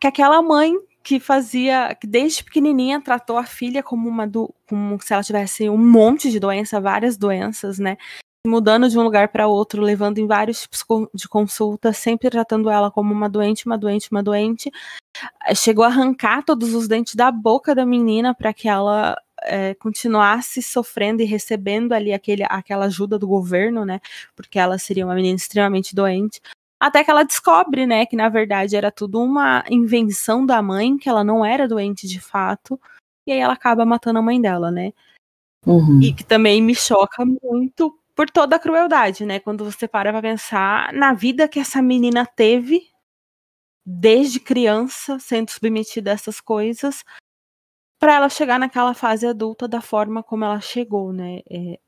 que 0.00 0.06
aquela 0.06 0.42
mãe 0.42 0.74
que 1.02 1.20
fazia, 1.20 1.94
que 1.94 2.06
desde 2.06 2.42
pequenininha 2.42 3.00
tratou 3.00 3.36
a 3.36 3.44
filha 3.44 3.82
como 3.82 4.08
uma 4.08 4.26
do, 4.26 4.52
como 4.66 4.98
se 5.02 5.12
ela 5.12 5.22
tivesse 5.22 5.68
um 5.68 5.76
monte 5.76 6.30
de 6.30 6.40
doença, 6.40 6.80
várias 6.80 7.16
doenças, 7.18 7.78
né? 7.78 7.98
Mudando 8.46 8.88
de 8.88 8.98
um 8.98 9.02
lugar 9.02 9.28
para 9.28 9.46
outro, 9.46 9.82
levando 9.82 10.18
em 10.18 10.26
vários 10.26 10.62
tipos 10.62 10.84
de 11.14 11.28
consulta, 11.28 11.92
sempre 11.92 12.30
tratando 12.30 12.70
ela 12.70 12.90
como 12.90 13.12
uma 13.12 13.28
doente, 13.28 13.66
uma 13.66 13.76
doente, 13.76 14.10
uma 14.10 14.22
doente. 14.22 14.70
Chegou 15.54 15.84
a 15.84 15.88
arrancar 15.88 16.42
todos 16.42 16.74
os 16.74 16.88
dentes 16.88 17.14
da 17.14 17.30
boca 17.30 17.74
da 17.74 17.86
menina 17.86 18.34
para 18.34 18.52
que 18.52 18.68
ela 18.68 19.16
é, 19.42 19.74
continuasse 19.74 20.62
sofrendo 20.62 21.22
e 21.22 21.26
recebendo 21.26 21.92
ali 21.92 22.12
aquele, 22.12 22.44
aquela 22.48 22.86
ajuda 22.86 23.18
do 23.18 23.26
governo, 23.26 23.84
né? 23.84 24.00
Porque 24.34 24.58
ela 24.58 24.78
seria 24.78 25.04
uma 25.04 25.14
menina 25.14 25.36
extremamente 25.36 25.94
doente. 25.94 26.40
Até 26.80 27.02
que 27.02 27.10
ela 27.10 27.24
descobre, 27.24 27.86
né, 27.86 28.04
que 28.04 28.16
na 28.16 28.28
verdade 28.28 28.76
era 28.76 28.90
tudo 28.90 29.22
uma 29.22 29.64
invenção 29.70 30.44
da 30.44 30.60
mãe, 30.60 30.98
que 30.98 31.08
ela 31.08 31.24
não 31.24 31.44
era 31.44 31.66
doente 31.66 32.06
de 32.06 32.20
fato, 32.20 32.78
e 33.26 33.32
aí 33.32 33.38
ela 33.38 33.54
acaba 33.54 33.86
matando 33.86 34.18
a 34.18 34.22
mãe 34.22 34.40
dela, 34.40 34.70
né? 34.70 34.92
Uhum. 35.66 36.00
E 36.02 36.12
que 36.12 36.22
também 36.22 36.60
me 36.60 36.74
choca 36.74 37.24
muito 37.24 37.98
por 38.14 38.28
toda 38.28 38.56
a 38.56 38.58
crueldade, 38.58 39.24
né? 39.24 39.40
Quando 39.40 39.64
você 39.64 39.88
para 39.88 40.12
pra 40.12 40.20
pensar 40.20 40.92
na 40.92 41.14
vida 41.14 41.48
que 41.48 41.58
essa 41.58 41.80
menina 41.80 42.26
teve 42.26 42.88
desde 43.84 44.40
criança, 44.40 45.18
sendo 45.18 45.50
submetida 45.50 46.10
a 46.10 46.14
essas 46.14 46.40
coisas, 46.40 47.04
para 47.98 48.14
ela 48.14 48.28
chegar 48.28 48.58
naquela 48.58 48.94
fase 48.94 49.26
adulta 49.26 49.66
da 49.66 49.80
forma 49.80 50.22
como 50.22 50.44
ela 50.44 50.60
chegou, 50.60 51.12
né? 51.12 51.40
É, 51.50 51.78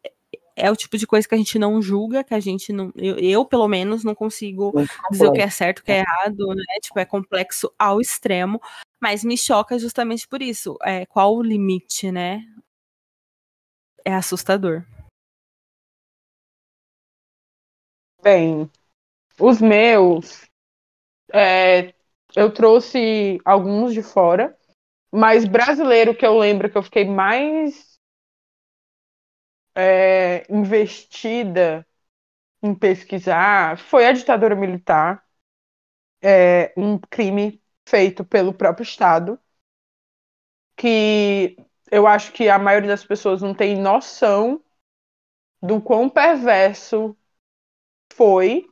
é 0.57 0.71
o 0.71 0.77
tipo 0.77 0.97
de 0.97 1.07
coisa 1.07 1.29
que 1.29 1.35
a 1.35 1.39
gente 1.39 1.59
não 1.59 1.83
julga, 1.83 2.25
que 2.25 2.33
a 2.35 2.41
gente 2.41 2.73
não. 2.73 2.91
Eu, 2.97 3.19
eu 3.19 3.45
pelo 3.45 3.69
menos, 3.69 4.03
não 4.03 4.15
consigo 4.15 4.73
dizer 5.11 5.27
o 5.27 5.33
que 5.33 5.43
é 5.43 5.51
certo, 5.51 5.81
o 5.81 5.85
que 5.85 5.93
é 5.93 5.99
errado, 5.99 6.47
né? 6.55 6.81
Tipo, 6.81 6.99
é 6.99 7.05
complexo 7.05 7.71
ao 7.79 8.01
extremo. 8.01 8.61
Mas 8.99 9.23
me 9.23 9.37
choca 9.37 9.79
justamente 9.79 10.27
por 10.27 10.41
isso. 10.41 10.77
É, 10.83 11.05
qual 11.05 11.37
o 11.37 11.43
limite, 11.43 12.11
né? 12.11 12.43
É 14.03 14.15
assustador. 14.15 14.85
Bem, 18.23 18.71
os 19.39 19.61
meus. 19.61 20.47
É, 21.33 21.93
eu 22.35 22.53
trouxe 22.53 23.39
alguns 23.45 23.93
de 23.93 24.03
fora, 24.03 24.57
mas 25.13 25.45
brasileiro 25.45 26.15
que 26.17 26.27
eu 26.27 26.39
lembro 26.39 26.71
que 26.71 26.77
eu 26.79 26.83
fiquei 26.83 27.05
mais 27.05 27.99
é, 29.75 30.45
investida 30.53 31.87
em 32.63 32.75
pesquisar 32.75 33.79
foi 33.79 34.07
a 34.07 34.13
ditadura 34.13 34.57
militar, 34.57 35.25
é, 36.23 36.73
um 36.77 36.99
crime 36.99 37.63
feito 37.89 38.25
pelo 38.25 38.53
próprio 38.55 38.83
Estado, 38.85 39.39
que 40.77 41.57
eu 41.91 42.07
acho 42.07 42.33
que 42.33 42.49
a 42.49 42.59
maioria 42.59 42.89
das 42.91 43.05
pessoas 43.05 43.43
não 43.43 43.55
tem 43.55 43.77
noção 43.81 44.63
do 45.63 45.81
quão 45.83 46.09
perverso 46.09 47.17
foi 48.15 48.67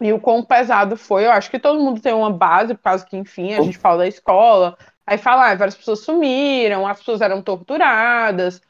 e 0.00 0.12
o 0.12 0.20
quão 0.20 0.44
pesado 0.44 0.96
foi. 0.96 1.26
Eu 1.26 1.32
acho 1.32 1.50
que 1.50 1.58
todo 1.58 1.80
mundo 1.82 2.00
tem 2.00 2.12
uma 2.12 2.32
base, 2.32 2.74
por 2.74 2.82
causa 2.82 3.04
que, 3.06 3.16
enfim, 3.16 3.54
a 3.54 3.60
gente 3.60 3.78
fala 3.78 3.98
da 3.98 4.08
escola, 4.08 4.76
aí 5.08 5.18
fala, 5.18 5.50
ah, 5.50 5.54
várias 5.54 5.76
pessoas 5.76 6.00
sumiram, 6.04 6.86
as 6.86 6.98
pessoas 6.98 7.20
eram 7.20 7.42
torturadas, 7.42 8.60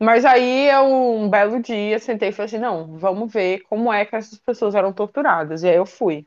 mas 0.00 0.24
aí 0.24 0.68
eu, 0.68 0.84
um 0.84 1.28
belo 1.30 1.60
dia, 1.60 1.98
sentei 1.98 2.28
e 2.28 2.32
falei 2.32 2.46
assim: 2.46 2.58
não, 2.58 2.98
vamos 2.98 3.32
ver 3.32 3.60
como 3.62 3.92
é 3.92 4.04
que 4.04 4.14
essas 4.14 4.38
pessoas 4.38 4.74
eram 4.74 4.92
torturadas. 4.92 5.62
E 5.62 5.68
aí 5.68 5.76
eu 5.76 5.86
fui. 5.86 6.26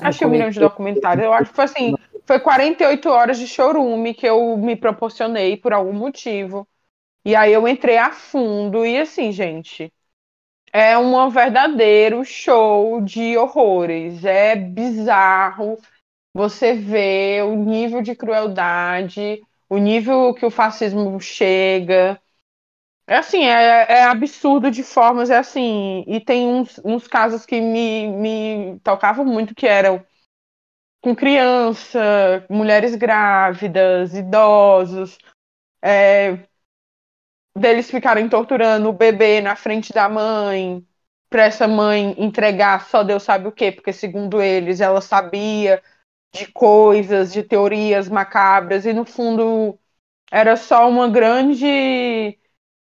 Achei 0.00 0.26
um 0.26 0.30
milhão 0.30 0.50
de 0.50 0.60
documentários. 0.60 1.24
Eu 1.24 1.32
acho 1.32 1.50
que 1.50 1.56
foi 1.56 1.64
assim: 1.64 1.94
foi 2.26 2.40
48 2.40 3.08
horas 3.08 3.38
de 3.38 3.46
chorume 3.46 4.14
que 4.14 4.26
eu 4.26 4.56
me 4.58 4.76
proporcionei 4.76 5.56
por 5.56 5.72
algum 5.72 5.92
motivo. 5.92 6.68
E 7.24 7.34
aí 7.36 7.52
eu 7.52 7.66
entrei 7.66 7.98
a 7.98 8.12
fundo. 8.12 8.84
E 8.84 8.98
assim, 8.98 9.32
gente, 9.32 9.92
é 10.72 10.98
um 10.98 11.30
verdadeiro 11.30 12.24
show 12.24 13.00
de 13.00 13.36
horrores. 13.38 14.24
É 14.24 14.56
bizarro 14.56 15.78
você 16.38 16.72
vê 16.72 17.42
o 17.42 17.56
nível 17.56 18.00
de 18.00 18.14
crueldade, 18.14 19.42
o 19.68 19.76
nível 19.76 20.32
que 20.32 20.46
o 20.46 20.50
fascismo 20.52 21.20
chega. 21.20 22.20
É 23.08 23.16
assim, 23.16 23.44
é, 23.44 23.86
é, 23.88 24.04
absurdo 24.04 24.70
de 24.70 24.84
formas, 24.84 25.30
é 25.30 25.38
assim. 25.38 26.04
E 26.06 26.20
tem 26.20 26.46
uns, 26.46 26.80
uns 26.84 27.08
casos 27.08 27.44
que 27.44 27.60
me, 27.60 28.06
me 28.06 28.80
tocavam 28.84 29.24
muito, 29.24 29.52
que 29.52 29.66
eram 29.66 30.04
com 31.02 31.12
criança, 31.12 32.46
mulheres 32.48 32.94
grávidas, 32.94 34.14
idosos, 34.14 35.18
é, 35.82 36.38
deles 37.56 37.90
ficarem 37.90 38.28
torturando 38.28 38.88
o 38.88 38.92
bebê 38.92 39.40
na 39.40 39.56
frente 39.56 39.92
da 39.92 40.08
mãe, 40.08 40.86
para 41.28 41.46
essa 41.46 41.66
mãe 41.66 42.14
entregar 42.16 42.86
só 42.86 43.02
Deus 43.02 43.24
sabe 43.24 43.48
o 43.48 43.52
quê, 43.52 43.72
porque 43.72 43.92
segundo 43.92 44.40
eles 44.40 44.80
ela 44.80 45.00
sabia 45.00 45.82
de 46.32 46.46
coisas, 46.52 47.32
de 47.32 47.42
teorias 47.42 48.08
macabras, 48.08 48.86
e 48.86 48.92
no 48.92 49.04
fundo 49.04 49.78
era 50.32 50.56
só 50.56 50.88
uma 50.88 51.08
grande 51.08 52.38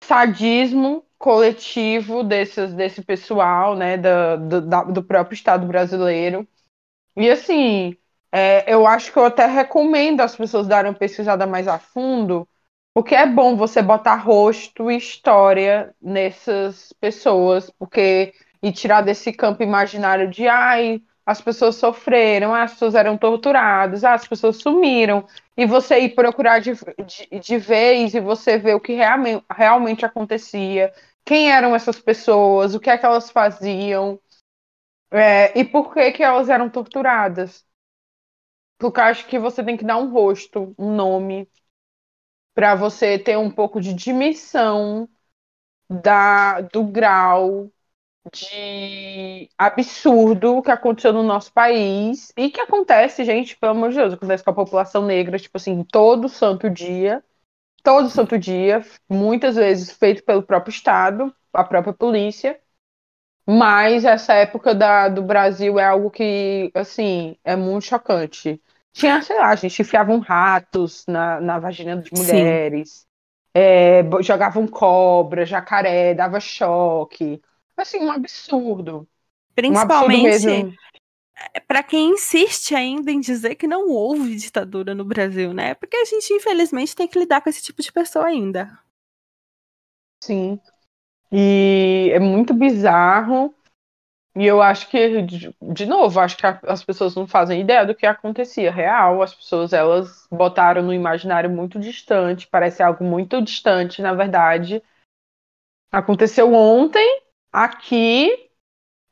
sadismo 0.03 1.05
coletivo 1.17 2.23
desses, 2.23 2.73
desse 2.73 3.03
pessoal, 3.03 3.75
né, 3.75 3.97
do, 3.97 4.61
do, 4.61 4.93
do 4.93 5.03
próprio 5.03 5.35
Estado 5.35 5.65
brasileiro. 5.67 6.47
E 7.15 7.29
assim, 7.29 7.95
é, 8.31 8.71
eu 8.73 8.87
acho 8.87 9.11
que 9.11 9.17
eu 9.19 9.25
até 9.25 9.45
recomendo 9.45 10.21
as 10.21 10.35
pessoas 10.35 10.67
darem 10.67 10.91
uma 10.91 10.97
pesquisada 10.97 11.45
mais 11.45 11.67
a 11.67 11.79
fundo, 11.79 12.47
porque 12.93 13.15
é 13.15 13.25
bom 13.25 13.55
você 13.55 13.81
botar 13.81 14.15
rosto 14.15 14.89
e 14.91 14.97
história 14.97 15.95
nessas 16.01 16.93
pessoas, 16.93 17.69
porque 17.71 18.33
e 18.61 18.71
tirar 18.71 19.01
desse 19.01 19.31
campo 19.33 19.61
imaginário 19.63 20.29
de 20.29 20.47
ai, 20.47 21.01
as 21.25 21.41
pessoas 21.41 21.75
sofreram, 21.75 22.53
as 22.53 22.73
pessoas 22.73 22.95
eram 22.95 23.17
torturadas, 23.17 24.03
as 24.03 24.27
pessoas 24.27 24.57
sumiram, 24.57 25.25
e 25.55 25.65
você 25.65 25.99
ir 25.99 26.15
procurar 26.15 26.59
de, 26.59 26.73
de, 27.05 27.39
de 27.39 27.57
vez 27.57 28.13
e 28.13 28.19
você 28.19 28.57
ver 28.57 28.75
o 28.75 28.79
que 28.79 28.93
realmente, 28.93 29.45
realmente 29.49 30.05
acontecia, 30.05 30.93
quem 31.25 31.51
eram 31.51 31.75
essas 31.75 31.99
pessoas, 31.99 32.75
o 32.75 32.79
que 32.79 32.89
é 32.89 32.97
que 32.97 33.05
elas 33.05 33.29
faziam, 33.29 34.19
é, 35.11 35.57
e 35.57 35.63
por 35.63 35.93
que, 35.93 36.11
que 36.11 36.23
elas 36.23 36.49
eram 36.49 36.69
torturadas. 36.69 37.65
Porque 38.77 38.99
eu 38.99 39.03
acho 39.03 39.27
que 39.27 39.39
você 39.39 39.63
tem 39.63 39.77
que 39.77 39.85
dar 39.85 39.97
um 39.97 40.11
rosto, 40.11 40.75
um 40.77 40.93
nome, 40.93 41.49
para 42.53 42.75
você 42.75 43.17
ter 43.17 43.37
um 43.37 43.49
pouco 43.49 43.79
de 43.81 43.93
dimensão 43.93 45.09
da, 45.89 46.61
do 46.61 46.83
grau 46.83 47.71
de 48.31 49.49
absurdo 49.57 50.61
que 50.61 50.71
aconteceu 50.71 51.11
no 51.11 51.23
nosso 51.23 51.51
país 51.51 52.31
e 52.37 52.49
que 52.49 52.61
acontece, 52.61 53.25
gente, 53.25 53.57
pelo 53.57 53.73
amor 53.73 53.89
de 53.89 53.97
Deus, 53.97 54.13
acontece 54.13 54.43
com 54.43 54.49
a 54.51 54.53
população 54.53 55.05
negra, 55.05 55.37
tipo 55.37 55.57
assim, 55.57 55.83
todo 55.83 56.29
santo 56.29 56.69
dia, 56.69 57.23
todo 57.83 58.09
santo 58.09 58.37
dia, 58.39 58.81
muitas 59.09 59.55
vezes 59.55 59.91
feito 59.91 60.23
pelo 60.23 60.43
próprio 60.43 60.71
Estado, 60.71 61.33
a 61.51 61.63
própria 61.63 61.93
polícia. 61.93 62.59
Mas 63.45 64.05
essa 64.05 64.33
época 64.33 64.73
da, 64.73 65.09
do 65.09 65.21
Brasil 65.21 65.77
é 65.77 65.83
algo 65.83 66.09
que, 66.09 66.71
assim, 66.73 67.37
é 67.43 67.57
muito 67.57 67.85
chocante. 67.85 68.61
Tinha, 68.93 69.21
sei 69.21 69.37
lá, 69.37 69.49
a 69.49 69.55
gente 69.55 69.81
enfiavam 69.81 70.19
ratos 70.19 71.03
na, 71.07 71.41
na 71.41 71.59
vagina 71.59 71.97
de 71.97 72.09
mulheres, 72.13 73.05
é, 73.53 74.01
jogavam 74.21 74.65
cobra, 74.65 75.45
jacaré, 75.45 76.13
dava 76.13 76.39
choque 76.39 77.41
assim, 77.81 77.99
um 77.99 78.11
absurdo. 78.11 79.07
Principalmente 79.55 80.47
um 80.47 80.73
é, 81.53 81.59
para 81.59 81.83
quem 81.83 82.11
insiste 82.11 82.75
ainda 82.75 83.11
em 83.11 83.19
dizer 83.19 83.55
que 83.55 83.67
não 83.67 83.89
houve 83.89 84.35
ditadura 84.35 84.93
no 84.93 85.03
Brasil, 85.03 85.53
né? 85.53 85.73
Porque 85.73 85.97
a 85.97 86.05
gente, 86.05 86.31
infelizmente, 86.33 86.95
tem 86.95 87.07
que 87.07 87.19
lidar 87.19 87.41
com 87.41 87.49
esse 87.49 87.61
tipo 87.61 87.81
de 87.81 87.91
pessoa 87.91 88.27
ainda. 88.27 88.77
Sim. 90.23 90.59
E 91.31 92.09
é 92.13 92.19
muito 92.19 92.53
bizarro. 92.53 93.53
E 94.35 94.45
eu 94.45 94.61
acho 94.61 94.89
que, 94.89 95.21
de 95.21 95.85
novo, 95.85 96.19
acho 96.19 96.37
que 96.37 96.45
as 96.45 96.83
pessoas 96.83 97.13
não 97.13 97.27
fazem 97.27 97.61
ideia 97.61 97.85
do 97.85 97.93
que 97.93 98.05
acontecia 98.05 98.71
real. 98.71 99.21
As 99.21 99.33
pessoas, 99.33 99.73
elas 99.73 100.27
botaram 100.31 100.81
no 100.81 100.93
imaginário 100.93 101.49
muito 101.49 101.79
distante, 101.79 102.47
parece 102.47 102.81
algo 102.81 103.03
muito 103.03 103.41
distante, 103.41 104.01
na 104.01 104.13
verdade. 104.13 104.81
Aconteceu 105.91 106.51
ontem, 106.51 107.21
aqui 107.53 108.49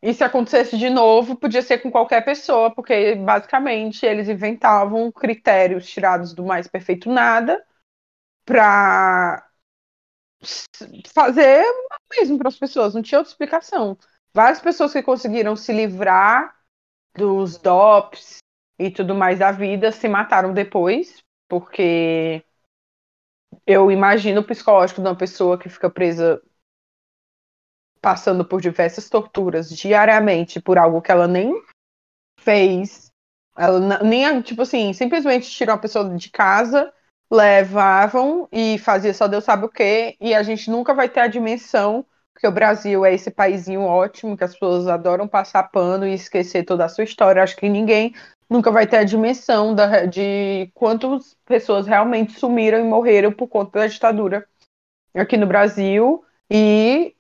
e 0.02 0.14
se 0.14 0.24
acontecesse 0.24 0.78
de 0.78 0.90
novo, 0.90 1.36
podia 1.38 1.62
ser 1.62 1.80
com 1.80 1.92
qualquer 1.92 2.26
pessoa, 2.26 2.74
porque 2.74 3.16
basicamente 3.16 4.06
eles 4.06 4.28
inventavam 4.28 5.12
critérios 5.12 5.88
tirados 5.88 6.34
do 6.34 6.44
mais 6.44 6.68
perfeito 6.68 7.10
nada 7.10 7.64
para 8.46 9.46
fazer 11.14 11.64
mesmo 12.12 12.38
para 12.38 12.50
as 12.50 12.58
pessoas, 12.58 12.94
não 12.94 13.02
tinha 13.02 13.20
outra 13.20 13.32
explicação. 13.32 13.98
Várias 14.34 14.60
pessoas 14.62 14.94
que 14.94 15.04
conseguiram 15.04 15.56
se 15.56 15.72
livrar 15.72 16.56
dos 17.16 17.58
DOPs 17.58 18.40
e 18.80 18.90
tudo 18.90 19.14
mais 19.14 19.40
da 19.40 19.52
vida 19.52 19.92
se 19.92 20.08
mataram 20.08 20.54
depois, 20.54 21.22
porque 21.48 22.44
eu 23.66 23.92
imagino 23.92 24.42
o 24.42 24.44
psicológico 24.44 25.02
de 25.02 25.08
uma 25.08 25.16
pessoa 25.16 25.58
que 25.58 25.70
fica 25.70 25.90
presa 25.90 26.42
passando 28.02 28.44
por 28.44 28.60
diversas 28.60 29.10
torturas 29.10 29.70
diariamente 29.70 30.60
por 30.60 30.78
algo 30.78 31.02
que 31.02 31.12
ela 31.12 31.28
nem 31.28 31.54
fez. 32.40 33.12
Ela 33.58 34.02
nem, 34.04 34.42
tipo 34.42 34.64
assim, 34.64 34.92
simplesmente 34.94 35.50
tirou 35.50 35.76
a 35.76 35.78
pessoa 35.78 36.10
de 36.16 36.30
casa, 36.30 36.92
levavam 37.32 38.48
e 38.52 38.78
fazia 38.80 39.14
só 39.14 39.28
Deus 39.28 39.44
sabe 39.44 39.66
o 39.66 39.70
quê, 39.70 40.18
e 40.20 40.34
a 40.34 40.42
gente 40.42 40.70
nunca 40.70 40.94
vai 40.94 41.08
ter 41.08 41.20
a 41.22 41.28
dimensão 41.28 42.06
que 42.42 42.48
o 42.48 42.52
Brasil 42.52 43.06
é 43.06 43.14
esse 43.14 43.30
paísinho 43.30 43.84
ótimo, 43.84 44.36
que 44.36 44.44
as 44.44 44.54
pessoas 44.54 44.88
adoram 44.88 45.28
passar 45.28 45.64
pano 45.64 46.08
e 46.08 46.14
esquecer 46.14 46.64
toda 46.64 46.86
a 46.86 46.90
sua 46.90 47.04
história. 47.04 47.44
Acho 47.44 47.56
que 47.56 47.70
ninguém 47.70 48.16
nunca 48.50 48.72
vai 48.72 48.88
ter 48.88 48.98
a 48.98 49.04
dimensão 49.04 49.76
da, 49.76 50.06
de 50.06 50.72
quantas 50.74 51.38
pessoas 51.46 51.86
realmente 51.86 52.40
sumiram 52.40 52.80
e 52.80 52.84
morreram 52.84 53.32
por 53.32 53.48
conta 53.48 53.80
da 53.80 53.88
ditadura 53.88 54.48
aqui 55.14 55.38
no 55.38 55.46
Brasil. 55.46 56.26
E 56.50 57.16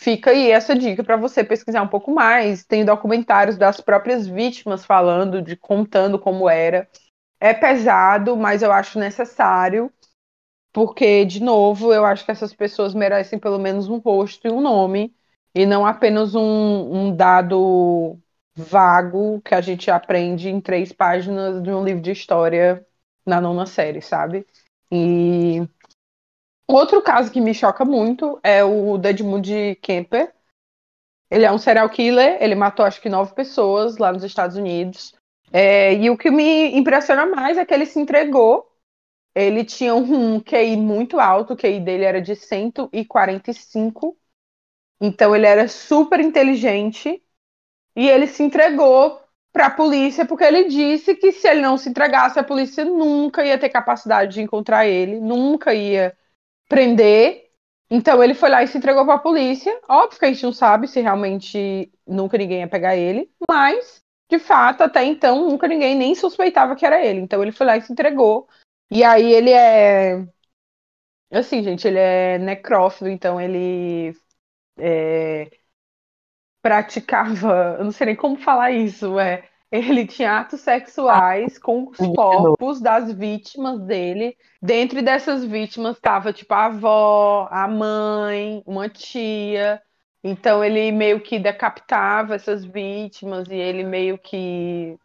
fica 0.00 0.30
aí 0.30 0.50
essa 0.50 0.74
dica 0.74 1.04
para 1.04 1.16
você 1.16 1.44
pesquisar 1.44 1.82
um 1.82 1.88
pouco 1.88 2.10
mais. 2.12 2.64
Tem 2.64 2.84
documentários 2.84 3.58
das 3.58 3.80
próprias 3.80 4.26
vítimas 4.26 4.84
falando, 4.84 5.42
de 5.42 5.56
contando 5.56 6.18
como 6.18 6.48
era. 6.48 6.88
É 7.40 7.54
pesado, 7.54 8.36
mas 8.36 8.62
eu 8.62 8.72
acho 8.72 8.98
necessário, 8.98 9.92
porque, 10.72 11.24
de 11.24 11.42
novo, 11.42 11.92
eu 11.94 12.04
acho 12.04 12.24
que 12.24 12.30
essas 12.30 12.54
pessoas 12.54 12.94
merecem 12.94 13.38
pelo 13.38 13.58
menos 13.58 13.88
um 13.88 13.98
rosto 13.98 14.46
e 14.48 14.50
um 14.50 14.60
nome, 14.60 15.14
e 15.54 15.66
não 15.66 15.86
apenas 15.86 16.34
um, 16.34 16.40
um 16.42 17.16
dado 17.16 18.18
vago 18.56 19.40
que 19.42 19.54
a 19.54 19.60
gente 19.60 19.90
aprende 19.90 20.48
em 20.48 20.60
três 20.60 20.92
páginas 20.92 21.62
de 21.62 21.70
um 21.70 21.84
livro 21.84 22.02
de 22.02 22.12
história 22.12 22.86
na 23.26 23.40
nona 23.40 23.66
série, 23.66 24.00
sabe? 24.02 24.46
E 24.92 25.62
Outro 26.72 27.02
caso 27.02 27.32
que 27.32 27.40
me 27.40 27.52
choca 27.52 27.84
muito 27.84 28.38
é 28.44 28.64
o 28.64 28.96
Edmund 29.04 29.76
Kemper. 29.82 30.32
Ele 31.28 31.44
é 31.44 31.50
um 31.50 31.58
serial 31.58 31.88
killer, 31.90 32.38
ele 32.40 32.54
matou 32.54 32.84
acho 32.84 33.00
que 33.00 33.08
nove 33.08 33.34
pessoas 33.34 33.98
lá 33.98 34.12
nos 34.12 34.22
Estados 34.22 34.56
Unidos. 34.56 35.12
É, 35.52 35.94
e 35.94 36.08
o 36.10 36.16
que 36.16 36.30
me 36.30 36.76
impressiona 36.76 37.26
mais 37.26 37.58
é 37.58 37.64
que 37.64 37.74
ele 37.74 37.86
se 37.86 37.98
entregou. 37.98 38.70
Ele 39.34 39.64
tinha 39.64 39.94
um 39.94 40.40
QI 40.40 40.76
muito 40.76 41.18
alto, 41.18 41.54
o 41.54 41.56
QI 41.56 41.80
dele 41.80 42.04
era 42.04 42.22
de 42.22 42.36
145. 42.36 44.16
Então 45.00 45.34
ele 45.34 45.46
era 45.46 45.66
super 45.66 46.20
inteligente. 46.20 47.20
E 47.96 48.08
ele 48.08 48.28
se 48.28 48.44
entregou 48.44 49.20
para 49.52 49.66
a 49.66 49.70
polícia 49.70 50.24
porque 50.24 50.44
ele 50.44 50.68
disse 50.68 51.16
que 51.16 51.32
se 51.32 51.48
ele 51.48 51.60
não 51.62 51.76
se 51.76 51.88
entregasse, 51.88 52.38
a 52.38 52.44
polícia 52.44 52.84
nunca 52.84 53.44
ia 53.44 53.58
ter 53.58 53.70
capacidade 53.70 54.34
de 54.34 54.42
encontrar 54.42 54.86
ele, 54.86 55.18
nunca 55.18 55.74
ia 55.74 56.16
prender. 56.70 57.50
Então 57.90 58.24
ele 58.24 58.34
foi 58.34 58.48
lá 58.50 58.62
e 58.62 58.68
se 58.68 58.78
entregou 58.78 59.04
para 59.04 59.16
a 59.16 59.20
polícia. 59.20 59.78
Óbvio 59.90 60.20
que 60.20 60.26
a 60.26 60.32
gente 60.32 60.44
não 60.44 60.54
sabe 60.54 60.88
se 60.88 61.00
realmente 61.02 61.92
nunca 62.06 62.38
ninguém 62.38 62.60
ia 62.60 62.68
pegar 62.68 62.96
ele, 62.96 63.30
mas 63.50 64.00
de 64.30 64.38
fato 64.38 64.82
até 64.82 65.04
então 65.04 65.48
nunca 65.48 65.68
ninguém 65.68 65.96
nem 65.96 66.14
suspeitava 66.14 66.76
que 66.76 66.86
era 66.86 67.04
ele. 67.04 67.20
Então 67.20 67.42
ele 67.42 67.52
foi 67.52 67.66
lá 67.66 67.76
e 67.76 67.82
se 67.82 67.92
entregou. 67.92 68.48
E 68.90 69.04
aí 69.04 69.32
ele 69.34 69.50
é 69.52 70.24
assim, 71.30 71.62
gente, 71.62 71.86
ele 71.86 71.98
é 71.98 72.38
necrófilo, 72.38 73.10
então 73.10 73.40
ele 73.40 74.14
é... 74.78 75.50
praticava, 76.62 77.76
eu 77.78 77.84
não 77.84 77.92
sei 77.92 78.06
nem 78.06 78.16
como 78.16 78.36
falar 78.36 78.70
isso, 78.72 79.18
é 79.18 79.48
ele 79.70 80.06
tinha 80.06 80.40
atos 80.40 80.60
sexuais 80.60 81.58
com 81.58 81.88
os 81.88 81.96
corpos 81.96 82.80
das 82.80 83.12
vítimas 83.12 83.80
dele. 83.80 84.36
Dentro 84.60 85.02
dessas 85.02 85.44
vítimas 85.44 85.96
estava 85.96 86.32
tipo 86.32 86.52
a 86.52 86.66
avó, 86.66 87.48
a 87.50 87.68
mãe, 87.68 88.62
uma 88.66 88.88
tia. 88.88 89.80
Então 90.22 90.62
ele 90.62 90.90
meio 90.92 91.20
que 91.20 91.38
decapitava 91.38 92.34
essas 92.34 92.64
vítimas 92.64 93.48
e 93.48 93.54
ele 93.54 93.84
meio 93.84 94.18
que 94.18 94.98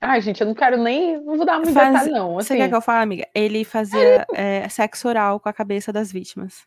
Ai, 0.00 0.20
gente, 0.20 0.40
eu 0.40 0.46
não 0.46 0.54
quero 0.54 0.76
nem. 0.76 1.20
Não 1.22 1.36
vou 1.36 1.46
dar 1.46 1.56
muito 1.56 1.72
Faz... 1.72 1.92
detalhe, 1.92 2.12
não. 2.12 2.38
Assim... 2.38 2.48
Você 2.48 2.56
quer 2.56 2.68
que 2.68 2.74
eu 2.74 2.80
fale, 2.80 3.02
amiga? 3.02 3.28
Ele 3.34 3.64
fazia 3.64 4.26
é, 4.34 4.68
sexo 4.68 5.08
oral 5.08 5.40
com 5.40 5.48
a 5.48 5.52
cabeça 5.52 5.92
das 5.92 6.12
vítimas. 6.12 6.66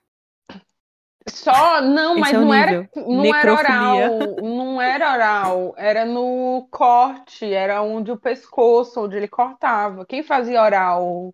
Só, 1.30 1.81
não, 1.81 2.14
Esse 2.14 2.19
mas 2.19 2.34
é 2.34 2.38
não, 2.38 2.53
era, 2.53 2.89
não 2.95 3.35
era 3.35 3.53
oral, 3.53 3.97
não 4.41 4.81
era 4.81 5.14
oral, 5.14 5.73
era 5.77 6.06
no 6.06 6.68
corte, 6.72 7.51
era 7.51 7.81
onde 7.81 8.11
o 8.11 8.18
pescoço, 8.18 9.01
onde 9.01 9.15
ele 9.15 9.27
cortava. 9.27 10.06
Quem 10.06 10.23
fazia 10.23 10.61
oral 10.61 11.34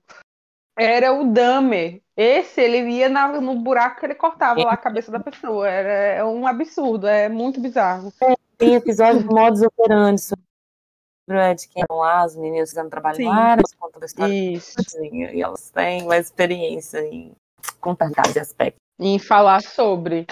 era 0.77 1.13
o 1.13 1.31
Damer. 1.31 2.01
Esse, 2.15 2.61
ele 2.61 2.89
ia 2.89 3.09
na, 3.09 3.27
no 3.41 3.55
buraco 3.55 3.99
que 3.99 4.05
ele 4.05 4.15
cortava 4.15 4.63
lá 4.63 4.73
a 4.73 4.77
cabeça 4.77 5.11
da 5.11 5.19
pessoa. 5.19 5.67
Era 5.67 5.89
é 5.89 6.23
um 6.23 6.47
absurdo, 6.47 7.07
é 7.07 7.27
muito 7.27 7.59
bizarro. 7.59 8.13
É, 8.21 8.35
tem 8.57 8.75
episódio 8.75 9.21
de 9.21 9.27
modus 9.27 9.61
operandi 9.61 10.21
sobre 10.21 10.45
de 11.55 11.67
que 11.67 11.79
eram 11.79 11.97
lá, 11.97 12.21
as 12.21 12.35
meninas 12.35 12.71
fazendo 12.71 12.89
trabalho 12.89 13.15
Sim. 13.15 13.27
lá, 13.27 13.53
elas 13.53 13.73
contam 13.73 14.01
a 14.01 14.05
história 14.05 14.33
Isso. 14.33 14.77
e 15.01 15.41
elas 15.41 15.71
têm 15.71 16.05
mais 16.05 16.27
experiência 16.27 16.99
em 16.99 17.35
contar 17.81 18.11
cada 18.11 18.41
aspecto 18.41 18.84
em 18.99 19.19
falar 19.19 19.61
sobre. 19.61 20.25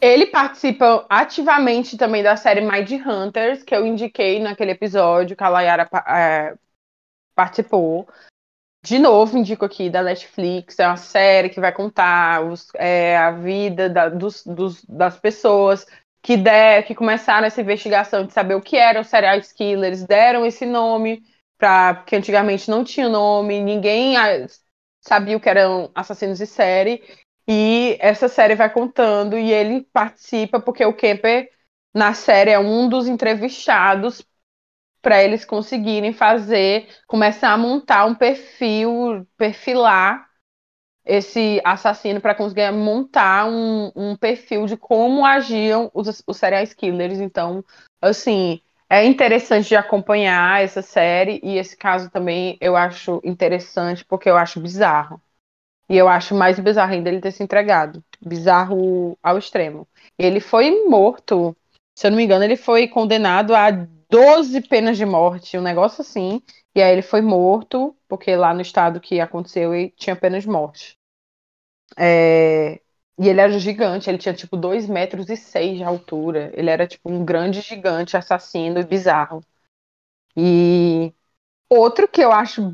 Ele 0.00 0.26
participa 0.26 1.04
ativamente 1.08 1.96
também 1.96 2.22
da 2.22 2.36
série 2.36 2.60
Mind 2.60 2.90
Hunters, 3.04 3.62
que 3.62 3.74
eu 3.74 3.84
indiquei 3.84 4.38
naquele 4.38 4.70
episódio 4.70 5.36
que 5.36 5.42
a 5.42 5.48
Layara 5.48 5.88
é, 6.06 6.54
participou. 7.34 8.08
De 8.84 8.98
novo, 8.98 9.38
indico 9.38 9.64
aqui 9.64 9.88
da 9.88 10.02
Netflix, 10.02 10.78
é 10.78 10.86
uma 10.86 10.96
série 10.96 11.48
que 11.48 11.60
vai 11.60 11.72
contar 11.72 12.44
os, 12.44 12.68
é, 12.74 13.16
a 13.16 13.30
vida 13.30 13.88
da, 13.88 14.08
dos, 14.08 14.44
dos, 14.44 14.84
das 14.84 15.16
pessoas 15.16 15.86
que, 16.20 16.36
der, 16.36 16.84
que 16.84 16.94
começaram 16.94 17.46
essa 17.46 17.60
investigação 17.60 18.24
de 18.24 18.32
saber 18.32 18.54
o 18.54 18.60
que 18.60 18.76
eram 18.76 19.04
serial 19.04 19.40
killers, 19.40 20.04
deram 20.04 20.44
esse 20.46 20.66
nome, 20.66 21.22
pra, 21.58 21.94
porque 21.94 22.16
antigamente 22.16 22.70
não 22.70 22.82
tinha 22.82 23.08
nome, 23.08 23.60
ninguém 23.60 24.16
ah, 24.16 24.46
sabia 25.00 25.36
o 25.36 25.40
que 25.40 25.48
eram 25.48 25.90
assassinos 25.94 26.38
de 26.38 26.46
série, 26.46 27.02
e 27.46 27.96
essa 28.00 28.28
série 28.28 28.54
vai 28.54 28.72
contando 28.72 29.38
e 29.38 29.52
ele 29.52 29.82
participa 29.92 30.60
porque 30.60 30.84
o 30.84 30.94
Kemper 30.94 31.50
na 31.94 32.14
série 32.14 32.50
é 32.50 32.58
um 32.58 32.88
dos 32.88 33.06
entrevistados 33.08 34.24
para 35.02 35.22
eles 35.22 35.44
conseguirem 35.44 36.12
fazer, 36.12 36.88
começar 37.06 37.52
a 37.52 37.58
montar 37.58 38.06
um 38.06 38.14
perfil, 38.14 39.26
perfilar 39.36 40.28
esse 41.04 41.60
assassino 41.64 42.20
para 42.20 42.34
conseguir 42.34 42.70
montar 42.72 43.46
um, 43.48 43.90
um, 43.96 44.16
perfil 44.16 44.66
de 44.66 44.76
como 44.76 45.26
agiam 45.26 45.90
os, 45.92 46.22
os 46.26 46.36
serial 46.36 46.64
killers. 46.76 47.18
Então, 47.18 47.64
assim, 48.00 48.60
é 48.88 49.04
interessante 49.04 49.68
de 49.68 49.76
acompanhar 49.76 50.62
essa 50.62 50.82
série 50.82 51.40
e 51.42 51.58
esse 51.58 51.76
caso 51.76 52.10
também 52.10 52.56
eu 52.60 52.76
acho 52.76 53.20
interessante 53.24 54.04
porque 54.04 54.30
eu 54.30 54.36
acho 54.36 54.60
bizarro. 54.60 55.20
E 55.88 55.96
eu 55.96 56.08
acho 56.08 56.34
mais 56.34 56.58
bizarro 56.58 56.92
ainda 56.92 57.08
ele 57.08 57.20
ter 57.20 57.32
se 57.32 57.42
entregado. 57.42 58.02
Bizarro 58.20 59.18
ao 59.22 59.38
extremo. 59.38 59.86
Ele 60.18 60.40
foi 60.40 60.84
morto, 60.86 61.56
se 61.94 62.06
eu 62.06 62.10
não 62.10 62.16
me 62.18 62.24
engano, 62.24 62.44
ele 62.44 62.56
foi 62.56 62.88
condenado 62.88 63.54
a 63.54 63.70
12 64.08 64.60
penas 64.62 64.96
de 64.96 65.04
morte, 65.04 65.58
um 65.58 65.62
negócio 65.62 66.02
assim. 66.02 66.40
E 66.74 66.82
aí 66.82 66.92
ele 66.92 67.02
foi 67.02 67.20
morto, 67.20 67.96
porque 68.08 68.34
lá 68.36 68.54
no 68.54 68.60
estado 68.60 69.00
que 69.00 69.20
aconteceu 69.20 69.74
ele 69.74 69.90
tinha 69.96 70.16
pena 70.16 70.40
de 70.40 70.48
morte. 70.48 70.96
É... 71.98 72.80
E 73.18 73.28
ele 73.28 73.40
era 73.40 73.58
gigante, 73.58 74.08
ele 74.08 74.18
tinha 74.18 74.34
tipo 74.34 74.56
2 74.56 74.88
metros 74.88 75.28
e 75.28 75.36
6 75.36 75.78
de 75.78 75.84
altura. 75.84 76.50
Ele 76.54 76.70
era 76.70 76.86
tipo 76.86 77.10
um 77.10 77.24
grande 77.24 77.60
gigante 77.60 78.16
assassino 78.16 78.80
e 78.80 78.84
bizarro. 78.84 79.42
E 80.36 81.12
outro 81.68 82.08
que 82.08 82.22
eu 82.22 82.32
acho 82.32 82.72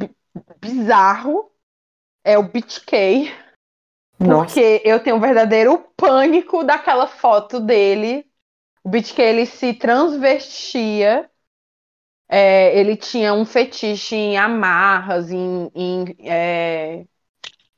bizarro 0.60 1.50
é 2.28 2.36
o 2.36 2.42
BitK. 2.42 3.32
Porque 4.18 4.82
eu 4.84 5.00
tenho 5.00 5.16
um 5.16 5.20
verdadeiro 5.20 5.78
pânico 5.96 6.62
daquela 6.62 7.06
foto 7.06 7.58
dele. 7.58 8.26
O 8.84 8.90
BitK 8.90 9.18
ele 9.20 9.46
se 9.46 9.72
transvestia. 9.72 11.30
É, 12.28 12.78
ele 12.78 12.96
tinha 12.96 13.32
um 13.32 13.46
fetiche 13.46 14.14
em 14.14 14.36
amarras, 14.36 15.30
em, 15.30 15.70
em 15.74 16.16
é, 16.20 17.06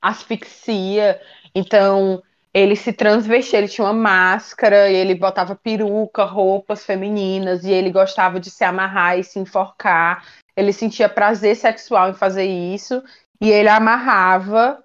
asfixia. 0.03 1.21
Então, 1.55 2.21
ele 2.53 2.75
se 2.75 2.93
transvestia, 2.93 3.61
ele 3.61 3.69
tinha 3.69 3.85
uma 3.85 3.93
máscara, 3.93 4.91
ele 4.91 5.15
botava 5.15 5.55
peruca, 5.55 6.25
roupas 6.25 6.85
femininas, 6.85 7.63
e 7.65 7.71
ele 7.71 7.93
gostava 7.93 8.41
de 8.41 8.51
se 8.51 8.65
amarrar 8.65 9.17
e 9.17 9.23
se 9.23 9.39
enforcar. 9.39 10.27
Ele 10.57 10.73
sentia 10.73 11.09
prazer 11.09 11.55
sexual 11.55 12.11
em 12.11 12.15
fazer 12.15 12.47
isso, 12.47 13.01
e 13.41 13.51
ele 13.51 13.69
amarrava 13.69 14.83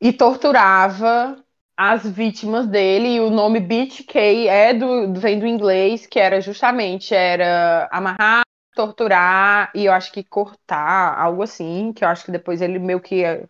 e 0.00 0.12
torturava 0.12 1.42
as 1.76 2.06
vítimas 2.06 2.66
dele, 2.66 3.14
e 3.14 3.20
o 3.20 3.30
nome 3.30 3.58
BTK 3.58 4.48
é 4.48 4.74
do, 4.74 5.14
vem 5.14 5.38
do 5.38 5.46
inglês, 5.46 6.06
que 6.06 6.18
era 6.18 6.40
justamente 6.40 7.14
era 7.14 7.88
amarrar, 7.90 8.42
torturar 8.74 9.72
e 9.74 9.86
eu 9.86 9.92
acho 9.92 10.12
que 10.12 10.22
cortar, 10.22 11.18
algo 11.18 11.42
assim, 11.42 11.92
que 11.94 12.04
eu 12.04 12.08
acho 12.08 12.24
que 12.24 12.32
depois 12.32 12.60
ele 12.60 12.78
meio 12.78 13.00
que 13.00 13.16
ia 13.16 13.48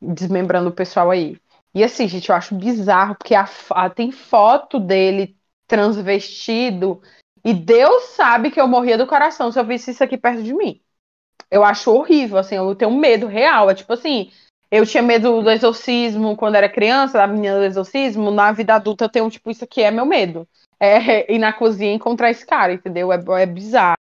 desmembrando 0.00 0.70
o 0.70 0.74
pessoal 0.74 1.10
aí. 1.10 1.38
E 1.74 1.84
assim, 1.84 2.08
gente, 2.08 2.30
eu 2.30 2.34
acho 2.34 2.54
bizarro, 2.54 3.14
porque 3.16 3.34
a, 3.34 3.46
a, 3.70 3.90
tem 3.90 4.10
foto 4.10 4.80
dele 4.80 5.36
transvestido 5.66 7.02
e 7.44 7.52
Deus 7.52 8.04
sabe 8.14 8.50
que 8.50 8.60
eu 8.60 8.66
morria 8.66 8.96
do 8.96 9.06
coração 9.06 9.52
se 9.52 9.58
eu 9.58 9.64
visse 9.66 9.90
isso 9.90 10.02
aqui 10.02 10.16
perto 10.16 10.42
de 10.42 10.54
mim. 10.54 10.80
Eu 11.56 11.64
acho 11.64 11.90
horrível, 11.90 12.36
assim, 12.38 12.54
eu 12.56 12.74
tenho 12.74 12.90
medo 12.90 13.26
real. 13.26 13.70
É 13.70 13.74
tipo 13.74 13.92
assim, 13.92 14.30
eu 14.70 14.84
tinha 14.84 15.02
medo 15.02 15.42
do 15.42 15.50
exorcismo 15.50 16.36
quando 16.36 16.56
era 16.56 16.68
criança, 16.68 17.18
da 17.18 17.26
menina 17.26 17.58
do 17.58 17.64
exorcismo. 17.64 18.30
Na 18.30 18.52
vida 18.52 18.74
adulta 18.74 19.04
eu 19.04 19.08
tenho, 19.08 19.30
tipo, 19.30 19.50
isso 19.50 19.64
aqui 19.64 19.82
é 19.82 19.90
meu 19.90 20.04
medo. 20.04 20.46
É 20.78 21.32
ir 21.32 21.38
na 21.38 21.52
cozinha 21.52 21.94
encontrar 21.94 22.30
esse 22.30 22.44
cara, 22.44 22.74
entendeu? 22.74 23.10
É, 23.10 23.16
é 23.42 23.46
bizarro. 23.46 23.96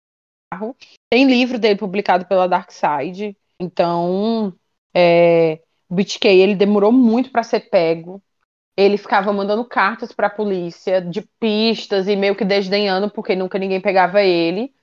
Tem 1.11 1.25
livro 1.27 1.59
dele 1.59 1.77
publicado 1.77 2.25
pela 2.25 2.47
Dark 2.47 2.71
Side. 2.71 3.37
Então, 3.59 4.53
é, 4.95 5.61
o 5.87 5.95
BitK, 5.95 6.25
ele 6.25 6.55
demorou 6.55 6.91
muito 6.91 7.31
para 7.31 7.43
ser 7.43 7.69
pego. 7.69 8.21
Ele 8.75 8.97
ficava 8.97 9.31
mandando 9.31 9.63
cartas 9.65 10.11
para 10.11 10.27
a 10.27 10.31
polícia 10.31 10.99
de 11.01 11.21
pistas 11.39 12.07
e 12.07 12.15
meio 12.15 12.35
que 12.35 12.43
desdenhando 12.45 13.11
porque 13.11 13.35
nunca 13.35 13.59
ninguém 13.59 13.79
pegava 13.79 14.23
ele. 14.23 14.73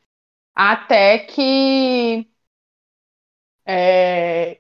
Até 0.55 1.19
que 1.19 2.30
é, 3.71 4.59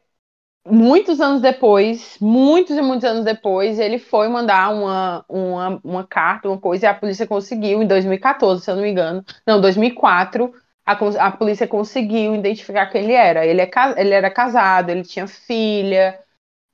muitos 0.67 1.21
anos 1.21 1.43
depois, 1.43 2.17
muitos 2.21 2.77
e 2.77 2.83
muitos 2.83 3.05
anos 3.05 3.25
depois, 3.25 3.79
ele 3.79 3.99
foi 3.99 4.29
mandar 4.29 4.73
uma, 4.73 5.25
uma, 5.29 5.81
uma 5.83 6.07
carta, 6.07 6.49
uma 6.49 6.59
coisa, 6.59 6.87
e 6.87 6.89
a 6.89 6.95
polícia 6.95 7.27
conseguiu, 7.27 7.83
em 7.83 7.87
2014, 7.87 8.65
se 8.65 8.71
eu 8.71 8.77
não 8.77 8.83
me 8.83 8.91
engano, 8.91 9.25
não, 9.47 9.61
2004, 9.61 10.53
a, 10.87 10.93
a 11.27 11.31
polícia 11.33 11.67
conseguiu 11.67 12.35
identificar 12.35 12.87
quem 12.87 13.05
ele 13.05 13.13
era. 13.13 13.47
Ele, 13.47 13.61
é, 13.61 13.71
ele 13.97 14.15
era 14.15 14.31
casado, 14.31 14.91
ele 14.91 15.03
tinha 15.03 15.27
filha. 15.27 16.19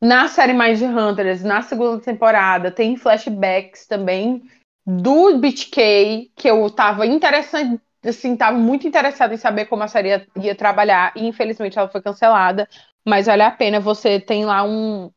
Na 0.01 0.29
série 0.29 0.53
Mais 0.53 0.83
Hunters, 0.83 1.43
na 1.43 1.63
segunda 1.63 2.01
temporada, 2.03 2.71
tem 2.71 2.97
flashbacks 2.97 3.87
também 3.87 4.43
do 4.87 5.39
BTK, 5.39 6.31
que 6.37 6.49
eu 6.49 6.71
tava 6.71 7.07
interessante, 7.07 7.81
assim, 8.09 8.37
tava 8.37 8.57
muito 8.59 8.87
interessada 8.87 9.35
em 9.35 9.37
saber 9.39 9.67
como 9.67 9.83
a 9.83 9.89
série 9.89 10.09
ia, 10.11 10.27
ia 10.37 10.55
trabalhar, 10.55 11.13
e 11.17 11.27
infelizmente 11.27 11.79
ela 11.79 11.89
foi 11.89 12.03
cancelada, 12.03 12.69
mas 13.07 13.27
vale 13.27 13.43
a 13.43 13.51
pena, 13.51 13.81
você 13.81 14.21
tem 14.21 14.45
lá 14.45 14.63
um, 14.65 15.11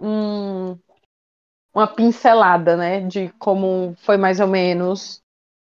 um 0.00 0.78
uma 1.74 1.86
pincelada, 1.86 2.76
né, 2.76 3.00
de 3.00 3.28
como 3.38 3.94
foi 3.98 4.16
mais 4.16 4.40
ou 4.40 4.46
menos 4.46 5.22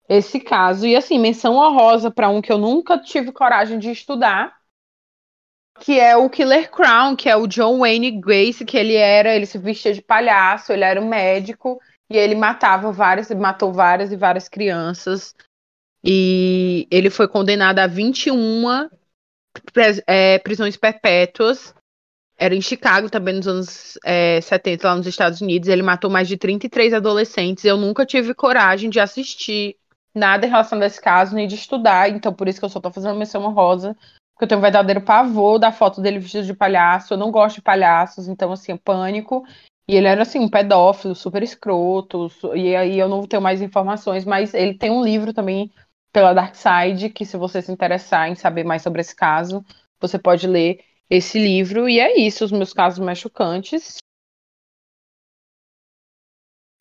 esse 0.09 0.39
caso. 0.39 0.85
E 0.87 0.95
assim, 0.95 1.19
menção 1.19 1.55
honrosa 1.55 2.11
para 2.11 2.29
um 2.29 2.41
que 2.41 2.51
eu 2.51 2.57
nunca 2.57 2.97
tive 2.99 3.31
coragem 3.31 3.79
de 3.79 3.91
estudar, 3.91 4.55
que 5.79 5.99
é 5.99 6.15
o 6.15 6.29
Killer 6.29 6.69
Crown, 6.71 7.15
que 7.15 7.29
é 7.29 7.35
o 7.35 7.47
John 7.47 7.79
Wayne 7.79 8.11
Grace, 8.11 8.63
que 8.65 8.77
ele 8.77 8.95
era, 8.95 9.35
ele 9.35 9.45
se 9.45 9.57
vestia 9.57 9.93
de 9.93 10.01
palhaço, 10.01 10.71
ele 10.71 10.83
era 10.83 11.01
um 11.01 11.07
médico 11.07 11.79
e 12.09 12.17
ele 12.17 12.35
matava 12.35 12.91
várias, 12.91 13.29
matou 13.31 13.73
várias 13.73 14.11
e 14.11 14.15
várias 14.15 14.47
crianças. 14.47 15.35
E 16.05 16.87
ele 16.91 17.09
foi 17.09 17.27
condenado 17.27 17.79
a 17.79 17.87
21 17.87 18.87
é, 20.05 20.37
prisões 20.37 20.77
perpétuas. 20.77 21.73
Era 22.37 22.53
em 22.53 22.61
Chicago 22.61 23.09
também 23.09 23.33
nos 23.33 23.47
anos 23.47 23.97
é, 24.05 24.39
70, 24.39 24.87
lá 24.87 24.95
nos 24.95 25.07
Estados 25.07 25.41
Unidos. 25.41 25.67
Ele 25.67 25.81
matou 25.81 26.11
mais 26.11 26.27
de 26.27 26.37
33 26.37 26.93
adolescentes. 26.93 27.65
Eu 27.65 27.75
nunca 27.75 28.05
tive 28.05 28.35
coragem 28.35 28.87
de 28.89 28.99
assistir 28.99 29.77
nada 30.13 30.45
em 30.45 30.49
relação 30.49 30.79
a 30.79 30.85
esse 30.85 31.01
caso, 31.01 31.33
nem 31.33 31.47
de 31.47 31.55
estudar. 31.55 32.09
Então, 32.09 32.31
por 32.31 32.47
isso 32.47 32.59
que 32.59 32.65
eu 32.65 32.69
só 32.69 32.79
tô 32.79 32.91
fazendo 32.91 33.17
menção 33.17 33.43
honrosa. 33.43 33.97
Porque 34.33 34.43
eu 34.43 34.47
tenho 34.47 34.59
um 34.59 34.61
verdadeiro 34.61 35.01
pavor 35.01 35.57
da 35.57 35.71
foto 35.71 36.01
dele 36.01 36.19
vestido 36.19 36.45
de 36.45 36.53
palhaço. 36.53 37.13
Eu 37.13 37.17
não 37.17 37.31
gosto 37.31 37.55
de 37.55 37.61
palhaços, 37.63 38.27
então, 38.27 38.51
assim, 38.51 38.73
é 38.73 38.77
pânico. 38.77 39.43
E 39.87 39.95
ele 39.95 40.07
era, 40.07 40.21
assim, 40.21 40.39
um 40.39 40.49
pedófilo, 40.49 41.15
super 41.15 41.41
escroto. 41.41 42.29
E 42.53 42.75
aí 42.75 42.99
eu 42.99 43.07
não 43.07 43.25
tenho 43.25 43.41
mais 43.41 43.61
informações, 43.61 44.23
mas 44.23 44.53
ele 44.53 44.77
tem 44.77 44.91
um 44.91 45.03
livro 45.03 45.33
também 45.33 45.71
pela 46.15 46.31
Dark 46.31 46.55
Side, 46.55 47.09
que 47.09 47.25
se 47.25 47.35
você 47.35 47.61
se 47.61 47.69
interessar 47.69 48.29
em 48.29 48.35
saber 48.35 48.63
mais 48.63 48.81
sobre 48.81 49.01
esse 49.01 49.13
caso, 49.13 49.61
você 49.99 50.17
pode 50.17 50.47
ler 50.47 50.79
esse 51.09 51.37
livro. 51.37 51.89
E 51.89 51.99
é 51.99 52.17
isso, 52.17 52.45
os 52.45 52.53
meus 52.53 52.71
casos 52.71 52.99
mais 52.99 53.17
chocantes. 53.17 53.97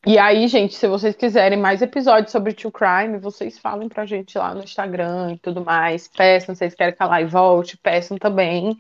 E 0.07 0.17
aí, 0.19 0.47
gente, 0.47 0.77
se 0.77 0.87
vocês 0.87 1.17
quiserem 1.17 1.59
mais 1.59 1.83
episódios 1.83 2.31
sobre 2.31 2.55
True 2.55 2.71
Crime, 2.71 3.19
vocês 3.19 3.59
falem 3.59 3.89
pra 3.89 4.07
gente 4.07 4.39
lá 4.39 4.55
no 4.55 4.63
Instagram 4.63 5.33
e 5.33 5.39
tudo 5.41 5.65
mais. 5.65 6.07
Peçam, 6.07 6.55
se 6.55 6.61
vocês 6.61 6.75
querem 6.77 6.95
que 6.95 7.03
a 7.03 7.07
live 7.07 7.29
volte, 7.29 7.77
peçam 7.77 8.17
também. 8.17 8.79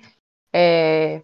É... 0.52 1.20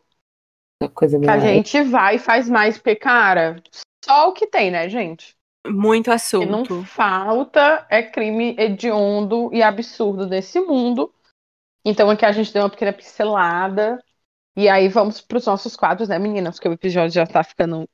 Coisa 0.93 1.21
que 1.21 1.31
a 1.31 1.39
gente 1.39 1.81
vai 1.83 2.17
e 2.17 2.19
faz 2.19 2.49
mais, 2.49 2.79
porque, 2.79 2.97
cara, 2.97 3.63
só 4.05 4.29
o 4.29 4.33
que 4.33 4.49
tem, 4.49 4.73
né, 4.73 4.89
gente? 4.89 5.39
Muito 5.67 6.11
assunto. 6.11 6.43
E 6.43 6.47
não 6.47 6.85
falta 6.85 7.87
é 7.91 8.03
crime 8.03 8.55
hediondo 8.59 9.51
e 9.53 9.63
absurdo 9.63 10.27
desse 10.27 10.61
mundo. 10.61 11.13
Então 11.85 12.11
aqui 12.11 12.25
a 12.25 12.33
gente 12.33 12.53
deu 12.53 12.63
uma 12.63 12.71
pequena 12.71 12.93
pincelada. 12.93 14.03
E 14.57 14.69
aí 14.69 14.89
vamos 14.89 15.21
para 15.21 15.39
os 15.39 15.47
nossos 15.47 15.77
quadros, 15.77 16.09
né, 16.09 16.19
meninas? 16.19 16.57
Porque 16.57 16.69
o 16.69 16.73
episódio 16.73 17.11
já 17.13 17.25
está 17.25 17.43
ficando 17.43 17.89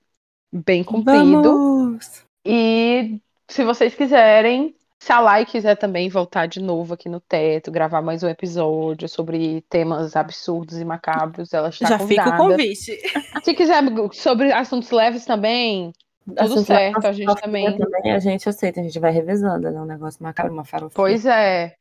bem 0.53 0.83
comprido. 0.83 1.43
Vamos! 1.43 2.25
E 2.45 3.21
se 3.49 3.65
vocês 3.65 3.95
quiserem, 3.95 4.75
se 4.99 5.13
a 5.13 5.21
Lai 5.21 5.45
quiser 5.45 5.77
também 5.77 6.09
voltar 6.09 6.47
de 6.47 6.61
novo 6.61 6.95
aqui 6.95 7.09
no 7.09 7.21
teto, 7.21 7.71
gravar 7.71 8.01
mais 8.01 8.23
um 8.23 8.29
episódio 8.29 9.09
sobre 9.09 9.61
temas 9.69 10.17
absurdos 10.17 10.79
e 10.79 10.85
macabros, 10.85 11.53
ela 11.53 11.69
está 11.69 11.89
Já 11.89 11.99
convidada. 11.99 12.31
fica 12.31 12.43
o 12.43 12.49
convite. 12.49 12.99
Se 13.45 13.55
quiser 13.55 13.83
sobre 14.13 14.53
assuntos 14.53 14.91
leves 14.91 15.25
também, 15.25 15.93
tudo 16.27 16.65
certo, 16.65 17.07
a 17.07 17.13
gente 17.13 17.35
também... 17.41 17.77
também. 17.77 18.13
A 18.13 18.19
gente 18.19 18.49
aceita, 18.49 18.81
a 18.81 18.83
gente 18.83 18.99
vai 18.99 19.13
revezando, 19.13 19.71
né? 19.71 19.81
Um 19.81 19.87
negócio 19.87 20.23
macabro, 20.23 20.53
uma 20.53 20.65
farofa. 20.65 20.95
Pois 20.95 21.25
é. 21.25 21.77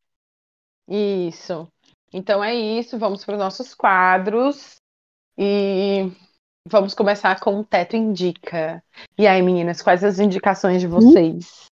Isso. 0.88 1.67
Então 2.13 2.43
é 2.43 2.53
isso, 2.53 2.97
vamos 2.97 3.26
para 3.26 3.34
os 3.34 3.39
nossos 3.39 3.73
quadros. 3.73 4.76
E 5.38 6.11
vamos 6.67 6.93
começar 6.93 7.39
com 7.39 7.59
o 7.59 7.63
Teto 7.63 7.95
Indica. 7.95 8.81
E 9.17 9.27
aí, 9.27 9.41
meninas, 9.41 9.81
quais 9.81 10.03
as 10.03 10.19
indicações 10.19 10.80
de 10.81 10.88
vocês? 10.88 11.65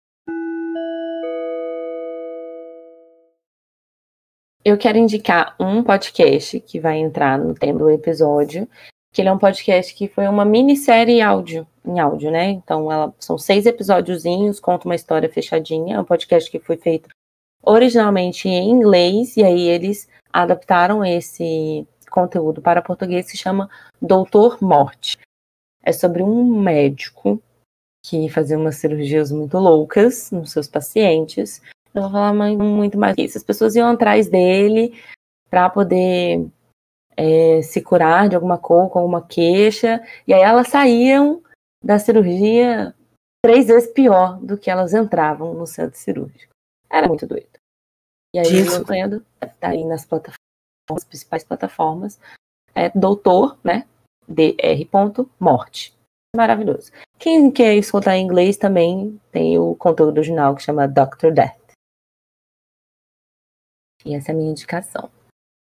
Eu 4.66 4.78
quero 4.78 4.98
indicar 4.98 5.56
um 5.60 5.84
podcast 5.84 6.60
que 6.62 6.80
vai 6.80 6.98
entrar 6.98 7.38
no 7.38 7.54
tema 7.54 7.80
do 7.80 7.90
episódio, 7.90 8.68
que 9.14 9.22
ele 9.22 9.30
é 9.30 9.32
um 9.32 9.38
podcast 9.38 9.94
que 9.94 10.08
foi 10.08 10.28
uma 10.28 10.44
minissérie 10.44 11.22
áudio, 11.22 11.68
em 11.86 12.00
áudio, 12.00 12.32
né? 12.32 12.50
Então, 12.50 12.92
ela, 12.92 13.14
são 13.20 13.38
seis 13.38 13.68
episódiozinhos, 13.68 14.60
conta 14.60 14.88
uma 14.88 14.96
história 14.96 15.30
fechadinha. 15.30 15.96
É 15.96 16.00
um 16.00 16.04
podcast 16.04 16.50
que 16.50 16.60
foi 16.60 16.78
feito 16.78 17.08
originalmente 17.62 18.50
em 18.50 18.72
inglês, 18.72 19.38
e 19.38 19.44
aí 19.44 19.68
eles 19.68 20.10
adaptaram 20.34 21.06
esse 21.06 21.88
conteúdo 22.10 22.60
para 22.60 22.82
português, 22.82 23.28
se 23.28 23.38
chama 23.38 23.70
Doutor 24.02 24.58
Morte. 24.62 25.20
É 25.84 25.92
sobre 25.92 26.24
um 26.24 26.60
médico 26.60 27.42
que 28.06 28.28
fazia 28.30 28.58
umas 28.58 28.78
cirurgias 28.78 29.32
muito 29.32 29.60
loucas 29.60 30.32
nos 30.32 30.52
seus 30.52 30.68
pacientes. 30.68 31.62
Eu 31.94 32.02
vou 32.02 32.12
falar 32.12 32.34
muito 32.34 32.98
mais 32.98 33.16
isso. 33.20 33.38
As 33.38 33.44
pessoas 33.44 33.76
iam 33.76 33.92
atrás 33.92 34.28
dele 34.28 35.00
para 35.50 35.70
poder 35.70 36.48
é, 37.18 37.62
se 37.62 37.82
curar 37.82 38.30
de 38.30 38.36
alguma 38.36 38.58
cor, 38.58 38.90
com 38.90 39.00
alguma 39.00 39.26
queixa, 39.26 40.02
e 40.28 40.34
aí 40.34 40.42
elas 40.42 40.68
saíam 40.68 41.42
da 41.84 42.00
cirurgia 42.00 42.94
três 43.44 43.68
vezes 43.68 43.92
pior 43.92 44.40
do 44.40 44.58
que 44.58 44.70
elas 44.70 44.94
entravam 44.94 45.54
no 45.54 45.68
centro 45.68 45.98
cirúrgico. 45.98 46.54
Era 46.90 47.08
muito 47.08 47.28
doido. 47.28 47.48
E 48.36 48.40
aí 48.40 48.60
eu 48.60 48.80
recomendo, 48.80 49.26
tá 49.60 49.70
aí 49.70 49.84
nas 49.84 50.06
plataformas, 50.06 50.38
as 50.92 51.04
principais 51.04 51.44
plataformas, 51.44 52.20
é 52.74 52.90
doutor, 52.90 53.58
né, 53.64 53.86
dr. 54.28 55.24
morte. 55.40 55.94
Maravilhoso. 56.36 56.92
Quem 57.20 57.52
quer 57.52 57.76
escutar 57.76 58.16
em 58.16 58.24
inglês 58.24 58.58
também 58.58 59.22
tem 59.32 59.60
o 59.60 59.76
conteúdo 59.76 60.18
original 60.18 60.56
que 60.56 60.64
chama 60.64 60.88
Dr. 60.88 61.32
Death. 61.32 61.62
E 64.04 64.16
essa 64.16 64.32
é 64.32 64.34
a 64.34 64.38
minha 64.38 64.50
indicação 64.50 65.12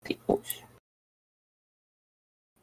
de 0.05 0.17
hoje. 0.27 0.64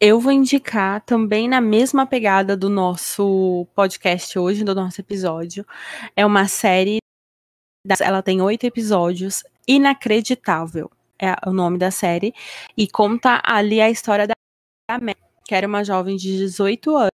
Eu 0.05 0.19
vou 0.19 0.33
indicar 0.33 1.01
também 1.03 1.49
na 1.49 1.61
mesma 1.61 2.05
pegada 2.05 2.57
do 2.57 2.69
nosso 2.69 3.69
podcast 3.73 4.37
hoje, 4.37 4.65
do 4.65 4.75
nosso 4.75 5.01
episódio. 5.01 5.65
É 6.17 6.27
uma 6.27 6.49
série. 6.49 6.99
Ela 8.01 8.21
tem 8.21 8.43
oito 8.43 8.65
episódios. 8.65 9.45
Inacreditável 9.65 10.91
é 11.21 11.37
o 11.49 11.53
nome 11.53 11.79
da 11.79 11.93
série. 11.93 12.35
E 12.77 12.89
conta 12.89 13.41
ali 13.45 13.81
a 13.81 13.91
história 13.91 14.27
da 14.27 14.35
Mary, 15.01 15.17
que 15.47 15.55
era 15.55 15.69
uma 15.69 15.85
jovem 15.85 16.17
de 16.17 16.37
18 16.37 16.97
anos. 16.97 17.11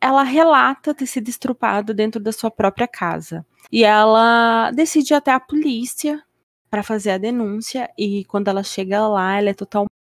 Ela 0.00 0.22
relata 0.22 0.94
ter 0.94 1.06
sido 1.06 1.28
estrupada 1.28 1.92
dentro 1.92 2.18
da 2.18 2.32
sua 2.32 2.50
própria 2.50 2.88
casa. 2.88 3.44
E 3.70 3.84
ela 3.84 4.70
decide 4.70 5.12
até 5.12 5.32
a 5.32 5.38
polícia 5.38 6.24
para 6.70 6.82
fazer 6.82 7.10
a 7.10 7.18
denúncia. 7.18 7.92
E 7.98 8.24
quando 8.24 8.48
ela 8.48 8.62
chega 8.62 9.06
lá, 9.06 9.36
ela 9.36 9.50
é 9.50 9.54
totalmente 9.54 9.95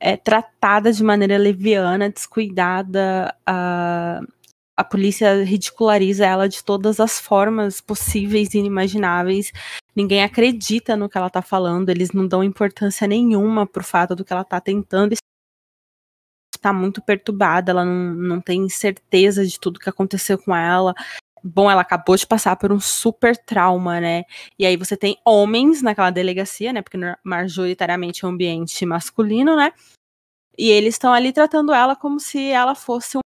é, 0.00 0.16
tratada 0.16 0.92
de 0.92 1.02
maneira 1.02 1.36
leviana, 1.36 2.10
descuidada. 2.10 3.34
A, 3.46 4.20
a 4.76 4.84
polícia 4.84 5.42
ridiculariza 5.44 6.26
ela 6.26 6.48
de 6.48 6.62
todas 6.62 7.00
as 7.00 7.18
formas 7.18 7.80
possíveis 7.80 8.54
e 8.54 8.58
inimagináveis. 8.58 9.52
Ninguém 9.94 10.22
acredita 10.22 10.96
no 10.96 11.08
que 11.08 11.16
ela 11.16 11.30
tá 11.30 11.40
falando, 11.40 11.88
eles 11.88 12.12
não 12.12 12.26
dão 12.26 12.44
importância 12.44 13.06
nenhuma 13.06 13.66
pro 13.66 13.82
fato 13.82 14.14
do 14.14 14.24
que 14.24 14.32
ela 14.32 14.44
tá 14.44 14.60
tentando 14.60 15.14
está 16.54 16.72
muito 16.72 17.02
perturbada, 17.02 17.70
ela 17.70 17.84
não, 17.84 18.14
não 18.14 18.40
tem 18.40 18.68
certeza 18.68 19.46
de 19.46 19.60
tudo 19.60 19.78
que 19.78 19.88
aconteceu 19.88 20.36
com 20.38 20.56
ela 20.56 20.94
bom, 21.46 21.70
ela 21.70 21.82
acabou 21.82 22.16
de 22.16 22.26
passar 22.26 22.56
por 22.56 22.72
um 22.72 22.80
super 22.80 23.36
trauma, 23.36 24.00
né? 24.00 24.24
E 24.58 24.66
aí 24.66 24.76
você 24.76 24.96
tem 24.96 25.16
homens 25.24 25.82
naquela 25.82 26.10
delegacia, 26.10 26.72
né? 26.72 26.82
Porque 26.82 26.98
majoritariamente 27.22 28.24
é 28.24 28.28
um 28.28 28.32
ambiente 28.32 28.84
masculino, 28.84 29.56
né? 29.56 29.72
E 30.58 30.70
eles 30.70 30.94
estão 30.94 31.12
ali 31.12 31.32
tratando 31.32 31.72
ela 31.72 31.94
como 31.94 32.18
se 32.18 32.50
ela 32.50 32.74
fosse 32.74 33.18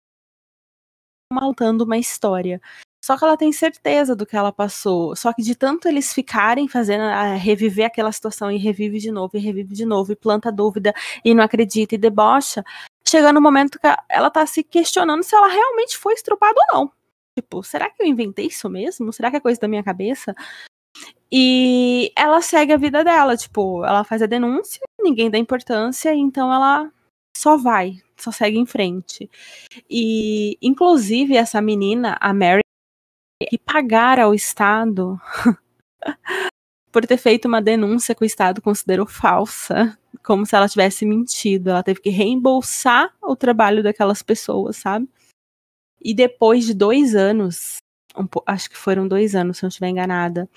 uma 1.32 1.40
contando 1.40 1.82
uma 1.82 1.98
história. 1.98 2.60
Só 3.04 3.16
que 3.16 3.24
ela 3.24 3.36
tem 3.36 3.52
certeza 3.52 4.16
do 4.16 4.26
que 4.26 4.36
ela 4.36 4.52
passou. 4.52 5.14
Só 5.14 5.32
que 5.32 5.42
de 5.42 5.54
tanto 5.54 5.86
eles 5.88 6.12
ficarem 6.12 6.68
fazendo 6.68 7.02
a 7.02 7.34
reviver 7.34 7.86
aquela 7.86 8.10
situação 8.10 8.50
e 8.50 8.58
revive 8.58 8.98
de 8.98 9.10
novo, 9.10 9.36
e 9.36 9.40
revive 9.40 9.74
de 9.74 9.84
novo, 9.84 10.12
e 10.12 10.16
planta 10.16 10.50
dúvida, 10.50 10.92
e 11.24 11.34
não 11.34 11.44
acredita, 11.44 11.94
e 11.94 11.98
debocha, 11.98 12.64
chega 13.06 13.32
no 13.32 13.40
momento 13.40 13.78
que 13.78 13.86
ela 14.08 14.30
tá 14.30 14.44
se 14.46 14.64
questionando 14.64 15.22
se 15.22 15.34
ela 15.34 15.46
realmente 15.48 15.96
foi 15.96 16.14
estrupada 16.14 16.58
ou 16.72 16.78
não. 16.78 16.97
Tipo, 17.38 17.62
será 17.62 17.88
que 17.88 18.02
eu 18.02 18.06
inventei 18.06 18.46
isso 18.46 18.68
mesmo? 18.68 19.12
Será 19.12 19.30
que 19.30 19.36
é 19.36 19.40
coisa 19.40 19.60
da 19.60 19.68
minha 19.68 19.84
cabeça? 19.84 20.34
E 21.30 22.10
ela 22.16 22.42
segue 22.42 22.72
a 22.72 22.76
vida 22.76 23.04
dela, 23.04 23.36
tipo, 23.36 23.84
ela 23.84 24.02
faz 24.02 24.22
a 24.22 24.26
denúncia, 24.26 24.80
ninguém 25.00 25.30
dá 25.30 25.38
importância, 25.38 26.12
então 26.12 26.52
ela 26.52 26.90
só 27.36 27.56
vai, 27.56 28.02
só 28.16 28.32
segue 28.32 28.58
em 28.58 28.66
frente. 28.66 29.30
E, 29.88 30.58
inclusive, 30.60 31.36
essa 31.36 31.60
menina, 31.60 32.16
a 32.20 32.34
Mary, 32.34 32.62
que 33.48 33.56
pagar 33.56 34.18
ao 34.18 34.34
Estado 34.34 35.16
por 36.90 37.06
ter 37.06 37.18
feito 37.18 37.46
uma 37.46 37.62
denúncia 37.62 38.16
que 38.16 38.24
o 38.24 38.26
Estado 38.26 38.60
considerou 38.60 39.06
falsa, 39.06 39.96
como 40.24 40.44
se 40.44 40.56
ela 40.56 40.68
tivesse 40.68 41.06
mentido. 41.06 41.70
Ela 41.70 41.84
teve 41.84 42.00
que 42.00 42.10
reembolsar 42.10 43.14
o 43.22 43.36
trabalho 43.36 43.80
daquelas 43.80 44.24
pessoas, 44.24 44.78
sabe? 44.78 45.08
E 46.00 46.14
depois 46.14 46.64
de 46.66 46.74
dois 46.74 47.14
anos, 47.14 47.78
um, 48.16 48.26
acho 48.46 48.70
que 48.70 48.76
foram 48.76 49.06
dois 49.06 49.34
anos, 49.34 49.58
se 49.58 49.64
eu 49.64 49.66
não 49.66 49.70
estiver 49.70 49.88
enganada, 49.88 50.48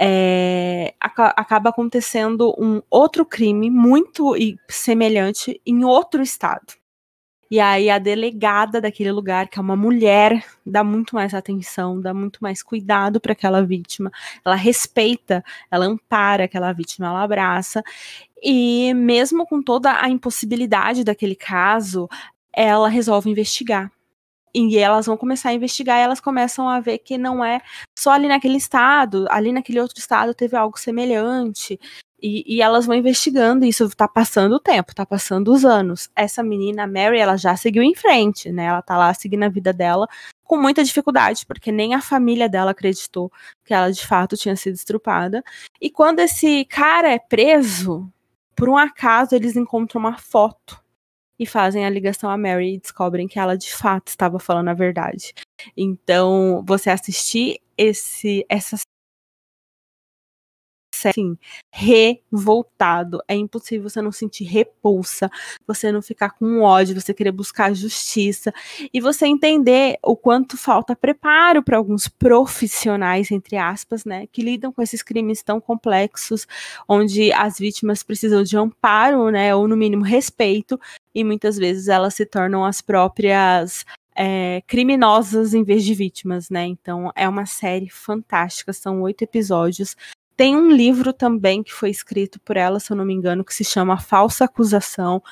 é, 0.00 0.94
acaba 1.00 1.70
acontecendo 1.70 2.54
um 2.58 2.80
outro 2.88 3.26
crime 3.26 3.68
muito 3.68 4.34
semelhante 4.68 5.60
em 5.66 5.84
outro 5.84 6.22
estado. 6.22 6.78
E 7.50 7.58
aí 7.58 7.88
a 7.88 7.98
delegada 7.98 8.78
daquele 8.80 9.10
lugar, 9.10 9.48
que 9.48 9.58
é 9.58 9.62
uma 9.62 9.74
mulher, 9.74 10.44
dá 10.64 10.84
muito 10.84 11.14
mais 11.14 11.32
atenção, 11.32 11.98
dá 12.00 12.12
muito 12.12 12.40
mais 12.42 12.62
cuidado 12.62 13.18
para 13.20 13.32
aquela 13.32 13.64
vítima. 13.64 14.12
Ela 14.44 14.54
respeita, 14.54 15.42
ela 15.70 15.86
ampara 15.86 16.44
aquela 16.44 16.72
vítima, 16.72 17.06
ela 17.08 17.22
abraça. 17.22 17.82
E 18.42 18.92
mesmo 18.94 19.46
com 19.46 19.62
toda 19.62 19.98
a 20.00 20.10
impossibilidade 20.10 21.02
daquele 21.04 21.34
caso, 21.34 22.08
ela 22.52 22.88
resolve 22.88 23.30
investigar. 23.30 23.90
E 24.54 24.78
elas 24.78 25.06
vão 25.06 25.16
começar 25.16 25.50
a 25.50 25.54
investigar 25.54 25.98
e 25.98 26.02
elas 26.02 26.20
começam 26.20 26.68
a 26.68 26.80
ver 26.80 26.98
que 26.98 27.18
não 27.18 27.44
é 27.44 27.60
só 27.98 28.12
ali 28.12 28.28
naquele 28.28 28.56
estado, 28.56 29.26
ali 29.30 29.52
naquele 29.52 29.80
outro 29.80 29.98
estado 29.98 30.34
teve 30.34 30.56
algo 30.56 30.78
semelhante. 30.78 31.78
E, 32.20 32.56
e 32.56 32.60
elas 32.60 32.84
vão 32.84 32.96
investigando, 32.96 33.64
e 33.64 33.68
isso 33.68 33.88
tá 33.90 34.08
passando 34.08 34.56
o 34.56 34.60
tempo, 34.60 34.92
tá 34.92 35.06
passando 35.06 35.52
os 35.52 35.64
anos. 35.64 36.10
Essa 36.16 36.42
menina, 36.42 36.84
Mary, 36.84 37.18
ela 37.18 37.36
já 37.36 37.56
seguiu 37.56 37.82
em 37.82 37.94
frente, 37.94 38.50
né? 38.50 38.64
Ela 38.64 38.82
tá 38.82 38.96
lá 38.96 39.14
seguindo 39.14 39.44
a 39.44 39.48
vida 39.48 39.72
dela 39.72 40.08
com 40.42 40.56
muita 40.56 40.82
dificuldade, 40.82 41.46
porque 41.46 41.70
nem 41.70 41.94
a 41.94 42.00
família 42.00 42.48
dela 42.48 42.72
acreditou 42.72 43.30
que 43.64 43.72
ela 43.72 43.92
de 43.92 44.04
fato 44.04 44.36
tinha 44.36 44.56
sido 44.56 44.74
estrupada. 44.74 45.44
E 45.80 45.90
quando 45.90 46.20
esse 46.20 46.64
cara 46.64 47.12
é 47.12 47.18
preso, 47.18 48.10
por 48.56 48.68
um 48.68 48.76
acaso 48.76 49.34
eles 49.36 49.56
encontram 49.56 50.00
uma 50.00 50.18
foto 50.18 50.82
e 51.38 51.46
fazem 51.46 51.84
a 51.86 51.90
ligação 51.90 52.30
a 52.30 52.36
Mary 52.38 52.74
e 52.74 52.80
descobrem 52.80 53.28
que 53.28 53.38
ela 53.38 53.56
de 53.56 53.72
fato 53.72 54.08
estava 54.08 54.38
falando 54.38 54.68
a 54.68 54.74
verdade. 54.74 55.32
Então, 55.76 56.64
você 56.66 56.90
assistir 56.90 57.60
esse 57.76 58.44
essa 58.48 58.76
assim, 61.06 61.36
revoltado. 61.72 63.20
É 63.28 63.34
impossível 63.34 63.88
você 63.88 64.02
não 64.02 64.10
sentir 64.10 64.44
repulsa, 64.44 65.30
você 65.66 65.92
não 65.92 66.02
ficar 66.02 66.30
com 66.30 66.60
ódio, 66.62 67.00
você 67.00 67.14
querer 67.14 67.30
buscar 67.32 67.72
justiça 67.74 68.52
e 68.92 69.00
você 69.00 69.26
entender 69.26 69.98
o 70.02 70.16
quanto 70.16 70.56
falta 70.56 70.96
preparo 70.96 71.62
para 71.62 71.76
alguns 71.76 72.08
profissionais, 72.08 73.30
entre 73.30 73.56
aspas, 73.56 74.04
né, 74.04 74.26
que 74.32 74.42
lidam 74.42 74.72
com 74.72 74.82
esses 74.82 75.02
crimes 75.02 75.42
tão 75.42 75.60
complexos, 75.60 76.46
onde 76.88 77.32
as 77.32 77.58
vítimas 77.58 78.02
precisam 78.02 78.42
de 78.42 78.56
amparo, 78.56 79.30
né, 79.30 79.54
ou 79.54 79.68
no 79.68 79.76
mínimo 79.76 80.02
respeito, 80.04 80.80
e 81.14 81.24
muitas 81.24 81.56
vezes 81.56 81.88
elas 81.88 82.14
se 82.14 82.26
tornam 82.26 82.64
as 82.64 82.80
próprias 82.80 83.84
é, 84.14 84.62
criminosas 84.66 85.54
em 85.54 85.62
vez 85.62 85.84
de 85.84 85.94
vítimas, 85.94 86.50
né? 86.50 86.64
Então 86.64 87.12
é 87.14 87.28
uma 87.28 87.46
série 87.46 87.88
fantástica, 87.88 88.72
são 88.72 89.02
oito 89.02 89.22
episódios. 89.22 89.96
Tem 90.36 90.56
um 90.56 90.70
livro 90.70 91.12
também 91.12 91.62
que 91.62 91.72
foi 91.72 91.90
escrito 91.90 92.40
por 92.40 92.56
ela, 92.56 92.80
se 92.80 92.92
eu 92.92 92.96
não 92.96 93.04
me 93.04 93.14
engano, 93.14 93.44
que 93.44 93.54
se 93.54 93.64
chama 93.64 93.98
Falsa 93.98 94.44
Acusação. 94.44 95.22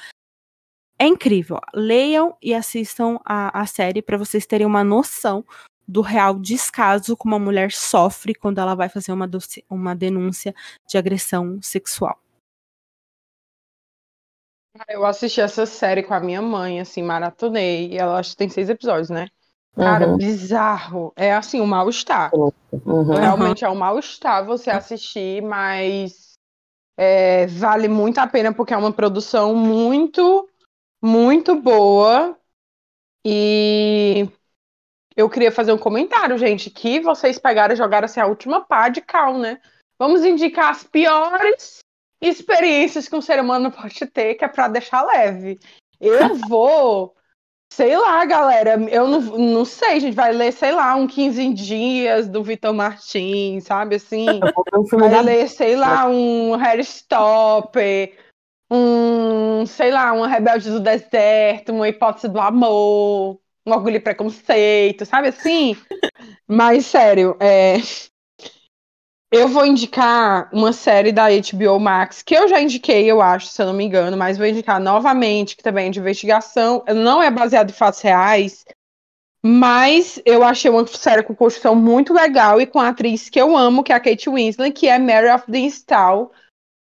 É 0.99 1.07
incrível. 1.07 1.61
Leiam 1.75 2.37
e 2.43 2.55
assistam 2.55 3.19
a, 3.25 3.61
a 3.61 3.67
série 3.67 4.03
para 4.03 4.17
vocês 4.17 4.47
terem 4.47 4.67
uma 4.67 4.83
noção 4.83 5.45
do 5.87 6.01
real 6.01 6.39
descaso 6.39 7.17
que 7.17 7.27
uma 7.27 7.39
mulher 7.39 7.71
sofre 7.71 8.35
quando 8.35 8.59
ela 8.59 8.75
vai 8.75 8.89
fazer 8.89 9.13
uma, 9.13 9.29
uma 9.71 9.95
denúncia 9.95 10.55
de 10.89 10.99
agressão 10.99 11.59
sexual. 11.63 12.21
Eu 14.89 15.05
assisti 15.05 15.41
essa 15.41 15.67
série 15.67 16.03
com 16.03 16.15
a 16.15 16.21
minha 16.21 16.43
mãe, 16.43 16.81
assim, 16.81 17.03
maratonei. 17.03 17.93
E 17.93 17.99
ela 17.99 18.19
acho 18.19 18.31
que 18.31 18.37
tem 18.37 18.49
seis 18.49 18.69
episódios, 18.69 19.11
né? 19.11 19.29
Cara, 19.75 20.09
uhum. 20.09 20.17
bizarro. 20.17 21.13
É 21.15 21.35
assim, 21.35 21.61
um 21.61 21.67
mal-estar. 21.67 22.31
Uhum. 22.35 23.15
Realmente 23.15 23.65
é 23.65 23.69
um 23.69 23.75
mal-estar 23.75 24.45
você 24.45 24.71
assistir, 24.71 25.43
mas 25.43 26.33
é, 26.97 27.47
vale 27.47 27.87
muito 27.87 28.19
a 28.19 28.27
pena 28.27 28.55
porque 28.55 28.73
é 28.73 28.77
uma 28.77 28.93
produção 28.93 29.55
muito, 29.55 30.49
muito 31.03 31.55
boa. 31.61 32.37
E 33.25 34.29
eu 35.15 35.29
queria 35.29 35.53
fazer 35.53 35.73
um 35.73 35.79
comentário, 35.79 36.39
gente, 36.39 36.71
que 36.71 37.01
vocês 37.01 37.39
pegaram 37.39 37.75
e 37.75 37.77
jogaram 37.77 38.07
assim, 38.07 38.21
a 38.21 38.27
última 38.27 38.63
pá 38.63 38.89
de 38.89 39.03
cal, 39.03 39.37
né? 39.37 39.61
Vamos 39.99 40.25
indicar 40.25 40.71
as 40.71 40.85
piores 40.85 41.81
experiências 42.21 43.09
que 43.09 43.17
um 43.17 43.21
ser 43.21 43.41
humano 43.41 43.71
pode 43.71 44.07
ter, 44.07 44.35
que 44.35 44.45
é 44.45 44.49
para 44.49 44.69
deixar 44.69 45.03
leve. 45.03 45.59
Eu 46.01 46.35
vou 46.49 47.17
Sei 47.73 47.97
lá, 47.97 48.25
galera. 48.25 48.81
Eu 48.91 49.07
não, 49.07 49.21
não 49.21 49.65
sei, 49.65 49.97
a 49.97 49.99
gente 49.99 50.15
vai 50.15 50.33
ler, 50.33 50.53
sei 50.53 50.73
lá, 50.73 50.95
um 50.95 51.07
15 51.07 51.53
dias 51.53 52.29
do 52.29 52.43
Vitor 52.43 52.73
Martins, 52.73 53.65
sabe 53.65 53.97
assim? 53.97 54.41
Vai 54.93 55.23
ler, 55.23 55.49
sei 55.49 55.77
lá, 55.77 56.07
um 56.07 56.57
Harry 56.57 56.83
Stopper, 56.83 58.17
um, 58.71 59.67
sei 59.67 59.91
lá, 59.91 60.13
uma 60.13 60.29
Rebelde 60.29 60.71
do 60.71 60.81
Deserto, 60.81 61.73
uma 61.73 61.89
Hipótese 61.89 62.29
do 62.29 62.41
Amor, 62.41 63.39
um 63.67 63.73
Orgulho 63.73 63.97
e 63.97 64.01
Preconceito, 64.01 65.05
sabe 65.05 65.29
assim? 65.29 65.77
Mas, 66.47 66.87
sério, 66.87 67.37
é, 67.41 67.77
eu 69.31 69.49
vou 69.49 69.67
indicar 69.67 70.49
uma 70.53 70.73
série 70.73 71.13
da 71.13 71.27
HBO 71.29 71.79
Max, 71.81 72.23
que 72.23 72.35
eu 72.35 72.49
já 72.49 72.61
indiquei, 72.61 73.11
eu 73.11 73.21
acho, 73.21 73.49
se 73.49 73.61
eu 73.61 73.67
não 73.67 73.75
me 73.75 73.85
engano, 73.85 74.17
mas 74.17 74.39
vou 74.39 74.47
indicar 74.47 74.81
novamente, 74.81 75.57
que 75.57 75.63
também 75.63 75.89
é 75.89 75.91
de 75.91 75.99
investigação. 75.99 76.85
Não 76.89 77.23
é 77.23 77.31
baseado 77.31 77.71
em 77.71 77.75
fatos 77.75 78.01
reais, 78.01 78.65
mas 79.45 80.21
eu 80.25 80.43
achei 80.43 80.71
uma 80.71 80.87
série 80.87 81.23
com 81.23 81.35
construção 81.35 81.75
muito 81.75 82.13
legal 82.13 82.61
e 82.61 82.67
com 82.67 82.81
a 82.81 82.89
atriz 82.89 83.29
que 83.29 83.41
eu 83.41 83.57
amo, 83.57 83.83
que 83.83 83.93
é 83.93 83.97
a 83.97 84.01
Kate 84.01 84.31
Winslet, 84.31 84.73
que 84.73 84.89
é 84.89 84.99
Mary 84.99 85.29
of 85.29 85.51
the 85.51 85.59
Stall, 85.59 86.33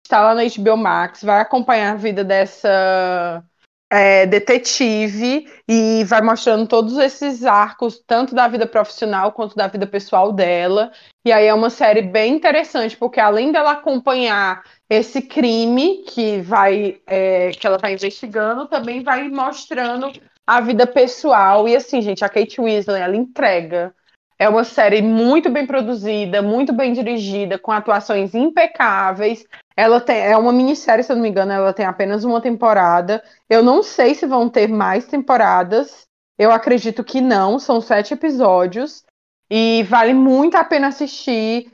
Está 0.08 0.22
lá 0.22 0.34
na 0.34 0.40
HBO 0.44 0.74
Max, 0.74 1.22
vai 1.22 1.38
acompanhar 1.38 1.92
a 1.92 1.96
vida 1.96 2.24
dessa 2.24 3.44
é, 3.90 4.26
detetive 4.26 5.46
e 5.66 6.04
vai 6.04 6.20
mostrando 6.20 6.66
todos 6.66 6.98
esses 6.98 7.44
arcos, 7.44 8.02
tanto 8.06 8.34
da 8.34 8.46
vida 8.46 8.66
profissional 8.66 9.32
quanto 9.32 9.56
da 9.56 9.66
vida 9.66 9.86
pessoal 9.86 10.32
dela. 10.32 10.92
E 11.24 11.32
aí 11.32 11.46
é 11.46 11.54
uma 11.54 11.70
série 11.70 12.02
bem 12.02 12.34
interessante, 12.34 12.96
porque 12.96 13.20
além 13.20 13.50
dela 13.50 13.72
acompanhar 13.72 14.62
esse 14.88 15.22
crime 15.22 16.04
que 16.06 16.40
vai 16.40 17.00
é, 17.06 17.50
que 17.50 17.66
ela 17.66 17.76
está 17.76 17.90
investigando, 17.90 18.66
também 18.66 19.02
vai 19.02 19.28
mostrando 19.28 20.12
a 20.46 20.60
vida 20.60 20.86
pessoal. 20.86 21.68
E 21.68 21.76
assim, 21.76 22.00
gente, 22.00 22.24
a 22.24 22.28
Kate 22.28 22.60
Winslet, 22.60 23.02
ela 23.02 23.16
entrega. 23.16 23.94
É 24.38 24.48
uma 24.48 24.62
série 24.62 25.02
muito 25.02 25.50
bem 25.50 25.66
produzida, 25.66 26.40
muito 26.40 26.72
bem 26.72 26.92
dirigida, 26.92 27.58
com 27.58 27.72
atuações 27.72 28.34
impecáveis. 28.34 29.44
Ela 29.78 30.00
tem, 30.00 30.18
é 30.18 30.36
uma 30.36 30.52
minissérie, 30.52 31.04
se 31.04 31.12
eu 31.12 31.14
não 31.14 31.22
me 31.22 31.28
engano, 31.28 31.52
ela 31.52 31.72
tem 31.72 31.86
apenas 31.86 32.24
uma 32.24 32.40
temporada. 32.40 33.22
Eu 33.48 33.62
não 33.62 33.80
sei 33.80 34.12
se 34.12 34.26
vão 34.26 34.48
ter 34.48 34.68
mais 34.68 35.06
temporadas. 35.06 36.04
Eu 36.36 36.50
acredito 36.50 37.04
que 37.04 37.20
não, 37.20 37.60
são 37.60 37.80
sete 37.80 38.12
episódios. 38.12 39.04
E 39.48 39.84
vale 39.84 40.12
muito 40.14 40.56
a 40.56 40.64
pena 40.64 40.88
assistir. 40.88 41.70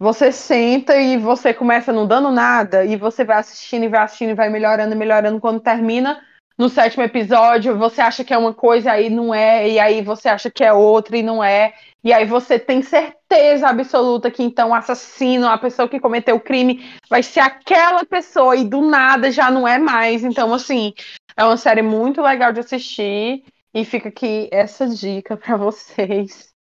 Você 0.00 0.32
senta 0.32 0.96
e 0.96 1.16
você 1.16 1.54
começa 1.54 1.92
não 1.92 2.08
dando 2.08 2.32
nada, 2.32 2.84
e 2.84 2.96
você 2.96 3.24
vai 3.24 3.38
assistindo 3.38 3.84
e 3.84 3.88
vai 3.88 4.00
assistindo 4.00 4.30
e 4.30 4.34
vai 4.34 4.50
melhorando, 4.50 4.96
melhorando. 4.96 5.40
Quando 5.40 5.60
termina, 5.60 6.20
no 6.56 6.68
sétimo 6.68 7.02
episódio 7.02 7.76
você 7.76 8.00
acha 8.00 8.24
que 8.24 8.32
é 8.32 8.38
uma 8.38 8.54
coisa 8.54 8.92
aí 8.92 9.10
não 9.10 9.34
é, 9.34 9.68
e 9.68 9.78
aí 9.78 10.02
você 10.02 10.28
acha 10.28 10.50
que 10.50 10.62
é 10.62 10.72
outra 10.72 11.16
e 11.16 11.22
não 11.22 11.42
é, 11.42 11.74
e 12.04 12.12
aí 12.12 12.26
você 12.26 12.58
tem 12.58 12.82
certeza 12.82 13.66
absoluta 13.66 14.30
que 14.30 14.42
então 14.42 14.70
o 14.70 14.74
assassino, 14.74 15.48
a 15.48 15.56
pessoa 15.56 15.88
que 15.88 15.98
cometeu 15.98 16.36
o 16.36 16.40
crime, 16.40 16.84
vai 17.08 17.22
ser 17.22 17.40
aquela 17.40 18.04
pessoa 18.04 18.54
e 18.54 18.64
do 18.64 18.82
nada 18.82 19.32
já 19.32 19.50
não 19.50 19.66
é 19.66 19.78
mais. 19.78 20.22
Então, 20.22 20.52
assim, 20.52 20.92
é 21.34 21.42
uma 21.42 21.56
série 21.56 21.80
muito 21.80 22.20
legal 22.20 22.52
de 22.52 22.60
assistir 22.60 23.42
e 23.72 23.84
fica 23.86 24.10
aqui 24.10 24.50
essa 24.52 24.86
dica 24.86 25.34
para 25.34 25.56
vocês. 25.58 26.52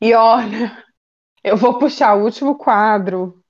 E 0.00 0.12
olha, 0.12 0.76
eu 1.44 1.56
vou 1.56 1.78
puxar 1.78 2.14
o 2.16 2.24
último 2.24 2.56
quadro, 2.56 3.40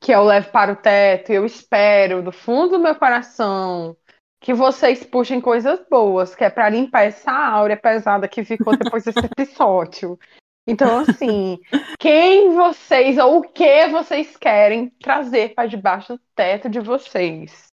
que 0.00 0.12
eu 0.12 0.24
levo 0.24 0.50
para 0.50 0.72
o 0.72 0.76
teto, 0.76 1.32
e 1.32 1.34
eu 1.34 1.44
espero 1.44 2.22
do 2.22 2.32
fundo 2.32 2.70
do 2.70 2.78
meu 2.78 2.94
coração 2.94 3.96
que 4.42 4.52
vocês 4.52 5.04
puxem 5.04 5.40
coisas 5.40 5.80
boas, 5.88 6.34
que 6.34 6.42
é 6.42 6.50
para 6.50 6.68
limpar 6.68 7.04
essa 7.04 7.30
áurea 7.30 7.76
pesada 7.76 8.28
que 8.28 8.44
ficou 8.44 8.76
depois 8.76 9.04
desse 9.04 9.20
episódio. 9.24 10.18
Então, 10.66 10.98
assim, 10.98 11.58
quem 11.98 12.50
vocês 12.50 13.18
ou 13.18 13.38
o 13.38 13.42
que 13.42 13.88
vocês 13.88 14.36
querem 14.36 14.90
trazer 14.90 15.54
para 15.54 15.68
debaixo 15.68 16.14
do 16.14 16.22
teto 16.34 16.68
de 16.68 16.80
vocês? 16.80 17.66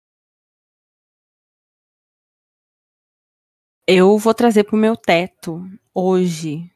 Eu 3.88 4.18
vou 4.18 4.34
trazer 4.34 4.66
para 4.66 4.76
o 4.76 4.80
meu 4.80 4.98
teto 4.98 5.66
hoje. 5.94 6.70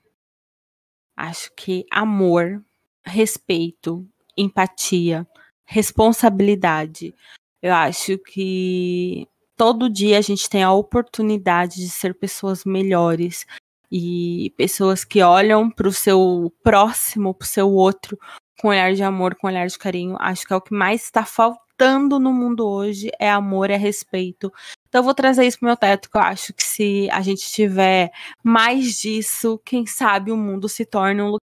Acho 1.17 1.53
que 1.53 1.85
amor, 1.91 2.63
respeito, 3.05 4.07
empatia, 4.37 5.27
responsabilidade. 5.65 7.13
Eu 7.61 7.73
acho 7.73 8.17
que 8.17 9.27
todo 9.61 9.87
dia 9.87 10.17
a 10.17 10.21
gente 10.21 10.49
tem 10.49 10.63
a 10.63 10.73
oportunidade 10.73 11.75
de 11.75 11.87
ser 11.87 12.15
pessoas 12.15 12.65
melhores 12.65 13.45
e 13.91 14.51
pessoas 14.57 15.05
que 15.05 15.21
olham 15.21 15.69
para 15.69 15.87
o 15.87 15.93
seu 15.93 16.51
próximo, 16.63 17.31
para 17.31 17.45
o 17.45 17.47
seu 17.47 17.69
outro, 17.69 18.17
com 18.59 18.69
olhar 18.69 18.91
de 18.95 19.03
amor, 19.03 19.35
com 19.35 19.45
olhar 19.45 19.67
de 19.67 19.77
carinho. 19.77 20.17
Acho 20.19 20.47
que 20.47 20.53
é 20.53 20.55
o 20.55 20.61
que 20.61 20.73
mais 20.73 21.03
está 21.03 21.23
faltando 21.23 22.17
no 22.17 22.33
mundo 22.33 22.67
hoje 22.67 23.11
é 23.19 23.29
amor, 23.29 23.69
é 23.69 23.77
respeito. 23.77 24.51
Então 24.87 25.01
eu 25.01 25.05
vou 25.05 25.13
trazer 25.13 25.45
isso 25.45 25.59
pro 25.59 25.67
meu 25.67 25.77
teto, 25.77 26.09
que 26.09 26.17
eu 26.17 26.21
acho 26.21 26.53
que 26.55 26.63
se 26.63 27.07
a 27.11 27.21
gente 27.21 27.47
tiver 27.51 28.09
mais 28.43 28.99
disso, 28.99 29.61
quem 29.63 29.85
sabe 29.85 30.31
o 30.31 30.37
mundo 30.37 30.67
se 30.67 30.87
torne 30.87 31.21
um 31.21 31.25
lugar 31.25 31.50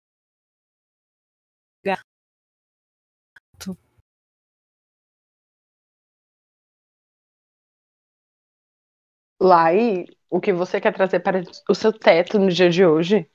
Lai, 9.41 10.05
o 10.29 10.39
que 10.39 10.53
você 10.53 10.79
quer 10.79 10.93
trazer 10.93 11.19
para 11.19 11.41
o 11.67 11.73
seu 11.73 11.91
teto 11.91 12.37
no 12.37 12.49
dia 12.49 12.69
de 12.69 12.85
hoje? 12.85 13.27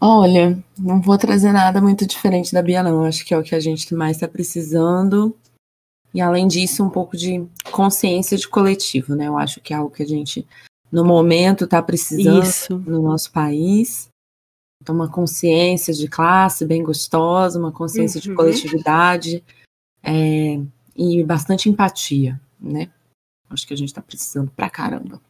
Olha, 0.00 0.58
não 0.76 1.00
vou 1.00 1.16
trazer 1.16 1.52
nada 1.52 1.80
muito 1.80 2.04
diferente 2.04 2.52
da 2.52 2.60
Bia, 2.60 2.82
não. 2.82 3.04
Acho 3.04 3.24
que 3.24 3.32
é 3.32 3.38
o 3.38 3.42
que 3.42 3.54
a 3.54 3.60
gente 3.60 3.94
mais 3.94 4.16
está 4.16 4.26
precisando. 4.26 5.36
E 6.12 6.20
além 6.20 6.48
disso, 6.48 6.82
um 6.82 6.90
pouco 6.90 7.16
de 7.16 7.46
consciência 7.70 8.36
de 8.36 8.48
coletivo, 8.48 9.14
né? 9.14 9.28
Eu 9.28 9.38
acho 9.38 9.60
que 9.60 9.72
é 9.72 9.76
algo 9.76 9.94
que 9.94 10.02
a 10.02 10.06
gente, 10.06 10.44
no 10.90 11.04
momento, 11.04 11.64
está 11.64 11.80
precisando 11.80 12.42
Isso. 12.42 12.78
no 12.80 13.00
nosso 13.00 13.30
país. 13.30 14.08
Então, 14.82 14.96
uma 14.96 15.08
consciência 15.08 15.94
de 15.94 16.08
classe 16.08 16.66
bem 16.66 16.82
gostosa, 16.82 17.58
uma 17.58 17.72
consciência 17.72 18.18
uhum. 18.18 18.22
de 18.22 18.34
coletividade 18.34 19.44
é, 20.02 20.60
e 20.96 21.22
bastante 21.22 21.68
empatia, 21.68 22.40
né? 22.60 22.90
Acho 23.54 23.66
que 23.66 23.72
a 23.72 23.76
gente 23.76 23.88
está 23.88 24.02
precisando 24.02 24.50
pra 24.50 24.68
caramba. 24.68 25.20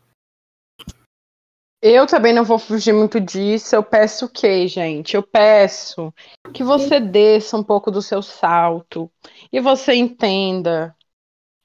Eu 1.87 2.07
também 2.07 2.33
não 2.33 2.45
vou 2.45 2.59
fugir 2.59 2.95
muito 2.95 3.21
disso. 3.21 3.77
Eu 3.77 3.83
peço 3.83 4.25
o 4.25 4.29
quê, 4.29 4.67
gente? 4.67 5.15
Eu 5.15 5.23
peço 5.23 6.13
que 6.55 6.65
você 6.65 6.99
desça 6.99 7.59
um 7.59 7.63
pouco 7.63 7.91
do 7.91 8.01
seu 8.01 8.23
salto 8.23 9.13
e 9.53 9.61
você 9.61 9.93
entenda 9.95 10.97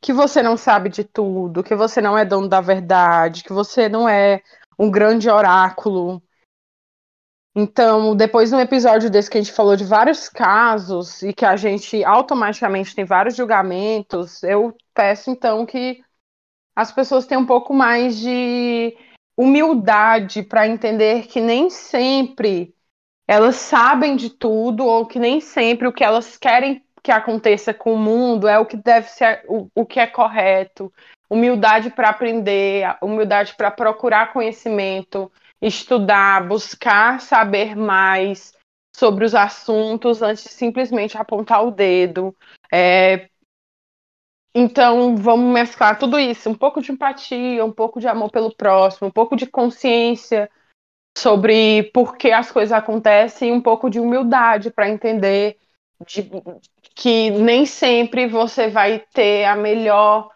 que 0.01 0.11
você 0.11 0.43
não 0.43 0.57
sabe 0.57 0.89
de 0.89 1.05
tudo, 1.05 1.63
que 1.63 1.73
você 1.73 2.01
não 2.01 2.17
é 2.17 2.25
dono 2.25 2.49
da 2.49 2.59
verdade, 2.59 3.43
que 3.43 3.53
você 3.53 3.87
não 3.87 4.09
é 4.09 4.41
um 4.77 4.91
grande 4.91 5.29
oráculo. 5.29 6.21
Então, 7.55 8.15
depois 8.15 8.49
de 8.49 8.55
um 8.55 8.59
episódio 8.59 9.09
desse 9.09 9.29
que 9.29 9.37
a 9.37 9.41
gente 9.41 9.53
falou 9.53 9.75
de 9.75 9.83
vários 9.83 10.27
casos 10.27 11.21
e 11.21 11.33
que 11.33 11.45
a 11.45 11.55
gente 11.55 12.03
automaticamente 12.03 12.93
tem 12.93 13.05
vários 13.05 13.35
julgamentos, 13.35 14.43
eu 14.43 14.75
peço 14.93 15.29
então 15.31 15.65
que 15.65 16.03
as 16.79 16.93
pessoas 16.93 17.25
têm 17.25 17.37
um 17.37 17.45
pouco 17.45 17.73
mais 17.73 18.17
de 18.17 18.95
humildade 19.35 20.41
para 20.41 20.65
entender 20.65 21.27
que 21.27 21.41
nem 21.41 21.69
sempre 21.69 22.73
elas 23.27 23.57
sabem 23.57 24.15
de 24.15 24.29
tudo 24.29 24.85
ou 24.85 25.05
que 25.05 25.19
nem 25.19 25.41
sempre 25.41 25.89
o 25.89 25.91
que 25.91 26.05
elas 26.05 26.37
querem 26.37 26.81
que 27.03 27.11
aconteça 27.11 27.73
com 27.73 27.95
o 27.95 27.97
mundo 27.97 28.47
é 28.47 28.57
o 28.57 28.65
que 28.65 28.77
deve 28.77 29.09
ser 29.09 29.43
o, 29.49 29.67
o 29.75 29.85
que 29.85 29.99
é 29.99 30.07
correto. 30.07 30.89
Humildade 31.29 31.89
para 31.89 32.11
aprender, 32.11 32.95
humildade 33.01 33.55
para 33.57 33.71
procurar 33.71 34.31
conhecimento, 34.31 35.29
estudar, 35.61 36.47
buscar 36.47 37.19
saber 37.19 37.75
mais 37.75 38.53
sobre 38.95 39.25
os 39.25 39.35
assuntos 39.35 40.21
antes 40.21 40.45
de 40.45 40.49
simplesmente 40.51 41.17
apontar 41.17 41.65
o 41.65 41.71
dedo, 41.71 42.33
é, 42.71 43.27
então, 44.53 45.15
vamos 45.15 45.53
mesclar 45.53 45.97
tudo 45.99 46.19
isso, 46.19 46.49
um 46.49 46.55
pouco 46.55 46.81
de 46.81 46.91
empatia, 46.91 47.63
um 47.63 47.71
pouco 47.71 47.99
de 47.99 48.07
amor 48.07 48.31
pelo 48.31 48.55
próximo, 48.55 49.07
um 49.07 49.11
pouco 49.11 49.35
de 49.35 49.45
consciência 49.45 50.49
sobre 51.17 51.83
por 51.93 52.17
que 52.17 52.31
as 52.31 52.51
coisas 52.51 52.71
acontecem 52.71 53.49
e 53.49 53.51
um 53.51 53.61
pouco 53.61 53.89
de 53.89 53.99
humildade 53.99 54.71
para 54.71 54.89
entender 54.89 55.57
de, 56.07 56.29
que 56.95 57.29
nem 57.29 57.65
sempre 57.65 58.27
você 58.27 58.69
vai 58.69 58.99
ter 59.13 59.45
a 59.45 59.55
melhor 59.55 60.29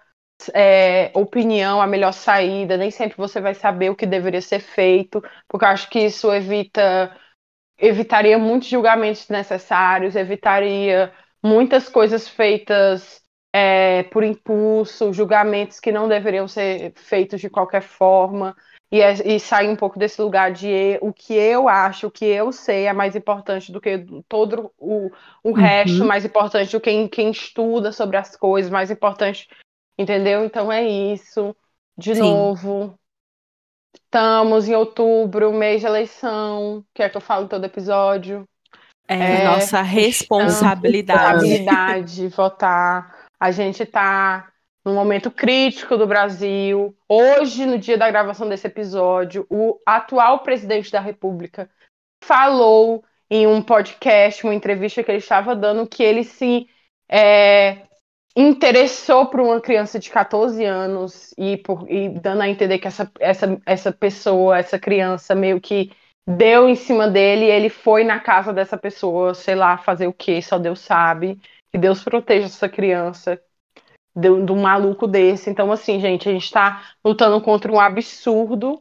é, 0.54 1.12
opinião, 1.16 1.82
a 1.82 1.88
melhor 1.88 2.12
saída, 2.12 2.78
nem 2.78 2.92
sempre 2.92 3.18
você 3.18 3.40
vai 3.40 3.54
saber 3.54 3.90
o 3.90 3.96
que 3.96 4.06
deveria 4.06 4.42
ser 4.42 4.60
feito, 4.60 5.22
porque 5.48 5.66
eu 5.66 5.70
acho 5.70 5.90
que 5.90 6.00
isso 6.00 6.32
evita 6.34 7.16
evitaria 7.78 8.38
muitos 8.38 8.70
julgamentos 8.70 9.22
desnecessários, 9.22 10.16
evitaria 10.16 11.12
muitas 11.44 11.90
coisas 11.90 12.28
feitas 12.28 13.23
é, 13.54 14.04
por 14.04 14.24
impulso, 14.24 15.14
julgamentos 15.14 15.80
que 15.80 15.92
não 15.92 16.08
deveriam 16.08 16.48
ser 16.48 16.92
feitos 16.96 17.40
de 17.40 17.50
qualquer 17.50 17.84
forma, 17.84 18.56
e, 18.92 19.02
é, 19.02 19.14
e 19.26 19.40
sair 19.40 19.70
um 19.70 19.76
pouco 19.76 19.98
desse 19.98 20.22
lugar 20.22 20.52
de 20.52 21.00
o 21.02 21.14
que 21.14 21.34
eu 21.34 21.68
acho, 21.68 22.08
o 22.08 22.12
que 22.12 22.26
eu 22.26 22.52
sei 22.52 22.86
é 22.86 22.94
mais 22.94 23.16
importante 23.16 23.72
do 23.72 23.82
que 23.82 24.06
todo 24.28 24.72
o, 24.78 25.12
o 25.44 25.50
uhum. 25.50 25.54
resto, 25.54 26.06
mais 26.06 26.26
importante 26.26 26.72
do 26.72 26.80
que 26.80 26.92
quem, 26.92 27.08
quem 27.08 27.32
estuda 27.32 27.92
sobre 27.92 28.18
as 28.18 28.36
coisas, 28.36 28.72
mais 28.72 28.92
importante, 28.92 29.48
entendeu? 29.98 30.44
Então 30.44 30.72
é 30.72 30.84
isso. 30.84 31.56
De 31.98 32.16
Sim. 32.16 32.22
novo, 32.22 32.98
estamos 33.96 34.68
em 34.68 34.76
outubro, 34.76 35.52
mês 35.52 35.82
de 35.82 35.88
eleição, 35.88 36.84
que 36.94 37.04
é 37.04 37.10
que 37.10 37.18
eu 37.18 37.22
falo 37.22 37.48
todo 37.48 37.66
episódio. 37.66 38.48
É, 39.08 39.42
é 39.42 39.44
nossa 39.44 39.82
responsabilidade. 39.82 41.48
Responsabilidade 41.48 42.28
votar. 42.30 43.23
A 43.44 43.52
gente 43.52 43.84
está 43.84 44.54
num 44.86 44.94
momento 44.94 45.30
crítico 45.30 45.98
do 45.98 46.08
Brasil. 46.08 46.96
Hoje, 47.10 47.66
no 47.66 47.78
dia 47.78 47.98
da 47.98 48.10
gravação 48.10 48.48
desse 48.48 48.68
episódio, 48.68 49.46
o 49.50 49.82
atual 49.86 50.40
presidente 50.40 50.90
da 50.90 51.02
República 51.02 51.70
falou 52.24 53.04
em 53.30 53.46
um 53.46 53.62
podcast, 53.62 54.46
uma 54.46 54.56
entrevista 54.56 55.04
que 55.04 55.12
ele 55.12 55.18
estava 55.18 55.54
dando, 55.54 55.86
que 55.86 56.02
ele 56.02 56.24
se 56.24 56.70
é, 57.12 57.82
interessou 58.34 59.26
por 59.26 59.42
uma 59.42 59.60
criança 59.60 60.00
de 60.00 60.10
14 60.10 60.64
anos 60.64 61.34
e, 61.38 61.58
por, 61.58 61.86
e 61.92 62.08
dando 62.08 62.44
a 62.44 62.48
entender 62.48 62.80
que 62.80 62.88
essa, 62.88 63.12
essa, 63.20 63.62
essa 63.66 63.92
pessoa, 63.92 64.58
essa 64.58 64.80
criança 64.80 65.36
meio 65.36 65.60
que 65.60 65.92
deu 66.26 66.70
em 66.70 66.76
cima 66.76 67.10
dele 67.10 67.48
e 67.48 67.52
ele 67.52 67.68
foi 67.68 68.06
na 68.06 68.22
casa 68.22 68.54
dessa 68.54 68.78
pessoa, 68.78 69.34
sei 69.34 69.56
lá, 69.56 69.78
fazer 69.78 70.08
o 70.08 70.14
que, 70.14 70.42
só 70.42 70.58
Deus 70.58 70.80
sabe. 70.80 71.38
Que 71.74 71.80
Deus 71.80 72.04
proteja 72.04 72.46
essa 72.46 72.70
criança 72.70 73.42
de, 74.16 74.46
de 74.46 74.52
um 74.52 74.62
maluco 74.62 75.08
desse. 75.08 75.50
Então, 75.50 75.72
assim, 75.72 76.00
gente, 76.00 76.30
a 76.30 76.32
gente 76.32 76.46
está 76.46 76.94
lutando 77.04 77.42
contra 77.42 77.72
um 77.72 77.80
absurdo. 77.80 78.80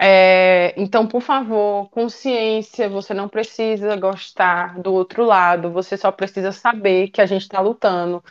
É, 0.00 0.74
então, 0.80 1.06
por 1.06 1.20
favor, 1.20 1.90
consciência, 1.90 2.88
você 2.88 3.12
não 3.12 3.28
precisa 3.28 3.94
gostar 3.96 4.80
do 4.80 4.92
outro 4.92 5.24
lado, 5.24 5.70
você 5.70 5.96
só 5.96 6.10
precisa 6.10 6.50
saber 6.50 7.08
que 7.08 7.20
a 7.20 7.26
gente 7.26 7.42
está 7.42 7.60
lutando 7.60 8.24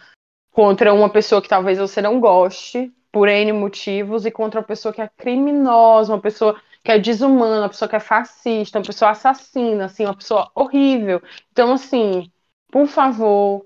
contra 0.51 0.93
uma 0.93 1.09
pessoa 1.09 1.41
que 1.41 1.47
talvez 1.47 1.77
você 1.77 2.01
não 2.01 2.19
goste, 2.19 2.91
por 3.11 3.27
N 3.29 3.53
motivos, 3.53 4.25
e 4.25 4.31
contra 4.31 4.59
uma 4.59 4.65
pessoa 4.65 4.93
que 4.93 5.01
é 5.01 5.09
criminosa, 5.17 6.13
uma 6.13 6.21
pessoa 6.21 6.59
que 6.83 6.91
é 6.91 6.99
desumana, 6.99 7.61
uma 7.61 7.69
pessoa 7.69 7.87
que 7.87 7.95
é 7.95 7.99
fascista, 7.99 8.79
uma 8.79 8.85
pessoa 8.85 9.11
assassina, 9.11 9.85
assim, 9.85 10.05
uma 10.05 10.15
pessoa 10.17 10.51
horrível. 10.55 11.21
Então, 11.51 11.71
assim, 11.73 12.31
por 12.71 12.87
favor, 12.87 13.65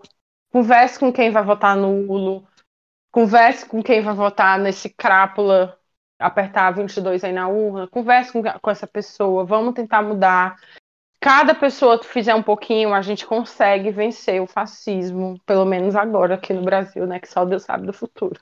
converse 0.51 0.99
com 0.99 1.11
quem 1.11 1.31
vai 1.31 1.43
votar 1.43 1.75
nulo, 1.75 2.47
converse 3.11 3.65
com 3.65 3.81
quem 3.81 4.01
vai 4.01 4.13
votar 4.13 4.59
nesse 4.59 4.89
crápula, 4.89 5.77
apertar 6.19 6.71
22 6.71 7.23
aí 7.23 7.31
na 7.31 7.47
urna, 7.47 7.87
converse 7.87 8.31
com, 8.31 8.41
com 8.43 8.71
essa 8.71 8.87
pessoa, 8.87 9.45
vamos 9.45 9.73
tentar 9.73 10.01
mudar 10.01 10.57
cada 11.19 11.55
pessoa 11.55 12.01
fizer 12.03 12.35
um 12.35 12.43
pouquinho, 12.43 12.93
a 12.93 13.01
gente 13.01 13.25
consegue 13.25 13.91
vencer 13.91 14.41
o 14.41 14.47
fascismo, 14.47 15.39
pelo 15.45 15.65
menos 15.65 15.95
agora 15.95 16.35
aqui 16.35 16.53
no 16.53 16.63
Brasil, 16.63 17.05
né? 17.05 17.19
Que 17.19 17.27
só 17.27 17.43
Deus 17.43 17.63
sabe 17.63 17.85
do 17.85 17.93
futuro. 17.93 18.39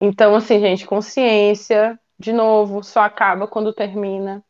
Então, 0.00 0.34
assim, 0.34 0.58
gente, 0.58 0.86
consciência, 0.86 1.98
de 2.18 2.32
novo, 2.32 2.82
só 2.82 3.00
acaba 3.00 3.46
quando 3.46 3.72
termina. 3.72 4.44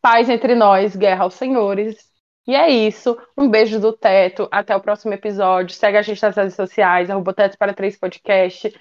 Paz 0.00 0.28
entre 0.28 0.54
nós, 0.54 0.96
guerra 0.96 1.24
aos 1.24 1.34
senhores. 1.34 2.10
E 2.46 2.54
é 2.54 2.68
isso. 2.68 3.16
Um 3.36 3.48
beijo 3.48 3.80
do 3.80 3.92
Teto. 3.92 4.48
Até 4.50 4.76
o 4.76 4.80
próximo 4.80 5.14
episódio. 5.14 5.74
Segue 5.74 5.96
a 5.96 6.02
gente 6.02 6.22
nas 6.22 6.36
redes 6.36 6.54
sociais, 6.54 7.10
arroba 7.10 7.32
Teto 7.32 7.56
para 7.56 7.74
Três 7.74 7.96
Podcast. 7.96 8.74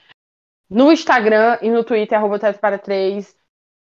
No 0.69 0.91
Instagram 0.91 1.57
e 1.61 1.69
no 1.69 1.84
Twitter, 1.84 2.18
arroba 2.18 2.40
Teto 2.40 2.60
para 2.60 2.77
Três. 2.77 3.35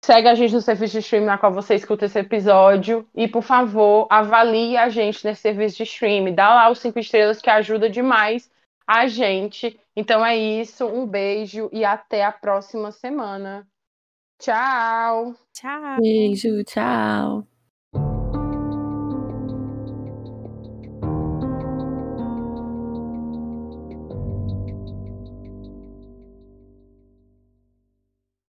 Segue 0.05 0.29
a 0.29 0.35
gente 0.35 0.55
no 0.55 0.63
serviço 0.63 0.95
de 0.95 1.01
streaming 1.01 1.27
na 1.27 1.39
qual 1.39 1.53
você 1.53 1.75
escuta 1.75 2.07
esse 2.07 2.19
episódio. 2.19 3.07
E, 3.15 3.29
por 3.29 3.43
favor, 3.43 4.07
avalie 4.11 4.77
a 4.77 4.89
gente 4.89 5.25
nesse 5.25 5.43
serviço 5.43 5.77
de 5.77 5.83
streaming. 5.83 6.35
Dá 6.35 6.55
lá 6.55 6.71
os 6.71 6.79
cinco 6.79 6.99
estrelas 6.99 7.41
que 7.41 7.51
ajuda 7.51 7.89
demais 7.89 8.51
a 8.87 9.07
gente. 9.07 9.79
Então 9.95 10.25
é 10.25 10.37
isso. 10.37 10.87
Um 10.87 11.07
beijo 11.07 11.69
e 11.73 11.85
até 11.85 12.25
a 12.25 12.33
próxima 12.33 12.91
semana. 12.91 13.69
Tchau. 14.39 15.35
Tchau. 15.53 16.01
Beijo, 16.01 16.65
tchau. 16.65 17.60